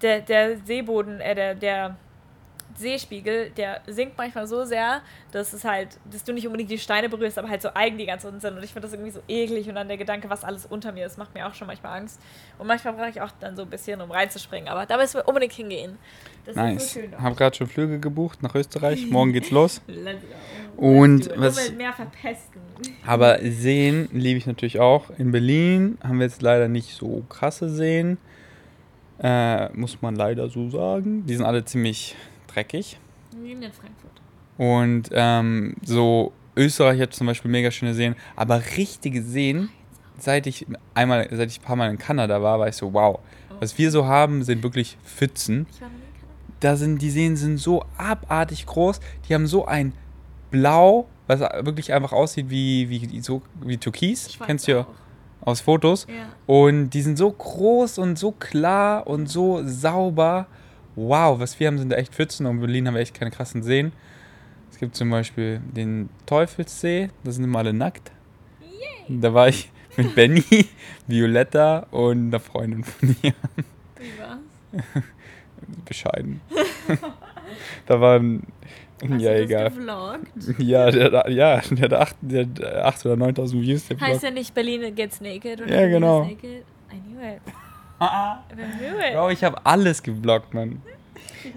der, 0.03 0.21
der 0.21 0.57
Seeboden, 0.59 1.21
äh, 1.21 1.35
der, 1.35 1.55
der 1.57 1.97
Seespiegel, 2.81 3.51
der 3.51 3.81
sinkt 3.87 4.18
manchmal 4.18 4.47
so 4.47 4.64
sehr, 4.64 5.03
dass 5.33 5.53
es 5.53 5.64
halt, 5.64 5.99
dass 6.11 6.24
du 6.24 6.33
nicht 6.33 6.47
unbedingt 6.47 6.70
die 6.70 6.78
Steine 6.78 7.09
berührst, 7.09 7.39
aber 7.39 7.49
halt 7.49 7.62
so 7.62 7.68
Algen, 7.68 7.99
die 7.99 8.07
ganz 8.07 8.24
unten 8.24 8.41
sind. 8.41 8.57
Und 8.57 8.64
ich 8.64 8.72
finde 8.72 8.89
das 8.89 8.93
irgendwie 8.95 9.12
so 9.12 9.20
eklig. 9.28 9.68
Und 9.68 9.76
dann 9.76 9.87
der 9.89 9.97
Gedanke, 9.99 10.28
was 10.28 10.43
alles 10.43 10.66
unter 10.66 10.91
mir 10.93 11.07
ist, 11.07 11.18
macht 11.18 11.35
mir 11.35 11.47
auch 11.47 11.55
schon 11.55 11.66
manchmal 11.68 11.99
Angst. 12.01 12.20
Und 12.59 12.66
manchmal 12.66 12.95
brauche 12.95 13.11
ich 13.11 13.20
auch 13.20 13.31
dann 13.39 13.55
so 13.57 13.62
ein 13.62 13.70
bisschen, 13.70 14.01
um 14.01 14.11
reinzuspringen. 14.11 14.68
Aber 14.68 14.87
da 14.87 14.97
müssen 14.97 15.14
wir 15.18 15.28
unbedingt 15.28 15.53
hingehen. 15.53 15.99
Das 16.47 16.57
Nice. 16.57 16.83
ist 16.83 16.95
so 16.95 17.01
schön. 17.01 17.22
Hab 17.22 17.37
gerade 17.37 17.55
schon 17.57 17.66
Flüge 17.68 18.01
gebucht 18.01 18.43
nach 18.43 18.55
Österreich. 18.55 19.07
Morgen 19.11 19.33
geht's 19.33 19.51
los. 19.51 19.81
Und 20.76 21.26
it. 21.26 21.33
was- 21.37 21.72
mehr 21.72 21.93
verpesten. 21.93 22.61
Aber 23.07 23.39
Seen 23.43 24.09
liebe 24.12 24.39
ich 24.39 24.47
natürlich 24.47 24.81
auch. 24.81 25.11
In 25.18 25.31
Berlin 25.33 25.99
haben 26.03 26.18
wir 26.18 26.26
jetzt 26.26 26.41
leider 26.43 26.68
nicht 26.68 26.95
so 26.95 27.22
krasse 27.28 27.68
Seen. 27.68 28.16
Äh, 29.22 29.68
muss 29.76 30.01
man 30.01 30.16
leider 30.16 30.49
so 30.49 30.70
sagen. 30.70 31.26
Die 31.26 31.35
sind 31.37 31.45
alle 31.45 31.62
ziemlich 31.66 32.16
dreckig. 32.53 32.98
Wie 33.42 33.53
in 33.53 33.61
Frankfurt. 33.61 34.20
Und 34.59 35.11
ähm, 35.12 35.74
so 35.82 36.32
Österreich 36.57 37.01
hat 37.01 37.14
zum 37.14 37.26
Beispiel 37.26 37.51
mega 37.51 37.70
schöne 37.70 37.94
Seen, 37.94 38.14
aber 38.36 38.62
richtige 38.76 39.22
Seen, 39.22 39.70
seit 40.18 40.46
ich 40.46 40.66
einmal, 40.94 41.28
seit 41.30 41.51
ich 41.51 41.61
ein 41.61 41.64
paar 41.64 41.76
Mal 41.76 41.90
in 41.90 41.98
Kanada 41.98 42.42
war, 42.42 42.59
war 42.59 42.68
ich 42.68 42.76
so, 42.76 42.92
wow, 42.92 43.20
was 43.61 43.78
wir 43.78 43.90
so 43.90 44.07
haben, 44.07 44.42
sind 44.42 44.62
wirklich 44.62 44.98
Pfützen. 45.05 45.66
Ich 45.70 45.80
war 45.80 45.88
in 45.88 45.94
Kanada. 45.94 46.07
Da 46.61 46.76
sind 46.76 47.01
die 47.01 47.11
Seen 47.11 47.36
sind 47.36 47.59
so 47.59 47.84
abartig 47.96 48.66
groß, 48.66 49.01
die 49.28 49.34
haben 49.34 49.46
so 49.46 49.64
ein 49.64 49.94
Blau, 50.51 51.09
was 51.26 51.40
wirklich 51.40 51.92
einfach 51.92 52.12
aussieht 52.12 52.51
wie, 52.51 52.90
wie, 52.90 53.20
so, 53.20 53.42
wie 53.62 53.76
Türkis. 53.76 54.36
Kennst 54.44 54.66
du 54.66 54.72
ja 54.72 54.86
aus 55.42 55.61
Fotos. 55.61 56.07
Ja. 56.09 56.14
Und 56.46 56.90
die 56.90 57.03
sind 57.03 57.16
so 57.16 57.30
groß 57.30 57.98
und 57.98 58.18
so 58.18 58.32
klar 58.32 59.07
und 59.07 59.28
so 59.28 59.62
sauber. 59.64 60.46
Wow, 60.97 61.38
was 61.41 61.59
wir 61.61 61.66
haben, 61.66 61.78
sind 61.78 61.91
da 61.91 61.97
echt 61.97 62.14
Pfützen. 62.14 62.47
Und 62.47 62.57
in 62.57 62.61
Berlin 62.61 62.86
haben 62.86 62.95
wir 62.95 63.01
echt 63.01 63.14
keine 63.14 63.30
krassen 63.30 63.62
Seen. 63.62 63.93
Es 64.70 64.78
gibt 64.78 64.95
zum 64.97 65.11
Beispiel 65.11 65.61
den 65.74 66.09
Teufelssee, 66.26 67.09
da 67.24 67.30
sind 67.32 67.45
immer 67.45 67.59
alle 67.61 67.72
nackt. 67.72 68.12
Da 69.09 69.34
war 69.34 69.49
ich 69.49 69.70
mit 69.97 70.14
Benny, 70.14 70.45
Violetta 71.07 71.86
und 71.91 72.28
einer 72.28 72.41
Freundin 72.41 72.84
von 72.84 73.09
mir. 73.22 73.34
Wie 73.99 74.18
war's? 74.18 74.82
Bescheiden. 75.84 76.41
da 77.86 78.01
waren. 78.01 78.45
Hast 79.09 79.20
ja, 79.22 79.32
egal. 79.34 79.72
Ja, 80.59 80.91
der, 80.91 81.12
hat- 81.12 81.28
ja, 81.30 81.61
der 81.70 81.84
hat 81.84 81.93
8, 81.95 82.16
der 82.20 82.47
hat 82.47 82.62
8 82.64 83.07
oder 83.07 83.16
9000 83.16 83.62
Views. 83.62 83.88
Der 83.88 83.99
Heißt 83.99 84.20
Vlog. 84.20 84.22
ja 84.22 84.30
nicht 84.30 84.55
Berlin 84.55 84.95
gets 84.95 85.20
naked 85.20 85.62
oder 85.62 85.82
Ja, 85.82 85.88
genau. 85.88 86.22
is 86.22 86.28
Naked? 86.28 86.64
I 86.93 87.16
knew 88.01 88.98
it. 88.98 89.12
Bro, 89.14 89.30
ich 89.30 89.44
habe 89.44 89.64
alles 89.64 90.03
geblockt, 90.03 90.55
Mann. 90.55 90.82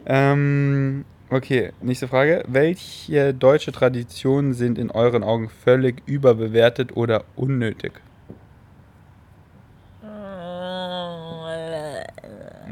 ähm, 0.06 1.06
okay, 1.30 1.72
nächste 1.82 2.08
Frage. 2.08 2.44
Welche 2.48 3.34
deutsche 3.34 3.72
Traditionen 3.72 4.54
sind 4.54 4.78
in 4.78 4.92
euren 4.92 5.24
Augen 5.24 5.50
völlig 5.50 6.02
überbewertet 6.06 6.96
oder 6.98 7.24
unnötig? 7.36 7.94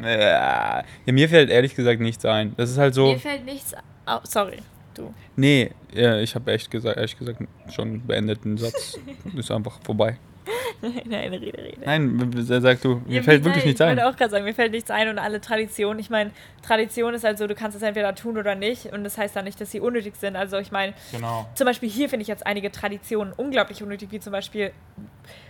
Ja, 0.03 0.83
mir 1.05 1.29
fällt 1.29 1.49
ehrlich 1.49 1.75
gesagt 1.75 1.99
nichts 2.01 2.25
ein. 2.25 2.53
Das 2.57 2.69
ist 2.71 2.77
halt 2.77 2.93
so. 2.93 3.07
Mir 3.11 3.19
fällt 3.19 3.45
nichts 3.45 3.73
au- 4.05 4.19
Sorry, 4.23 4.57
du. 4.95 5.13
Nee, 5.35 5.71
ich 5.93 6.33
habe 6.35 6.51
echt 6.51 6.71
gesagt, 6.71 6.97
ehrlich 6.97 7.17
gesagt 7.17 7.39
schon 7.69 8.05
beendet 8.05 8.43
den 8.43 8.57
Satz. 8.57 8.97
ist 9.35 9.51
einfach 9.51 9.79
vorbei. 9.83 10.17
Nein, 11.05 11.33
rede, 11.33 11.57
rede. 11.57 11.77
Nein, 11.85 12.43
sag 12.61 12.81
du, 12.81 13.01
mir 13.05 13.17
Ja, 13.17 13.23
fällt 13.23 13.43
wirklich 13.43 13.63
nein, 13.63 13.67
nichts 13.69 13.81
ein. 13.81 13.89
Ich 13.97 14.03
wollte 14.03 14.09
auch 14.09 14.17
gerade 14.17 14.31
sagen, 14.31 14.45
mir 14.45 14.53
fällt 14.53 14.71
nichts 14.71 14.89
ein 14.91 15.09
und 15.09 15.19
alle 15.19 15.41
Traditionen. 15.41 15.99
Ich 15.99 16.09
meine, 16.09 16.31
Tradition 16.61 17.13
ist 17.13 17.23
halt 17.23 17.37
so, 17.37 17.47
du 17.47 17.55
kannst 17.55 17.77
es 17.77 17.83
entweder 17.83 18.13
tun 18.15 18.37
oder 18.37 18.55
nicht. 18.55 18.87
Und 18.87 19.03
das 19.03 19.17
heißt 19.17 19.35
dann 19.35 19.45
nicht, 19.45 19.59
dass 19.61 19.71
sie 19.71 19.79
unnötig 19.79 20.15
sind. 20.15 20.35
Also 20.35 20.57
ich 20.57 20.71
meine, 20.71 20.93
Genau. 21.11 21.47
zum 21.55 21.65
Beispiel 21.65 21.89
hier 21.89 22.09
finde 22.09 22.21
ich 22.23 22.27
jetzt 22.27 22.45
einige 22.45 22.71
Traditionen 22.71 23.33
unglaublich 23.33 23.81
unnötig, 23.83 24.11
wie 24.11 24.19
zum 24.19 24.31
Beispiel 24.31 24.71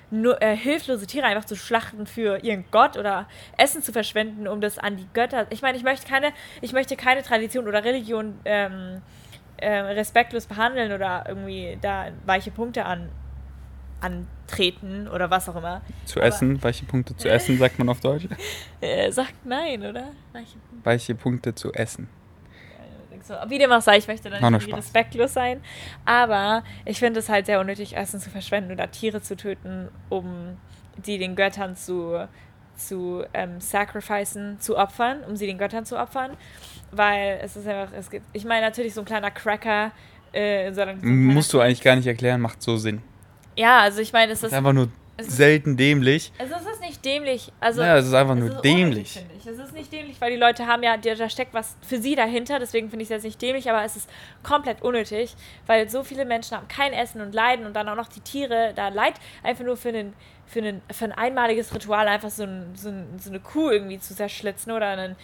nur, 0.09 0.41
äh, 0.41 0.55
hilflose 0.57 1.07
Tiere 1.07 1.25
einfach 1.25 1.45
zu 1.45 1.55
schlachten 1.55 2.05
für 2.05 2.43
ihren 2.43 2.65
Gott 2.71 2.97
oder 2.97 3.27
Essen 3.57 3.81
zu 3.81 3.93
verschwenden, 3.93 4.47
um 4.47 4.59
das 4.59 4.77
an 4.77 4.97
die 4.97 5.07
Götter. 5.13 5.47
Ich 5.51 5.61
meine, 5.61 5.77
ich 5.77 5.83
möchte 5.83 6.05
keine, 6.07 6.27
ich 6.61 6.73
möchte 6.73 6.97
keine 6.97 7.23
Tradition 7.23 7.65
oder 7.67 7.83
Religion 7.85 8.37
ähm, 8.43 9.01
äh, 9.57 9.69
respektlos 9.71 10.47
behandeln 10.47 10.91
oder 10.91 11.23
irgendwie 11.27 11.77
da 11.81 12.07
weiche 12.25 12.51
Punkte 12.51 12.83
an, 12.85 13.09
antreten 14.01 15.07
oder 15.07 15.29
was 15.29 15.47
auch 15.47 15.55
immer. 15.55 15.81
Zu 16.05 16.19
Aber- 16.19 16.27
essen, 16.27 16.61
weiche 16.63 16.85
Punkte 16.85 17.15
zu 17.15 17.29
essen, 17.29 17.57
sagt 17.57 17.79
man 17.79 17.89
auf 17.89 17.99
Deutsch. 18.01 18.27
Äh, 18.81 19.11
sagt 19.11 19.45
nein, 19.45 19.81
oder? 19.85 20.11
Weiche 20.33 20.57
Punkte. 20.57 20.85
Weiche 20.85 21.15
Punkte 21.15 21.55
zu 21.55 21.71
essen. 21.73 22.09
So, 23.23 23.35
wie 23.47 23.59
dem 23.59 23.71
auch 23.71 23.81
sei, 23.81 23.97
ich 23.97 24.07
möchte 24.07 24.29
da 24.31 24.49
nicht 24.49 24.73
respektlos 24.75 25.33
sein. 25.33 25.61
Aber 26.05 26.63
ich 26.85 26.97
finde 26.97 27.19
es 27.19 27.29
halt 27.29 27.45
sehr 27.45 27.59
unnötig, 27.59 27.95
Essen 27.95 28.19
zu 28.19 28.31
verschwenden 28.31 28.71
oder 28.71 28.89
Tiere 28.89 29.21
zu 29.21 29.35
töten, 29.35 29.89
um 30.09 30.57
die 31.05 31.19
den 31.19 31.35
Göttern 31.35 31.75
zu, 31.75 32.27
zu 32.75 33.23
ähm, 33.35 33.61
sacrificen, 33.61 34.59
zu 34.59 34.75
opfern, 34.77 35.23
um 35.27 35.35
sie 35.35 35.45
den 35.45 35.59
Göttern 35.59 35.85
zu 35.85 35.99
opfern. 35.99 36.31
Weil 36.91 37.39
es 37.43 37.55
ist 37.55 37.67
einfach, 37.67 37.95
es 37.95 38.09
gibt, 38.09 38.25
ich 38.33 38.43
meine 38.43 38.65
natürlich 38.65 38.95
so 38.95 39.01
ein 39.01 39.05
kleiner 39.05 39.29
Cracker, 39.31 39.91
äh, 40.33 40.71
so 40.73 40.83
Musst 41.01 41.53
du 41.53 41.59
eigentlich 41.59 41.81
gar 41.81 41.95
nicht 41.95 42.07
erklären, 42.07 42.41
macht 42.41 42.61
so 42.61 42.75
Sinn. 42.77 43.01
Ja, 43.55 43.79
also 43.81 44.01
ich 44.01 44.13
meine, 44.13 44.31
es 44.33 44.39
ist, 44.39 44.51
ist 44.51 44.53
einfach 44.53 44.73
nur 44.73 44.89
es 45.17 45.27
ist 45.27 45.37
selten 45.37 45.77
dämlich. 45.77 46.31
also 46.39 46.55
es 46.55 46.61
ist 46.73 46.81
nicht 46.81 47.05
dämlich. 47.05 47.51
Also 47.59 47.81
Ja, 47.81 47.97
es 47.97 48.07
ist 48.07 48.13
einfach 48.13 48.33
es 48.35 48.39
nur 48.39 48.49
ist 48.55 48.61
dämlich. 48.61 49.19
ich. 49.37 49.45
Es 49.45 49.57
ist 49.59 49.73
nicht 49.73 49.91
dämlich, 49.91 50.19
weil 50.19 50.31
die 50.31 50.37
Leute 50.37 50.65
haben 50.67 50.81
ja, 50.83 50.97
da 50.97 51.13
da 51.15 51.29
steckt 51.29 51.53
was 51.53 51.75
für 51.81 51.99
sie 51.99 52.15
dahinter, 52.15 52.59
deswegen 52.59 52.89
finde 52.89 53.03
ich 53.03 53.07
es 53.07 53.15
jetzt 53.15 53.23
nicht 53.23 53.41
dämlich, 53.41 53.69
aber 53.69 53.83
es 53.83 53.95
ist 53.95 54.09
komplett 54.41 54.81
unnötig, 54.81 55.35
weil 55.67 55.89
so 55.89 56.03
viele 56.03 56.25
Menschen 56.25 56.57
haben 56.57 56.67
kein 56.67 56.93
Essen 56.93 57.21
und 57.21 57.33
leiden 57.35 57.65
und 57.65 57.75
dann 57.75 57.87
auch 57.89 57.95
noch 57.95 58.07
die 58.07 58.21
Tiere, 58.21 58.73
da 58.75 58.87
leid 58.89 59.13
einfach 59.43 59.63
nur 59.65 59.77
für 59.77 59.89
einen 59.89 60.13
für, 60.51 60.59
einen, 60.59 60.81
für 60.91 61.05
ein 61.05 61.11
einmaliges 61.13 61.73
Ritual 61.73 62.09
einfach 62.09 62.29
so, 62.29 62.43
ein, 62.43 62.75
so, 62.75 62.89
ein, 62.89 63.17
so 63.19 63.29
eine 63.29 63.39
Kuh 63.39 63.69
irgendwie 63.69 63.99
zu 63.99 64.13
zerschlitzen 64.13 64.73
oder 64.73 64.87
ein 64.87 65.15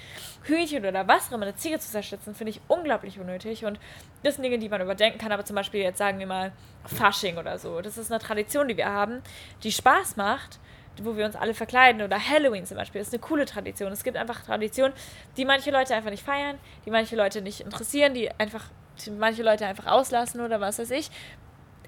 Hühnchen 0.44 0.86
oder 0.86 1.06
was 1.06 1.28
auch 1.28 1.34
immer, 1.34 1.46
eine 1.46 1.56
Ziege 1.56 1.80
zu 1.80 1.92
zerschlitzen, 1.92 2.34
finde 2.34 2.52
ich 2.52 2.62
unglaublich 2.70 3.20
unnötig. 3.20 3.66
Und 3.66 3.78
das 4.24 4.36
sind 4.36 4.44
Dinge, 4.44 4.58
die 4.58 4.70
man 4.70 4.82
überdenken 4.82 5.20
kann, 5.20 5.34
aber 5.34 5.44
zum 5.44 5.58
Beispiel 5.58 5.82
jetzt 5.82 5.98
sagen 5.98 6.18
wir 6.20 6.28
mal 6.28 6.54
Fasching 6.86 7.38
oder 7.38 7.60
so. 7.60 7.82
Das 7.82 7.98
ist 7.98 8.10
eine 8.10 8.22
Tradition, 8.22 8.70
die 8.70 8.78
wir 8.78 8.88
haben, 8.88 9.22
die 9.64 9.72
Spaß 9.74 10.16
macht, 10.16 10.60
wo 11.04 11.18
wir 11.18 11.26
uns 11.26 11.36
alle 11.36 11.54
verkleiden 11.54 12.02
oder 12.02 12.18
Halloween 12.18 12.66
zum 12.66 12.78
Beispiel, 12.78 13.02
ist 13.02 13.14
eine 13.14 13.20
coole 13.20 13.46
Tradition. 13.46 13.92
Es 13.92 14.06
gibt 14.06 14.16
einfach 14.16 14.44
Traditionen, 14.46 14.94
die 15.36 15.44
manche 15.44 15.72
Leute 15.72 15.94
einfach 15.94 16.10
nicht 16.10 16.24
feiern, 16.24 16.58
die 16.86 16.92
manche 16.92 17.18
Leute 17.18 17.42
nicht 17.42 17.60
interessieren, 17.60 18.14
die 18.14 18.32
einfach 18.40 18.64
die 19.06 19.12
manche 19.12 19.44
Leute 19.44 19.66
einfach 19.66 19.88
auslassen 19.88 20.40
oder 20.40 20.62
was 20.62 20.80
weiß 20.80 20.92
ich. 20.92 21.12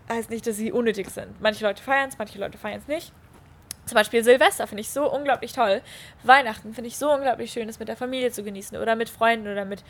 Heißt 0.10 0.30
nicht, 0.30 0.46
dass 0.46 0.58
sie 0.58 0.74
unnötig 0.74 1.10
sind. 1.10 1.40
Manche 1.40 1.66
Leute 1.66 1.82
feiern 1.82 2.10
es, 2.10 2.18
manche 2.18 2.38
Leute 2.38 2.58
feiern 2.58 2.80
es 2.80 2.88
nicht. 2.88 3.14
Zum 3.90 3.96
Beispiel 3.96 4.24
Silvester 4.24 4.68
finde 4.68 4.82
ich 4.82 4.90
so 4.92 5.12
unglaublich 5.12 5.52
toll. 5.52 5.82
Weihnachten 6.24 6.76
finde 6.76 6.90
ich 6.90 6.98
so 6.98 7.12
unglaublich 7.12 7.52
schön, 7.52 7.66
das 7.66 7.80
mit 7.80 7.88
der 7.88 7.98
Familie 7.98 8.30
zu 8.30 8.44
genießen 8.44 8.78
oder 8.78 8.96
mit 8.96 9.10
Freunden 9.10 9.48
oder 9.48 9.66
mit 9.66 9.84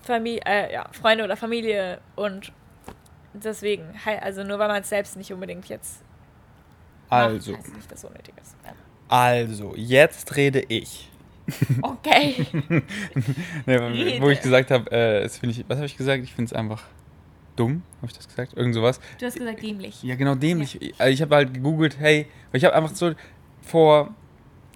Familie, 0.00 0.40
äh, 0.46 0.72
ja, 0.72 0.88
Freunde 0.92 1.22
oder 1.22 1.36
Familie 1.36 1.98
und 2.16 2.50
deswegen, 3.34 3.94
also 4.22 4.42
nur 4.42 4.58
weil 4.58 4.68
man 4.68 4.80
es 4.80 4.88
selbst 4.88 5.18
nicht 5.18 5.30
unbedingt 5.34 5.68
jetzt 5.68 6.02
Also, 7.10 7.52
macht, 7.52 7.76
nicht, 7.76 7.92
dass 7.92 8.04
unnötig 8.06 8.32
ist. 8.40 8.56
Ja. 8.64 8.72
also, 9.08 9.74
jetzt 9.76 10.34
rede 10.34 10.64
ich. 10.68 11.10
Okay. 11.82 12.46
Nee, 13.66 14.18
wo 14.22 14.30
ich 14.30 14.40
gesagt 14.40 14.70
habe, 14.70 14.90
äh, 14.90 15.28
finde 15.28 15.50
ich, 15.50 15.68
was 15.68 15.76
habe 15.76 15.84
ich 15.84 15.98
gesagt? 15.98 16.24
Ich 16.24 16.32
finde 16.32 16.48
es 16.48 16.52
einfach 16.54 16.82
dumm, 17.56 17.82
habe 17.98 18.06
ich 18.06 18.16
das 18.16 18.28
gesagt? 18.28 18.56
Irgend 18.56 18.74
sowas. 18.74 18.98
Du 19.18 19.26
hast 19.26 19.36
gesagt 19.36 19.62
dämlich. 19.62 20.02
Ja, 20.02 20.14
genau, 20.14 20.34
dämlich. 20.34 20.80
Ich, 20.80 20.98
also 20.98 21.12
ich 21.12 21.20
habe 21.20 21.34
halt 21.34 21.52
gegoogelt, 21.52 21.98
hey, 21.98 22.26
ich 22.52 22.64
habe 22.64 22.74
einfach 22.74 22.94
so 22.94 23.12
vor 23.62 24.14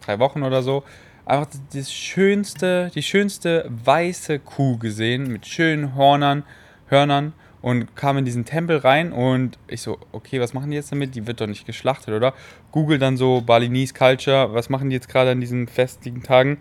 drei 0.05 0.18
Wochen 0.18 0.43
oder 0.43 0.62
so 0.62 0.84
einfach 1.26 1.49
das 1.74 1.93
schönste, 1.93 2.91
die 2.95 3.03
schönste 3.03 3.68
weiße 3.84 4.39
Kuh 4.39 4.78
gesehen 4.78 5.26
mit 5.30 5.45
schönen 5.47 5.95
Hörnern, 5.95 6.45
Hörnern 6.87 7.32
und 7.61 7.97
kam 7.97 8.16
in 8.16 8.24
diesen 8.24 8.45
Tempel 8.45 8.78
rein 8.78 9.12
und 9.12 9.59
ich 9.66 9.82
so, 9.82 9.99
okay, 10.12 10.41
was 10.41 10.55
machen 10.55 10.70
die 10.70 10.76
jetzt 10.76 10.93
damit? 10.93 11.16
Die 11.16 11.26
wird 11.26 11.41
doch 11.41 11.49
nicht 11.49 11.66
geschlachtet, 11.66 12.14
oder? 12.14 12.32
Google 12.70 12.99
dann 12.99 13.16
so 13.16 13.41
Balinese 13.41 13.93
Culture, 13.93 14.55
was 14.55 14.70
machen 14.70 14.89
die 14.89 14.95
jetzt 14.95 15.09
gerade 15.09 15.32
an 15.32 15.41
diesen 15.41 15.66
festlichen 15.66 16.22
Tagen? 16.22 16.59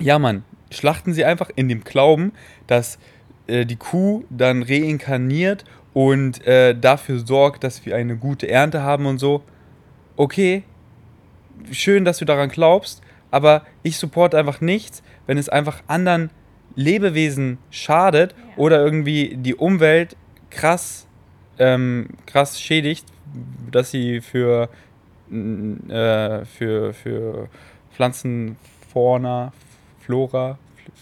Ja, 0.00 0.18
Mann, 0.18 0.44
schlachten 0.70 1.12
sie 1.12 1.26
einfach 1.26 1.50
in 1.54 1.68
dem 1.68 1.84
Glauben, 1.84 2.32
dass 2.66 2.98
äh, 3.46 3.66
die 3.66 3.76
Kuh 3.76 4.24
dann 4.30 4.62
reinkarniert 4.62 5.64
und 5.92 6.46
äh, 6.46 6.74
dafür 6.74 7.18
sorgt, 7.18 7.64
dass 7.64 7.84
wir 7.84 7.96
eine 7.96 8.16
gute 8.16 8.48
Ernte 8.48 8.82
haben 8.82 9.04
und 9.04 9.18
so. 9.18 9.42
Okay, 10.16 10.64
schön, 11.70 12.04
dass 12.04 12.18
du 12.18 12.24
daran 12.24 12.48
glaubst, 12.48 13.02
aber 13.30 13.62
ich 13.82 13.96
supporte 13.96 14.38
einfach 14.38 14.60
nichts, 14.60 15.02
wenn 15.26 15.38
es 15.38 15.48
einfach 15.48 15.82
anderen 15.86 16.30
Lebewesen 16.74 17.58
schadet 17.70 18.32
ja. 18.32 18.56
oder 18.56 18.84
irgendwie 18.84 19.36
die 19.36 19.54
Umwelt 19.54 20.16
krass, 20.50 21.06
ähm, 21.58 22.08
krass 22.26 22.60
schädigt, 22.60 23.06
dass 23.70 23.90
sie 23.90 24.20
für, 24.20 24.68
äh, 25.30 26.44
für, 26.44 26.92
für 26.92 27.48
Pflanzen, 27.92 28.56
Fauna, 28.92 29.52
Flora, 30.00 30.58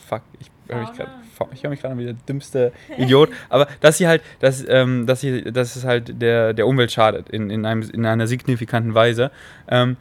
fuck, 0.09 0.23
ich 0.41 0.51
höre 0.69 0.81
mich 0.81 0.93
gerade 0.93 1.11
ich 1.53 1.63
höre 1.63 1.71
mich 1.71 1.81
gerade 1.81 1.99
wie 1.99 2.05
der 2.05 2.15
dümmste 2.15 2.73
Idiot, 2.97 3.31
aber 3.49 3.67
dass 3.81 3.99
sie 3.99 4.07
halt, 4.07 4.23
dass, 4.41 4.65
ähm, 4.69 5.07
dass, 5.07 5.21
sie, 5.21 5.43
dass 5.43 5.77
es 5.77 5.85
halt 5.85 6.21
der, 6.21 6.53
der 6.53 6.67
Umwelt 6.67 6.93
schadet 6.93 7.29
in, 7.29 7.51
in, 7.51 7.67
einem, 7.67 7.83
in 7.91 8.07
einer 8.07 8.27
signifikanten 8.27 8.95
Weise. 8.95 9.31
Ähm, 9.69 9.97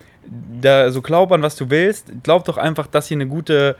da 0.61 0.89
so 0.91 1.01
glaub 1.01 1.31
an, 1.31 1.41
was 1.41 1.55
du 1.55 1.69
willst, 1.69 2.11
glaub 2.23 2.45
doch 2.45 2.57
einfach, 2.57 2.87
dass 2.87 3.11
ihr 3.11 3.17
eine 3.17 3.27
gute 3.27 3.75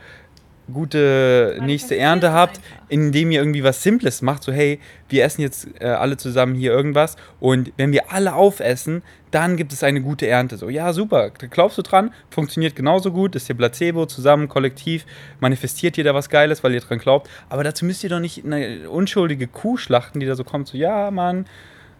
gute 0.72 1.58
nächste 1.62 1.96
Ernte 1.96 2.32
habt, 2.32 2.60
indem 2.88 3.30
ihr 3.30 3.40
irgendwie 3.40 3.64
was 3.64 3.82
Simples 3.82 4.22
macht. 4.22 4.42
So, 4.42 4.52
hey, 4.52 4.80
wir 5.08 5.24
essen 5.24 5.42
jetzt 5.42 5.68
äh, 5.80 5.86
alle 5.86 6.16
zusammen 6.16 6.54
hier 6.54 6.72
irgendwas 6.72 7.16
und 7.40 7.72
wenn 7.76 7.92
wir 7.92 8.12
alle 8.12 8.34
aufessen, 8.34 9.02
dann 9.30 9.56
gibt 9.56 9.72
es 9.72 9.82
eine 9.82 10.00
gute 10.00 10.26
Ernte. 10.26 10.56
So, 10.56 10.68
ja, 10.68 10.92
super, 10.92 11.30
da 11.36 11.46
glaubst 11.48 11.76
du 11.76 11.82
dran, 11.82 12.12
funktioniert 12.30 12.76
genauso 12.76 13.10
gut, 13.10 13.34
ist 13.34 13.48
ihr 13.48 13.56
Placebo, 13.56 14.06
zusammen, 14.06 14.48
kollektiv, 14.48 15.04
manifestiert 15.40 15.98
ihr 15.98 16.04
da 16.04 16.14
was 16.14 16.28
Geiles, 16.28 16.62
weil 16.62 16.72
ihr 16.72 16.80
dran 16.80 16.98
glaubt. 16.98 17.28
Aber 17.48 17.64
dazu 17.64 17.84
müsst 17.84 18.04
ihr 18.04 18.10
doch 18.10 18.20
nicht 18.20 18.44
eine 18.44 18.88
unschuldige 18.88 19.48
Kuh 19.48 19.76
schlachten, 19.76 20.20
die 20.20 20.26
da 20.26 20.34
so 20.36 20.44
kommt, 20.44 20.68
so, 20.68 20.78
ja, 20.78 21.10
Mann, 21.10 21.46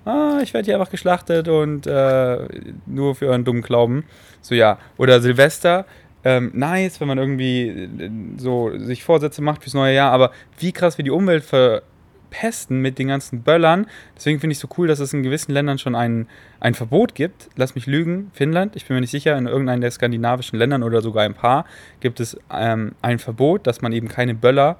ah, 0.04 0.40
ich 0.42 0.54
werde 0.54 0.66
hier 0.66 0.74
einfach 0.74 0.90
geschlachtet 0.90 1.48
und 1.48 1.86
äh, 1.86 2.38
nur 2.86 3.14
für 3.14 3.26
euren 3.26 3.44
dummen 3.44 3.62
Glauben. 3.62 4.04
So 4.40 4.54
ja. 4.54 4.78
Oder 4.98 5.20
Silvester, 5.20 5.86
ähm, 6.24 6.50
nice, 6.54 7.00
wenn 7.00 7.08
man 7.08 7.18
irgendwie 7.18 7.68
äh, 7.68 8.10
so 8.36 8.76
sich 8.78 9.04
Vorsätze 9.04 9.42
macht 9.42 9.62
fürs 9.62 9.74
neue 9.74 9.94
Jahr, 9.94 10.12
aber 10.12 10.32
wie 10.58 10.72
krass 10.72 10.98
wir 10.98 11.04
die 11.04 11.10
Umwelt 11.10 11.44
verpesten 11.44 12.80
mit 12.80 12.98
den 12.98 13.08
ganzen 13.08 13.42
Böllern. 13.42 13.86
Deswegen 14.16 14.40
finde 14.40 14.52
ich 14.52 14.58
so 14.58 14.68
cool, 14.78 14.88
dass 14.88 15.00
es 15.00 15.12
in 15.12 15.22
gewissen 15.22 15.52
Ländern 15.52 15.78
schon 15.78 15.94
ein, 15.94 16.26
ein 16.60 16.74
Verbot 16.74 17.14
gibt. 17.14 17.50
Lass 17.56 17.74
mich 17.74 17.86
lügen, 17.86 18.30
Finnland, 18.32 18.76
ich 18.76 18.86
bin 18.86 18.96
mir 18.96 19.02
nicht 19.02 19.10
sicher, 19.10 19.36
in 19.36 19.46
irgendeinem 19.46 19.80
der 19.80 19.90
skandinavischen 19.90 20.58
Ländern 20.58 20.82
oder 20.82 21.02
sogar 21.02 21.24
ein 21.24 21.34
paar 21.34 21.64
gibt 22.00 22.20
es 22.20 22.36
ähm, 22.50 22.94
ein 23.02 23.18
Verbot, 23.18 23.66
dass 23.66 23.82
man 23.82 23.92
eben 23.92 24.08
keine 24.08 24.34
Böller 24.34 24.78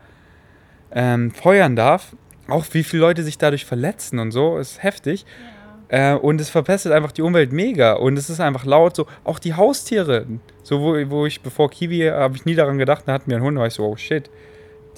ähm, 0.93 1.31
feuern 1.31 1.77
darf 1.77 2.15
auch 2.49 2.67
wie 2.73 2.85
viele 2.85 3.01
Leute 3.01 3.23
sich 3.23 3.39
dadurch 3.39 3.65
verletzen 3.65 4.19
und 4.19 4.31
so, 4.31 4.59
ist 4.59 4.83
heftig. 4.83 5.23
Ja. 5.23 5.54
Äh, 5.95 6.15
und 6.15 6.41
es 6.41 6.51
verpestet 6.51 6.91
einfach 6.91 7.13
die 7.13 7.23
Umwelt 7.23 7.53
mega. 7.53 7.93
Und 7.93 8.17
es 8.17 8.29
ist 8.29 8.41
einfach 8.41 8.65
laut, 8.65 8.97
so 8.97 9.07
auch 9.23 9.39
die 9.39 9.55
Haustiere. 9.55 10.27
So, 10.65 10.81
wo, 10.81 10.95
wo 11.09 11.25
ich 11.25 11.41
bevor 11.41 11.71
Kiwi, 11.71 12.09
habe 12.09 12.35
ich 12.35 12.45
nie 12.45 12.57
daran 12.57 12.79
gedacht, 12.79 13.05
da 13.07 13.13
hatten 13.13 13.31
wir 13.31 13.37
einen 13.37 13.45
Hund, 13.45 13.57
da 13.57 13.61
war 13.61 13.69
ich 13.69 13.75
so, 13.75 13.85
oh 13.85 13.97
shit. 13.97 14.29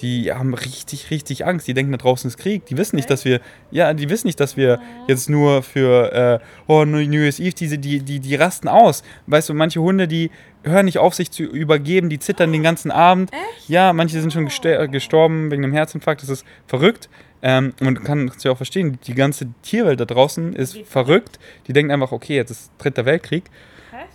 Die 0.01 0.31
haben 0.31 0.55
richtig, 0.55 1.11
richtig 1.11 1.45
Angst. 1.45 1.67
Die 1.67 1.75
denken, 1.75 1.91
da 1.91 1.99
draußen 1.99 2.27
ist 2.27 2.37
Krieg. 2.37 2.65
Die 2.65 2.77
wissen 2.77 2.95
nicht, 2.95 3.11
dass 3.11 3.25
wir, 3.25 3.41
ja, 3.69 3.93
die 3.93 4.09
wissen 4.09 4.25
nicht, 4.25 4.39
dass 4.39 4.57
wir 4.57 4.79
jetzt 5.07 5.29
nur 5.29 5.61
für, 5.61 6.13
äh, 6.13 6.39
oh, 6.65 6.83
New 6.83 6.97
Year's 6.97 7.39
Eve, 7.39 7.53
diese, 7.53 7.77
die, 7.77 7.99
die, 7.99 8.19
die 8.19 8.35
rasten 8.35 8.67
aus. 8.67 9.03
Weißt 9.27 9.49
du, 9.49 9.53
manche 9.53 9.79
Hunde, 9.79 10.07
die 10.07 10.31
hören 10.69 10.85
nicht 10.85 10.97
auf, 10.97 11.13
sich 11.13 11.31
zu 11.31 11.43
übergeben, 11.43 12.09
die 12.09 12.19
zittern 12.19 12.51
den 12.51 12.63
ganzen 12.63 12.91
Abend. 12.91 13.31
Echt? 13.33 13.69
Ja, 13.69 13.93
manche 13.93 14.19
sind 14.21 14.33
schon 14.33 14.45
gestorben 14.45 15.51
wegen 15.51 15.63
einem 15.63 15.73
Herzinfarkt. 15.73 16.21
Das 16.21 16.29
ist 16.29 16.45
verrückt. 16.67 17.09
Ähm, 17.41 17.73
und 17.79 18.03
kann 18.03 18.31
es 18.35 18.43
ja 18.43 18.51
auch 18.51 18.57
verstehen, 18.57 18.97
die 19.05 19.13
ganze 19.13 19.47
Tierwelt 19.61 19.99
da 19.99 20.05
draußen 20.05 20.53
ist 20.53 20.75
Wie 20.75 20.83
verrückt. 20.83 21.39
Die 21.67 21.73
denken 21.73 21.91
einfach, 21.91 22.11
okay, 22.11 22.35
jetzt 22.35 22.49
ist 22.49 22.71
dritter 22.79 23.05
Weltkrieg. 23.05 23.43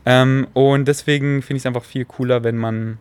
Ähm, 0.05 0.49
und 0.53 0.87
deswegen 0.87 1.43
finde 1.43 1.59
ich 1.59 1.63
es 1.63 1.67
einfach 1.67 1.85
viel 1.85 2.05
cooler, 2.05 2.43
wenn 2.43 2.57
man, 2.57 2.99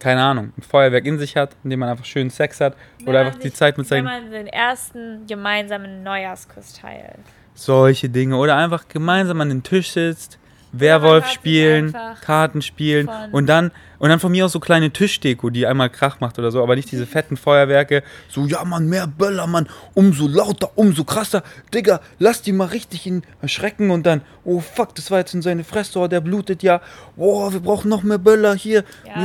keine 0.00 0.22
Ahnung, 0.22 0.52
ein 0.58 0.62
Feuerwerk 0.62 1.06
in 1.06 1.18
sich 1.18 1.36
hat, 1.36 1.56
in 1.62 1.70
dem 1.70 1.80
man 1.80 1.88
einfach 1.88 2.04
schön 2.04 2.30
Sex 2.30 2.60
hat 2.60 2.76
wenn 2.98 3.08
oder 3.08 3.20
einfach 3.20 3.34
sich, 3.34 3.42
die 3.42 3.52
Zeit 3.52 3.78
mit 3.78 3.86
seinen. 3.86 4.06
Wenn 4.06 4.22
man 4.22 4.30
den 4.32 4.46
ersten 4.48 5.26
gemeinsamen 5.28 6.02
Neujahrskuss 6.02 6.72
teilt. 6.72 7.20
Solche 7.54 8.08
Dinge. 8.08 8.36
Oder 8.36 8.56
einfach 8.56 8.88
gemeinsam 8.88 9.40
an 9.40 9.50
den 9.50 9.62
Tisch 9.62 9.92
sitzt 9.92 10.39
Werwolf 10.72 11.28
spielen, 11.28 11.94
Karten 12.20 12.62
spielen 12.62 13.08
und 13.32 13.46
dann 13.46 13.72
und 14.00 14.08
dann 14.08 14.18
von 14.18 14.32
mir 14.32 14.46
aus 14.46 14.52
so 14.52 14.60
kleine 14.60 14.90
Tischdeko, 14.90 15.50
die 15.50 15.66
einmal 15.66 15.90
Krach 15.90 16.20
macht 16.20 16.38
oder 16.38 16.50
so, 16.50 16.62
aber 16.62 16.74
nicht 16.74 16.90
diese 16.90 17.06
fetten 17.06 17.36
Feuerwerke. 17.36 18.02
So, 18.28 18.46
ja, 18.46 18.64
Mann, 18.64 18.88
mehr 18.88 19.06
Böller, 19.06 19.46
Mann, 19.46 19.68
umso 19.92 20.26
lauter, 20.26 20.70
umso 20.74 21.04
krasser. 21.04 21.42
Digga, 21.74 22.00
lass 22.18 22.40
die 22.40 22.52
mal 22.52 22.68
richtig 22.68 23.06
in 23.06 23.22
erschrecken 23.42 23.90
und 23.90 24.06
dann, 24.06 24.22
oh 24.42 24.60
fuck, 24.60 24.94
das 24.94 25.10
war 25.10 25.18
jetzt 25.18 25.34
in 25.34 25.42
seine 25.42 25.64
Fresse, 25.64 25.98
oh, 25.98 26.08
der 26.08 26.22
blutet 26.22 26.62
ja. 26.62 26.80
Oh, 27.18 27.52
wir 27.52 27.60
brauchen 27.60 27.90
noch 27.90 28.02
mehr 28.02 28.16
Böller 28.16 28.54
hier. 28.54 28.84
Ja, 29.06 29.20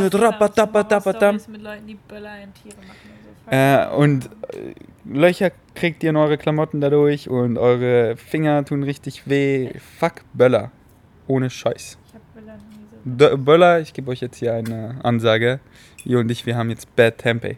mit 1.47 1.61
Leuten, 1.61 1.87
die 1.87 1.95
Böller 1.95 2.43
in 2.43 2.53
Tiere 2.53 2.75
machen. 2.85 3.15
Äh, 3.47 3.87
und 3.95 4.25
äh, 4.25 4.73
Löcher 5.05 5.51
kriegt 5.75 6.03
ihr 6.03 6.09
in 6.09 6.17
eure 6.17 6.37
Klamotten 6.37 6.81
dadurch 6.81 7.29
und 7.29 7.57
eure 7.57 8.17
Finger 8.17 8.65
tun 8.65 8.83
richtig 8.83 9.25
weh. 9.25 9.69
Fuck 9.99 10.23
Böller. 10.33 10.71
Ohne 11.27 11.49
Scheiß. 11.49 11.97
Ich 12.07 12.13
hab 12.13 12.33
Böller 12.33 12.57
nie 12.57 13.29
so. 13.29 13.37
Böller, 13.37 13.79
ich 13.79 13.93
gebe 13.93 14.11
euch 14.11 14.21
jetzt 14.21 14.37
hier 14.37 14.53
eine 14.53 14.95
Ansage. 15.03 15.59
Ihr 16.03 16.19
und 16.19 16.29
ich, 16.29 16.45
wir 16.45 16.55
haben 16.55 16.69
jetzt 16.69 16.95
Bad 16.95 17.17
Tempeh. 17.17 17.57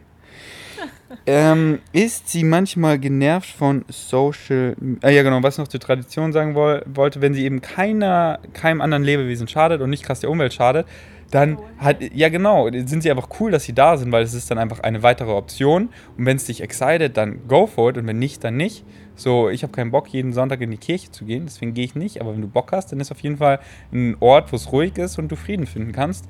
ähm, 1.26 1.80
ist 1.92 2.28
sie 2.28 2.44
manchmal 2.44 2.98
genervt 2.98 3.50
von 3.50 3.84
Social. 3.88 4.76
Äh, 5.02 5.14
ja, 5.14 5.22
genau, 5.22 5.42
was 5.42 5.54
ich 5.54 5.58
noch 5.58 5.68
zur 5.68 5.80
Tradition 5.80 6.32
sagen 6.32 6.54
woll, 6.54 6.82
wollte, 6.86 7.20
wenn 7.20 7.34
sie 7.34 7.44
eben 7.44 7.60
keiner, 7.60 8.40
keinem 8.52 8.80
anderen 8.80 9.04
Lebewesen 9.04 9.48
schadet 9.48 9.80
und 9.80 9.90
nicht 9.90 10.04
krass 10.04 10.20
der 10.20 10.30
Umwelt 10.30 10.54
schadet, 10.54 10.86
dann 11.30 11.58
hat, 11.78 11.98
ja 12.00 12.30
genau, 12.30 12.70
sind 12.70 13.02
sie 13.02 13.10
einfach 13.10 13.28
cool, 13.38 13.50
dass 13.50 13.64
sie 13.64 13.74
da 13.74 13.96
sind, 13.96 14.12
weil 14.12 14.22
es 14.22 14.32
ist 14.32 14.50
dann 14.50 14.58
einfach 14.58 14.80
eine 14.80 15.02
weitere 15.02 15.32
Option. 15.32 15.90
Und 16.16 16.26
wenn 16.26 16.36
es 16.36 16.46
dich 16.46 16.62
excited, 16.62 17.16
dann 17.16 17.46
go 17.48 17.66
for 17.66 17.90
it 17.90 17.98
und 17.98 18.06
wenn 18.06 18.18
nicht, 18.18 18.42
dann 18.44 18.56
nicht. 18.56 18.84
So, 19.18 19.48
ich 19.48 19.64
habe 19.64 19.72
keinen 19.72 19.90
Bock, 19.90 20.08
jeden 20.08 20.32
Sonntag 20.32 20.60
in 20.60 20.70
die 20.70 20.76
Kirche 20.76 21.10
zu 21.10 21.24
gehen, 21.24 21.42
deswegen 21.44 21.74
gehe 21.74 21.84
ich 21.84 21.96
nicht. 21.96 22.20
Aber 22.20 22.32
wenn 22.32 22.40
du 22.40 22.46
Bock 22.46 22.70
hast, 22.70 22.92
dann 22.92 23.00
ist 23.00 23.10
auf 23.10 23.20
jeden 23.20 23.38
Fall 23.38 23.58
ein 23.92 24.16
Ort, 24.20 24.52
wo 24.52 24.56
es 24.56 24.70
ruhig 24.70 24.96
ist 24.96 25.18
und 25.18 25.28
du 25.30 25.34
Frieden 25.34 25.66
finden 25.66 25.90
kannst. 25.92 26.26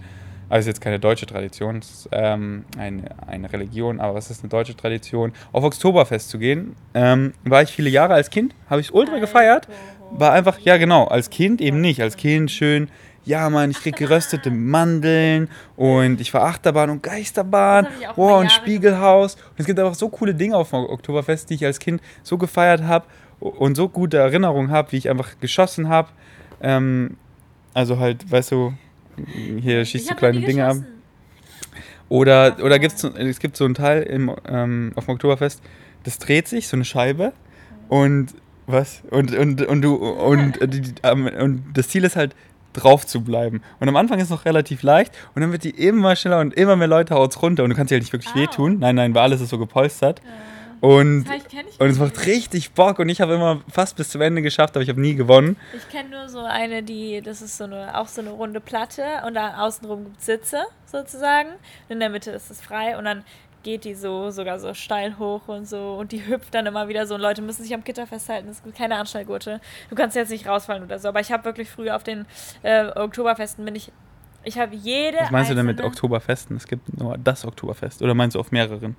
Also 0.49 0.61
ist 0.61 0.77
jetzt 0.77 0.81
keine 0.81 0.99
deutsche 0.99 1.27
Tradition, 1.27 1.77
es 1.77 1.91
ist 1.91 2.09
ähm, 2.13 2.65
eine, 2.79 3.03
eine 3.27 3.53
Religion, 3.53 4.01
aber 4.01 4.17
es 4.17 4.31
ist 4.31 4.43
eine 4.43 4.49
deutsche 4.49 4.75
Tradition, 4.75 5.35
auf 5.53 5.63
Oktoberfest 5.63 6.31
zu 6.31 6.39
gehen. 6.39 6.75
Ähm, 6.95 7.35
war 7.45 7.63
ich 7.63 7.69
viele 7.69 7.91
Jahre 7.91 8.15
als 8.15 8.31
Kind, 8.31 8.55
habe 8.71 8.81
ich 8.81 8.87
es 8.87 8.91
ultra 8.95 9.19
gefeiert. 9.19 9.69
War 10.11 10.33
einfach, 10.33 10.59
ja 10.61 10.79
genau, 10.79 11.05
als 11.05 11.29
Kind 11.29 11.61
eben 11.61 11.83
nicht. 11.83 12.01
Als 12.01 12.17
Kind 12.17 12.51
schön 12.51 12.89
ja, 13.25 13.51
Mann, 13.51 13.71
ich 13.71 13.79
krieg 13.81 13.97
geröstete 13.97 14.51
Mandeln 14.51 15.49
und 15.77 16.21
ich 16.21 16.33
war 16.33 16.45
Achterbahn 16.45 16.91
und 16.91 17.03
Geisterbahn, 17.03 17.87
oh, 18.17 18.39
und 18.39 18.51
Spiegelhaus. 18.51 19.35
Und 19.35 19.59
es 19.59 19.67
gibt 19.67 19.79
einfach 19.79 19.95
so 19.95 20.09
coole 20.09 20.35
Dinge 20.35 20.57
auf 20.57 20.71
dem 20.71 20.81
Oktoberfest, 20.81 21.51
die 21.51 21.55
ich 21.55 21.65
als 21.65 21.79
Kind 21.79 22.01
so 22.23 22.39
gefeiert 22.39 22.83
habe 22.83 23.07
und 23.41 23.77
so 23.77 23.89
gute 23.89 24.19
Erinnerungen 24.19 24.71
habe, 24.71 24.93
wie 24.93 24.97
ich 24.97 25.11
einfach 25.11 25.39
geschossen 25.41 25.89
habe. 25.89 26.09
Ähm, 26.61 27.17
also 27.75 27.99
halt, 27.99 28.31
weißt 28.31 28.53
du, 28.53 28.73
hier 29.61 29.85
schießt 29.85 30.11
du 30.11 30.15
kleine 30.15 30.41
Dinge 30.41 30.67
ab. 30.67 30.77
Oder, 32.09 32.57
oder 32.63 32.79
gibt's, 32.79 33.05
es 33.05 33.39
gibt 33.39 33.57
so 33.57 33.65
einen 33.65 33.75
Teil 33.75 34.03
im, 34.05 34.35
ähm, 34.47 34.93
auf 34.95 35.05
dem 35.05 35.15
Oktoberfest, 35.15 35.61
das 36.05 36.19
dreht 36.19 36.49
sich, 36.49 36.69
so 36.69 36.77
eine 36.77 36.85
Scheibe. 36.85 37.33
Und 37.89 38.35
was? 38.67 39.03
Und, 39.11 39.35
und, 39.35 39.63
und 39.63 39.83
du, 39.83 39.95
und, 39.97 40.59
und, 40.59 41.05
und 41.05 41.65
das 41.75 41.89
Ziel 41.89 42.05
ist 42.05 42.17
halt, 42.17 42.35
drauf 42.79 43.07
zu 43.07 43.23
bleiben. 43.23 43.63
Und 43.81 43.89
am 43.89 43.97
Anfang 43.97 44.19
ist 44.19 44.25
es 44.25 44.31
noch 44.31 44.45
relativ 44.45 44.83
leicht 44.83 45.13
und 45.35 45.43
dann 45.43 45.53
wird 45.53 45.65
die 45.65 45.71
immer 45.71 46.17
schneller 46.17 46.41
und 46.41 46.55
immer 46.55 46.77
mehr 46.77 46.89
Leute 46.89 47.15
haut's 47.15 47.41
runter 47.43 47.65
und 47.65 47.71
du 47.71 47.77
kannst 47.77 47.91
dir 47.91 47.97
halt 47.97 48.03
nicht 48.03 48.13
wirklich 48.13 48.33
oh. 48.35 48.39
wehtun. 48.39 48.79
Nein, 48.79 48.95
nein, 48.95 49.15
weil 49.15 49.23
alles 49.23 49.41
ist 49.41 49.51
so 49.51 49.59
gepolstert. 49.59 50.21
Ja. 50.25 50.31
Und, 50.81 51.27
und 51.79 51.89
es 51.89 51.99
macht 51.99 52.25
richtig 52.27 52.73
Bock 52.73 53.01
und 53.01 53.09
ich 53.09 53.21
habe 53.21 53.35
immer 53.35 53.61
fast 53.69 53.97
bis 53.97 54.11
zum 54.11 54.21
Ende 54.21 54.43
geschafft, 54.43 54.77
aber 54.77 54.83
ich 54.83 54.89
habe 54.89 55.01
nie 55.01 55.17
gewonnen. 55.17 55.57
Ich 55.77 55.89
kenne 55.89 56.11
nur 56.11 56.29
so 56.29 56.41
eine, 56.41 56.85
die, 56.85 57.21
das 57.21 57.43
ist 57.43 57.57
so 57.57 57.65
eine, 57.65 57.99
auch 57.99 58.07
so 58.07 58.21
eine 58.21 58.31
runde 58.31 58.61
Platte 58.61 59.03
und 59.27 59.35
da 59.35 59.59
außenrum 59.59 60.05
gibt 60.05 60.21
es 60.21 60.27
Sitze 60.27 60.59
sozusagen. 60.87 61.49
Und 61.49 61.95
in 61.95 62.01
der 62.01 62.11
Mitte 62.11 62.31
ist 62.31 62.51
es 62.51 62.61
frei 62.61 62.97
und 62.97 63.05
dann 63.05 63.25
geht 63.63 63.85
die 63.85 63.95
so 63.95 64.31
sogar 64.31 64.59
so 64.59 64.73
steil 64.75 65.19
hoch 65.19 65.49
und 65.49 65.69
so 65.69 65.95
und 65.95 66.13
die 66.13 66.27
hüpft 66.27 66.55
dann 66.55 66.67
immer 66.67 66.89
wieder 66.89 67.07
so 67.07 67.15
und 67.15 67.21
Leute 67.21 67.43
müssen 67.43 67.63
sich 67.63 67.75
am 67.75 67.85
Gitter 67.85 68.07
festhalten. 68.07 68.49
Es 68.49 68.63
gibt 68.63 68.77
keine 68.77 68.97
Anschnallgurte. 68.97 69.61
Du 69.91 69.97
kannst 69.97 70.17
jetzt 70.17 70.31
nicht 70.31 70.47
rausfallen 70.47 70.83
oder 70.85 70.99
so. 70.99 71.09
Aber 71.09 71.21
ich 71.21 71.33
habe 71.33 71.45
wirklich 71.45 71.69
früher 71.71 71.97
auf 71.97 72.03
den 72.05 72.27
äh, 72.63 72.87
Oktoberfesten 72.87 73.65
bin 73.65 73.75
ich. 73.75 73.93
Ich 74.45 74.59
habe 74.59 74.75
jede. 74.77 75.19
Was 75.19 75.31
meinst 75.31 75.51
du 75.51 75.55
denn 75.55 75.67
mit 75.67 75.81
Oktoberfesten? 75.83 76.57
Es 76.57 76.67
gibt 76.67 76.97
nur 76.99 77.19
das 77.19 77.45
Oktoberfest. 77.45 78.01
Oder 78.03 78.15
meinst 78.15 78.37
du 78.37 78.41
auf 78.41 78.53
mehreren? 78.53 78.97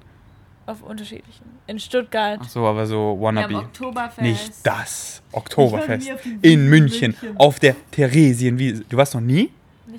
Auf 0.66 0.84
unterschiedlichen. 0.84 1.46
In 1.66 1.80
Stuttgart. 1.80 2.40
Ach 2.44 2.50
so, 2.50 2.66
aber 2.68 2.86
so 2.86 3.18
Wir 3.20 3.28
haben 3.30 3.38
wannabe. 3.38 3.56
Oktoberfest. 3.56 4.22
Nicht 4.22 4.54
das 4.64 5.24
Oktoberfest. 5.32 6.08
In 6.42 6.68
München, 6.68 7.16
München. 7.20 7.38
auf 7.38 7.60
der 7.60 7.76
Theresienwiese. 7.90 8.84
Du 8.88 8.98
warst 8.98 9.16
noch 9.16 9.22
nie? 9.22 9.50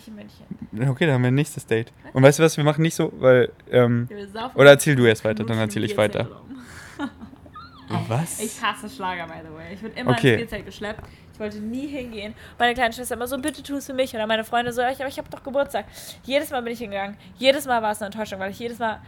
Nicht 0.00 0.08
in 0.08 0.14
München. 0.14 0.90
Okay, 0.90 1.04
dann 1.06 1.14
haben 1.16 1.22
wir 1.22 1.28
ein 1.30 1.34
nächstes 1.34 1.66
Date. 1.66 1.92
Und 2.12 2.22
weißt 2.22 2.38
du 2.38 2.42
was, 2.42 2.56
wir 2.56 2.64
machen 2.64 2.82
nicht 2.82 2.94
so, 2.94 3.12
weil, 3.18 3.52
ähm, 3.70 4.08
oder 4.54 4.70
erzähl 4.70 4.96
du 4.96 5.04
erst 5.04 5.24
weiter, 5.24 5.44
dann 5.44 5.58
erzähl 5.58 5.84
ich 5.84 5.96
weiter. 5.96 6.28
Was? 8.08 8.38
Ich 8.38 8.62
hasse 8.62 8.88
Schlager, 8.88 9.26
by 9.26 9.40
the 9.44 9.52
way. 9.52 9.74
Ich 9.74 9.82
wurde 9.82 9.94
immer 9.98 10.12
Okay. 10.12 10.34
ins 10.34 10.42
Bierzelt 10.42 10.64
geschleppt. 10.66 11.02
Ich 11.32 11.40
wollte 11.40 11.58
nie 11.58 11.88
hingehen. 11.88 12.34
Meine 12.56 12.72
kleine 12.74 12.92
Schwester 12.94 13.16
immer 13.16 13.26
so, 13.26 13.36
bitte 13.38 13.64
tu 13.64 13.74
es 13.76 13.86
für 13.86 13.94
mich. 13.94 14.14
Oder 14.14 14.28
meine 14.28 14.44
Freunde 14.44 14.72
so, 14.72 14.80
ich, 14.82 15.00
aber 15.00 15.08
ich 15.08 15.18
habe 15.18 15.28
doch 15.28 15.42
Geburtstag. 15.42 15.86
Jedes 16.22 16.50
Mal 16.52 16.62
bin 16.62 16.72
ich 16.72 16.78
hingegangen. 16.78 17.16
Jedes 17.36 17.66
Mal 17.66 17.82
war 17.82 17.90
es 17.90 18.00
eine 18.00 18.06
Enttäuschung, 18.06 18.38
weil 18.38 18.52
ich 18.52 18.60
jedes 18.60 18.78
Mal, 18.78 19.00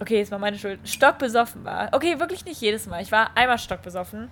okay, 0.00 0.20
es 0.20 0.32
war 0.32 0.40
meine 0.40 0.58
Schuld, 0.58 0.80
stockbesoffen 0.84 1.64
war. 1.64 1.90
Okay, 1.92 2.18
wirklich 2.18 2.44
nicht 2.44 2.60
jedes 2.60 2.86
Mal. 2.88 3.02
Ich 3.02 3.12
war 3.12 3.30
einmal 3.36 3.58
stockbesoffen. 3.58 4.28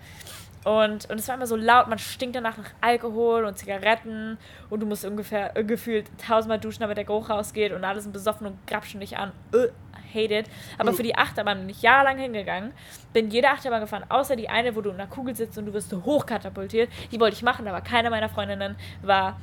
Und, 0.65 1.09
und 1.09 1.19
es 1.19 1.27
war 1.29 1.37
immer 1.37 1.47
so 1.47 1.57
laut, 1.57 1.89
man 1.89 1.99
stinkt 1.99 2.37
danach 2.37 2.59
nach 2.59 2.71
Alkohol 2.83 3.45
und 3.45 3.57
Zigaretten 3.57 4.37
und 4.69 4.81
du 4.81 4.87
musst 4.87 5.07
ungefähr 5.07 5.57
äh, 5.57 5.65
gefühlt 5.65 6.11
tausendmal 6.19 6.61
duschen, 6.61 6.81
damit 6.81 6.99
der 6.99 7.05
Geruch 7.05 7.31
rausgeht 7.31 7.73
und 7.73 7.83
alle 7.83 8.01
sind 8.01 8.13
besoffen 8.13 8.47
und 8.47 8.67
grapschen 8.67 9.01
dich 9.01 9.17
an. 9.17 9.33
Äh, 9.55 9.69
hate 10.13 10.35
it. 10.35 10.51
Aber 10.77 10.93
für 10.93 11.03
die 11.03 11.17
Achterbahn 11.17 11.61
bin 11.61 11.69
ich 11.71 11.81
jahrelang 11.81 12.19
hingegangen, 12.19 12.73
bin 13.13 13.31
jede 13.31 13.49
Achterbahn 13.49 13.81
gefahren, 13.81 14.05
außer 14.09 14.37
die 14.37 14.49
eine, 14.49 14.77
wo 14.77 14.83
du 14.83 14.91
in 14.91 14.97
einer 14.97 15.07
Kugel 15.07 15.35
sitzt 15.35 15.57
und 15.57 15.67
du 15.67 15.73
wirst 15.73 15.93
hochkatapultiert. 15.93 16.91
Die 17.11 17.21
wollte 17.21 17.37
ich 17.37 17.43
machen, 17.43 17.67
aber 17.67 17.81
keine 17.81 18.11
meiner 18.11 18.29
Freundinnen 18.29 18.77
war 19.03 19.39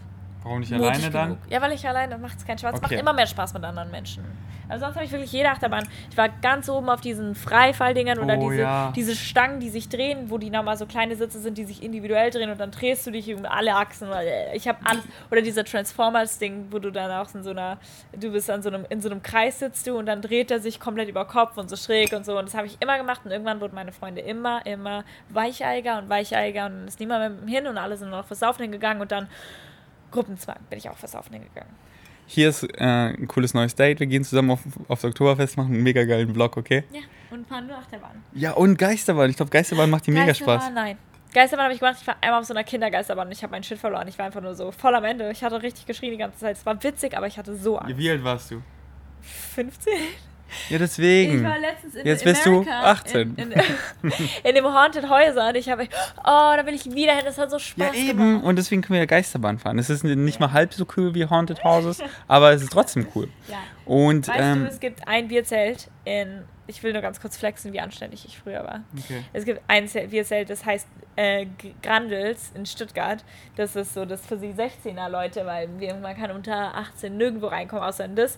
Warum 0.48 0.60
nicht 0.62 0.72
mutig 0.72 0.88
alleine 0.88 1.10
dann? 1.12 1.30
genug. 1.30 1.40
Ja, 1.50 1.62
weil 1.62 1.72
ich 1.74 1.88
alleine 1.88 2.18
macht 2.18 2.38
es 2.38 2.46
keinen 2.46 2.58
Spaß. 2.58 2.76
Es 2.76 2.82
macht 2.82 2.92
Okay. 2.92 3.02
immer 3.02 3.14
mehr 3.14 3.28
Spaß 3.28 3.54
mit 3.54 3.64
anderen 3.64 3.92
Menschen. 3.92 4.24
Also 4.70 4.84
sonst 4.84 4.96
habe 4.96 5.06
ich 5.06 5.12
wirklich 5.14 5.32
jede 5.32 5.50
Achterbahn. 5.50 5.88
Ich 6.12 6.18
war 6.18 6.28
ganz 6.28 6.68
oben 6.68 6.90
auf 6.90 7.00
diesen 7.00 7.36
Freifalldingern 7.36 8.20
oder 8.20 8.38
Oh, 8.38 8.50
diese, 8.50 8.62
ja. 8.64 8.92
diese 8.94 9.16
Stangen, 9.16 9.62
die 9.62 9.70
sich 9.70 9.88
drehen, 9.88 10.30
wo 10.30 10.38
die 10.38 10.50
nochmal 10.50 10.76
so 10.76 10.86
kleine 10.86 11.16
Sitze 11.16 11.40
sind, 11.40 11.58
die 11.58 11.64
sich 11.64 11.82
individuell 11.82 12.32
drehen 12.32 12.50
und 12.50 12.60
dann 12.60 12.72
drehst 12.72 13.08
du 13.08 13.12
dich 13.12 13.34
um 13.34 13.46
alle 13.46 13.76
Achsen. 13.76 14.10
Ich 14.54 14.68
habe 14.68 14.80
alles. 14.84 15.04
Oder 15.32 15.42
dieser 15.42 15.64
Transformers-Ding, 15.64 16.68
wo 16.72 16.80
du 16.80 16.92
dann 16.92 17.10
auch 17.12 17.34
in 17.34 17.44
so 17.44 17.52
einer, 17.52 17.78
du 18.14 18.30
bist 18.32 18.50
an 18.50 18.62
so 18.62 18.68
einem, 18.68 18.86
in 18.90 19.00
so 19.00 19.10
einem 19.10 19.24
Kreis 19.24 19.60
sitzt 19.60 19.88
du 19.88 19.98
und 19.98 20.06
dann 20.06 20.22
dreht 20.22 20.52
er 20.52 20.60
sich 20.60 20.82
komplett 20.82 21.08
über 21.08 21.24
Kopf 21.24 21.58
und 21.58 21.70
so 21.70 21.78
schräg 21.78 22.12
und 22.12 22.26
so. 22.26 22.38
Und 22.38 22.48
das 22.48 22.54
habe 22.56 22.68
ich 22.68 22.76
immer 22.82 22.98
gemacht 22.98 23.22
und 23.24 23.32
irgendwann 23.32 23.62
wurden 23.62 23.76
meine 23.76 23.94
Freunde 23.94 24.20
immer, 24.20 24.66
immer 24.66 25.06
weicheiger 25.30 25.98
und 26.00 26.10
weicheiger 26.10 26.66
und 26.66 26.74
dann 26.74 26.88
ist 26.90 27.00
niemand 27.00 27.46
mehr 27.46 27.56
hin 27.60 27.68
und 27.68 27.78
alle 27.78 27.96
sind 27.96 28.10
noch 28.10 28.26
fürs 28.26 28.40
Saufen 28.42 28.64
hingegangen 28.64 29.02
und 29.02 29.14
dann 29.14 29.28
Gruppenzwang 30.18 30.58
bin 30.70 30.80
ich 30.80 30.90
auch 30.90 30.98
fürs 30.98 31.12
Saufen 31.12 31.34
hingegangen. 31.34 31.72
Hier 32.26 32.50
ist 32.50 32.64
äh, 32.64 32.84
ein 32.84 33.28
cooles 33.28 33.54
neues 33.54 33.76
Date. 33.76 34.00
Wir 34.00 34.08
gehen 34.08 34.24
zusammen 34.24 34.50
auf, 34.50 34.62
aufs 34.88 35.06
Oktoberfest, 35.06 35.58
machen 35.58 35.76
einen 35.76 35.84
mega 35.84 36.04
geilen 36.06 36.34
Vlog, 36.34 36.58
okay? 36.58 36.84
Ja, 36.92 37.02
und 37.30 37.48
fahren 37.48 37.68
nur 37.68 37.78
Achterbahn. 37.78 38.24
Ja, 38.34 38.54
und 38.54 38.80
Geisterbahn. 38.80 39.30
Ich 39.30 39.38
glaube, 39.38 39.52
Geisterbahn 39.52 39.92
macht 39.92 40.08
dir 40.08 40.14
mega 40.14 40.34
Spaß. 40.34 40.72
Nein. 40.74 40.98
Geisterbahn 41.34 41.66
habe 41.66 41.74
ich 41.76 41.80
gemacht. 41.80 41.98
Ich 42.02 42.08
war 42.08 42.16
einmal 42.20 42.40
auf 42.40 42.48
so 42.48 42.54
einer 42.56 42.64
Kindergeisterbahn 42.64 43.28
und 43.28 43.32
ich 43.32 43.44
habe 43.44 43.52
meinen 43.52 43.64
Shit 43.64 43.78
verloren. 43.78 44.08
Ich 44.08 44.18
war 44.18 44.26
einfach 44.26 44.42
nur 44.42 44.56
so 44.56 44.72
voll 44.72 44.96
am 44.96 45.04
Ende. 45.04 45.30
Ich 45.30 45.44
hatte 45.44 45.62
richtig 45.62 45.86
geschrien 45.86 46.12
die 46.12 46.18
ganze 46.18 46.40
Zeit. 46.40 46.58
Es 46.58 46.66
war 46.66 46.84
witzig, 46.84 47.16
aber 47.16 47.28
ich 47.28 47.38
hatte 47.38 47.56
so 47.56 47.78
Angst. 47.78 47.96
Wie 47.96 48.10
alt 48.10 48.24
warst 48.24 48.50
du? 48.50 48.64
15? 49.54 49.94
Ja, 50.70 50.78
deswegen. 50.78 51.38
Ich 51.40 51.44
war 51.44 51.60
letztens 51.60 51.96
in 51.96 52.06
Jetzt 52.06 52.24
bist 52.24 52.46
du 52.46 52.50
Amerika 52.62 52.84
18. 52.92 53.36
In, 53.36 53.52
in, 53.52 53.62
in 54.44 54.56
dem 54.56 54.66
Haunted 54.66 55.10
Häuser 55.10 55.50
und 55.50 55.56
ich 55.56 55.70
habe, 55.70 55.84
oh, 56.20 56.54
da 56.56 56.64
will 56.66 56.74
ich 56.74 56.86
wieder 56.86 57.14
hin. 57.16 57.24
Das 57.26 57.38
hat 57.38 57.52
so 57.52 57.60
Spaß 57.60 57.88
Ja, 57.88 57.94
eben. 57.94 58.18
gemacht. 58.18 58.44
Und 58.46 58.56
deswegen 58.58 58.82
können 58.82 58.96
wir 58.96 59.00
ja 59.02 59.06
Geisterbahn 59.06 59.60
fahren. 59.60 59.78
Es 59.80 59.90
ist 59.90 60.04
nicht 60.04 60.40
mal 60.40 60.52
halb 60.54 60.74
so 60.74 60.86
cool 60.98 61.14
wie 61.16 61.26
Haunted 61.26 61.64
Houses, 61.64 62.02
aber 62.28 62.52
es 62.54 62.62
ist 62.62 62.72
trotzdem 62.72 63.08
cool. 63.16 63.30
Ja. 63.48 63.58
Und, 63.86 64.28
Weißt 64.28 64.40
ähm, 64.40 64.64
du, 64.66 64.70
es 64.70 64.80
gibt 64.80 65.08
ein 65.08 65.28
Bierzelt 65.30 65.90
in, 66.04 66.44
ich 66.68 66.84
will 66.84 66.92
nur 66.92 67.02
ganz 67.02 67.22
kurz 67.22 67.38
flexen, 67.38 67.72
wie 67.72 67.80
anständig 67.80 68.26
ich 68.26 68.38
früher 68.38 68.64
war. 68.64 68.82
okay. 68.98 69.24
Es 69.34 69.46
gibt 69.46 69.62
ein 69.70 69.88
Zelt- 69.88 70.10
Bierzelt, 70.12 70.50
das 70.50 70.66
heißt 70.66 70.88
äh, 71.16 71.46
Grandels 71.82 72.52
in 72.54 72.66
Stuttgart. 72.66 73.24
Das 73.56 73.76
ist 73.76 73.94
so 73.94 74.06
das 74.06 74.26
für 74.26 74.36
die 74.38 74.54
16er 74.54 75.10
Leute, 75.10 75.46
weil 75.46 75.70
wir- 75.80 75.96
man 75.96 76.16
kann 76.18 76.32
unter 76.32 76.76
18 76.76 77.16
nirgendwo 77.18 77.48
reinkommen, 77.48 77.84
außer 77.84 78.06
in 78.06 78.16
das. 78.16 78.38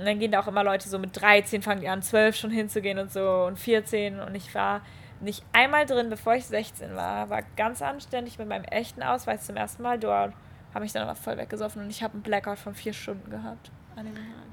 Und 0.00 0.06
dann 0.06 0.18
gehen 0.18 0.32
da 0.32 0.40
auch 0.40 0.48
immer 0.48 0.64
Leute 0.64 0.88
so 0.88 0.98
mit 0.98 1.20
13, 1.20 1.60
fangen 1.60 1.82
die 1.82 1.88
an, 1.88 2.00
12 2.00 2.34
schon 2.34 2.50
hinzugehen 2.50 2.98
und 2.98 3.12
so 3.12 3.44
und 3.46 3.58
14. 3.58 4.18
Und 4.18 4.34
ich 4.34 4.54
war 4.54 4.80
nicht 5.20 5.44
einmal 5.52 5.84
drin, 5.84 6.08
bevor 6.08 6.34
ich 6.34 6.46
16 6.46 6.96
war. 6.96 7.28
War 7.28 7.42
ganz 7.54 7.82
anständig 7.82 8.38
mit 8.38 8.48
meinem 8.48 8.64
echten 8.64 9.02
Ausweis 9.02 9.44
zum 9.44 9.56
ersten 9.56 9.82
Mal 9.82 9.98
dort. 9.98 10.32
Habe 10.72 10.84
mich 10.84 10.92
dann 10.92 11.02
aber 11.02 11.16
voll 11.16 11.36
weggesoffen 11.36 11.82
und 11.82 11.90
ich 11.90 12.02
habe 12.02 12.14
einen 12.14 12.22
Blackout 12.22 12.58
von 12.58 12.74
vier 12.74 12.94
Stunden 12.94 13.30
gehabt. 13.30 13.70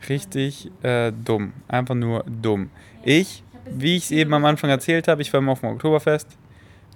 Richtig 0.10 0.70
äh, 0.84 1.14
dumm. 1.14 1.54
Einfach 1.70 1.96
nur 1.96 2.26
dumm. 2.28 2.70
Ich, 3.04 3.42
wie 3.70 3.96
ich 3.96 4.04
es 4.04 4.12
eben 4.12 4.34
am 4.34 4.44
Anfang 4.44 4.70
erzählt 4.70 5.08
habe, 5.08 5.22
ich 5.22 5.32
war 5.32 5.38
immer 5.38 5.54
auf 5.54 5.62
dem 5.62 5.70
Oktoberfest. 5.70 6.38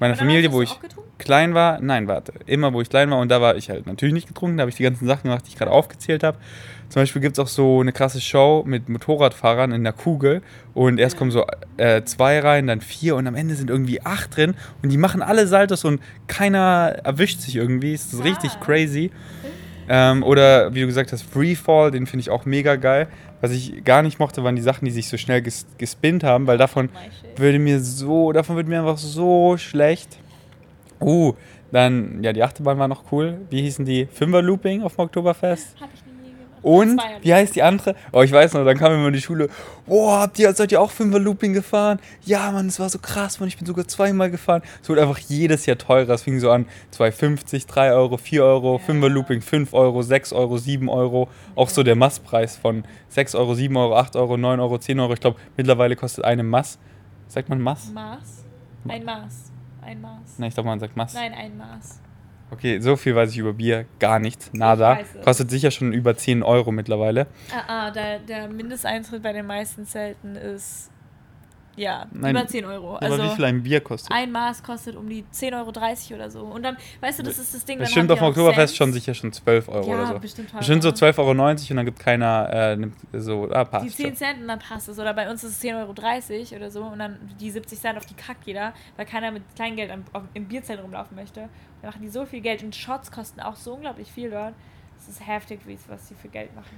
Meine 0.01 0.13
Und 0.13 0.19
dann 0.19 0.27
Familie, 0.27 0.51
wo 0.51 0.63
ich 0.63 0.79
klein 1.19 1.53
war, 1.53 1.79
nein, 1.79 2.07
warte, 2.07 2.33
immer 2.47 2.73
wo 2.73 2.81
ich 2.81 2.89
klein 2.89 3.11
war 3.11 3.19
und 3.19 3.29
da 3.29 3.39
war 3.39 3.55
ich 3.55 3.69
halt 3.69 3.85
natürlich 3.85 4.15
nicht 4.15 4.27
getrunken, 4.27 4.57
da 4.57 4.61
habe 4.61 4.71
ich 4.71 4.75
die 4.75 4.81
ganzen 4.81 5.05
Sachen 5.05 5.25
gemacht, 5.29 5.45
die 5.45 5.49
ich 5.49 5.57
gerade 5.57 5.69
aufgezählt 5.69 6.23
habe. 6.23 6.39
Zum 6.89 7.03
Beispiel 7.03 7.21
gibt 7.21 7.37
es 7.37 7.39
auch 7.39 7.47
so 7.47 7.81
eine 7.81 7.93
krasse 7.93 8.19
Show 8.19 8.63
mit 8.65 8.89
Motorradfahrern 8.89 9.71
in 9.71 9.83
der 9.83 9.93
Kugel 9.93 10.41
und 10.73 10.99
erst 10.99 11.17
kommen 11.17 11.29
so 11.29 11.45
äh, 11.77 12.01
zwei 12.03 12.39
rein, 12.39 12.65
dann 12.65 12.81
vier 12.81 13.15
und 13.15 13.27
am 13.27 13.35
Ende 13.35 13.53
sind 13.53 13.69
irgendwie 13.69 14.01
acht 14.01 14.35
drin 14.35 14.55
und 14.81 14.89
die 14.89 14.97
machen 14.97 15.21
alle 15.21 15.45
Saltos 15.45 15.85
und 15.85 16.01
keiner 16.25 16.95
erwischt 17.03 17.41
sich 17.41 17.55
irgendwie. 17.55 17.93
Es 17.93 18.11
ist 18.11 18.23
richtig 18.23 18.53
Ah. 18.59 18.65
crazy. 18.65 19.11
Ähm, 19.93 20.23
oder 20.23 20.73
wie 20.73 20.79
du 20.79 20.87
gesagt 20.87 21.11
hast, 21.11 21.23
Freefall, 21.23 21.91
den 21.91 22.07
finde 22.07 22.21
ich 22.21 22.29
auch 22.29 22.45
mega 22.45 22.77
geil. 22.77 23.09
Was 23.41 23.51
ich 23.51 23.83
gar 23.83 24.01
nicht 24.03 24.19
mochte, 24.19 24.41
waren 24.41 24.55
die 24.55 24.61
Sachen, 24.61 24.85
die 24.85 24.91
sich 24.91 25.09
so 25.09 25.17
schnell 25.17 25.41
ges 25.41 25.65
gespinnt 25.77 26.23
haben, 26.23 26.47
weil 26.47 26.57
davon 26.57 26.87
würde 27.35 27.59
mir 27.59 27.81
so, 27.81 28.31
davon 28.31 28.55
wird 28.55 28.69
mir 28.69 28.79
einfach 28.79 28.97
so 28.97 29.57
schlecht. 29.57 30.17
Uh, 31.01 31.33
dann, 31.73 32.23
ja, 32.23 32.31
die 32.31 32.41
Achterbahn 32.41 32.79
war 32.79 32.87
noch 32.87 33.11
cool. 33.11 33.39
Wie 33.49 33.63
hießen 33.63 33.83
die? 33.83 34.05
Fünfer 34.05 34.41
Looping 34.41 34.81
auf 34.81 34.95
dem 34.95 35.01
Oktoberfest. 35.01 35.75
Hab 35.81 35.89
ich 35.93 36.05
nie 36.05 36.10
gemacht. 36.10 36.10
Und, 36.63 37.01
wie 37.21 37.33
heißt 37.33 37.55
die 37.55 37.63
andere? 37.63 37.95
Oh, 38.11 38.21
ich 38.21 38.31
weiß 38.31 38.53
noch, 38.53 38.63
dann 38.63 38.77
kam 38.77 38.93
immer 38.93 39.07
in 39.07 39.13
die 39.13 39.21
Schule. 39.21 39.49
Oh, 39.87 40.11
habt 40.11 40.37
ihr, 40.37 40.53
seid 40.53 40.71
ihr 40.71 40.79
auch 40.79 40.91
Fünfer 40.91 41.17
Looping 41.19 41.53
gefahren? 41.53 41.99
Ja, 42.23 42.51
Mann, 42.51 42.67
es 42.67 42.79
war 42.79 42.87
so 42.89 42.99
krass, 42.99 43.39
Mann, 43.39 43.47
ich 43.49 43.57
bin 43.57 43.65
sogar 43.65 43.87
zweimal 43.87 44.29
gefahren. 44.29 44.61
Es 44.81 44.87
wurde 44.87 45.01
einfach 45.01 45.17
jedes 45.17 45.65
Jahr 45.65 45.77
teurer. 45.77 46.13
Es 46.13 46.21
fing 46.23 46.39
so 46.39 46.51
an, 46.51 46.67
2,50, 46.95 47.67
3 47.67 47.93
Euro, 47.93 48.17
4 48.17 48.43
Euro, 48.43 48.77
Ja. 48.77 48.85
Fünfer 48.85 49.09
Looping 49.09 49.41
5 49.41 49.73
Euro, 49.73 50.01
6 50.03 50.33
Euro, 50.33 50.57
7 50.57 50.87
Euro. 50.87 51.29
Auch 51.55 51.69
so 51.69 51.81
der 51.81 51.95
Masspreis 51.95 52.57
von 52.57 52.83
6 53.09 53.33
Euro, 53.35 53.55
7 53.55 53.75
Euro, 53.75 53.95
8 53.97 54.15
Euro, 54.15 54.37
9 54.37 54.59
Euro, 54.59 54.77
10 54.77 54.99
Euro. 54.99 55.13
Ich 55.13 55.19
glaube, 55.19 55.39
mittlerweile 55.57 55.95
kostet 55.95 56.25
eine 56.25 56.43
Mass. 56.43 56.77
Sagt 57.27 57.49
man 57.49 57.59
Mass? 57.59 57.89
Maß? 57.91 58.43
Ein 58.87 59.03
Maß. 59.03 59.51
Ein 59.81 60.01
Maß. 60.01 60.37
Nein, 60.37 60.49
ich 60.49 60.53
glaube, 60.53 60.69
man 60.69 60.79
sagt 60.79 60.95
Mass. 60.95 61.13
Nein, 61.15 61.33
ein 61.33 61.57
Maß. 61.57 61.99
Okay, 62.51 62.79
so 62.81 62.97
viel 62.97 63.15
weiß 63.15 63.31
ich 63.31 63.37
über 63.37 63.53
Bier. 63.53 63.85
Gar 63.99 64.19
nichts. 64.19 64.51
Nada. 64.53 64.99
Kostet 65.23 65.49
sicher 65.49 65.71
schon 65.71 65.93
über 65.93 66.15
10 66.15 66.43
Euro 66.43 66.71
mittlerweile. 66.71 67.27
Ah, 67.55 67.87
ah 67.87 67.91
der, 67.91 68.19
der 68.19 68.49
Mindesteintritt 68.49 69.23
bei 69.23 69.31
den 69.31 69.45
meisten 69.45 69.85
Zelten 69.85 70.35
ist 70.35 70.91
ja 71.75 72.05
Nein. 72.11 72.35
über 72.35 72.47
10 72.47 72.65
Euro. 72.65 72.95
Aber 72.97 73.07
wie 73.07 73.11
Also 73.21 73.35
viel 73.35 73.45
ein 73.45 73.63
Bier 73.63 73.81
kostet? 73.81 74.11
ein 74.11 74.31
Maß 74.31 74.63
kostet 74.63 74.95
um 74.95 75.07
die 75.07 75.23
10,30 75.33 75.53
Euro 75.57 76.15
oder 76.15 76.31
so. 76.31 76.41
Und 76.41 76.63
dann, 76.63 76.77
weißt 76.99 77.19
du, 77.19 77.23
das 77.23 77.39
ist 77.39 77.53
das 77.53 77.65
Ding. 77.65 77.79
Das 77.79 77.87
dann 77.87 77.91
stimmt 77.91 78.09
haben 78.09 78.13
auf 78.13 78.19
dem 78.19 78.27
Oktoberfest 78.29 78.75
schon 78.75 78.93
sicher 78.93 79.13
schon 79.13 79.31
12 79.31 79.69
Euro 79.69 79.87
ja, 79.89 79.95
oder 79.95 80.07
so. 80.07 80.19
bestimmt. 80.19 80.57
Bestimmt 80.57 80.83
so 80.83 80.89
12,90 80.89 81.17
Euro 81.19 81.31
und 81.31 81.75
dann 81.75 81.85
gibt 81.85 81.99
keiner 81.99 82.49
äh, 82.51 82.75
nimmt 82.75 82.95
so, 83.13 83.49
ah, 83.51 83.65
passt. 83.65 83.85
Die 83.85 83.89
10 83.89 84.15
Cent 84.15 84.41
und 84.41 84.47
dann 84.47 84.59
passt 84.59 84.89
es. 84.89 84.99
Oder 84.99 85.13
bei 85.13 85.29
uns 85.29 85.43
ist 85.43 85.63
es 85.63 85.63
10,30 85.63 85.77
Euro 86.51 86.55
oder 86.57 86.71
so. 86.71 86.83
Und 86.83 86.99
dann 86.99 87.17
die 87.39 87.49
70 87.51 87.79
Cent 87.79 87.97
auf 87.97 88.05
die 88.05 88.15
kackt 88.15 88.45
jeder, 88.45 88.73
weil 88.97 89.05
keiner 89.05 89.31
mit 89.31 89.43
Kleingeld 89.55 89.91
am, 89.91 90.03
auf, 90.13 90.23
im 90.33 90.45
Bierzelt 90.47 90.81
rumlaufen 90.81 91.15
möchte. 91.15 91.49
Da 91.81 91.87
machen 91.87 92.01
die 92.01 92.09
so 92.09 92.25
viel 92.25 92.41
Geld. 92.41 92.63
Und 92.63 92.75
Shots 92.75 93.11
kosten 93.11 93.39
auch 93.39 93.55
so 93.55 93.73
unglaublich 93.73 94.11
viel 94.11 94.29
dort. 94.29 94.53
Es 94.97 95.07
ist 95.07 95.25
heftig, 95.25 95.61
wie 95.65 95.77
was 95.87 96.07
sie 96.07 96.15
für 96.15 96.27
Geld 96.27 96.55
machen. 96.55 96.77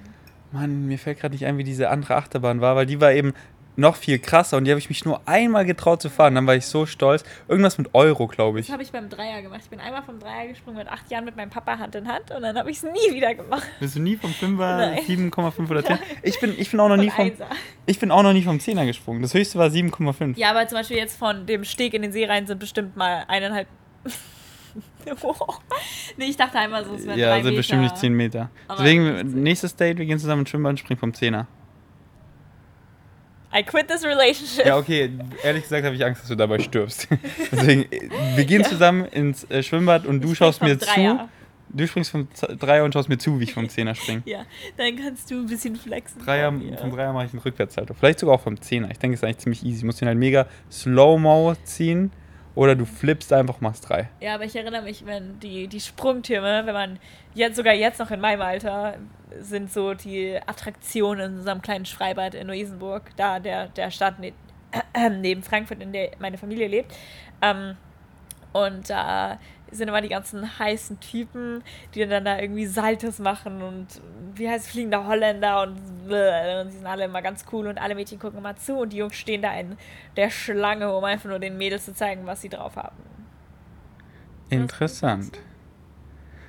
Mann, 0.53 0.85
mir 0.85 0.99
fällt 0.99 1.19
gerade 1.19 1.33
nicht 1.33 1.45
ein, 1.45 1.57
wie 1.57 1.63
diese 1.63 1.89
andere 1.89 2.15
Achterbahn 2.15 2.61
war, 2.61 2.75
weil 2.75 2.85
die 2.85 3.01
war 3.01 3.11
eben 3.11 3.33
noch 3.75 3.95
viel 3.95 4.19
krasser 4.19 4.57
und 4.57 4.65
die 4.65 4.71
habe 4.71 4.79
ich 4.79 4.89
mich 4.89 5.03
nur 5.05 5.21
einmal 5.27 5.65
getraut 5.65 6.01
zu 6.01 6.09
fahren. 6.09 6.35
Dann 6.35 6.45
war 6.45 6.55
ich 6.55 6.65
so 6.67 6.85
stolz. 6.85 7.23
Irgendwas 7.47 7.77
mit 7.77 7.93
Euro, 7.93 8.27
glaube 8.27 8.59
Das 8.59 8.67
ich. 8.67 8.71
habe 8.73 8.83
ich 8.83 8.91
beim 8.91 9.09
Dreier 9.09 9.41
gemacht. 9.41 9.61
Ich 9.63 9.69
bin 9.69 9.79
einmal 9.79 10.03
vom 10.03 10.19
Dreier 10.19 10.47
gesprungen 10.47 10.77
mit 10.77 10.87
acht 10.87 11.09
Jahren 11.09 11.25
mit 11.25 11.35
meinem 11.35 11.49
Papa 11.49 11.79
Hand 11.79 11.95
in 11.95 12.07
Hand 12.07 12.31
und 12.31 12.41
dann 12.43 12.55
habe 12.57 12.69
ich 12.69 12.77
es 12.77 12.83
nie 12.83 13.13
wieder 13.13 13.33
gemacht. 13.33 13.63
Bist 13.79 13.95
du 13.95 13.99
nie 13.99 14.15
vom 14.15 14.29
5er, 14.31 14.57
Nein. 14.57 14.99
7,5 14.99 15.69
oder 15.71 15.83
10? 15.83 15.97
Ich 16.21 16.39
bin, 16.39 16.53
ich 16.57 16.69
bin 16.71 16.79
auch 16.79 16.89
noch 16.89 16.97
nie 16.97 17.09
vom, 17.09 17.25
Einser. 17.25 17.47
ich 17.85 17.99
bin 17.99 18.11
auch 18.11 18.23
noch 18.23 18.33
nie 18.33 18.43
vom 18.43 18.57
10er 18.57 18.85
gesprungen. 18.85 19.21
Das 19.21 19.33
höchste 19.33 19.57
war 19.57 19.67
7,5. 19.67 20.37
Ja, 20.37 20.51
aber 20.51 20.67
zum 20.67 20.77
Beispiel 20.77 20.97
jetzt 20.97 21.17
von 21.17 21.45
dem 21.45 21.63
Steg 21.63 21.93
in 21.93 22.03
den 22.03 22.11
See 22.11 22.25
rein 22.25 22.45
sind 22.45 22.59
bestimmt 22.59 22.95
mal 22.95 23.23
eineinhalb. 23.27 23.67
nee, 26.17 26.25
ich 26.25 26.37
dachte 26.37 26.57
einmal 26.59 26.85
so, 26.85 26.93
es 26.95 27.05
wäre 27.05 27.17
Ja, 27.17 27.29
drei 27.29 27.35
sind 27.37 27.45
Meter. 27.45 27.57
bestimmt 27.57 27.81
nicht 27.83 27.97
10 27.97 28.13
Meter. 28.13 28.49
Aber 28.67 28.83
Deswegen, 28.83 29.41
nächstes 29.43 29.75
Date, 29.75 29.97
wir 29.97 30.05
gehen 30.05 30.19
zusammen 30.19 30.41
ins 30.41 30.49
Schwimmbad 30.49 30.71
und 30.71 30.77
springen 30.79 30.99
vom 30.99 31.11
10er. 31.11 31.45
I 33.55 33.63
quit 33.63 33.87
this 33.87 34.03
relationship. 34.03 34.65
Ja, 34.65 34.77
okay, 34.77 35.11
ehrlich 35.43 35.63
gesagt 35.63 35.85
habe 35.85 35.95
ich 35.95 36.03
Angst, 36.03 36.21
dass 36.21 36.29
du 36.29 36.35
dabei 36.35 36.59
stirbst. 36.59 37.07
Deswegen, 37.51 37.85
wir 38.35 38.45
gehen 38.45 38.61
Ja. 38.61 38.67
zusammen 38.69 39.05
ins 39.05 39.43
äh, 39.51 39.61
Schwimmbad 39.61 40.05
und 40.05 40.21
du 40.23 40.31
Ich 40.31 40.37
schaust 40.37 40.61
mir 40.61 40.77
zu. 40.79 40.87
Du 41.75 41.87
springst 41.87 42.11
vom 42.11 42.27
Dreier 42.59 42.83
und 42.83 42.93
schaust 42.93 43.09
mir 43.09 43.17
zu, 43.17 43.39
wie 43.39 43.45
ich 43.45 43.53
vom 43.53 43.67
Zehner 43.67 43.95
springe. 43.95 44.21
Ja, 44.25 44.45
dann 44.77 44.95
kannst 44.95 45.31
du 45.31 45.35
ein 45.39 45.47
bisschen 45.47 45.75
flexen. 45.75 46.21
Dreier, 46.23 46.51
vom 46.79 46.91
Dreier 46.91 47.13
mache 47.13 47.25
ich 47.25 47.33
einen 47.33 47.41
Rückwärtssalto. 47.41 47.95
Vielleicht 47.95 48.19
sogar 48.19 48.35
auch 48.35 48.41
vom 48.41 48.61
Zehner. 48.61 48.91
Ich 48.91 48.99
denke, 48.99 49.15
es 49.15 49.21
ist 49.21 49.23
eigentlich 49.23 49.37
ziemlich 49.39 49.63
easy. 49.65 49.81
Du 49.81 49.87
musst 49.87 49.99
den 49.99 50.07
halt 50.07 50.17
mega 50.19 50.45
slow-mo 50.71 51.55
ziehen 51.63 52.11
oder 52.55 52.75
du 52.75 52.85
flippst 52.85 53.33
einfach, 53.33 53.59
machst 53.61 53.89
drei. 53.89 54.09
Ja, 54.21 54.35
aber 54.35 54.43
ich 54.45 54.55
erinnere 54.55 54.83
mich, 54.83 55.05
wenn 55.07 55.39
die, 55.39 55.67
die 55.67 55.79
Sprungtürme, 55.79 56.61
wenn 56.65 56.73
man 56.73 56.99
jetzt 57.33 57.55
sogar 57.55 57.73
jetzt 57.73 57.97
noch 57.99 58.11
in 58.11 58.19
meinem 58.19 58.41
Alter, 58.41 58.95
sind 59.39 59.71
so 59.71 59.93
die 59.93 60.39
Attraktionen 60.45 61.31
in 61.31 61.37
unserem 61.39 61.61
kleinen 61.61 61.85
Freibad 61.85 62.35
in 62.35 62.47
Luisenburg, 62.47 63.11
da 63.17 63.39
der, 63.39 63.67
der 63.67 63.91
Stadt 63.91 64.19
ne 64.19 64.33
neben 65.19 65.43
Frankfurt, 65.43 65.81
in 65.81 65.93
der 65.93 66.11
meine 66.19 66.37
Familie 66.37 66.67
lebt. 66.67 66.93
Ähm, 67.41 67.77
und 68.53 68.89
da 68.89 69.39
sind 69.71 69.87
immer 69.87 70.01
die 70.01 70.09
ganzen 70.09 70.59
heißen 70.59 70.99
Typen, 70.99 71.63
die 71.93 72.05
dann 72.05 72.25
da 72.25 72.39
irgendwie 72.39 72.65
Saltos 72.65 73.19
machen 73.19 73.61
und 73.61 73.87
wie 74.35 74.47
heißt 74.47 74.69
fliegender 74.69 75.07
Holländer 75.07 75.63
und, 75.63 75.71
und 75.71 76.67
die 76.67 76.77
sind 76.77 76.85
alle 76.85 77.05
immer 77.05 77.21
ganz 77.21 77.45
cool 77.51 77.67
und 77.67 77.79
alle 77.79 77.95
Mädchen 77.95 78.19
gucken 78.19 78.39
immer 78.39 78.55
zu 78.55 78.77
und 78.77 78.93
die 78.93 78.97
Jungs 78.97 79.15
stehen 79.15 79.41
da 79.41 79.53
in 79.53 79.77
der 80.15 80.29
Schlange, 80.29 80.93
um 80.95 81.03
einfach 81.03 81.29
nur 81.29 81.39
den 81.39 81.57
Mädels 81.57 81.85
zu 81.85 81.93
zeigen, 81.93 82.25
was 82.25 82.41
sie 82.41 82.49
drauf 82.49 82.75
haben. 82.75 82.97
Interessant. 84.49 85.39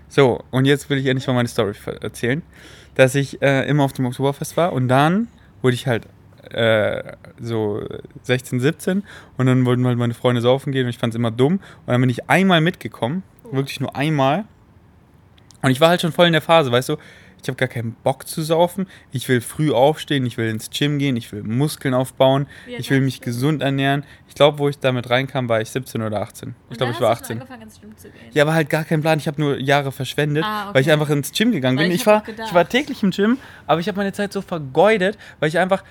So, 0.09 0.43
und 0.51 0.65
jetzt 0.65 0.91
will 0.91 0.99
ich 0.99 1.07
endlich 1.07 1.27
mal 1.27 1.35
meine 1.35 1.49
Story 1.49 1.75
erzählen. 2.01 2.43
Dass 2.95 3.15
ich 3.15 3.43
äh, 3.43 3.69
immer 3.69 3.85
auf 3.85 3.93
dem 3.93 4.07
Oktoberfest 4.07 4.57
war 4.57 4.73
und 4.73 4.89
dann 4.89 5.29
wurde 5.63 5.75
ich 5.75 5.87
halt 5.87 6.07
äh, 6.51 7.17
so 7.41 7.83
16, 8.23 8.61
17 8.61 9.03
und 9.37 9.47
dann 9.47 9.65
wollten 9.65 9.85
halt 9.87 9.99
meine 9.99 10.15
Freunde 10.15 10.41
saufen 10.41 10.73
gehen 10.73 10.85
und 10.85 10.91
ich 10.91 10.99
fand 10.99 11.13
es 11.13 11.17
immer 11.17 11.31
dumm. 11.31 11.55
Und 11.55 11.89
dann 11.89 12.01
bin 12.01 12.11
ich 12.11 12.29
einmal 12.31 12.61
mitgekommen, 12.61 13.23
wirklich 13.51 13.81
nur 13.81 13.97
einmal. 13.97 14.45
Und 15.63 15.71
ich 15.71 15.81
war 15.81 15.89
halt 15.89 16.03
schon 16.03 16.13
voll 16.13 16.27
in 16.27 16.33
der 16.33 16.43
Phase, 16.43 16.71
weißt 16.71 16.91
du, 16.91 16.97
ich 17.45 17.49
habe 17.49 17.57
gar 17.57 17.69
keinen 17.69 17.93
Bock 18.03 18.27
zu 18.27 18.43
saufen. 18.43 18.87
Ich 19.13 19.29
will 19.29 19.41
früh 19.41 19.71
aufstehen, 19.73 20.25
ich 20.27 20.37
will 20.39 20.49
ins 20.49 20.71
Gym 20.71 20.99
gehen, 20.99 21.17
ich 21.17 21.31
will 21.33 21.43
Muskeln 21.43 21.95
aufbauen, 21.95 22.47
alt 22.67 22.81
ich 22.81 22.91
will 22.91 23.01
mich 23.01 23.21
du? 23.21 23.27
gesund 23.27 23.63
ernähren. 23.63 24.05
Ich 24.29 24.35
glaube, 24.35 24.59
wo 24.59 24.69
ich 24.69 24.79
damit 24.79 25.11
reinkam, 25.11 25.49
war 25.49 25.61
ich 25.61 25.71
17 25.71 26.03
oder 26.03 26.21
18. 26.23 26.55
Ich 26.71 26.79
glaube, 26.79 26.93
ich 26.93 27.01
war 27.01 27.11
hast 27.11 27.23
du 27.23 27.27
schon 27.35 27.37
18. 27.37 27.43
angefangen, 27.43 27.63
ins 27.63 27.81
Gym 27.81 27.97
zu 27.97 28.09
gehen. 28.09 28.21
Ja, 28.33 28.43
aber 28.45 28.55
halt 28.55 28.69
gar 28.71 28.85
keinen 28.85 29.03
Plan. 29.03 29.19
Ich 29.19 29.29
habe 29.29 29.41
nur 29.41 29.59
Jahre 29.61 29.93
verschwendet, 29.93 30.45
Ah, 30.45 30.71
weil 30.73 30.81
ich 30.81 30.87
okay. 30.89 30.93
einfach 30.95 31.11
ins 31.11 31.31
Gym 31.33 31.53
gegangen 31.53 31.77
Weil 31.79 31.85
bin. 31.85 31.93
ich 31.95 32.01
Ich, 32.01 32.07
war, 32.07 32.23
ich 32.27 32.55
war 32.55 32.69
täglich 32.69 33.03
im 33.03 33.11
Gym, 33.11 33.39
aber 33.67 33.81
ich 33.81 33.87
habe 33.89 33.97
meine 33.99 34.13
Zeit 34.13 34.33
so 34.33 34.41
vergeudet, 34.43 35.17
weil 35.39 35.49
ich 35.51 35.59
einfach 35.59 35.85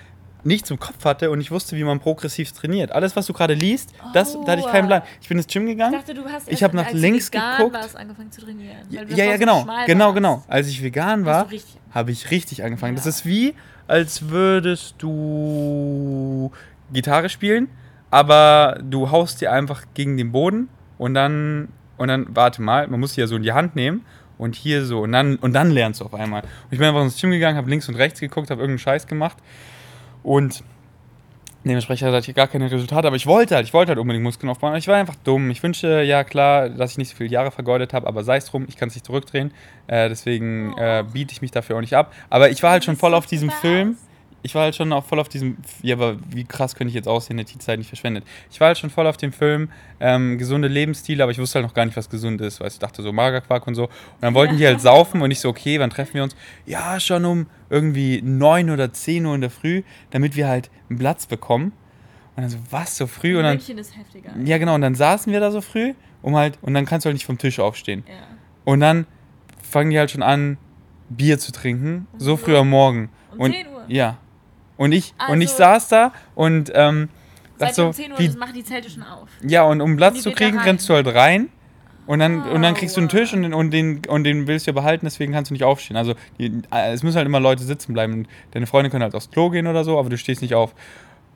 nichts 0.45 0.69
im 0.71 0.79
Kopf 0.79 1.03
hatte 1.05 1.31
und 1.31 1.39
ich 1.41 1.51
wusste, 1.51 1.75
wie 1.77 1.83
man 1.83 1.99
progressiv 1.99 2.51
trainiert. 2.51 2.91
Alles, 2.91 3.15
was 3.15 3.25
du 3.27 3.33
gerade 3.33 3.53
liest, 3.53 3.91
das, 4.13 4.33
da 4.33 4.51
hatte 4.51 4.59
ich 4.61 4.67
keinen 4.67 4.85
Oh. 4.85 4.87
Plan. 4.87 5.01
Ich 5.21 5.27
bin 5.29 5.37
ins 5.37 5.47
Gym 5.47 5.63
Ich 5.67 5.73
gegangen. 5.73 5.93
dachte, 5.93 6.13
du 6.13 6.25
hast 6.25 6.47
Ich 6.47 6.53
erst, 6.53 6.63
hab 6.63 6.73
nach 6.73 6.91
links 6.91 7.31
geguckt. 7.31 7.73
warst, 7.73 7.95
angefangen 7.95 8.31
zu 8.31 8.41
trainieren. 8.41 8.77
Ja, 8.89 9.03
ja, 9.03 9.23
ja 9.25 9.33
so 9.33 9.39
genau. 9.39 9.61
schmal 9.63 9.85
Genau, 9.85 10.05
warst. 10.05 10.15
genau. 10.15 10.43
Als 10.47 10.67
ich 10.67 10.83
vegan 10.83 11.25
war, 11.25 11.47
habe 11.91 12.11
ich 12.11 12.29
richtig 12.31 12.63
angefangen. 12.63 12.95
Das 12.95 13.05
Ja. 13.05 13.09
ist 13.09 13.25
wie, 13.25 13.53
als 13.87 14.29
würdest 14.29 14.95
du 14.99 16.51
Gitarre 16.91 17.29
spielen, 17.29 17.69
aber 18.11 18.79
du 18.83 19.11
haust 19.11 19.41
dir 19.41 19.51
einfach 19.51 19.83
gegen 19.93 20.17
den 20.17 20.31
Boden 20.31 20.69
und 20.97 21.13
dann, 21.13 21.69
und 21.97 22.07
dann, 22.09 22.27
warte 22.29 22.61
mal, 22.61 22.87
man 22.87 22.99
muss 22.99 23.13
die 23.13 23.21
ja 23.21 23.27
so 23.27 23.35
in 23.35 23.43
die 23.43 23.53
Hand 23.53 23.75
nehmen 23.75 24.05
und 24.37 24.55
hier 24.55 24.85
so 24.85 25.01
und 25.01 25.11
dann, 25.11 25.37
und 25.37 25.53
dann 25.53 25.71
lernst 25.71 26.01
du 26.01 26.05
auf 26.05 26.13
einmal. 26.13 26.41
Und 26.41 26.49
ich 26.71 26.79
bin 26.79 26.87
einfach 26.87 27.01
ins 27.01 27.19
Gym 27.19 27.31
gegangen, 27.31 27.57
habe 27.57 27.69
links 27.69 27.87
und 27.89 27.95
rechts 27.95 28.19
geguckt, 28.19 28.49
habe 28.49 28.61
irgendeinen 28.61 28.79
Scheiß 28.79 29.07
gemacht 29.07 29.37
und 30.23 30.63
dementsprechend 31.63 32.11
hatte 32.11 32.29
ich 32.29 32.35
gar 32.35 32.47
keine 32.47 32.69
Resultate, 32.69 33.07
aber 33.07 33.15
ich 33.15 33.25
wollte 33.25 33.55
halt, 33.55 33.65
ich 33.65 33.73
wollte 33.73 33.89
halt 33.89 33.99
unbedingt 33.99 34.23
Muskeln 34.23 34.49
aufbauen. 34.49 34.75
Ich 34.75 34.87
war 34.87 34.95
einfach 34.95 35.15
dumm. 35.23 35.49
Ich 35.49 35.63
wünschte, 35.63 36.01
ja 36.01 36.23
klar, 36.23 36.69
dass 36.69 36.91
ich 36.91 36.97
nicht 36.97 37.09
so 37.09 37.15
viele 37.15 37.29
Jahre 37.29 37.51
vergeudet 37.51 37.93
habe, 37.93 38.07
aber 38.07 38.23
sei 38.23 38.37
es 38.37 38.45
drum, 38.45 38.65
ich 38.67 38.77
kann 38.77 38.89
es 38.89 38.95
nicht 38.95 39.05
zurückdrehen. 39.05 39.51
Äh, 39.87 40.09
deswegen 40.09 40.73
äh, 40.77 41.03
biete 41.11 41.31
ich 41.31 41.41
mich 41.41 41.51
dafür 41.51 41.77
auch 41.77 41.81
nicht 41.81 41.95
ab. 41.95 42.13
Aber 42.29 42.49
ich 42.49 42.61
war 42.63 42.71
halt 42.71 42.83
schon 42.83 42.95
voll 42.95 43.13
auf 43.13 43.25
diesem 43.25 43.49
Film. 43.49 43.97
Ich 44.43 44.53
war 44.55 44.63
halt 44.63 44.75
schon 44.75 44.91
auch 44.93 45.05
voll 45.05 45.19
auf 45.19 45.29
diesem, 45.29 45.57
ja, 45.81 45.95
aber 45.95 46.17
wie 46.29 46.43
krass 46.43 46.75
könnte 46.75 46.89
ich 46.89 46.95
jetzt 46.95 47.07
aussehen, 47.07 47.37
hätte 47.37 47.53
die 47.53 47.59
Zeit 47.59 47.79
nicht 47.79 47.87
verschwendet. 47.87 48.25
Ich 48.51 48.59
war 48.59 48.67
halt 48.67 48.77
schon 48.77 48.89
voll 48.89 49.07
auf 49.07 49.17
dem 49.17 49.31
Film, 49.31 49.69
ähm, 49.99 50.37
gesunde 50.37 50.67
Lebensstile, 50.67 51.23
aber 51.23 51.31
ich 51.31 51.39
wusste 51.39 51.55
halt 51.55 51.65
noch 51.65 51.73
gar 51.73 51.85
nicht, 51.85 51.95
was 51.95 52.09
gesund 52.09 52.41
ist, 52.41 52.59
weil 52.59 52.67
ich 52.67 52.77
dachte 52.77 53.01
so 53.01 53.13
Magerquark 53.13 53.65
und 53.65 53.75
so. 53.75 53.83
Und 53.83 53.91
dann 54.21 54.33
wollten 54.33 54.57
die 54.57 54.67
halt 54.67 54.81
saufen 54.81 55.21
und 55.21 55.31
ich 55.31 55.39
so, 55.39 55.49
okay, 55.49 55.79
wann 55.79 55.89
treffen 55.89 56.15
wir 56.15 56.23
uns? 56.23 56.35
Ja, 56.65 56.99
schon 56.99 57.25
um 57.25 57.47
irgendwie 57.69 58.21
9 58.21 58.69
oder 58.69 58.91
10 58.91 59.25
Uhr 59.25 59.33
in 59.33 59.41
der 59.41 59.49
Früh, 59.49 59.83
damit 60.11 60.35
wir 60.35 60.47
halt 60.47 60.69
einen 60.89 60.99
Platz 60.99 61.25
bekommen. 61.25 61.71
Und 62.35 62.41
dann 62.41 62.49
so, 62.49 62.57
was, 62.69 62.97
so 62.97 63.07
früh? 63.07 63.37
Und 63.37 63.43
dann, 63.43 63.55
München 63.57 63.77
ist 63.77 63.95
heftiger. 63.95 64.31
ja 64.43 64.57
genau, 64.57 64.75
und 64.75 64.81
dann 64.81 64.95
saßen 64.95 65.31
wir 65.31 65.39
da 65.39 65.51
so 65.51 65.61
früh, 65.61 65.93
um 66.21 66.35
halt, 66.35 66.57
und 66.61 66.73
dann 66.73 66.85
kannst 66.85 67.05
du 67.05 67.07
halt 67.07 67.15
nicht 67.15 67.25
vom 67.25 67.37
Tisch 67.37 67.59
aufstehen. 67.59 68.03
Ja. 68.07 68.13
Und 68.65 68.79
dann 68.79 69.05
fangen 69.61 69.91
die 69.91 69.99
halt 69.99 70.11
schon 70.11 70.23
an, 70.23 70.57
Bier 71.09 71.39
zu 71.39 71.51
trinken, 71.51 72.07
Um 72.13 72.19
so 72.19 72.37
wie 72.37 72.43
früh 72.43 72.57
am 72.57 72.69
Morgen. 72.69 73.09
Um 73.31 73.39
und, 73.39 73.51
10 73.51 73.67
Uhr? 73.67 73.85
Ja. 73.87 74.17
Und 74.77 74.91
ich, 74.91 75.13
und 75.29 75.41
ich 75.41 75.49
Also- 75.49 75.57
saß 75.63 75.87
da 75.89 76.11
und 76.35 76.71
ähm, 76.73 77.09
Seit 77.57 77.69
dachte 77.69 77.75
so, 77.75 77.85
um 77.87 77.93
10 77.93 78.11
Uhr 78.13 78.19
wie, 78.19 78.29
machen 78.29 78.53
die 78.55 78.63
Zelte 78.63 78.89
schon 78.89 79.03
auf. 79.03 79.29
ja, 79.43 79.63
und 79.63 79.81
um 79.81 79.95
Platz 79.95 80.21
zu 80.21 80.31
kriegen, 80.31 80.57
rennst 80.57 80.89
du 80.89 80.93
halt 80.95 81.07
rein. 81.13 81.49
Und 82.05 82.19
dann, 82.19 82.41
und 82.49 82.61
dann 82.61 82.73
kriegst 82.73 82.97
du 82.97 82.99
einen. 83.01 83.07
Tisch 83.07 83.33
und, 83.33 83.43
den- 83.43 83.53
und, 83.53 83.71
den, 83.71 84.01
und 84.09 84.25
den 84.25 84.45
willst 84.45 84.67
du 84.67 84.71
ja 84.71 84.73
behalten, 84.73 85.05
deswegen 85.05 85.31
kannst 85.31 85.51
du 85.51 85.53
nicht 85.53 85.63
aufstehen. 85.63 85.95
Also 85.95 86.15
die, 86.37 86.47
äh, 86.73 86.91
es 86.91 87.01
müssen 87.01 87.15
halt 87.15 87.25
immer 87.27 87.39
Leute 87.39 87.63
sitzen 87.63 87.93
bleiben. 87.93 88.27
Deine 88.51 88.67
Freunde 88.67 88.89
können 88.89 89.03
halt 89.03 89.15
aufs 89.15 89.31
Klo 89.31 89.49
gehen 89.49 89.67
oder 89.67 89.85
so, 89.85 89.97
aber 89.97 90.09
du 90.09 90.17
stehst 90.17 90.41
nicht 90.41 90.53
auf. 90.53 90.73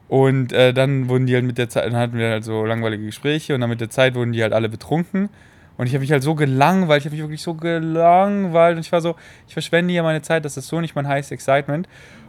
Und 0.10 0.52
äh, 0.52 0.74
dann 0.74 1.08
wurden 1.08 1.26
die 1.26 1.36
halt 1.36 1.46
mit 1.46 1.58
der 1.58 1.70
Zeit, 1.70 1.86
dann 1.86 1.96
hatten 1.96 2.18
wir 2.18 2.30
halt 2.32 2.44
so 2.44 2.66
langweilige 2.66 3.06
Gespräche 3.06 3.56
und 3.56 3.62
dann 3.62 3.70
mit 3.70 3.80
der 3.80 3.90
Zeit 3.90 4.16
wurden 4.16 4.34
die 4.34 4.42
halt 4.44 4.52
alle 4.52 4.68
betrunken. 4.68 5.30
Und 5.78 5.86
ich 5.88 5.94
habe 5.94 6.02
mich 6.02 6.12
halt 6.12 6.24
so 6.24 6.34
gelangweilt, 6.36 7.02
ich 7.02 7.06
habe 7.06 7.16
mich 7.16 7.24
wirklich 7.24 7.42
so 7.44 7.54
gelangweilt 7.54 8.76
und 8.78 8.86
ich 8.86 8.92
war 8.92 9.00
so, 9.00 9.16
ich 9.48 9.54
verschwende 9.54 9.92
hier 9.94 10.04
meine 10.04 10.22
Zeit, 10.22 10.44
das 10.44 10.58
ist 10.58 10.68
so 10.68 10.82
nicht 10.82 10.96
mein 10.96 11.08
heißes 11.08 11.32
Excitement. 11.32 11.88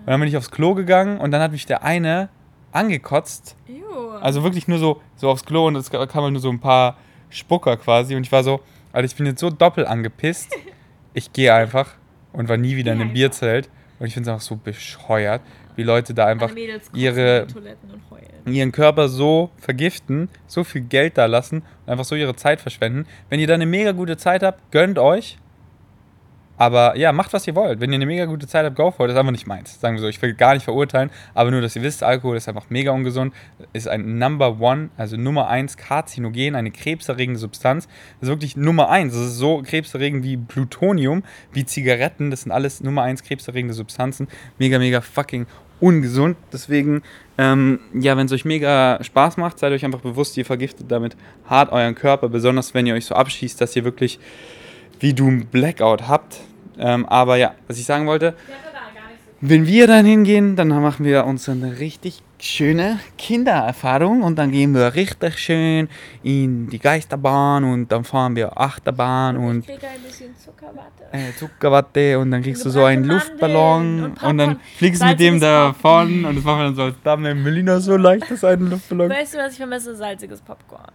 Und 0.09 0.13
dann 0.13 0.21
bin 0.21 0.29
ich 0.31 0.39
aufs 0.39 0.51
Klo 0.51 0.73
gegangen 0.75 1.19
und 1.19 1.33
dann 1.33 1.43
hat 1.43 1.53
mich 1.53 1.67
der 1.67 1.85
eine 1.85 2.31
angekotzt 2.73 3.57
Ew. 3.69 4.11
also 4.23 4.43
wirklich 4.43 4.67
nur 4.67 4.79
so, 4.79 5.03
so 5.17 5.29
aufs 5.29 5.45
Klo 5.45 5.67
und 5.67 5.77
es 5.77 5.91
kam 5.91 6.01
halt 6.23 6.33
nur 6.33 6.41
so 6.41 6.49
ein 6.49 6.61
paar 6.61 6.97
Spucker 7.29 7.77
quasi. 7.77 8.17
Und 8.17 8.23
ich 8.23 8.33
war 8.33 8.43
so, 8.43 8.61
Alter, 8.91 9.05
ich 9.05 9.15
bin 9.17 9.27
jetzt 9.27 9.41
so 9.41 9.51
doppelt 9.51 9.87
angepisst. 9.87 10.51
Ich 11.13 11.33
gehe 11.33 11.53
einfach 11.53 11.91
und 12.33 12.49
war 12.49 12.57
nie 12.57 12.77
wieder 12.77 12.93
in 12.93 13.01
einem. 13.01 13.13
Bierzelt. 13.13 13.69
Und 13.99 14.07
ich 14.07 14.15
finde 14.15 14.31
es 14.31 14.33
einfach 14.35 14.47
so 14.47 14.57
bescheuert, 14.57 15.43
wie 15.77 15.83
Leute 15.83 16.15
da 16.15 16.27
einfach 16.27 16.49
ihre- 16.95 17.47
ihren 18.55 18.71
Körper 18.73 19.09
so 19.09 19.51
vergiften, 19.59 20.29
so 20.47 20.63
viel 20.65 20.83
Geld 20.83 21.19
da 21.19 21.27
lassen 21.27 21.59
und 21.85 21.93
einfach 21.93 22.05
so 22.05 22.15
ihre 22.15 22.35
Zeit 22.37 22.61
verschwenden. 22.61 23.07
Wenn 23.29 23.41
ihr 23.41 23.47
da 23.49 23.55
eine 23.55 23.67
mega 23.67 23.93
gute 23.93 24.17
Zeit 24.17 24.43
habt, 24.43 24.71
gönnt 24.71 24.99
euch. 24.99 25.39
Aber 26.59 26.97
ja, 26.97 27.13
macht 27.13 27.33
was 27.33 27.47
ihr 27.47 27.55
wollt. 27.55 27.81
Wenn 27.81 27.93
ihr 27.93 27.97
eine 27.97 28.07
mega 28.07 28.25
gute 28.25 28.47
Zeit 28.47 28.65
habt, 28.65 28.77
go 28.77 28.91
for 28.91 29.07
it. 29.07 29.11
Das 29.11 29.15
ist 29.15 29.21
einfach 29.21 29.33
nicht 29.33 29.47
meins. 29.47 29.81
Sagen 29.81 29.95
wir 29.95 30.01
so. 30.01 30.09
Ich 30.09 30.21
will 30.21 30.35
gar 30.35 30.55
nicht 30.55 30.65
verurteilen, 30.65 31.11
aber 31.35 31.51
nur, 31.51 31.61
dass 31.61 31.77
ihr 31.77 31.83
wisst, 31.83 32.03
Alkohol 32.03 32.37
ist 32.37 32.49
einfach 32.49 32.69
mega 32.69 32.91
ungesund. 32.91 33.33
Ist 33.73 33.89
ein 33.89 34.19
Number 34.19 34.61
One, 34.61 34.91
also 34.97 35.17
Nummer 35.17 35.49
eins 35.49 35.77
Karzinogen, 35.77 36.57
eine 36.57 36.71
krebserregende 36.71 37.39
Substanz. 37.39 37.87
Das 38.21 38.29
ist 38.29 38.35
wirklich 38.35 38.57
Nummer 38.57 38.91
eins. 38.91 39.15
Das 39.15 39.23
ist 39.23 39.37
so 39.37 39.63
krebserregend 39.63 40.25
wie 40.25 40.37
Plutonium, 40.37 41.23
wie 41.53 41.65
Zigaretten. 41.65 42.31
Das 42.31 42.43
sind 42.43 42.53
alles 42.53 42.83
Nummer 42.83 43.03
eins 43.03 43.23
krebserregende 43.23 43.75
Substanzen. 43.75 44.29
Mega, 44.59 44.79
mega 44.79 45.01
fucking 45.01 45.47
ungesund. 45.81 46.37
Deswegen, 46.53 47.03
ähm, 47.39 47.79
ja, 47.95 48.17
wenn 48.17 48.27
es 48.27 48.33
euch 48.33 48.45
mega 48.45 48.99
Spaß 49.01 49.37
macht, 49.37 49.61
seid 49.61 49.73
euch 49.73 49.85
einfach 49.85 50.01
bewusst, 50.01 50.37
ihr 50.37 50.45
vergiftet 50.45 50.91
damit 50.91 51.17
hart 51.47 51.71
euren 51.73 51.95
Körper, 51.95 52.29
besonders 52.29 52.75
wenn 52.75 52.87
ihr 52.87 52.95
euch 52.95 53.07
so 53.07 53.15
abschießt, 53.15 53.61
dass 53.61 53.77
ihr 53.77 53.85
wirklich 53.85 54.19
wie 55.01 55.15
du 55.15 55.29
ein 55.29 55.47
Blackout 55.47 56.09
habt. 56.09 56.41
Ähm, 56.79 57.07
aber 57.07 57.37
ja, 57.37 57.55
was 57.67 57.79
ich 57.79 57.85
sagen 57.85 58.07
wollte, 58.07 58.35
wenn 59.41 59.67
wir 59.67 59.87
dann 59.87 60.05
hingehen, 60.05 60.57
dann 60.57 60.69
machen 60.69 61.05
wir 61.05 61.25
uns 61.25 61.49
eine 61.49 61.79
richtig 61.79 62.23
schöne 62.41 62.99
Kindererfahrung 63.17 64.23
und 64.23 64.37
dann 64.37 64.51
gehen 64.51 64.75
wir 64.75 64.95
richtig 64.95 65.39
schön 65.39 65.89
in 66.23 66.69
die 66.71 66.79
Geisterbahn 66.79 67.65
und 67.65 67.91
dann 67.91 68.05
fahren 68.05 68.35
wir 68.37 68.59
Achterbahn 68.61 69.37
Ich 69.37 69.43
und 69.43 69.71
ein 69.71 69.79
bisschen 70.05 70.35
Zuckerwatte. 70.37 71.05
äh, 71.13 71.33
Zuckerwatte 71.37 72.19
und 72.19 72.31
dann 72.33 72.43
kriegst 72.43 72.65
du 72.65 72.71
so 72.71 72.85
einen 72.85 73.05
Luftballon 73.05 74.05
und, 74.05 74.23
und 74.23 74.39
dann 74.39 74.61
fliegst 74.77 75.03
du 75.03 75.07
mit 75.07 75.21
dem 75.21 75.39
Salziges 75.39 75.41
davon 75.83 76.25
und 76.25 76.37
das 76.37 76.45
machen 76.45 76.59
wir 76.59 76.65
dann 76.65 76.75
so 76.75 76.83
als 76.83 76.95
Dame 77.05 77.35
Melina 77.35 77.79
so 77.81 77.97
leicht, 77.97 78.31
das 78.31 78.43
einen 78.45 78.71
Luftballon. 78.71 79.11
Weißt 79.11 79.35
du, 79.35 79.39
was 79.39 79.53
ich 79.53 79.59
vermisse? 79.59 79.95
Salziges 79.95 80.41
Popcorn. 80.41 80.93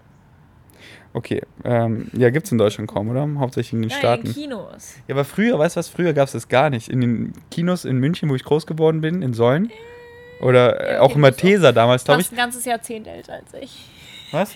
Okay, 1.16 1.42
ähm, 1.64 2.10
ja, 2.14 2.30
gibt's 2.32 2.52
in 2.52 2.58
Deutschland 2.58 2.90
kaum, 2.90 3.10
oder? 3.10 3.28
Hauptsächlich 3.38 3.74
in 3.74 3.82
den 3.84 3.90
Nein, 3.90 4.00
Staaten. 4.00 4.28
in 4.28 4.34
Kinos. 4.34 4.96
Ja, 5.08 5.14
aber 5.16 5.26
früher, 5.26 5.60
weißt 5.60 5.76
du 5.76 5.80
was, 5.80 5.88
früher 5.90 6.14
gab 6.14 6.26
es 6.26 6.32
das 6.34 6.48
gar 6.48 6.70
nicht. 6.72 6.90
In 6.90 7.02
den 7.02 7.34
Kinos 7.52 7.86
in 7.86 7.98
München, 7.98 8.30
wo 8.30 8.36
ich 8.36 8.44
groß 8.44 8.66
geworden 8.66 9.02
bin, 9.02 9.22
in 9.22 9.34
Sollen. 9.34 9.72
Oder 10.42 10.80
äh, 10.82 10.94
Ja, 10.96 11.02
auch 11.02 11.10
du 11.10 11.14
bist 11.14 11.22
Malteser 11.22 11.72
damals, 11.72 12.04
glaube 12.04 12.22
ich. 12.22 12.28
Fast 12.28 12.34
ein 12.34 12.44
ganzes 12.44 12.66
Jahrzehnt 12.66 13.08
älter 13.08 13.34
als 13.34 13.54
ich. 13.62 13.86
Was? 14.32 14.56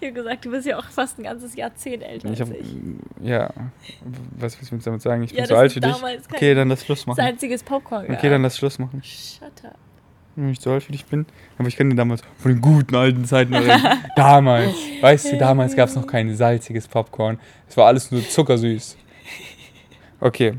Ich 0.00 0.06
habe 0.08 0.12
gesagt, 0.12 0.44
du 0.44 0.50
bist 0.50 0.66
ja 0.66 0.78
auch 0.78 0.84
fast 0.84 1.18
ein 1.18 1.24
ganzes 1.24 1.54
Jahrzehnt 1.56 2.02
älter 2.04 2.30
Ich 2.30 2.40
als 2.40 2.48
hab, 2.48 2.56
ich. 2.56 2.76
ja, 3.22 3.50
was 4.38 4.56
willst 4.60 4.72
du 4.72 4.76
damit 4.78 5.02
sagen? 5.02 5.24
Ich 5.24 5.32
Ja, 5.32 5.36
bin 5.38 5.46
so 5.46 5.54
das 5.54 5.60
alt 5.60 5.76
wie 5.76 5.80
dich. 5.80 5.94
Okay, 6.32 6.54
dann 6.54 6.68
lass 6.68 6.84
Schluss 6.84 7.06
machen. 7.06 7.16
Salziges 7.16 7.62
Popcorn. 7.64 8.06
Okay, 8.10 8.30
dann 8.30 8.42
lass 8.42 8.56
Schluss 8.56 8.78
machen. 8.78 9.02
Shut 9.04 9.48
up. 9.64 9.76
Wenn 10.36 10.50
ich 10.50 10.60
so 10.60 10.72
alt 10.72 10.82
für 10.82 10.92
dich 10.92 11.04
bin. 11.04 11.26
Aber 11.58 11.68
ich 11.68 11.76
dir 11.76 11.88
damals 11.94 12.22
von 12.38 12.52
den 12.52 12.60
guten 12.60 12.94
alten 12.94 13.24
Zeiten 13.24 13.54
damals, 14.16 14.74
weißt 15.00 15.32
du, 15.32 15.38
damals 15.38 15.76
gab 15.76 15.88
es 15.88 15.94
noch 15.96 16.06
kein 16.06 16.34
salziges 16.34 16.88
Popcorn. 16.88 17.38
Es 17.68 17.76
war 17.76 17.86
alles 17.86 18.10
nur 18.10 18.26
zuckersüß. 18.28 18.96
Okay. 20.20 20.54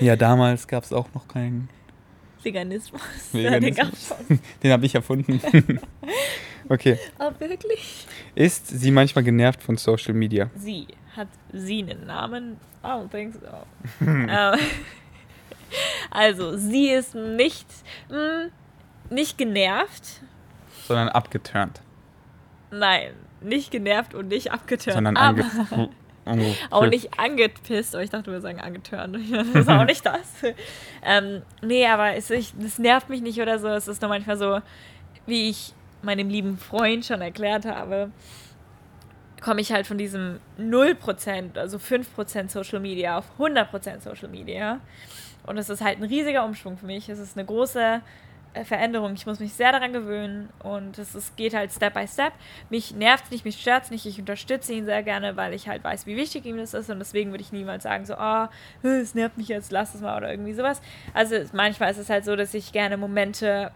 Ja, 0.00 0.16
damals 0.16 0.66
gab 0.66 0.84
es 0.84 0.92
auch 0.92 1.08
noch 1.14 1.28
keinen 1.28 1.68
Veganismus. 2.42 3.00
Veganismus. 3.32 3.60
Den, 3.62 3.74
gab's 3.74 4.14
den 4.62 4.72
habe 4.72 4.86
ich 4.86 4.94
erfunden. 4.94 5.40
okay. 6.68 6.98
Oh, 7.18 7.30
wirklich? 7.38 8.06
Ist 8.34 8.66
sie 8.68 8.90
manchmal 8.90 9.24
genervt 9.24 9.62
von 9.62 9.76
Social 9.76 10.14
Media? 10.14 10.50
Sie. 10.56 10.86
Hat 11.16 11.28
sie 11.52 11.82
einen 11.82 12.06
Namen? 12.06 12.56
I 12.82 12.86
don't 12.86 13.10
think 13.10 13.34
so. 13.34 14.06
ähm, 14.06 14.58
also, 16.10 16.56
sie 16.56 16.88
ist 16.88 17.14
nicht, 17.14 17.66
mh, 18.10 18.16
hm, 18.16 18.50
nicht 19.10 19.38
genervt. 19.38 20.22
Sondern 20.86 21.08
abgeturnt. 21.08 21.80
Nein, 22.70 23.12
nicht 23.40 23.70
genervt 23.70 24.14
und 24.14 24.28
nicht 24.28 24.52
abgeturnt. 24.52 24.94
Sondern 24.94 25.16
ange 26.24 26.54
auch 26.70 26.86
nicht 26.86 27.18
angepisst, 27.18 27.94
aber 27.94 28.04
ich 28.04 28.10
dachte, 28.10 28.30
wir 28.30 28.40
sagen 28.40 28.60
angeturnt. 28.60 29.16
Das 29.30 29.46
ist 29.48 29.68
auch 29.68 29.84
nicht 29.84 30.04
das. 30.06 30.54
ähm, 31.04 31.42
nee, 31.62 31.86
aber 31.86 32.14
es, 32.14 32.30
ich, 32.30 32.52
das 32.58 32.78
nervt 32.78 33.08
mich 33.08 33.22
nicht 33.22 33.40
oder 33.40 33.58
so. 33.58 33.68
Es 33.68 33.88
ist 33.88 34.02
nur 34.02 34.08
manchmal 34.08 34.36
so, 34.36 34.60
wie 35.26 35.50
ich 35.50 35.74
meinem 36.02 36.28
lieben 36.28 36.58
Freund 36.58 37.04
schon 37.04 37.20
erklärt 37.20 37.64
habe, 37.64 38.10
komme 39.40 39.60
ich 39.60 39.72
halt 39.72 39.86
von 39.86 39.98
diesem 39.98 40.38
0%, 40.58 41.58
also 41.58 41.78
5% 41.78 42.50
Social 42.50 42.80
Media 42.80 43.18
auf 43.18 43.24
100% 43.38 44.00
Social 44.00 44.28
Media. 44.28 44.80
Und 45.44 45.58
es 45.58 45.68
ist 45.68 45.82
halt 45.82 45.98
ein 45.98 46.04
riesiger 46.04 46.44
Umschwung 46.44 46.76
für 46.76 46.86
mich. 46.86 47.08
Es 47.08 47.18
ist 47.18 47.36
eine 47.36 47.46
große 47.46 48.00
äh, 48.54 48.64
Veränderung. 48.64 49.14
Ich 49.14 49.26
muss 49.26 49.40
mich 49.40 49.54
sehr 49.54 49.72
daran 49.72 49.92
gewöhnen 49.92 50.50
und 50.62 50.98
es 50.98 51.14
ist, 51.14 51.36
geht 51.36 51.54
halt 51.54 51.72
Step 51.72 51.94
by 51.94 52.06
Step. 52.06 52.32
Mich 52.68 52.94
nervt 52.94 53.30
nicht, 53.30 53.44
mich 53.44 53.60
stört 53.60 53.90
nicht. 53.90 54.04
Ich 54.04 54.18
unterstütze 54.18 54.74
ihn 54.74 54.84
sehr 54.84 55.02
gerne, 55.02 55.36
weil 55.36 55.54
ich 55.54 55.68
halt 55.68 55.82
weiß, 55.82 56.06
wie 56.06 56.16
wichtig 56.16 56.44
ihm 56.44 56.58
das 56.58 56.74
ist 56.74 56.90
und 56.90 56.98
deswegen 56.98 57.30
würde 57.30 57.42
ich 57.42 57.52
niemals 57.52 57.82
sagen, 57.82 58.04
so, 58.04 58.14
oh, 58.18 58.46
es 58.82 59.14
nervt 59.14 59.38
mich 59.38 59.48
jetzt, 59.48 59.72
lass 59.72 59.94
es 59.94 60.02
mal 60.02 60.16
oder 60.18 60.30
irgendwie 60.30 60.52
sowas. 60.52 60.82
Also 61.14 61.36
manchmal 61.52 61.90
ist 61.90 61.98
es 61.98 62.10
halt 62.10 62.24
so, 62.24 62.36
dass 62.36 62.52
ich 62.52 62.72
gerne 62.72 62.96
Momente 62.96 63.72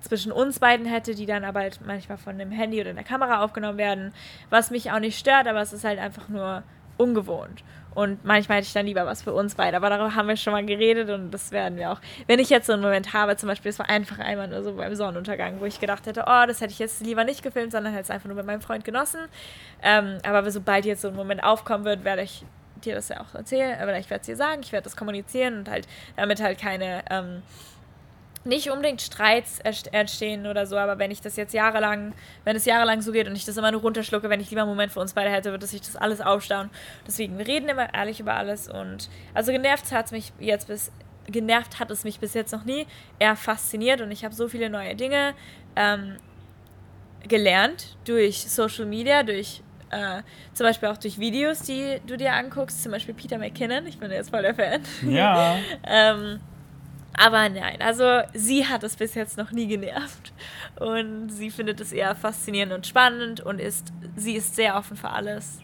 zwischen 0.00 0.32
uns 0.32 0.58
beiden 0.58 0.86
hätte, 0.86 1.14
die 1.14 1.26
dann 1.26 1.44
aber 1.44 1.60
halt 1.60 1.80
manchmal 1.84 2.18
von 2.18 2.38
dem 2.38 2.50
Handy 2.50 2.80
oder 2.80 2.94
der 2.94 3.04
Kamera 3.04 3.42
aufgenommen 3.42 3.78
werden, 3.78 4.12
was 4.48 4.70
mich 4.70 4.90
auch 4.90 5.00
nicht 5.00 5.18
stört, 5.18 5.46
aber 5.46 5.60
es 5.60 5.72
ist 5.72 5.84
halt 5.84 5.98
einfach 5.98 6.28
nur 6.28 6.62
ungewohnt. 6.96 7.62
Und 7.98 8.24
manchmal 8.24 8.58
hätte 8.58 8.68
ich 8.68 8.72
dann 8.72 8.86
lieber 8.86 9.06
was 9.06 9.22
für 9.22 9.32
uns 9.32 9.56
beide. 9.56 9.76
Aber 9.76 9.90
darüber 9.90 10.14
haben 10.14 10.28
wir 10.28 10.36
schon 10.36 10.52
mal 10.52 10.64
geredet 10.64 11.10
und 11.10 11.32
das 11.32 11.50
werden 11.50 11.76
wir 11.76 11.90
auch. 11.90 12.00
Wenn 12.28 12.38
ich 12.38 12.48
jetzt 12.48 12.68
so 12.68 12.72
einen 12.72 12.82
Moment 12.82 13.12
habe, 13.12 13.36
zum 13.36 13.48
Beispiel, 13.48 13.70
es 13.70 13.78
war 13.80 13.88
einfach 13.88 14.20
einmal 14.20 14.46
nur 14.46 14.62
so 14.62 14.74
beim 14.74 14.94
Sonnenuntergang, 14.94 15.58
wo 15.58 15.64
ich 15.64 15.80
gedacht 15.80 16.06
hätte, 16.06 16.22
oh, 16.28 16.46
das 16.46 16.60
hätte 16.60 16.72
ich 16.72 16.78
jetzt 16.78 17.00
lieber 17.00 17.24
nicht 17.24 17.42
gefilmt, 17.42 17.72
sondern 17.72 17.92
hätte 17.92 18.04
es 18.04 18.10
einfach 18.12 18.28
nur 18.28 18.36
mit 18.36 18.46
meinem 18.46 18.60
Freund 18.60 18.84
genossen. 18.84 19.18
Ähm, 19.82 20.18
aber 20.22 20.48
sobald 20.52 20.84
jetzt 20.84 21.02
so 21.02 21.08
ein 21.08 21.16
Moment 21.16 21.42
aufkommen 21.42 21.84
wird, 21.84 22.04
werde 22.04 22.22
ich 22.22 22.44
dir 22.84 22.94
das 22.94 23.08
ja 23.08 23.20
auch 23.20 23.34
erzählen, 23.34 23.80
aber 23.80 23.98
ich 23.98 24.08
werde 24.10 24.20
es 24.20 24.26
dir 24.26 24.36
sagen, 24.36 24.60
ich 24.62 24.70
werde 24.70 24.84
das 24.84 24.96
kommunizieren 24.96 25.58
und 25.58 25.68
halt 25.68 25.88
damit 26.14 26.40
halt 26.40 26.60
keine 26.60 27.02
ähm, 27.10 27.42
nicht 28.44 28.70
unbedingt 28.70 29.02
Streits 29.02 29.58
entstehen 29.92 30.46
oder 30.46 30.66
so, 30.66 30.76
aber 30.76 30.98
wenn 30.98 31.10
ich 31.10 31.20
das 31.20 31.36
jetzt 31.36 31.52
jahrelang, 31.52 32.14
wenn 32.44 32.56
es 32.56 32.64
jahrelang 32.64 33.02
so 33.02 33.12
geht 33.12 33.26
und 33.28 33.36
ich 33.36 33.44
das 33.44 33.56
immer 33.56 33.72
nur 33.72 33.80
runterschlucke, 33.80 34.30
wenn 34.30 34.40
ich 34.40 34.50
lieber 34.50 34.62
einen 34.62 34.70
Moment 34.70 34.92
für 34.92 35.00
uns 35.00 35.12
beide 35.12 35.30
hätte, 35.30 35.50
würde 35.50 35.66
sich 35.66 35.80
das 35.80 35.96
alles 35.96 36.20
aufstauen. 36.20 36.70
Deswegen, 37.06 37.38
wir 37.38 37.46
reden 37.46 37.68
immer 37.68 37.92
ehrlich 37.92 38.20
über 38.20 38.34
alles 38.34 38.68
und 38.68 39.10
also 39.34 39.52
genervt 39.52 39.92
hat 39.92 40.06
es 40.06 40.12
mich 40.12 40.32
jetzt 40.38 40.68
bis, 40.68 40.92
genervt 41.26 41.78
hat 41.78 41.90
es 41.90 42.04
mich 42.04 42.20
bis 42.20 42.34
jetzt 42.34 42.52
noch 42.52 42.64
nie, 42.64 42.86
eher 43.18 43.36
fasziniert 43.36 44.00
und 44.00 44.10
ich 44.10 44.24
habe 44.24 44.34
so 44.34 44.48
viele 44.48 44.70
neue 44.70 44.94
Dinge 44.94 45.34
ähm, 45.76 46.16
gelernt 47.26 47.96
durch 48.04 48.48
Social 48.48 48.86
Media, 48.86 49.22
durch 49.22 49.62
äh, 49.90 50.22
zum 50.54 50.66
Beispiel 50.66 50.88
auch 50.88 50.96
durch 50.96 51.18
Videos, 51.18 51.62
die 51.62 52.00
du 52.06 52.16
dir 52.16 52.34
anguckst, 52.34 52.82
zum 52.82 52.92
Beispiel 52.92 53.14
Peter 53.14 53.38
McKinnon, 53.38 53.86
ich 53.86 53.98
bin 53.98 54.10
jetzt 54.10 54.30
voll 54.30 54.42
der 54.42 54.54
Fan. 54.54 54.82
Ja. 55.06 55.56
ähm, 55.86 56.40
aber 57.18 57.48
nein, 57.48 57.80
also 57.80 58.20
sie 58.34 58.66
hat 58.66 58.84
es 58.84 58.96
bis 58.96 59.14
jetzt 59.14 59.36
noch 59.36 59.50
nie 59.50 59.66
genervt. 59.66 60.32
Und 60.78 61.30
sie 61.30 61.50
findet 61.50 61.80
es 61.80 61.92
eher 61.92 62.14
faszinierend 62.14 62.72
und 62.72 62.86
spannend 62.86 63.40
und 63.40 63.60
ist, 63.60 63.92
sie 64.16 64.34
ist 64.34 64.54
sehr 64.54 64.76
offen 64.76 64.96
für 64.96 65.10
alles. 65.10 65.58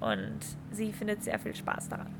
Und 0.00 0.38
sie 0.72 0.92
findet 0.92 1.22
sehr 1.24 1.38
viel 1.38 1.54
Spaß 1.54 1.88
daran. 1.88 2.14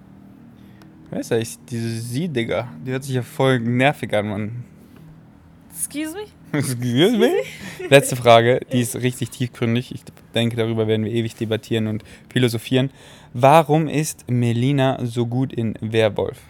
Weißt 1.11 1.31
du, 1.31 1.39
ich, 1.39 1.57
diese 1.71 1.89
Sie, 1.89 2.29
Digga, 2.29 2.69
die 2.85 2.91
hört 2.91 3.05
sich 3.05 3.15
ja 3.15 3.23
voll 3.23 3.61
nervig 3.61 4.13
an, 4.13 4.29
Mann. 4.29 4.65
Excuse 5.71 6.15
me? 6.15 6.59
Excuse 6.59 7.17
me? 7.17 7.33
Letzte 7.91 8.17
Frage, 8.17 8.61
die 8.73 8.81
ist 8.81 8.97
richtig 8.97 9.31
tiefgründig. 9.31 9.95
Ich 9.95 10.03
denke, 10.35 10.57
darüber 10.57 10.87
werden 10.87 11.05
wir 11.05 11.13
ewig 11.13 11.37
debattieren 11.37 11.87
und 11.87 12.03
philosophieren. 12.33 12.91
Warum 13.35 13.87
ist 13.87 14.29
Melina 14.29 14.99
so 15.05 15.27
gut 15.27 15.53
in 15.53 15.75
Werwolf? 15.81 16.41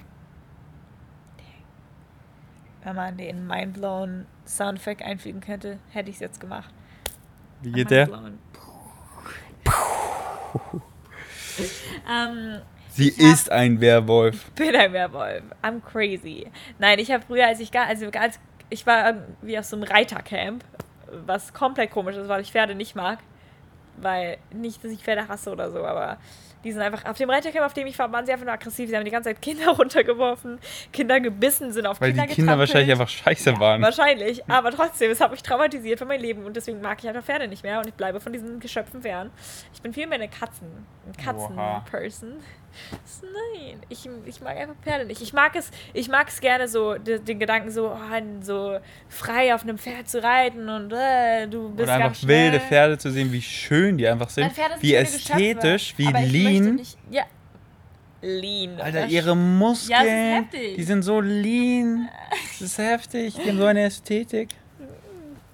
Wenn 2.87 2.95
man 2.95 3.17
den 3.17 3.47
Mindblown 3.49 4.27
Soundeffekt 4.47 5.03
einfügen 5.03 5.41
könnte, 5.41 5.79
hätte 5.91 6.09
ich 6.09 6.17
es 6.17 6.21
jetzt 6.21 6.41
gemacht. 6.41 6.73
Wie 7.61 7.73
geht 7.73 7.91
der? 7.91 8.09
ähm, 12.09 12.61
Sie 12.91 13.09
ist 13.09 13.51
ein 13.51 13.81
Werwolf. 13.81 14.53
Bin 14.53 14.77
ein 14.77 14.93
Werwolf. 14.93 15.43
I'm 15.63 15.81
crazy. 15.81 16.47
Nein, 16.79 17.01
ich 17.01 17.11
habe 17.11 17.25
früher, 17.27 17.49
als 17.49 17.59
ich 17.59 17.73
gar, 17.73 17.89
also 17.89 18.07
als 18.17 18.39
ich 18.71 18.87
war 18.87 19.09
irgendwie 19.09 19.59
auf 19.59 19.65
so 19.65 19.75
einem 19.75 19.83
Reitercamp, 19.83 20.65
was 21.27 21.53
komplett 21.53 21.91
komisch 21.91 22.15
ist, 22.15 22.29
weil 22.29 22.43
ich 22.43 22.53
Pferde 22.53 22.77
nicht 22.77 22.95
mag. 22.95 23.19
Weil, 23.97 24.39
nicht, 24.53 24.85
dass 24.85 24.93
ich 24.93 25.03
Pferde 25.03 25.27
hasse 25.27 25.51
oder 25.51 25.73
so, 25.73 25.85
aber 25.85 26.19
die 26.65 26.73
sind 26.73 26.83
einfach 26.83 27.05
auf 27.05 27.17
dem 27.17 27.31
Reitercamp, 27.31 27.65
auf 27.65 27.75
dem 27.75 27.87
ich 27.87 27.99
war, 27.99 28.11
waren 28.13 28.27
sie 28.27 28.33
einfach 28.33 28.45
nur 28.45 28.55
aggressiv. 28.55 28.89
Sie 28.89 28.97
haben 28.97 29.05
die 29.05 29.11
ganze 29.11 29.31
Zeit 29.31 29.41
Kinder 29.41 29.69
runtergeworfen, 29.79 30.59
Kinder 30.93 31.21
gebissen, 31.21 31.73
sind 31.73 31.87
auf 31.87 32.01
Weil 32.01 32.11
Kinder 32.11 32.27
die 32.27 32.35
Kinder 32.35 32.53
getrampelt. 32.53 32.69
wahrscheinlich 32.69 32.91
einfach 32.93 33.09
scheiße 33.09 33.51
ja, 33.51 33.61
waren. 33.61 33.83
Wahrscheinlich, 33.83 34.49
aber 34.49 34.71
trotzdem, 34.73 35.11
es 35.11 35.21
hat 35.21 35.31
mich 35.31 35.43
traumatisiert 35.43 35.99
für 35.99 36.07
mein 36.07 36.21
Leben 36.21 36.45
und 36.45 36.57
deswegen 36.57 36.81
mag 36.81 36.99
ich 37.03 37.09
einfach 37.09 37.25
Pferde 37.25 37.49
nicht 37.49 37.63
mehr 37.63 37.79
und 37.79 37.87
ich 37.87 37.95
bleibe 37.95 38.21
von 38.21 38.33
diesen 38.33 38.61
Geschöpfen 38.61 39.03
fern. 39.03 39.31
Ich 39.73 39.83
bin 39.83 39.93
viel 39.93 40.07
mehr 40.07 40.19
eine 40.19 40.29
Katzen, 40.29 40.69
ein 41.07 41.25
Katzen-Person. 41.25 42.37
Nein, 43.23 43.81
ich, 43.89 44.09
ich 44.25 44.41
mag 44.41 44.57
einfach 44.57 44.75
Pferde 44.83 45.05
nicht. 45.05 45.21
Ich 45.21 45.33
mag 45.33 45.55
es, 45.57 45.71
ich 45.93 46.09
mag 46.09 46.29
es 46.29 46.41
gerne 46.41 46.69
so, 46.69 46.95
den, 46.95 47.25
den 47.25 47.39
Gedanken 47.39 47.71
so, 47.71 47.91
oh, 47.91 48.43
so 48.43 48.79
frei 49.09 49.55
auf 49.55 49.63
einem 49.63 49.79
Pferd 49.79 50.09
zu 50.09 50.23
reiten 50.23 50.69
und 50.69 50.93
äh, 50.93 51.47
du 51.47 51.71
bist 51.71 51.89
Oder 51.89 52.05
einfach 52.05 52.27
wilde 52.27 52.61
Pferde 52.61 52.99
zu 52.99 53.11
sehen, 53.11 53.33
wie 53.33 53.43
schön 53.43 53.99
die 53.99 54.07
einfach 54.07 54.31
sind, 54.31 54.55
sind 54.55 54.67
wie 54.81 54.95
ästhetisch, 54.95 55.95
wie 55.97 56.07
lean. 56.07 56.77
Nicht, 56.77 56.99
ja, 57.11 57.25
lean. 58.23 58.81
Alter, 58.81 59.07
ihre 59.07 59.37
Muskeln, 59.37 60.47
ja, 60.53 60.61
die 60.77 60.83
sind 60.83 61.03
so 61.03 61.21
lean. 61.21 62.09
Das 62.59 62.71
ist 62.71 62.79
heftig, 62.79 63.35
die 63.35 63.51
haben 63.51 63.59
so 63.59 63.67
eine 63.67 63.85
Ästhetik. 63.85 64.49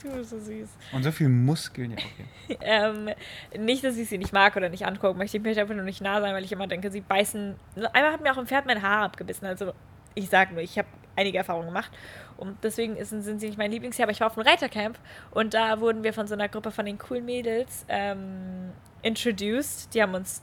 Du 0.03 0.11
bist 0.11 0.31
so 0.31 0.39
süß. 0.39 0.69
Und 0.93 1.03
so 1.03 1.13
viel 1.13 1.29
Muskeln, 1.29 1.93
ja, 1.93 1.97
okay. 1.97 2.59
ähm, 2.63 3.11
nicht, 3.59 3.85
dass 3.85 3.97
ich 3.97 4.09
sie 4.09 4.19
nicht 4.19 4.33
mag 4.33 4.57
oder 4.57 4.69
nicht 4.69 4.87
angucken 4.87 5.19
möchte. 5.19 5.37
Ich 5.37 5.43
möchte 5.43 5.61
einfach 5.61 5.75
nur 5.75 5.85
nicht 5.85 6.01
nah 6.01 6.21
sein, 6.21 6.35
weil 6.35 6.45
ich 6.45 6.53
immer 6.53 6.67
denke, 6.67 6.91
sie 6.91 7.01
beißen. 7.01 7.55
Einmal 7.93 8.13
hat 8.13 8.21
mir 8.21 8.33
auch 8.33 8.39
ein 8.39 8.47
Pferd 8.47 8.67
mein 8.67 8.83
Haar 8.83 9.05
abgebissen. 9.05 9.47
Also, 9.47 9.73
ich 10.15 10.29
sag 10.29 10.53
nur, 10.53 10.61
ich 10.61 10.79
habe 10.79 10.89
einige 11.17 11.39
Erfahrungen 11.39 11.67
gemacht. 11.67 11.91
Und 12.37 12.57
deswegen 12.63 12.97
ist, 12.97 13.11
sind 13.11 13.39
sie 13.41 13.47
nicht 13.47 13.59
mein 13.59 13.71
Lieblingstier. 13.71 14.05
Aber 14.05 14.13
ich 14.13 14.21
war 14.21 14.29
auf 14.29 14.37
einem 14.37 14.47
Reitercamp 14.47 14.99
und 15.31 15.55
da 15.55 15.81
wurden 15.81 16.03
wir 16.03 16.13
von 16.13 16.27
so 16.27 16.35
einer 16.35 16.49
Gruppe 16.49 16.71
von 16.71 16.87
den 16.87 16.99
coolen 16.99 17.25
Mädels 17.25 17.85
ähm, 17.89 18.73
introduced. 19.03 19.95
Die 19.95 20.03
haben 20.03 20.15
uns 20.15 20.43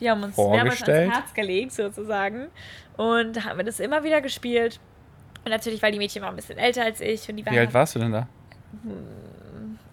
die 0.00 0.10
haben 0.10 0.22
uns 0.22 0.36
mehrmals 0.36 0.82
ans 0.82 1.14
Herz 1.14 1.34
gelegt, 1.34 1.72
sozusagen. 1.72 2.48
Und 2.96 3.44
haben 3.44 3.58
wir 3.58 3.64
das 3.64 3.80
immer 3.80 4.02
wieder 4.02 4.22
gespielt. 4.22 4.80
Und 5.44 5.50
natürlich, 5.50 5.82
weil 5.82 5.92
die 5.92 5.98
Mädchen 5.98 6.22
waren 6.22 6.30
ein 6.30 6.36
bisschen 6.36 6.58
älter 6.58 6.84
als 6.84 7.00
ich. 7.00 7.28
Und 7.28 7.36
die 7.36 7.44
waren 7.44 7.54
Wie 7.54 7.58
alt 7.58 7.74
warst 7.74 7.94
du 7.94 7.98
denn 7.98 8.12
da? 8.12 8.26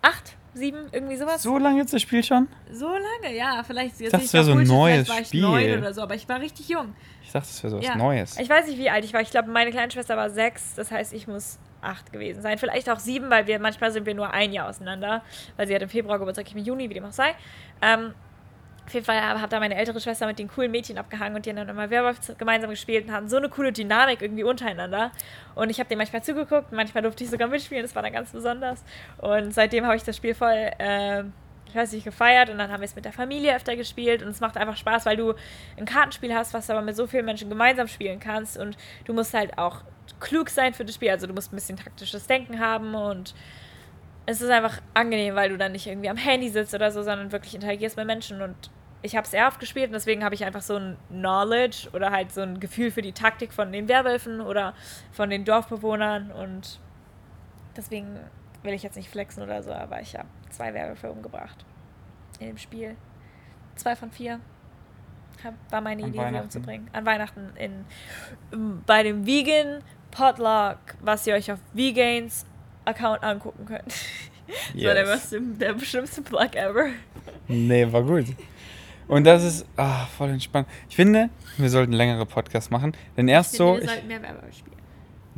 Acht, 0.01 0.35
sieben, 0.53 0.87
irgendwie 0.91 1.17
sowas. 1.17 1.43
So 1.43 1.57
lange 1.57 1.79
jetzt 1.79 1.93
das 1.93 2.01
Spiel 2.01 2.23
schon? 2.23 2.47
So 2.71 2.87
lange, 2.87 3.35
ja. 3.35 3.63
Vielleicht 3.65 3.99
jetzt 3.99 4.13
das 4.13 4.33
wäre 4.33 4.43
so 4.43 4.51
ein 4.53 4.63
neues 4.63 5.09
war 5.09 5.19
ich 5.19 5.27
Spiel. 5.27 5.41
neun 5.41 5.79
oder 5.79 5.93
so, 5.93 6.01
aber 6.01 6.15
ich 6.15 6.27
war 6.27 6.39
richtig 6.39 6.69
jung. 6.69 6.95
Ich 7.23 7.31
dachte, 7.31 7.47
das 7.47 7.63
wäre 7.63 7.71
so 7.71 7.77
was 7.77 7.85
ja. 7.85 7.95
Neues. 7.95 8.39
Ich 8.39 8.49
weiß 8.49 8.67
nicht, 8.67 8.77
wie 8.77 8.89
alt 8.89 9.03
ich 9.03 9.13
war. 9.13 9.21
Ich 9.21 9.31
glaube, 9.31 9.49
meine 9.49 9.71
kleine 9.71 9.91
Schwester 9.91 10.15
war 10.15 10.29
sechs. 10.29 10.75
Das 10.75 10.91
heißt, 10.91 11.13
ich 11.13 11.27
muss 11.27 11.59
acht 11.81 12.11
gewesen 12.11 12.41
sein. 12.41 12.57
Vielleicht 12.57 12.89
auch 12.89 12.99
sieben, 12.99 13.29
weil 13.29 13.47
wir 13.47 13.59
manchmal 13.59 13.91
sind 13.91 14.05
wir 14.05 14.15
nur 14.15 14.31
ein 14.31 14.53
Jahr 14.53 14.69
auseinander. 14.69 15.23
Weil 15.57 15.67
sie 15.67 15.75
hat 15.75 15.81
im 15.81 15.89
Februar 15.89 16.19
Geburtstag, 16.19 16.47
ich 16.47 16.55
im 16.55 16.63
Juni, 16.63 16.89
wie 16.89 16.93
dem 16.93 17.05
auch 17.05 17.11
sei. 17.11 17.35
Ähm, 17.81 18.13
auf 18.87 18.93
jeden 18.93 19.05
Fall 19.05 19.21
hat 19.21 19.51
da 19.51 19.59
meine 19.59 19.75
ältere 19.75 19.99
Schwester 19.99 20.25
mit 20.27 20.39
den 20.39 20.47
coolen 20.47 20.71
Mädchen 20.71 20.97
abgehangen 20.97 21.35
und 21.35 21.45
die 21.45 21.49
haben 21.49 21.57
dann 21.57 21.67
immer 21.69 21.89
Werwolf 21.89 22.19
gemeinsam 22.37 22.69
gespielt 22.69 23.05
und 23.05 23.13
hatten 23.13 23.27
so 23.27 23.35
eine 23.35 23.49
coole 23.49 23.73
Dynamik 23.73 24.21
irgendwie 24.21 24.43
untereinander. 24.43 25.11
Und 25.55 25.69
ich 25.69 25.79
habe 25.79 25.89
denen 25.89 25.99
manchmal 25.99 26.23
zugeguckt, 26.23 26.71
manchmal 26.71 27.03
durfte 27.03 27.25
ich 27.25 27.29
sogar 27.29 27.49
mitspielen, 27.49 27.83
das 27.83 27.95
war 27.95 28.01
dann 28.01 28.13
ganz 28.13 28.31
besonders. 28.31 28.85
Und 29.17 29.53
seitdem 29.53 29.85
habe 29.85 29.97
ich 29.97 30.03
das 30.03 30.15
Spiel 30.15 30.33
voll 30.33 30.71
äh, 30.79 31.23
ich 31.67 31.75
weiß 31.75 31.91
nicht, 31.91 32.05
gefeiert 32.05 32.49
und 32.49 32.57
dann 32.59 32.71
haben 32.71 32.79
wir 32.79 32.85
es 32.85 32.95
mit 32.95 33.03
der 33.03 33.11
Familie 33.11 33.53
öfter 33.53 33.75
gespielt 33.75 34.23
und 34.23 34.29
es 34.29 34.39
macht 34.39 34.55
einfach 34.55 34.77
Spaß, 34.77 35.05
weil 35.05 35.17
du 35.17 35.33
ein 35.75 35.85
Kartenspiel 35.85 36.33
hast, 36.33 36.53
was 36.53 36.67
du 36.67 36.73
aber 36.73 36.81
mit 36.81 36.95
so 36.95 37.07
vielen 37.07 37.25
Menschen 37.25 37.49
gemeinsam 37.49 37.89
spielen 37.89 38.21
kannst 38.21 38.57
und 38.57 38.77
du 39.03 39.13
musst 39.13 39.33
halt 39.33 39.57
auch 39.57 39.83
klug 40.21 40.49
sein 40.49 40.73
für 40.73 40.85
das 40.85 40.95
Spiel, 40.95 41.09
also 41.09 41.27
du 41.27 41.33
musst 41.33 41.51
ein 41.51 41.57
bisschen 41.57 41.75
taktisches 41.75 42.25
Denken 42.25 42.61
haben 42.61 42.95
und 42.95 43.35
es 44.25 44.41
ist 44.41 44.49
einfach 44.49 44.79
angenehm, 44.93 45.35
weil 45.35 45.49
du 45.49 45.57
dann 45.57 45.73
nicht 45.73 45.87
irgendwie 45.87 46.09
am 46.09 46.17
Handy 46.17 46.47
sitzt 46.49 46.73
oder 46.73 46.89
so, 46.91 47.03
sondern 47.03 47.33
wirklich 47.33 47.53
interagierst 47.53 47.97
mit 47.97 48.07
Menschen 48.07 48.41
und 48.41 48.55
ich 49.01 49.15
habe 49.15 49.25
es 49.25 49.31
sehr 49.31 49.47
oft 49.47 49.59
gespielt 49.59 49.87
und 49.87 49.93
deswegen 49.93 50.23
habe 50.23 50.35
ich 50.35 50.43
einfach 50.43 50.61
so 50.61 50.75
ein 50.75 50.97
Knowledge 51.09 51.89
oder 51.93 52.11
halt 52.11 52.31
so 52.31 52.41
ein 52.41 52.59
Gefühl 52.59 52.91
für 52.91 53.01
die 53.01 53.13
Taktik 53.13 53.53
von 53.53 53.71
den 53.71 53.87
Werwölfen 53.87 54.41
oder 54.41 54.73
von 55.11 55.29
den 55.29 55.45
Dorfbewohnern 55.45 56.31
und 56.31 56.79
deswegen 57.75 58.19
will 58.63 58.73
ich 58.73 58.83
jetzt 58.83 58.95
nicht 58.95 59.09
flexen 59.09 59.43
oder 59.43 59.61
so, 59.63 59.71
aber 59.71 60.01
ich 60.01 60.15
habe 60.15 60.27
zwei 60.49 60.73
Werwölfe 60.73 61.11
umgebracht 61.11 61.63
in 62.39 62.47
dem 62.47 62.57
Spiel. 62.57 62.95
Zwei 63.75 63.95
von 63.95 64.11
vier. 64.11 64.39
Hab, 65.43 65.53
war 65.69 65.81
meine 65.81 66.03
An 66.03 66.09
Idee, 66.09 66.29
sie 66.31 66.39
umzubringen. 66.41 66.89
An 66.93 67.05
Weihnachten 67.05 67.51
in, 67.55 67.85
bei 68.85 69.03
dem 69.03 69.25
Vegan 69.27 69.83
Potluck, 70.09 70.79
was 71.01 71.27
ihr 71.27 71.35
euch 71.35 71.51
auf 71.51 71.59
Vegans 71.73 72.45
Account 72.85 73.23
angucken 73.23 73.65
könnt. 73.65 73.93
Das 74.73 74.81
war 74.85 74.93
der, 74.93 75.03
Yes. 75.03 75.09
beste, 75.29 75.41
der 75.41 75.73
bestimmte 75.73 76.21
Plug 76.21 76.55
ever. 76.55 76.85
Nee, 77.49 77.91
war 77.91 78.01
gut. 78.01 78.27
Und 79.07 79.25
das 79.25 79.43
ist 79.43 79.65
ah, 79.77 80.05
voll 80.17 80.29
entspannt. 80.29 80.67
Ich 80.89 80.95
finde, 80.95 81.29
wir 81.57 81.69
sollten 81.69 81.93
längere 81.93 82.25
Podcasts 82.25 82.69
machen. 82.69 82.93
Denn 83.15 83.27
erst 83.27 83.53
so, 83.53 83.75
wir 83.75 83.83
ich, 83.83 83.89
sollten 83.89 84.07
mehr 84.07 84.21
Werwölfe 84.21 84.53
spielen. 84.53 84.77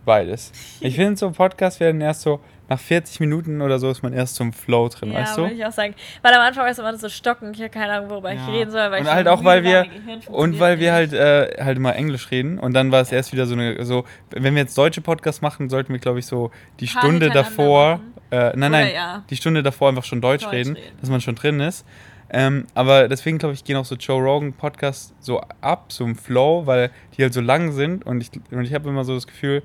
beides. 0.05 0.51
Ich 0.81 0.95
finde, 0.97 1.17
so 1.17 1.31
Podcasts 1.31 1.79
werden 1.79 2.01
erst 2.01 2.21
so, 2.21 2.39
nach 2.69 2.79
40 2.79 3.19
Minuten 3.19 3.61
oder 3.61 3.79
so 3.79 3.89
ist 3.89 4.03
man 4.03 4.13
erst 4.13 4.35
zum 4.35 4.53
Flow 4.53 4.87
drin, 4.89 5.11
Ja, 5.11 5.19
weißt 5.19 5.37
du? 5.37 5.41
würde 5.41 5.55
ich 5.55 5.65
auch 5.65 5.71
sagen. 5.71 5.95
Weil 6.21 6.33
am 6.35 6.41
Anfang 6.41 6.67
ist 6.67 6.77
man 6.77 6.97
so 6.97 7.09
stocken, 7.09 7.51
ich 7.53 7.59
habe 7.59 7.69
keine 7.69 7.93
Ahnung, 7.93 8.11
worüber 8.11 8.31
ich 8.31 8.39
Ja. 8.39 8.45
reden 8.45 8.71
soll. 8.71 8.91
Weil 8.91 9.01
und 9.01 9.07
ich 9.07 9.11
halt 9.11 9.27
auch, 9.27 9.43
weil 9.43 9.63
wir 9.63 9.87
und 10.27 10.59
weil 10.59 10.79
wir 10.79 10.93
halt 10.93 11.11
äh, 11.11 11.57
halt 11.59 11.77
immer 11.77 11.95
Englisch 11.95 12.29
reden 12.29 12.59
und 12.59 12.73
dann 12.73 12.91
war 12.91 13.01
es 13.01 13.11
erst 13.11 13.33
wieder 13.33 13.47
so 13.47 13.55
eine 13.55 13.83
so 13.85 14.05
wenn 14.29 14.53
wir 14.53 14.61
jetzt 14.61 14.77
deutsche 14.77 15.01
Podcasts 15.01 15.41
machen, 15.41 15.69
sollten 15.69 15.91
wir 15.93 15.99
glaube 15.99 16.19
ich 16.19 16.27
so 16.27 16.51
die 16.79 16.85
Paar 16.85 17.01
Stunde 17.01 17.29
davor 17.31 18.01
äh, 18.29 18.51
nein 18.55 18.71
nein, 18.71 18.91
ja. 18.93 19.23
die 19.29 19.35
Stunde 19.35 19.63
davor 19.63 19.89
einfach 19.89 20.03
schon 20.03 20.21
Deutsch, 20.21 20.43
Deutsch 20.43 20.53
reden, 20.53 20.75
reden. 20.75 20.97
dass 21.01 21.09
man 21.09 21.21
schon 21.21 21.33
drin 21.33 21.59
ist. 21.59 21.85
Ähm, 22.31 22.67
aber 22.75 23.07
deswegen 23.07 23.39
glaube 23.39 23.53
ich, 23.55 23.63
gehen 23.63 23.75
auch 23.75 23.85
so 23.85 23.95
Joe 23.95 24.21
Rogan 24.21 24.53
Podcasts 24.53 25.13
so 25.19 25.41
ab, 25.61 25.91
so 25.91 26.05
im 26.05 26.15
Flow, 26.15 26.65
weil 26.65 26.91
die 27.17 27.23
halt 27.23 27.33
so 27.33 27.41
lang 27.41 27.71
sind 27.71 28.05
und 28.05 28.21
ich, 28.21 28.29
und 28.51 28.63
ich 28.63 28.73
habe 28.73 28.87
immer 28.89 29.03
so 29.03 29.15
das 29.15 29.25
Gefühl, 29.25 29.63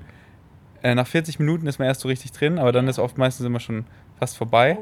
äh, 0.81 0.95
nach 0.95 1.07
40 1.07 1.39
Minuten 1.39 1.67
ist 1.67 1.79
man 1.79 1.87
erst 1.87 2.01
so 2.01 2.07
richtig 2.07 2.31
drin, 2.31 2.57
aber 2.57 2.71
dann 2.71 2.87
ist 2.87 2.99
oft 2.99 3.17
meistens 3.17 3.45
immer 3.45 3.59
schon 3.59 3.85
fast 4.19 4.37
vorbei. 4.37 4.77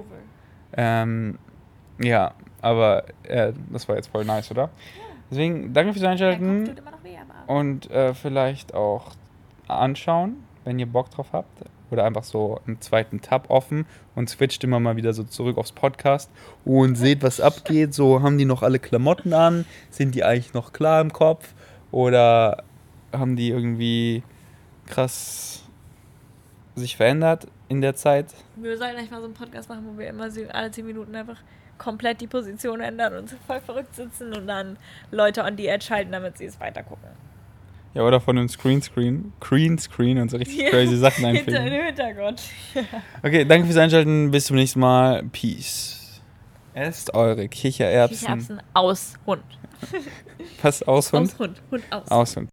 Ähm, 0.76 1.38
ja, 2.02 2.34
aber 2.62 3.06
äh, 3.24 3.54
das 3.72 3.88
war 3.90 3.96
jetzt 3.96 4.08
voll 4.08 4.26
nice, 4.26 4.50
oder? 4.52 4.70
Deswegen 5.30 5.74
danke 5.74 5.94
fürs 5.94 6.06
Einschalten 6.06 6.76
und 7.48 7.90
äh, 7.92 8.14
vielleicht 8.14 8.74
auch 8.74 9.12
anschauen, 9.68 10.44
wenn 10.64 10.80
ihr 10.80 10.86
Bock 10.86 11.10
drauf 11.10 11.28
habt. 11.34 11.64
Oder 11.94 12.06
einfach 12.06 12.24
so 12.24 12.60
einen 12.66 12.82
zweiten 12.82 13.22
Tab 13.22 13.52
offen 13.52 13.86
und 14.16 14.28
switcht 14.28 14.64
immer 14.64 14.80
mal 14.80 14.96
wieder 14.96 15.14
so 15.14 15.24
zurück 15.24 15.60
aufs 15.60 15.72
Podcast 15.72 16.32
und 16.66 16.96
seht, 16.96 17.22
was 17.22 17.40
abgeht. 17.40 17.94
So, 17.94 18.24
haben 18.24 18.40
die 18.40 18.46
noch 18.46 18.64
alle 18.64 18.80
Klamotten 18.80 19.32
an? 19.32 19.66
Sind 19.92 20.16
die 20.16 20.24
eigentlich 20.24 20.56
noch 20.56 20.74
klar 20.74 21.02
im 21.02 21.14
Kopf? 21.14 21.54
Oder 21.92 22.64
haben 23.12 23.36
die 23.36 23.50
irgendwie 23.50 24.24
krass 24.88 25.66
sich 26.74 26.98
verändert 26.98 27.46
in 27.70 27.82
der 27.82 27.94
Zeit? 27.94 28.34
Wir 28.56 28.76
sollten 28.76 28.98
eigentlich 28.98 29.12
mal 29.12 29.20
so 29.20 29.26
einen 29.26 29.36
Podcast 29.36 29.70
machen, 29.70 29.86
wo 29.94 30.00
wir 30.00 30.08
immer 30.08 30.30
alle 30.52 30.72
10 30.72 30.88
Minuten 30.88 31.16
einfach 31.16 31.38
komplett 31.78 32.22
die 32.22 32.28
Position 32.28 32.82
ändern 32.82 33.14
und 33.18 33.30
so 33.30 33.36
voll 33.46 33.62
verrückt 33.62 33.94
sitzen 33.94 34.34
und 34.34 34.48
dann 34.48 34.78
Leute 35.12 35.44
on 35.44 35.58
the 35.58 35.68
edge 35.68 35.92
halten, 35.92 36.12
damit 36.12 36.40
sie 36.40 36.46
es 36.46 36.60
weitergucken. 36.60 37.10
Ja, 37.96 38.02
oder 38.04 38.20
von 38.20 38.38
einem 38.38 38.50
Screenscreen, 38.50 39.34
Green 39.40 39.78
Screen 39.78 40.18
und 40.20 40.32
so 40.32 40.38
richtig 40.38 40.58
Ja. 40.58 40.70
crazy 40.72 40.98
Sachen 40.98 41.26
Hinter 41.26 41.52
einfügen. 41.60 41.68
im 41.80 41.86
Hintergrund. 41.86 42.42
Okay, 43.24 43.46
danke 43.46 43.68
fürs 43.68 43.78
Einschalten. 43.78 44.32
Bis 44.32 44.46
zum 44.46 44.56
nächsten 44.56 44.80
Mal. 44.80 45.24
Peace. 45.32 46.22
Esst 46.74 47.14
eure 47.14 47.48
Kichererbsen. 47.48 48.18
Kichererbsen 48.20 48.62
aus 48.74 49.14
Hund. 49.28 49.44
Was 50.64 50.82
aus 50.84 51.12
Hund? 51.14 51.32
Aus 51.34 51.40
Hund. 51.40 51.62
Hund 51.70 51.84
aus. 51.92 52.08
Aus 52.10 52.36
Hund. 52.36 52.42